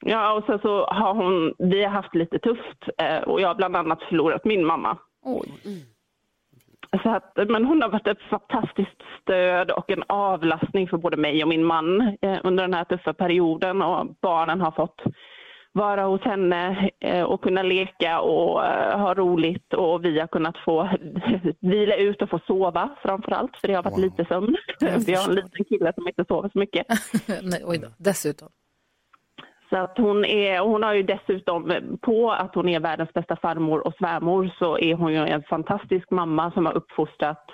Ja, 0.05 0.32
och 0.32 0.44
sen 0.44 0.59
så 0.59 0.86
har 0.86 1.14
hon, 1.14 1.55
vi 1.59 1.84
har 1.84 1.90
haft 1.90 2.14
lite 2.14 2.38
tufft 2.38 2.88
eh, 2.98 3.22
och 3.22 3.40
jag 3.40 3.48
har 3.48 3.55
bland 3.55 3.76
annat 3.76 4.03
förlorat 4.03 4.44
min 4.44 4.66
mamma. 4.66 4.98
Så 7.03 7.11
att, 7.11 7.32
men 7.48 7.64
hon 7.64 7.82
har 7.82 7.88
varit 7.88 8.07
ett 8.07 8.22
fantastiskt 8.30 9.03
stöd 9.22 9.70
och 9.70 9.90
en 9.90 10.03
avlastning 10.09 10.88
för 10.88 10.96
både 10.96 11.16
mig 11.16 11.42
och 11.42 11.48
min 11.48 11.64
man 11.64 12.00
eh, 12.00 12.38
under 12.44 12.64
den 12.64 12.74
här 12.74 12.84
tuffa 12.84 13.12
perioden 13.14 13.82
och 13.82 14.07
barnen 14.20 14.61
har 14.61 14.70
fått 14.70 15.00
vara 15.72 16.05
hos 16.05 16.20
henne 16.20 16.90
eh, 17.00 17.22
och 17.22 17.42
kunna 17.42 17.62
leka 17.62 18.20
och 18.20 18.61
ha 19.00 19.14
roligt 19.14 19.74
och 19.74 20.05
vi 20.05 20.20
har 20.20 20.26
kunnat 20.26 20.59
få 20.64 20.90
vila 21.61 21.96
ut 21.96 22.22
och 22.22 22.30
få 22.30 22.40
sova 22.46 22.96
framför 23.03 23.32
allt 23.32 23.57
för 23.57 23.68
det 23.68 23.74
har 23.74 23.82
varit 23.82 23.98
lite 23.98 24.24
sömn. 24.24 24.57
Vi 25.07 25.14
har 25.14 25.28
en 25.28 25.34
liten 25.34 25.64
kille 25.64 25.92
som 25.94 26.09
inte 26.09 26.24
sover 26.28 26.50
så 26.53 26.59
mycket. 26.59 26.86
Nej, 27.42 27.62
oj 27.64 27.78
då, 27.78 27.88
dessutom. 27.98 28.48
Så 29.73 29.79
att 29.79 29.99
hon, 29.99 30.25
är, 30.25 30.59
hon 30.59 30.83
har 30.83 30.95
ju 30.95 31.03
dessutom 31.03 31.73
på 32.03 32.33
att 32.33 32.55
hon 32.55 32.68
är 32.68 32.81
världens 32.81 33.12
bästa 33.12 33.37
farmor 33.37 33.87
och 33.87 33.95
svärmor 33.99 34.55
så 34.59 34.79
är 34.79 34.95
hon 34.95 35.12
ju 35.12 35.18
en 35.18 35.43
fantastisk 35.43 36.11
mamma 36.11 36.51
som 36.51 36.66
har 36.66 36.73
uppfostrat 36.73 37.47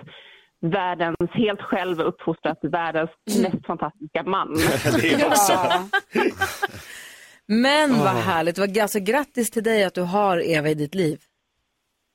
världens, 0.61 1.31
helt 1.33 1.61
själv 1.61 2.01
uppfostrat 2.01 2.59
världens 2.62 3.11
mest 3.43 3.66
fantastiska 3.66 4.23
man. 4.23 4.49
Det 5.03 5.27
också. 5.27 5.53
Men 7.47 7.91
vad 7.99 8.14
Åh. 8.14 8.21
härligt, 8.21 8.59
vad, 8.59 8.79
alltså, 8.79 9.01
grattis 9.01 9.51
till 9.51 9.62
dig 9.62 9.85
att 9.85 9.95
du 9.95 10.03
har 10.03 10.51
Eva 10.51 10.69
i 10.69 10.75
ditt 10.75 10.95
liv. 10.95 11.19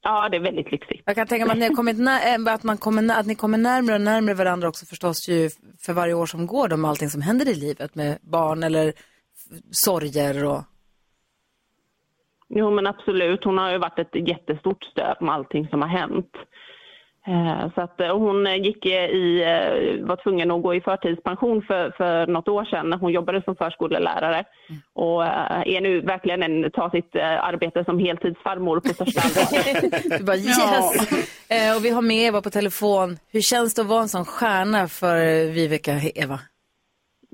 Ja, 0.01 0.29
det 0.29 0.37
är 0.37 0.41
väldigt 0.41 0.71
lyxigt. 0.71 1.01
Jag 1.05 1.15
kan 1.15 1.27
tänka 1.27 1.45
mig 1.45 1.51
att 1.51 1.59
ni, 1.59 1.67
har 1.67 1.75
kommit 1.75 1.97
när, 1.97 2.47
äh, 2.47 2.53
att, 2.53 2.63
man 2.63 2.77
kommer, 2.77 3.19
att 3.19 3.25
ni 3.25 3.35
kommer 3.35 3.57
närmare 3.57 3.95
och 3.95 4.01
närmare 4.01 4.35
varandra 4.35 4.67
också 4.67 4.85
förstås 4.85 5.29
ju 5.29 5.49
för 5.85 5.93
varje 5.93 6.13
år 6.13 6.25
som 6.25 6.47
går 6.47 6.67
då 6.67 6.77
med 6.77 6.89
allting 6.89 7.09
som 7.09 7.21
händer 7.21 7.49
i 7.49 7.55
livet 7.55 7.95
med 7.95 8.17
barn 8.21 8.63
eller 8.63 8.93
sorger 9.71 10.45
och... 10.45 10.61
Jo, 12.49 12.71
men 12.71 12.87
absolut. 12.87 13.43
Hon 13.43 13.57
har 13.57 13.71
ju 13.71 13.77
varit 13.77 13.99
ett 13.99 14.27
jättestort 14.27 14.83
stöd 14.83 15.17
med 15.21 15.33
allting 15.33 15.67
som 15.67 15.81
har 15.81 15.89
hänt. 15.89 16.31
Eh, 17.27 17.73
Så 17.75 17.81
att 17.81 17.99
eh, 17.99 18.17
hon 18.17 18.63
gick 18.63 18.85
eh, 18.85 19.09
i, 19.09 19.43
var 20.03 20.15
tvungen 20.23 20.51
att 20.51 20.61
gå 20.63 20.75
i 20.75 20.81
förtidspension 20.81 21.61
för, 21.61 21.91
för 21.97 22.27
något 22.27 22.47
år 22.47 22.65
sedan 22.65 22.89
när 22.89 22.97
hon 22.97 23.11
jobbade 23.11 23.41
som 23.43 23.55
förskolelärare. 23.55 24.43
Och 24.93 25.23
är 25.25 25.81
nu 25.81 26.01
verkligen 26.01 26.43
en, 26.43 26.71
tar 26.71 26.89
sitt 26.89 27.15
arbete 27.15 27.83
som 27.85 27.99
heltidsfarmor 27.99 28.79
på 28.79 28.89
största 28.93 29.21
allvar. 29.23 30.17
Du 30.19 30.23
bara 30.23 30.35
yes! 30.35 31.11
Eh, 31.49 31.75
och 31.77 31.85
vi 31.85 31.89
har 31.89 32.01
med 32.01 32.17
Eva 32.17 32.41
på 32.41 32.49
telefon. 32.49 33.17
Hur 33.31 33.41
känns 33.41 33.73
det 33.73 33.81
att 33.81 33.87
vara 33.87 34.01
en 34.01 34.09
sån 34.09 34.25
stjärna 34.25 34.87
för 34.87 35.17
Viveka, 35.51 35.91
Eva? 36.15 36.39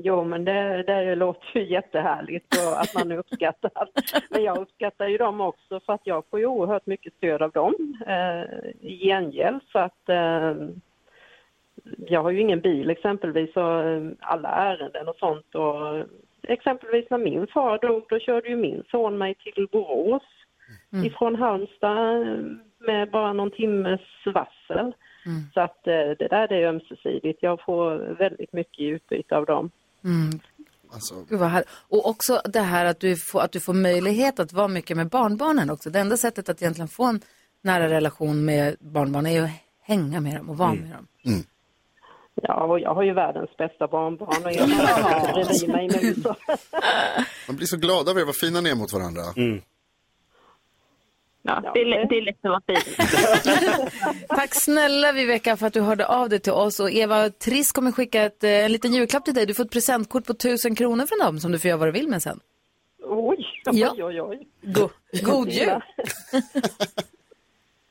Jo, 0.04 0.24
men 0.24 0.46
det, 0.46 0.84
det 0.84 1.16
låter 1.16 1.60
ju 1.60 1.68
jättehärligt 1.68 2.56
och 2.56 2.82
att 2.82 2.94
man 2.94 3.12
uppskattar. 3.12 3.72
Men 4.30 4.44
jag 4.44 4.58
uppskattar 4.58 5.08
ju 5.08 5.18
dem 5.18 5.42
också 5.42 5.80
för 5.80 5.94
att 5.94 6.02
jag 6.04 6.24
får 6.30 6.40
ju 6.40 6.46
oerhört 6.46 6.86
mycket 6.86 7.14
stöd 7.14 7.42
av 7.42 7.52
dem 7.52 7.98
eh, 8.08 8.44
i 8.82 9.00
gengäld. 9.04 9.62
Så 9.72 9.80
att 9.80 10.10
eh, 10.10 10.56
jag 11.98 12.24
har 12.24 12.32
ju 12.32 12.42
ingen 12.42 12.60
bil 12.60 12.90
exempelvis 12.90 13.56
och 13.56 13.84
eh, 13.84 14.12
alla 14.20 14.50
ärenden 14.50 15.08
och 15.08 15.16
sånt. 15.16 15.56
Och 15.56 16.06
exempelvis 16.44 17.10
när 17.10 17.18
min 17.18 17.48
far 17.48 17.78
dog, 17.78 18.06
då 18.10 18.20
körde 18.20 18.50
ju 18.50 18.56
min 18.56 18.84
son 18.92 19.18
mig 19.18 19.36
till 19.36 19.68
Borås 19.72 20.24
ifrån 21.06 21.36
Halmstad 21.36 22.22
eh, 22.22 22.38
med 22.80 23.12
bara 23.12 23.34
någon 23.34 23.52
timmes 23.52 24.02
varsel. 24.26 24.94
Så 25.54 25.62
att 25.62 25.88
eh, 25.88 26.10
det 26.20 26.28
där 26.30 26.54
är 26.54 26.68
ömsesidigt. 26.68 27.44
Jag 27.44 27.62
får 27.62 28.16
väldigt 28.20 28.54
mycket 28.54 28.84
utbyte 28.84 29.38
av 29.38 29.46
dem. 29.46 29.72
Mm. 30.04 30.40
Alltså, 30.94 31.16
Gud. 31.30 31.42
Och 31.90 32.10
också 32.10 32.42
det 32.46 32.60
här 32.60 32.86
att 32.86 33.00
du, 33.00 33.16
får, 33.16 33.42
att 33.42 33.52
du 33.52 33.60
får 33.60 33.74
möjlighet 33.74 34.40
att 34.40 34.54
vara 34.54 34.68
mycket 34.68 34.98
med 34.98 35.10
barnbarnen 35.10 35.70
också. 35.70 35.90
Det 35.90 36.00
enda 36.00 36.18
sättet 36.18 36.50
att 36.50 36.62
egentligen 36.62 36.88
få 36.88 37.06
en 37.06 37.22
nära 37.62 37.90
relation 37.90 38.46
med 38.46 38.76
barnbarn 38.80 39.26
är 39.26 39.32
ju 39.32 39.44
att 39.44 39.50
hänga 39.82 40.20
med 40.20 40.36
dem 40.36 40.50
och 40.50 40.58
vara 40.58 40.74
med 40.74 40.92
dem. 40.92 41.08
Ja, 42.42 42.64
och 42.64 42.80
jag 42.80 42.96
har 42.96 43.04
ju 43.04 43.14
världens 43.14 43.58
bästa 43.58 43.88
barnbarn 43.88 44.46
och 44.46 44.52
jag 44.52 44.68
har 44.68 45.34
bredvid 45.34 45.70
mig 45.70 45.88
nu. 45.88 46.22
Så. 46.22 46.36
man 47.48 47.56
blir 47.56 47.68
så 47.68 47.78
glad 47.78 48.10
av 48.10 48.20
er, 48.20 48.26
vad 48.26 48.36
fina 48.36 48.62
ni 48.62 48.70
är 48.70 48.76
mot 48.76 48.94
varandra. 48.94 49.22
Ja, 51.42 51.72
det, 51.74 51.80
är, 51.80 52.10
det 52.10 52.16
är 52.18 52.22
lätt 52.22 52.38
att 52.42 52.50
vara 52.52 52.62
fin. 52.68 54.18
Tack 54.30 54.56
snälla 54.56 55.12
Viveka 55.12 55.58
för 55.58 55.68
att 55.68 55.74
du 55.74 55.82
hörde 55.82 56.08
av 56.08 56.30
dig 56.30 56.40
till 56.40 56.52
oss. 56.54 56.80
Och 56.80 56.92
Eva 56.92 57.30
Triss 57.30 57.72
kommer 57.72 57.92
skicka 57.92 58.22
ett, 58.24 58.44
eh, 58.44 58.50
en 58.66 58.72
liten 58.72 58.94
julklapp 58.94 59.26
till 59.26 59.34
dig. 59.34 59.46
Du 59.46 59.54
får 59.54 59.64
ett 59.66 59.72
presentkort 59.72 60.26
på 60.26 60.34
tusen 60.34 60.76
kronor 60.76 61.06
från 61.06 61.20
dem 61.20 61.40
som 61.40 61.52
du 61.52 61.60
får 61.60 61.70
göra 61.70 61.78
vad 61.78 61.88
du 61.88 61.92
vill 61.92 62.08
med 62.08 62.24
sen. 62.24 62.40
Oj, 63.04 63.46
Ja. 63.72 63.92
oj, 63.98 64.04
oj, 64.04 64.22
oj. 64.22 64.48
Go 64.62 64.90
god 65.24 65.50
jul! 65.50 65.70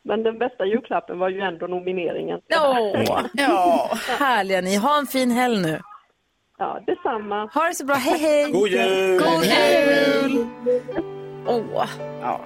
Men 0.02 0.22
den 0.22 0.38
bästa 0.38 0.64
julklappen 0.66 1.18
var 1.18 1.28
ju 1.28 1.40
ändå 1.40 1.66
nomineringen. 1.66 2.40
Åh, 2.54 3.02
ja. 3.32 3.90
Härliga 4.18 4.60
ni. 4.60 4.76
Ha 4.76 4.98
en 4.98 5.06
fin 5.06 5.30
helg 5.30 5.58
nu. 5.62 5.80
Ja, 6.58 6.80
detsamma. 6.86 7.50
Ha 7.54 7.68
det 7.68 7.74
så 7.74 7.84
bra. 7.84 7.94
Hej, 7.96 8.18
hej. 8.18 8.52
God 8.52 8.68
jul. 8.68 9.18
God 9.20 9.44
jul. 9.44 10.46
Åh. 11.46 11.88
Ja. 12.20 12.40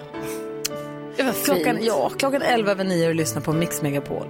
Det 1.16 1.22
var 1.22 1.32
Klockan, 1.44 1.76
fint. 1.76 1.86
ja, 1.86 2.10
klockan 2.18 2.42
11 2.42 2.70
över 2.70 2.84
9 2.84 3.08
och 3.08 3.14
lyssnar 3.14 3.42
på 3.42 3.52
Mix 3.52 3.82
Megapol. 3.82 4.26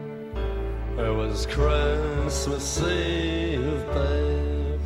It 0.93 1.17
was 1.17 1.43
Christmas 1.47 2.83
Eve, 2.83 3.87
babe. 3.95 4.79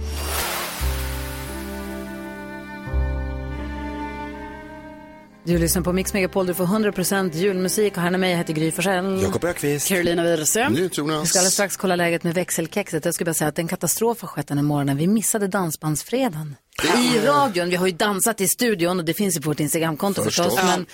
Du 5.45 5.59
lyssnar 5.59 5.83
på 5.83 5.93
Mix 5.93 6.13
Megapol, 6.15 6.47
du 6.47 6.55
får 6.55 6.65
100% 6.67 7.35
julmusik 7.37 7.97
och 7.97 8.03
här 8.03 8.13
är 8.13 8.19
mig, 8.19 8.35
heter 8.37 8.53
Gry 8.53 8.71
Forssell. 8.73 9.23
Jakob 9.23 9.45
Ökvist. 9.45 9.89
Carolina 9.89 10.23
Widerström. 10.23 10.75
Vi 10.75 10.89
ska 10.91 11.03
alldeles 11.03 11.53
strax 11.53 11.77
kolla 11.77 11.97
läget 11.97 12.25
med 12.25 12.35
växelkexet. 12.35 13.05
Jag 13.05 13.15
skulle 13.15 13.25
bara 13.27 13.35
säga 13.35 13.49
att 13.49 13.59
en 13.59 13.69
katastrof 13.69 14.21
har 14.21 14.29
skett 14.29 14.47
den 14.49 14.59
här 14.59 14.65
morgonen. 14.65 14.97
Vi 14.97 15.07
missade 15.07 15.47
dansbandsfredagen 15.49 16.57
i 16.99 17.27
radion. 17.27 17.69
Vi 17.71 17.77
har 17.77 17.87
ju 17.87 17.93
dansat 17.93 18.41
i 18.41 18.49
studion 18.49 18.99
och 18.99 19.05
det 19.05 19.15
finns 19.15 19.37
ju 19.37 19.41
på 19.41 19.51
vårt 19.51 19.61
Instagramkonto 19.61 20.23
Förstås. 20.23 20.45
förstås. 20.47 20.61
Ja. 20.63 20.77
Men 20.77 20.87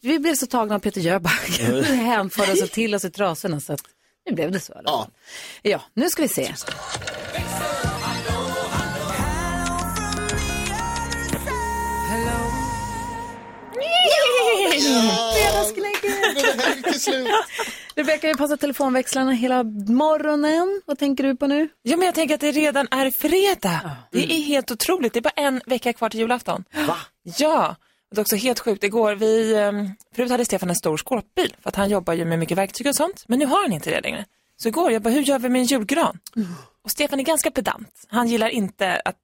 vi 0.00 0.18
blev 0.18 0.34
så 0.34 0.46
tagna 0.46 0.74
av 0.74 0.78
Peter 0.78 1.00
Jöback. 1.00 1.60
Vi 1.60 1.82
hänförde 1.94 2.52
oss 2.52 2.70
till 2.70 2.94
oss 2.94 3.04
i 3.04 3.10
trasorna 3.10 3.60
så 3.60 3.72
att 3.72 3.80
nu 4.26 4.34
blev 4.34 4.52
det 4.52 4.60
så. 4.60 4.80
Ja. 4.84 5.08
ja, 5.62 5.82
nu 5.94 6.10
ska 6.10 6.22
vi 6.22 6.28
se. 6.28 6.54
Rebecka, 17.94 18.26
vi 18.26 18.34
passar 18.34 18.56
telefonväxlarna 18.56 19.32
hela 19.32 19.62
morgonen. 19.62 20.82
Vad 20.86 20.98
tänker 20.98 21.24
du 21.24 21.36
på 21.36 21.46
nu? 21.46 21.68
Ja, 21.82 21.96
men 21.96 22.06
jag 22.06 22.14
tänker 22.14 22.34
att 22.34 22.40
det 22.40 22.52
redan 22.52 22.88
är 22.90 23.10
fredag. 23.10 23.96
Det 24.12 24.32
är 24.32 24.42
helt 24.42 24.70
otroligt. 24.70 25.12
Det 25.12 25.18
är 25.18 25.22
bara 25.22 25.30
en 25.36 25.60
vecka 25.66 25.92
kvar 25.92 26.08
till 26.08 26.20
julafton. 26.20 26.64
Va? 26.86 26.96
Ja, 27.22 27.76
det 28.10 28.18
är 28.18 28.20
också 28.20 28.36
helt 28.36 28.58
sjukt. 28.58 28.84
Igår, 28.84 29.14
vi, 29.14 29.54
um, 29.54 29.90
förut 30.14 30.30
hade 30.30 30.44
Stefan 30.44 30.70
en 30.70 30.76
stor 30.76 30.96
skåpbil 30.96 31.54
för 31.62 31.68
att 31.68 31.76
han 31.76 31.90
jobbar 31.90 32.14
ju 32.14 32.24
med 32.24 32.38
mycket 32.38 32.58
verktyg 32.58 32.86
och 32.86 32.94
sånt. 32.96 33.24
Men 33.28 33.38
nu 33.38 33.46
har 33.46 33.62
han 33.62 33.72
inte 33.72 33.90
det 33.90 34.00
längre. 34.00 34.24
Så 34.56 34.68
igår, 34.68 34.92
jag 34.92 35.02
bara, 35.02 35.10
hur 35.10 35.22
gör 35.22 35.38
vi 35.38 35.48
med 35.48 35.60
en 35.60 35.66
julgran? 35.66 36.18
Och 36.84 36.90
Stefan 36.90 37.20
är 37.20 37.24
ganska 37.24 37.50
pedant. 37.50 38.04
Han 38.08 38.28
gillar 38.28 38.48
inte 38.48 39.00
att 39.04 39.16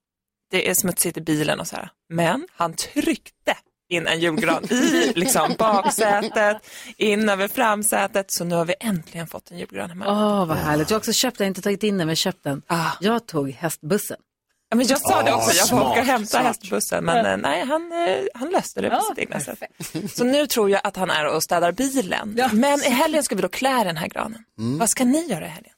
det 0.50 0.68
är 0.70 0.74
smutsigt 0.74 1.16
i 1.16 1.20
bilen 1.20 1.60
och 1.60 1.66
så 1.66 1.76
här. 1.76 1.90
Men 2.08 2.48
han 2.52 2.74
tryckte 2.74 3.56
in 3.88 4.06
en 4.06 4.20
julgran 4.20 4.64
i 4.64 5.12
liksom, 5.14 5.54
baksätet, 5.58 6.56
in 6.96 7.28
över 7.28 7.48
framsätet. 7.48 8.26
Så 8.28 8.44
nu 8.44 8.54
har 8.54 8.64
vi 8.64 8.74
äntligen 8.80 9.26
fått 9.26 9.50
en 9.50 9.58
julgran 9.58 9.90
hemma. 9.90 10.04
Åh, 10.08 10.46
vad 10.46 10.56
härligt. 10.56 10.90
Jag 10.90 10.94
har 10.94 11.00
också 11.00 11.12
köpt 11.12 11.38
den, 11.38 11.46
inte 11.46 11.62
tagit 11.62 11.82
in 11.82 11.98
den, 11.98 12.06
men 12.06 12.16
köpt 12.16 12.44
den. 12.44 12.62
Jag 13.00 13.26
tog 13.26 13.50
hästbussen. 13.50 14.16
Ja, 14.74 14.76
men 14.76 14.86
jag 14.86 15.00
sa 15.00 15.22
det 15.22 15.32
också, 15.32 15.50
jag 15.56 15.68
får 15.68 15.76
smart, 15.76 15.86
åka 15.92 16.00
och 16.00 16.06
hämta 16.06 16.26
smart. 16.26 16.42
hästbussen. 16.44 17.04
Men 17.04 17.26
eh, 17.26 17.36
nej, 17.36 17.64
han, 17.64 17.92
eh, 17.92 18.24
han 18.34 18.50
löste 18.50 18.80
det 18.80 18.88
på 18.90 18.94
Ja, 18.96 19.02
sitt 19.08 19.18
egna 19.18 19.40
sätt. 19.40 19.58
Så 20.14 20.24
nu 20.24 20.46
tror 20.46 20.70
jag 20.70 20.80
att 20.84 20.96
han 20.96 21.10
är 21.10 21.26
och 21.26 21.42
städar 21.42 21.72
bilen. 21.72 22.38
Men 22.52 22.80
i 22.82 22.90
helgen 22.90 23.22
ska 23.22 23.34
vi 23.34 23.42
då 23.42 23.48
klä 23.48 23.84
den 23.84 23.96
här 23.96 24.08
granen. 24.08 24.38
Vad 24.56 24.90
ska 24.90 25.04
ni 25.04 25.26
göra 25.26 25.44
i 25.46 25.48
helgen? 25.48 25.72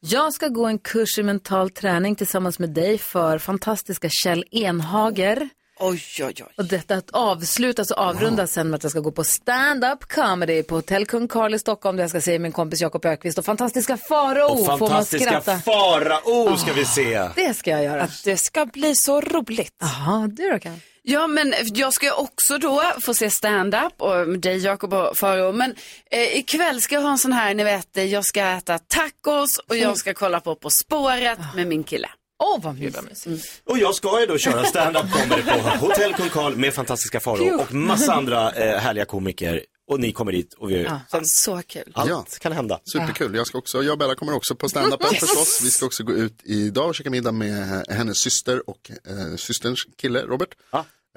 Jag 0.00 0.32
ska 0.34 0.48
gå 0.48 0.66
en 0.66 0.78
kurs 0.78 1.18
i 1.18 1.22
mental 1.22 1.70
träning 1.70 2.16
tillsammans 2.16 2.58
med 2.58 2.70
dig 2.70 2.98
för 2.98 3.38
fantastiska 3.38 4.08
Kjell 4.10 4.44
Enhager. 4.50 5.48
Oj, 5.82 6.02
oj, 6.18 6.24
oj. 6.26 6.44
Och 6.56 6.64
detta 6.64 6.94
att 6.94 7.10
avslutas 7.10 7.90
och 7.90 7.98
avrundas 7.98 8.52
sen 8.52 8.70
med 8.70 8.76
att 8.76 8.82
jag 8.82 8.90
ska 8.90 9.00
gå 9.00 9.10
på 9.10 9.24
stand-up 9.24 10.12
comedy 10.12 10.62
på 10.62 10.74
Hotell 10.74 11.06
Kung 11.06 11.28
Karl 11.28 11.54
i 11.54 11.58
Stockholm 11.58 11.96
där 11.96 12.04
jag 12.04 12.10
ska 12.10 12.20
se 12.20 12.38
min 12.38 12.52
kompis 12.52 12.80
Jakob 12.80 13.04
Ökvist 13.04 13.38
och 13.38 13.44
fantastiska 13.44 13.96
Farao. 13.96 14.46
Och 14.46 14.78
fantastiska? 14.78 15.40
Farao 15.40 16.56
ska 16.56 16.72
vi 16.72 16.84
se. 16.84 17.28
Det 17.36 17.54
ska 17.54 17.70
jag 17.70 17.84
göra. 17.84 18.02
Att 18.02 18.24
det 18.24 18.36
ska 18.36 18.66
bli 18.66 18.96
så 18.96 19.20
roligt. 19.20 19.74
Jaha, 19.80 20.28
du 20.32 20.50
då 20.50 20.58
kan. 20.58 20.80
Ja, 21.02 21.26
men 21.26 21.54
jag 21.64 21.92
ska 21.92 22.14
också 22.14 22.58
då 22.58 22.82
få 23.02 23.14
se 23.14 23.30
stand-up 23.30 23.92
och 23.98 24.28
med 24.28 24.40
dig 24.40 24.58
Jakob 24.58 24.92
och 24.94 25.16
Faro. 25.18 25.52
Men 25.52 25.74
eh, 26.10 26.38
ikväll 26.38 26.80
ska 26.82 26.94
jag 26.94 27.02
ha 27.02 27.10
en 27.10 27.18
sån 27.18 27.32
här, 27.32 27.54
ni 27.54 27.64
vet, 27.64 27.96
jag 28.10 28.24
ska 28.24 28.40
äta 28.40 28.78
tacos 28.78 29.58
och 29.68 29.76
jag 29.76 29.98
ska 29.98 30.14
kolla 30.14 30.40
på 30.40 30.54
På 30.54 30.70
spåret 30.70 31.38
med 31.54 31.66
min 31.66 31.84
kille. 31.84 32.08
Åh, 32.42 32.56
oh, 32.56 32.62
vad 32.62 32.74
mysigt. 33.04 33.62
Och 33.64 33.78
jag 33.78 33.94
ska 33.94 34.20
ju 34.20 34.26
då 34.26 34.38
köra 34.38 34.64
stand-up 34.64 35.12
comedy 35.12 35.42
på 35.42 35.86
Hotell 35.86 36.14
Kung 36.14 36.28
Karl 36.28 36.56
med 36.56 36.74
fantastiska 36.74 37.20
Farao 37.20 37.60
och 37.60 37.74
massa 37.74 38.12
andra 38.14 38.52
eh, 38.52 38.78
härliga 38.78 39.04
komiker. 39.04 39.64
Och 39.90 40.00
ni 40.00 40.12
kommer 40.12 40.32
dit 40.32 40.54
och 40.54 40.70
vi... 40.70 40.82
Ja, 40.82 41.00
så 41.24 41.62
kul. 41.66 41.92
Allt 41.94 42.38
kan 42.38 42.52
hända. 42.52 42.80
Superkul. 42.92 43.34
Jag, 43.34 43.46
ska 43.46 43.58
också, 43.58 43.82
jag 43.82 43.92
och 43.92 43.98
Bella 43.98 44.14
kommer 44.14 44.34
också 44.34 44.54
på 44.54 44.68
stand-upen 44.68 45.12
Yes. 45.12 45.20
förstås. 45.20 45.60
Vi 45.62 45.70
ska 45.70 45.86
också 45.86 46.04
gå 46.04 46.12
ut 46.12 46.40
idag 46.44 46.88
och 46.88 46.94
käka 46.94 47.10
middag 47.10 47.32
med 47.32 47.84
hennes 47.88 48.18
syster 48.18 48.70
och 48.70 48.90
eh, 48.90 49.36
systerns 49.36 49.84
kille 49.96 50.22
Robert. 50.22 50.48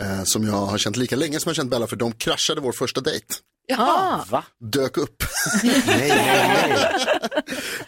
Eh, 0.01 0.24
som 0.24 0.43
jag 0.43 0.53
har 0.53 0.78
känt 0.78 0.97
lika 0.97 1.15
länge 1.15 1.39
som 1.39 1.49
jag 1.49 1.51
har 1.51 1.55
känt 1.55 1.71
Bella 1.71 1.88
för 1.88 1.95
de 1.95 2.11
kraschade 2.11 2.61
vår 2.61 2.71
första 2.71 3.01
dejt. 3.01 3.26
Ja. 3.68 4.26
Va? 4.30 4.43
Dök 4.59 4.97
upp. 4.97 5.24
nej, 5.64 5.84
nej, 5.88 6.09
nej. 6.70 6.88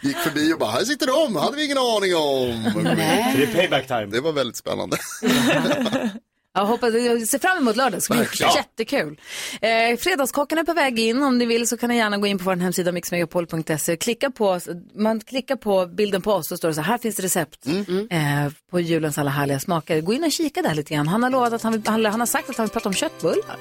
Gick 0.00 0.16
förbi 0.16 0.52
och 0.52 0.58
bara, 0.58 0.70
här 0.70 0.84
sitter 0.84 1.06
de, 1.06 1.36
hade 1.36 1.56
vi 1.56 1.64
ingen 1.64 1.78
aning 1.78 2.16
om. 2.16 2.84
Det 2.84 3.42
är 3.42 3.54
payback 3.54 3.86
time. 3.86 4.06
Det 4.06 4.20
var 4.20 4.32
väldigt 4.32 4.56
spännande. 4.56 4.96
Jag, 6.56 6.66
hoppas, 6.66 6.94
jag 6.94 7.28
ser 7.28 7.38
fram 7.38 7.58
emot 7.58 7.76
lördag, 7.76 7.92
det 7.92 8.00
ska 8.00 8.14
bli 8.14 8.22
Verkligen. 8.22 8.52
jättekul. 8.54 9.20
Eh, 9.60 9.96
fredagskocken 9.98 10.58
är 10.58 10.64
på 10.64 10.72
väg 10.74 10.98
in, 10.98 11.22
om 11.22 11.38
ni 11.38 11.46
vill 11.46 11.68
så 11.68 11.76
kan 11.76 11.88
ni 11.88 11.96
gärna 11.96 12.18
gå 12.18 12.26
in 12.26 12.38
på 12.38 12.44
vår 12.44 12.56
hemsida 12.56 12.92
mixmegapol.se. 12.92 13.96
Klicka 13.96 14.30
på, 14.30 14.60
man 14.94 15.20
klickar 15.20 15.56
på 15.56 15.86
bilden 15.86 16.22
på 16.22 16.32
oss 16.32 16.52
och 16.52 16.58
står 16.58 16.68
det 16.68 16.74
så 16.74 16.80
här, 16.80 16.92
här 16.92 16.98
finns 16.98 17.16
det 17.16 17.22
recept 17.22 17.66
eh, 17.66 18.52
på 18.70 18.80
julens 18.80 19.18
alla 19.18 19.30
härliga 19.30 19.60
smaker. 19.60 20.00
Gå 20.00 20.12
in 20.12 20.24
och 20.24 20.32
kika 20.32 20.62
där 20.62 20.74
lite 20.74 20.94
grann. 20.94 21.08
Han 21.08 21.22
har 21.22 21.30
lovat 21.30 21.52
att 21.52 21.62
han, 21.62 21.72
vill, 21.72 21.82
han, 21.86 22.04
han 22.04 22.20
har 22.20 22.26
sagt 22.26 22.50
att 22.50 22.56
han 22.56 22.66
vill 22.66 22.72
prata 22.72 22.88
om 22.88 22.94
köttbullar. 22.94 23.56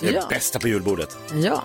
Det 0.00 0.08
är 0.08 0.12
det 0.12 0.26
bästa 0.28 0.58
på 0.58 0.68
julbordet. 0.68 1.18
Ja. 1.34 1.64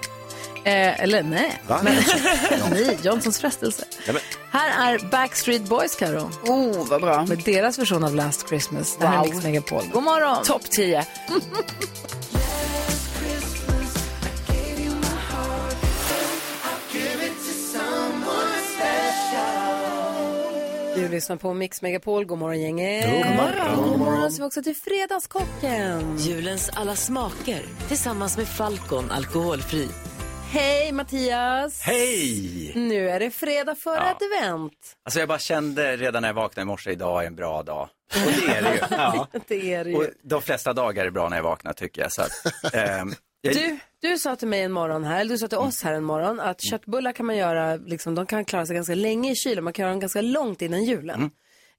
Eh, 0.66 1.04
eller 1.04 1.24
nej. 1.24 1.62
Va? 1.68 1.80
Men, 1.84 1.96
nej, 2.72 2.98
Johnsons 3.04 3.40
frestelse. 3.42 3.86
Ja, 4.08 4.14
men, 4.14 4.22
Här 4.52 4.94
är 4.94 5.00
Backstreet 5.12 5.62
Boys, 5.62 5.96
Karo. 5.96 6.30
Oh, 6.44 6.88
vad 6.88 7.02
bra. 7.02 7.26
Med 7.26 7.38
deras 7.46 7.80
version 7.80 8.04
av 8.04 8.16
Last 8.16 8.50
Christmas. 8.50 8.98
Det 8.98 9.08
här 9.08 9.26
är. 9.26 9.30
Mix 9.30 9.44
Megapol. 9.44 9.84
God 9.94 10.04
morgon. 10.04 10.44
Topp 10.44 10.70
10. 10.70 11.06
Du 20.96 21.10
lyssnar 21.10 21.36
på 21.36 21.54
Mix 21.54 21.82
Megapol. 21.82 22.26
God 22.26 22.38
morgon, 22.38 22.62
gänget. 22.62 23.06
God 23.06 23.36
morgon. 23.36 23.90
God 23.90 24.00
morgon. 24.00 24.32
Så 24.32 24.42
vi 24.42 24.48
också 24.48 24.64
till 24.64 24.76
Fredagskocken. 24.76 26.18
Julens 26.20 26.70
alla 26.74 26.96
smaker 26.96 27.62
tillsammans 27.88 28.38
med 28.38 28.48
Falcon 28.48 29.12
alkoholfri. 29.12 29.88
Hej, 30.52 30.92
Mattias. 30.92 31.82
Hej! 31.82 32.72
Nu 32.76 33.10
är 33.10 33.20
det 33.20 33.32
fredag 33.32 33.76
före 33.76 33.96
Ja. 33.96 34.16
advent. 34.42 34.98
Alltså 35.04 35.20
jag 35.20 35.28
bara 35.30 35.40
kände 35.40 35.98
redan 35.98 36.22
när 36.22 36.30
jag 36.30 36.34
vaknade 36.34 36.62
i 36.62 36.66
morse, 36.66 36.92
idag 36.92 37.24
är 37.24 37.28
en 37.28 37.36
bra 37.36 37.64
dag. 37.64 37.90
Och 38.26 38.32
det 38.32 38.52
är 38.54 38.62
det 38.62 38.72
ju. 38.74 38.80
Ja. 38.98 39.28
Det 39.48 39.74
är 39.74 39.86
det 39.86 39.96
Och 39.96 40.04
ju. 40.04 40.12
de 40.24 40.42
flesta 40.42 40.74
dagar 40.74 41.06
är 41.06 41.10
bra 41.10 41.30
när 41.30 41.38
jag 41.38 41.44
vaknar 41.44 41.74
tycker 41.74 42.02
jag. 42.02 42.12
Så 42.14 42.22
att, 42.22 42.32
ehm, 42.74 43.14
jag 43.42 43.54
Du, 43.54 43.78
du 44.02 44.18
sa 44.18 44.36
till 44.36 44.48
mig 44.48 44.62
en 44.62 44.72
morgon 44.72 45.04
här, 45.04 45.22
eller 45.22 45.32
du 45.32 45.38
sa 45.38 45.48
till 45.48 45.58
oss 45.58 45.84
här 45.84 45.94
en 45.94 46.04
morgon, 46.04 46.40
att 46.40 46.62
köttbullar 46.62 47.12
kan 47.12 47.26
man 47.26 47.38
göra, 47.38 47.76
liksom, 47.76 48.16
de 48.16 48.26
kan 48.26 48.46
klara 48.46 48.66
sig 48.66 48.76
ganska 48.76 48.96
länge 48.96 49.32
i 49.32 49.36
kylen. 49.36 49.64
Man 49.64 49.74
kan 49.74 49.84
göra 49.84 49.92
dem 49.94 50.00
ganska 50.00 50.22
långt 50.22 50.62
innan 50.62 50.84
julen. 50.84 51.32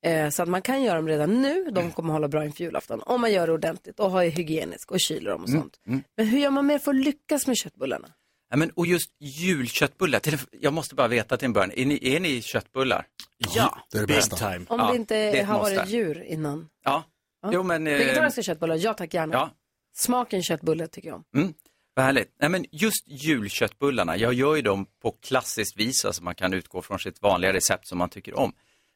Eh, 0.03 0.29
så 0.31 0.43
att 0.43 0.49
man 0.49 0.63
kan 0.63 0.83
göra 0.83 0.97
dem 0.97 1.09
redan 1.09 1.43
nu, 1.43 1.71
de 1.71 1.93
kommer 1.93 2.13
hålla 2.13 2.29
bra 2.29 2.45
inför 2.45 2.65
julafton. 2.65 3.03
Om 3.07 3.21
man 3.21 3.33
gör 3.33 3.47
det 3.47 3.53
ordentligt 3.53 4.01
och 4.01 4.11
har 4.11 4.25
hygienisk 4.25 4.91
och 4.93 5.01
kyler 5.01 5.31
dem 5.31 5.43
och 5.43 5.49
sånt. 5.51 5.75
Mm. 5.87 6.03
Men 6.17 6.27
hur 6.27 6.39
gör 6.39 6.51
man 6.51 6.67
mer 6.67 6.79
för 6.79 6.91
att 6.91 6.97
lyckas 7.05 7.47
med 7.47 7.57
köttbullarna? 7.57 8.09
Ja, 8.51 8.57
men, 8.57 8.71
och 8.71 8.87
just 8.87 9.11
julköttbullar, 9.21 10.21
jag 10.61 10.73
måste 10.73 10.95
bara 10.95 11.09
veta 11.09 11.37
till 11.37 11.47
en 11.47 11.53
början, 11.53 11.73
är 11.77 11.87
ni, 11.87 11.99
är 12.15 12.21
ni 12.21 12.43
köttbullar? 12.43 13.07
Ja, 13.55 13.79
det 13.91 13.97
är 13.99 14.01
det 14.01 14.07
big 14.07 14.17
bästa. 14.17 14.37
time. 14.37 14.67
Om 14.69 14.81
ja, 14.81 14.91
det 14.91 14.97
inte 14.97 15.17
är 15.17 15.35
ett 15.35 15.47
har 15.47 15.59
måste. 15.59 15.77
varit 15.77 15.89
djur 15.91 16.23
innan. 16.23 16.69
Ja, 16.85 17.05
Ja. 17.43 17.51
jo 17.53 17.63
men... 17.63 17.87
eh, 17.87 17.99
Vegetariska 17.99 18.43
köttbullar, 18.43 18.77
ja 18.77 18.95
tack 18.95 19.15
gärna. 19.15 19.35
Ja. 19.35 19.51
Smaken 19.97 20.43
köttbulle 20.43 20.87
tycker 20.89 21.09
jag 21.09 21.17
om. 21.17 21.25
Mm, 21.37 21.55
vad 21.95 22.05
härligt. 22.05 22.35
Nej, 22.41 22.51
men 22.51 22.65
just 22.73 23.09
julköttbullarna, 23.09 24.17
jag 24.17 24.33
gör 24.35 24.55
ju 24.57 24.63
dem 24.63 24.87
på 25.03 25.13
klassiskt 25.13 25.77
vis, 25.77 26.05
alltså 26.05 26.23
man 26.23 26.35
kan 26.35 26.53
utgå 26.53 26.83
från 26.83 26.99
sitt 26.99 27.23
vanliga 27.23 27.53
recept 27.53 27.87
som 27.87 27.99
man 27.99 28.09
tycker 28.09 28.35
om. 28.35 28.53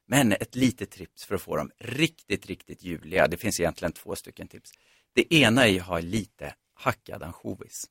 Men 0.08 0.32
ett 0.32 0.54
litet 0.56 0.90
tips 0.90 1.24
för 1.24 1.34
att 1.34 1.42
få 1.42 1.56
dem 1.56 1.70
riktigt, 1.78 2.46
riktigt 2.46 2.82
juliga, 2.82 3.28
det 3.28 3.36
finns 3.36 3.60
egentligen 3.60 3.92
två 3.92 4.16
stycken 4.16 4.48
tips. 4.48 4.70
Det 5.14 5.34
ena 5.34 5.68
är 5.68 5.80
att 5.80 5.86
ha 5.86 6.00
lite 6.00 6.54
hackad 6.74 7.22
ansjovis. 7.22 7.84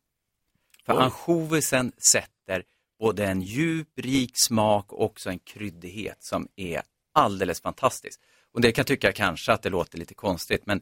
För 0.89 0.97
Oj. 0.97 1.03
ansjovisen 1.03 1.91
sätter 2.11 2.63
både 2.99 3.25
en 3.25 3.41
djup, 3.41 3.87
rik 3.97 4.31
smak 4.35 4.93
och 4.93 5.05
också 5.05 5.29
en 5.29 5.39
kryddighet 5.39 6.17
som 6.19 6.47
är 6.55 6.81
alldeles 7.13 7.61
fantastisk. 7.61 8.19
Och 8.53 8.61
det 8.61 8.71
kan 8.71 8.85
tycka 8.85 9.11
kanske 9.11 9.51
att 9.53 9.61
det 9.61 9.69
låter 9.69 9.97
lite 9.97 10.13
konstigt, 10.13 10.65
men 10.65 10.81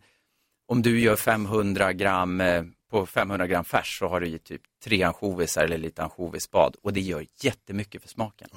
om 0.68 0.82
du 0.82 1.00
gör 1.00 1.16
500 1.16 1.94
gram 1.94 2.42
eh, 2.42 2.64
på 2.92 3.06
500 3.06 3.48
gram 3.48 3.64
färs 3.66 4.00
så 4.00 4.08
har 4.08 4.20
du 4.22 4.28
i 4.28 4.40
typ 4.40 4.62
tre 4.84 5.04
ansjovisar 5.04 5.64
eller 5.64 5.78
lite 5.78 6.04
ansjovisspad 6.04 6.76
och 6.84 6.94
det 6.94 7.02
gör 7.02 7.26
jättemycket 7.44 8.02
för 8.02 8.10
smaken. 8.10 8.50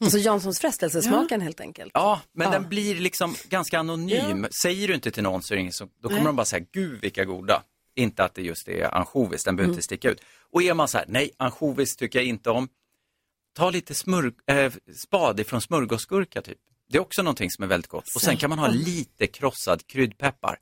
Alltså 0.00 0.18
Janssons 0.18 0.60
frestelsesmaken 0.60 1.40
helt 1.40 1.60
enkelt. 1.60 1.90
Ja, 1.94 2.20
men 2.32 2.44
Ja. 2.46 2.52
den 2.52 2.68
blir 2.68 2.94
liksom 2.94 3.34
ganska 3.48 3.78
anonym. 3.78 4.46
Säger 4.62 4.88
du 4.88 4.94
inte 4.94 5.10
till 5.10 5.22
någon 5.22 5.42
så 5.42 5.54
är 5.54 5.56
det 5.56 5.60
ingen 5.60 5.72
som, 5.72 5.90
då 6.02 6.08
kommer 6.08 6.20
Nej. 6.20 6.26
de 6.26 6.36
bara 6.36 6.44
säga, 6.44 6.64
gud 6.72 7.00
vilka 7.00 7.24
goda. 7.24 7.62
Inte 7.94 8.24
att 8.24 8.34
det 8.34 8.42
just 8.42 8.68
är 8.68 8.94
ansjovis, 8.94 9.44
den 9.44 9.56
behöver 9.56 9.68
Mm. 9.68 9.74
inte 9.74 9.82
sticka 9.84 10.10
ut. 10.10 10.20
Och 10.52 10.62
är 10.62 10.74
man 10.74 10.88
så 10.88 10.98
här, 10.98 11.04
nej 11.08 11.30
ansjovis 11.36 11.96
tycker 11.96 12.18
jag 12.18 12.26
inte 12.26 12.50
om. 12.50 12.68
Ta 13.56 13.70
lite 13.70 13.94
smörg, 13.94 14.32
äh, 14.46 14.72
spad 14.96 15.40
ifrån 15.40 15.60
smörgåsgurka 15.60 16.42
typ. 16.42 16.58
Det 16.88 16.98
är 16.98 17.02
också 17.02 17.22
någonting 17.22 17.50
som 17.50 17.64
är 17.64 17.68
väldigt 17.68 17.90
gott. 17.90 18.04
Och 18.14 18.20
sen 18.22 18.36
kan 18.36 18.50
man 18.50 18.58
ha 18.58 18.68
lite 18.68 19.26
krossad 19.26 19.86
kryddpeppar. 19.86 20.58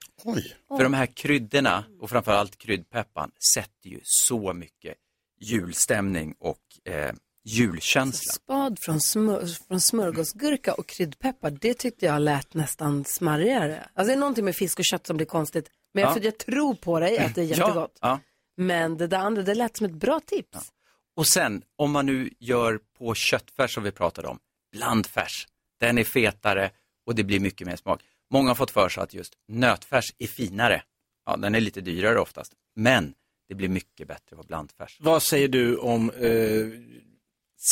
För 0.77 0.83
de 0.83 0.95
här 0.95 1.07
kryddorna 1.07 1.85
och 2.01 2.11
framförallt 2.11 2.57
kryddpepparn 2.59 3.31
sätter 3.55 3.89
ju 3.89 4.01
så 4.03 4.53
mycket 4.53 4.95
julstämning 5.41 6.35
och 6.39 6.61
eh, 6.93 7.13
julkänsla. 7.45 8.33
Spad 8.33 8.77
från, 8.81 9.01
smör, 9.01 9.47
från 9.69 9.81
smörgåsgurka 9.81 10.75
och 10.75 10.87
kryddpeppar, 10.87 11.51
det 11.51 11.75
tyckte 11.75 12.07
jag 12.07 12.23
lät 12.23 12.55
nästan 12.55 13.05
smarrigare. 13.05 13.89
Alltså 13.95 14.09
det 14.09 14.15
är 14.15 14.21
någonting 14.21 14.45
med 14.45 14.57
fisk 14.57 14.79
och 14.79 14.85
kött 14.85 15.07
som 15.07 15.17
blir 15.17 15.27
konstigt. 15.27 15.71
Men 15.95 16.01
jag, 16.03 16.11
Ja. 16.11 16.15
för 16.15 16.21
jag 16.25 16.39
tror 16.39 16.75
på 16.75 17.01
dig 17.01 17.19
att 17.19 17.35
det 17.35 17.41
är 17.41 17.45
Ja, 17.45 17.51
jättegott. 17.57 17.99
ja. 18.01 18.21
Men 18.61 18.97
det 18.97 19.07
där 19.07 19.19
andra, 19.19 19.43
det 19.43 19.55
lät 19.55 19.77
som 19.77 19.87
ett 19.87 19.93
bra 19.93 20.21
tips. 20.21 20.73
Och 21.17 21.27
sen 21.27 21.63
om 21.77 21.91
man 21.91 22.07
nu 22.07 22.31
gör 22.39 22.81
på 22.99 23.15
köttfärs 23.15 23.75
som 23.75 23.83
vi 23.83 23.91
pratade 23.91 24.29
om, 24.29 24.39
blandfärs. 24.73 25.47
Den 25.81 25.99
är 25.99 26.05
fetare 26.05 26.71
och 27.07 27.15
det 27.15 27.25
blir 27.25 27.41
mycket 27.41 27.67
mer 27.67 27.77
smak. 27.77 28.03
Många 28.31 28.51
har 28.51 28.55
fått 28.55 28.71
för 28.71 28.89
sig 28.89 29.03
att 29.03 29.15
just 29.15 29.35
nötfärs 29.49 30.15
är 30.19 30.27
finare. 30.27 30.83
Ja, 31.27 31.37
den 31.37 31.55
är 31.55 31.61
lite 31.61 31.81
dyrare 31.81 32.21
oftast, 32.21 32.53
men 32.77 33.15
det 33.49 33.55
blir 33.55 33.69
mycket 33.69 34.09
bättre 34.09 34.37
på 34.37 34.43
blandfärs. 34.43 34.97
Vad 35.01 35.23
säger 35.23 35.49
du 35.49 35.77
om 35.77 36.11
eh, 36.11 36.67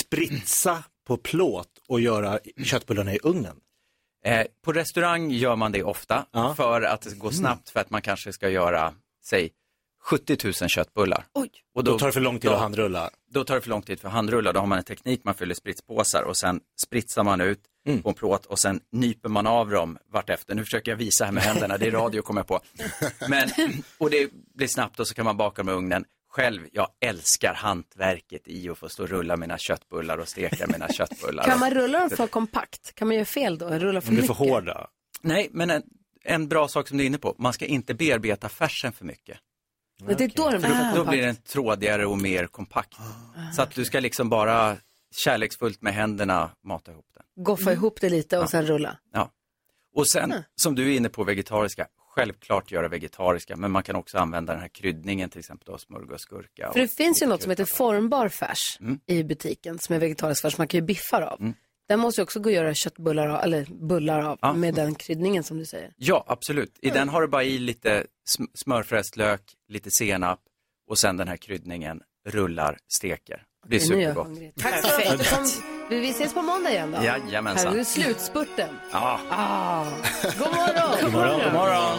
spritsa 0.00 0.84
på 1.06 1.16
plåt 1.16 1.78
och 1.88 2.00
göra 2.00 2.38
köttbullarna 2.64 3.14
i 3.14 3.18
ugnen? 3.22 3.60
Eh, 4.24 4.46
på 4.62 4.72
restaurang 4.72 5.30
gör 5.30 5.56
man 5.56 5.72
det 5.72 5.82
ofta 5.82 6.26
för 6.56 6.82
att 6.82 7.02
det 7.02 7.18
går 7.18 7.30
snabbt 7.30 7.70
för 7.70 7.80
att 7.80 7.90
man 7.90 8.02
kanske 8.02 8.32
ska 8.32 8.48
göra, 8.48 8.94
säg 9.24 9.52
70 10.10 10.36
000 10.44 10.52
köttbullar. 10.54 11.26
Oj. 11.34 11.50
Och 11.74 11.84
Då 11.84 11.98
tar 11.98 12.06
det 12.06 12.12
för 12.12 12.20
lång 12.20 12.38
tid 12.38 12.50
då- 12.50 12.54
att 12.54 12.60
handrulla. 12.60 13.10
Då 13.30 13.44
tar 13.44 13.54
det 13.54 13.60
för 13.60 13.68
lång 13.70 13.82
tid 13.82 14.00
för 14.00 14.08
handrulla. 14.08 14.52
Då 14.52 14.60
har 14.60 14.66
man 14.66 14.78
en 14.78 14.84
teknik, 14.84 15.20
man 15.24 15.34
fyller 15.34 15.54
spritspåsar 15.54 16.22
och 16.22 16.36
sen 16.36 16.60
spritsar 16.82 17.24
man 17.24 17.40
ut 17.40 17.60
Mm. 17.86 18.02
på 18.02 18.08
en 18.08 18.14
plåt 18.14 18.46
och 18.46 18.58
sen 18.58 18.80
nyper 18.92 19.28
man 19.28 19.46
av 19.46 19.70
dem 19.70 19.98
vartefter. 20.12 20.54
Nu 20.54 20.64
försöker 20.64 20.90
jag 20.92 20.96
visa 20.96 21.24
här 21.24 21.32
med 21.32 21.42
händerna, 21.42 21.78
det 21.78 21.86
är 21.86 21.90
radio 21.90 22.22
kommer 22.22 22.40
jag 22.40 22.46
på. 22.46 22.60
Men, 23.28 23.48
och 23.98 24.10
det 24.10 24.30
blir 24.54 24.66
snabbt 24.68 25.00
och 25.00 25.08
så 25.08 25.14
kan 25.14 25.24
man 25.24 25.36
baka 25.36 25.62
dem 25.62 25.68
i 25.68 25.72
ugnen. 25.72 26.04
Själv, 26.30 26.60
jag 26.72 26.88
älskar 27.00 27.54
hantverket 27.54 28.42
i 28.48 28.68
att 28.70 28.78
få 28.78 28.88
stå 28.88 29.02
och 29.02 29.08
rulla 29.08 29.36
mina 29.36 29.58
köttbullar 29.58 30.18
och 30.18 30.28
steka 30.28 30.66
mina 30.66 30.88
köttbullar. 30.92 31.44
Kan 31.44 31.58
man 31.60 31.70
rulla 31.70 32.00
dem 32.00 32.10
för 32.10 32.26
kompakt? 32.26 32.94
Kan 32.94 33.08
man 33.08 33.14
göra 33.14 33.24
fel 33.24 33.58
då? 33.58 33.68
Rulla 33.68 34.00
för 34.00 34.12
mycket? 34.12 34.30
hårda. 34.36 34.86
Nej, 35.20 35.48
men 35.52 35.70
en, 35.70 35.82
en 36.24 36.48
bra 36.48 36.68
sak 36.68 36.88
som 36.88 36.96
du 36.98 37.04
är 37.04 37.06
inne 37.06 37.18
på, 37.18 37.34
man 37.38 37.52
ska 37.52 37.66
inte 37.66 37.94
bearbeta 37.94 38.48
färsen 38.48 38.92
för 38.92 39.04
mycket. 39.04 39.38
Men 40.02 40.16
det 40.16 40.24
är 40.24 40.28
då 40.34 40.50
den 40.50 40.60
blir 40.60 40.70
För 40.70 40.76
då 40.84 40.90
kompakt. 40.96 41.10
blir 41.10 41.22
den 41.22 41.36
trådigare 41.36 42.06
och 42.06 42.18
mer 42.18 42.46
kompakt. 42.46 42.94
Så 43.56 43.62
att 43.62 43.74
du 43.74 43.84
ska 43.84 44.00
liksom 44.00 44.28
bara 44.28 44.76
kärleksfullt 45.24 45.82
med 45.82 45.94
händerna 45.94 46.50
mata 46.64 46.92
ihop 46.92 47.06
den. 47.14 47.44
Goffa 47.44 47.72
ihop 47.72 48.00
det 48.00 48.10
lite 48.10 48.38
och 48.38 48.44
Ja. 48.44 48.48
sen 48.48 48.66
rulla. 48.66 48.98
Ja. 49.12 49.30
Och 49.94 50.08
sen, 50.08 50.30
Mm. 50.32 50.42
som 50.56 50.74
du 50.74 50.92
är 50.92 50.96
inne 50.96 51.08
på, 51.08 51.24
vegetariska. 51.24 51.86
Självklart 52.14 52.70
göra 52.72 52.88
vegetariska, 52.88 53.56
men 53.56 53.70
man 53.70 53.82
kan 53.82 53.96
också 53.96 54.18
använda 54.18 54.52
den 54.52 54.62
här 54.62 54.68
kryddningen, 54.68 55.30
till 55.30 55.38
exempel 55.38 55.66
då, 55.72 55.78
smörgåsgurka. 55.78 56.72
För 56.72 56.80
det 56.80 56.88
finns 56.88 57.22
ju 57.22 57.26
något 57.26 57.42
som 57.42 57.50
heter 57.50 57.64
formbar 57.64 58.28
färs 58.28 58.78
Mm. 58.80 59.00
i 59.06 59.24
butiken 59.24 59.78
som 59.78 59.94
är 59.94 59.98
vegetarisk 59.98 60.42
färs. 60.42 60.58
Man 60.58 60.68
kan 60.68 60.80
ju 60.80 60.86
biffar 60.86 61.22
av. 61.22 61.52
Den 61.88 62.00
måste 62.00 62.20
ju 62.20 62.22
också 62.22 62.40
gå 62.40 62.48
att 62.48 62.54
göra 62.54 62.74
köttbullar 62.74 63.28
av, 63.28 63.42
eller 63.44 63.66
bullar 63.88 64.20
av 64.20 64.38
Ja. 64.42 64.52
med 64.52 64.74
den 64.74 64.94
kryddningen 64.94 65.44
som 65.44 65.58
du 65.58 65.64
säger. 65.64 65.92
Ja, 65.96 66.24
absolut. 66.28 66.78
I 66.82 66.90
den 66.90 67.08
har 67.08 67.20
du 67.22 67.28
bara 67.28 67.44
i 67.44 67.58
lite 67.58 68.04
sm- 68.38 68.46
smörfräst 68.54 69.16
lök, 69.16 69.40
lite 69.68 69.90
senap 69.90 70.40
och 70.90 70.98
sen 70.98 71.16
den 71.16 71.28
här 71.28 71.36
kryddningen, 71.36 72.00
rullar, 72.28 72.78
steker. 72.88 73.42
Det 73.68 73.76
är 73.76 73.80
supergott. 73.80 74.28
Tack 74.60 75.18
du 75.18 75.24
kom. 75.24 75.46
Vi 75.90 76.10
ses 76.10 76.34
på 76.34 76.42
måndag 76.42 76.70
igen 76.70 76.90
då. 76.98 77.04
Jajamensan. 77.04 77.72
Här 77.72 77.80
är 77.80 77.84
slutspurten. 77.84 78.68
Ja. 78.92 79.20
Ah. 79.30 79.84
God 80.38 80.46
morgon! 80.54 80.98
God 81.04 81.12
morgon, 81.12 81.40
god 81.44 81.52
morgon. 81.52 81.98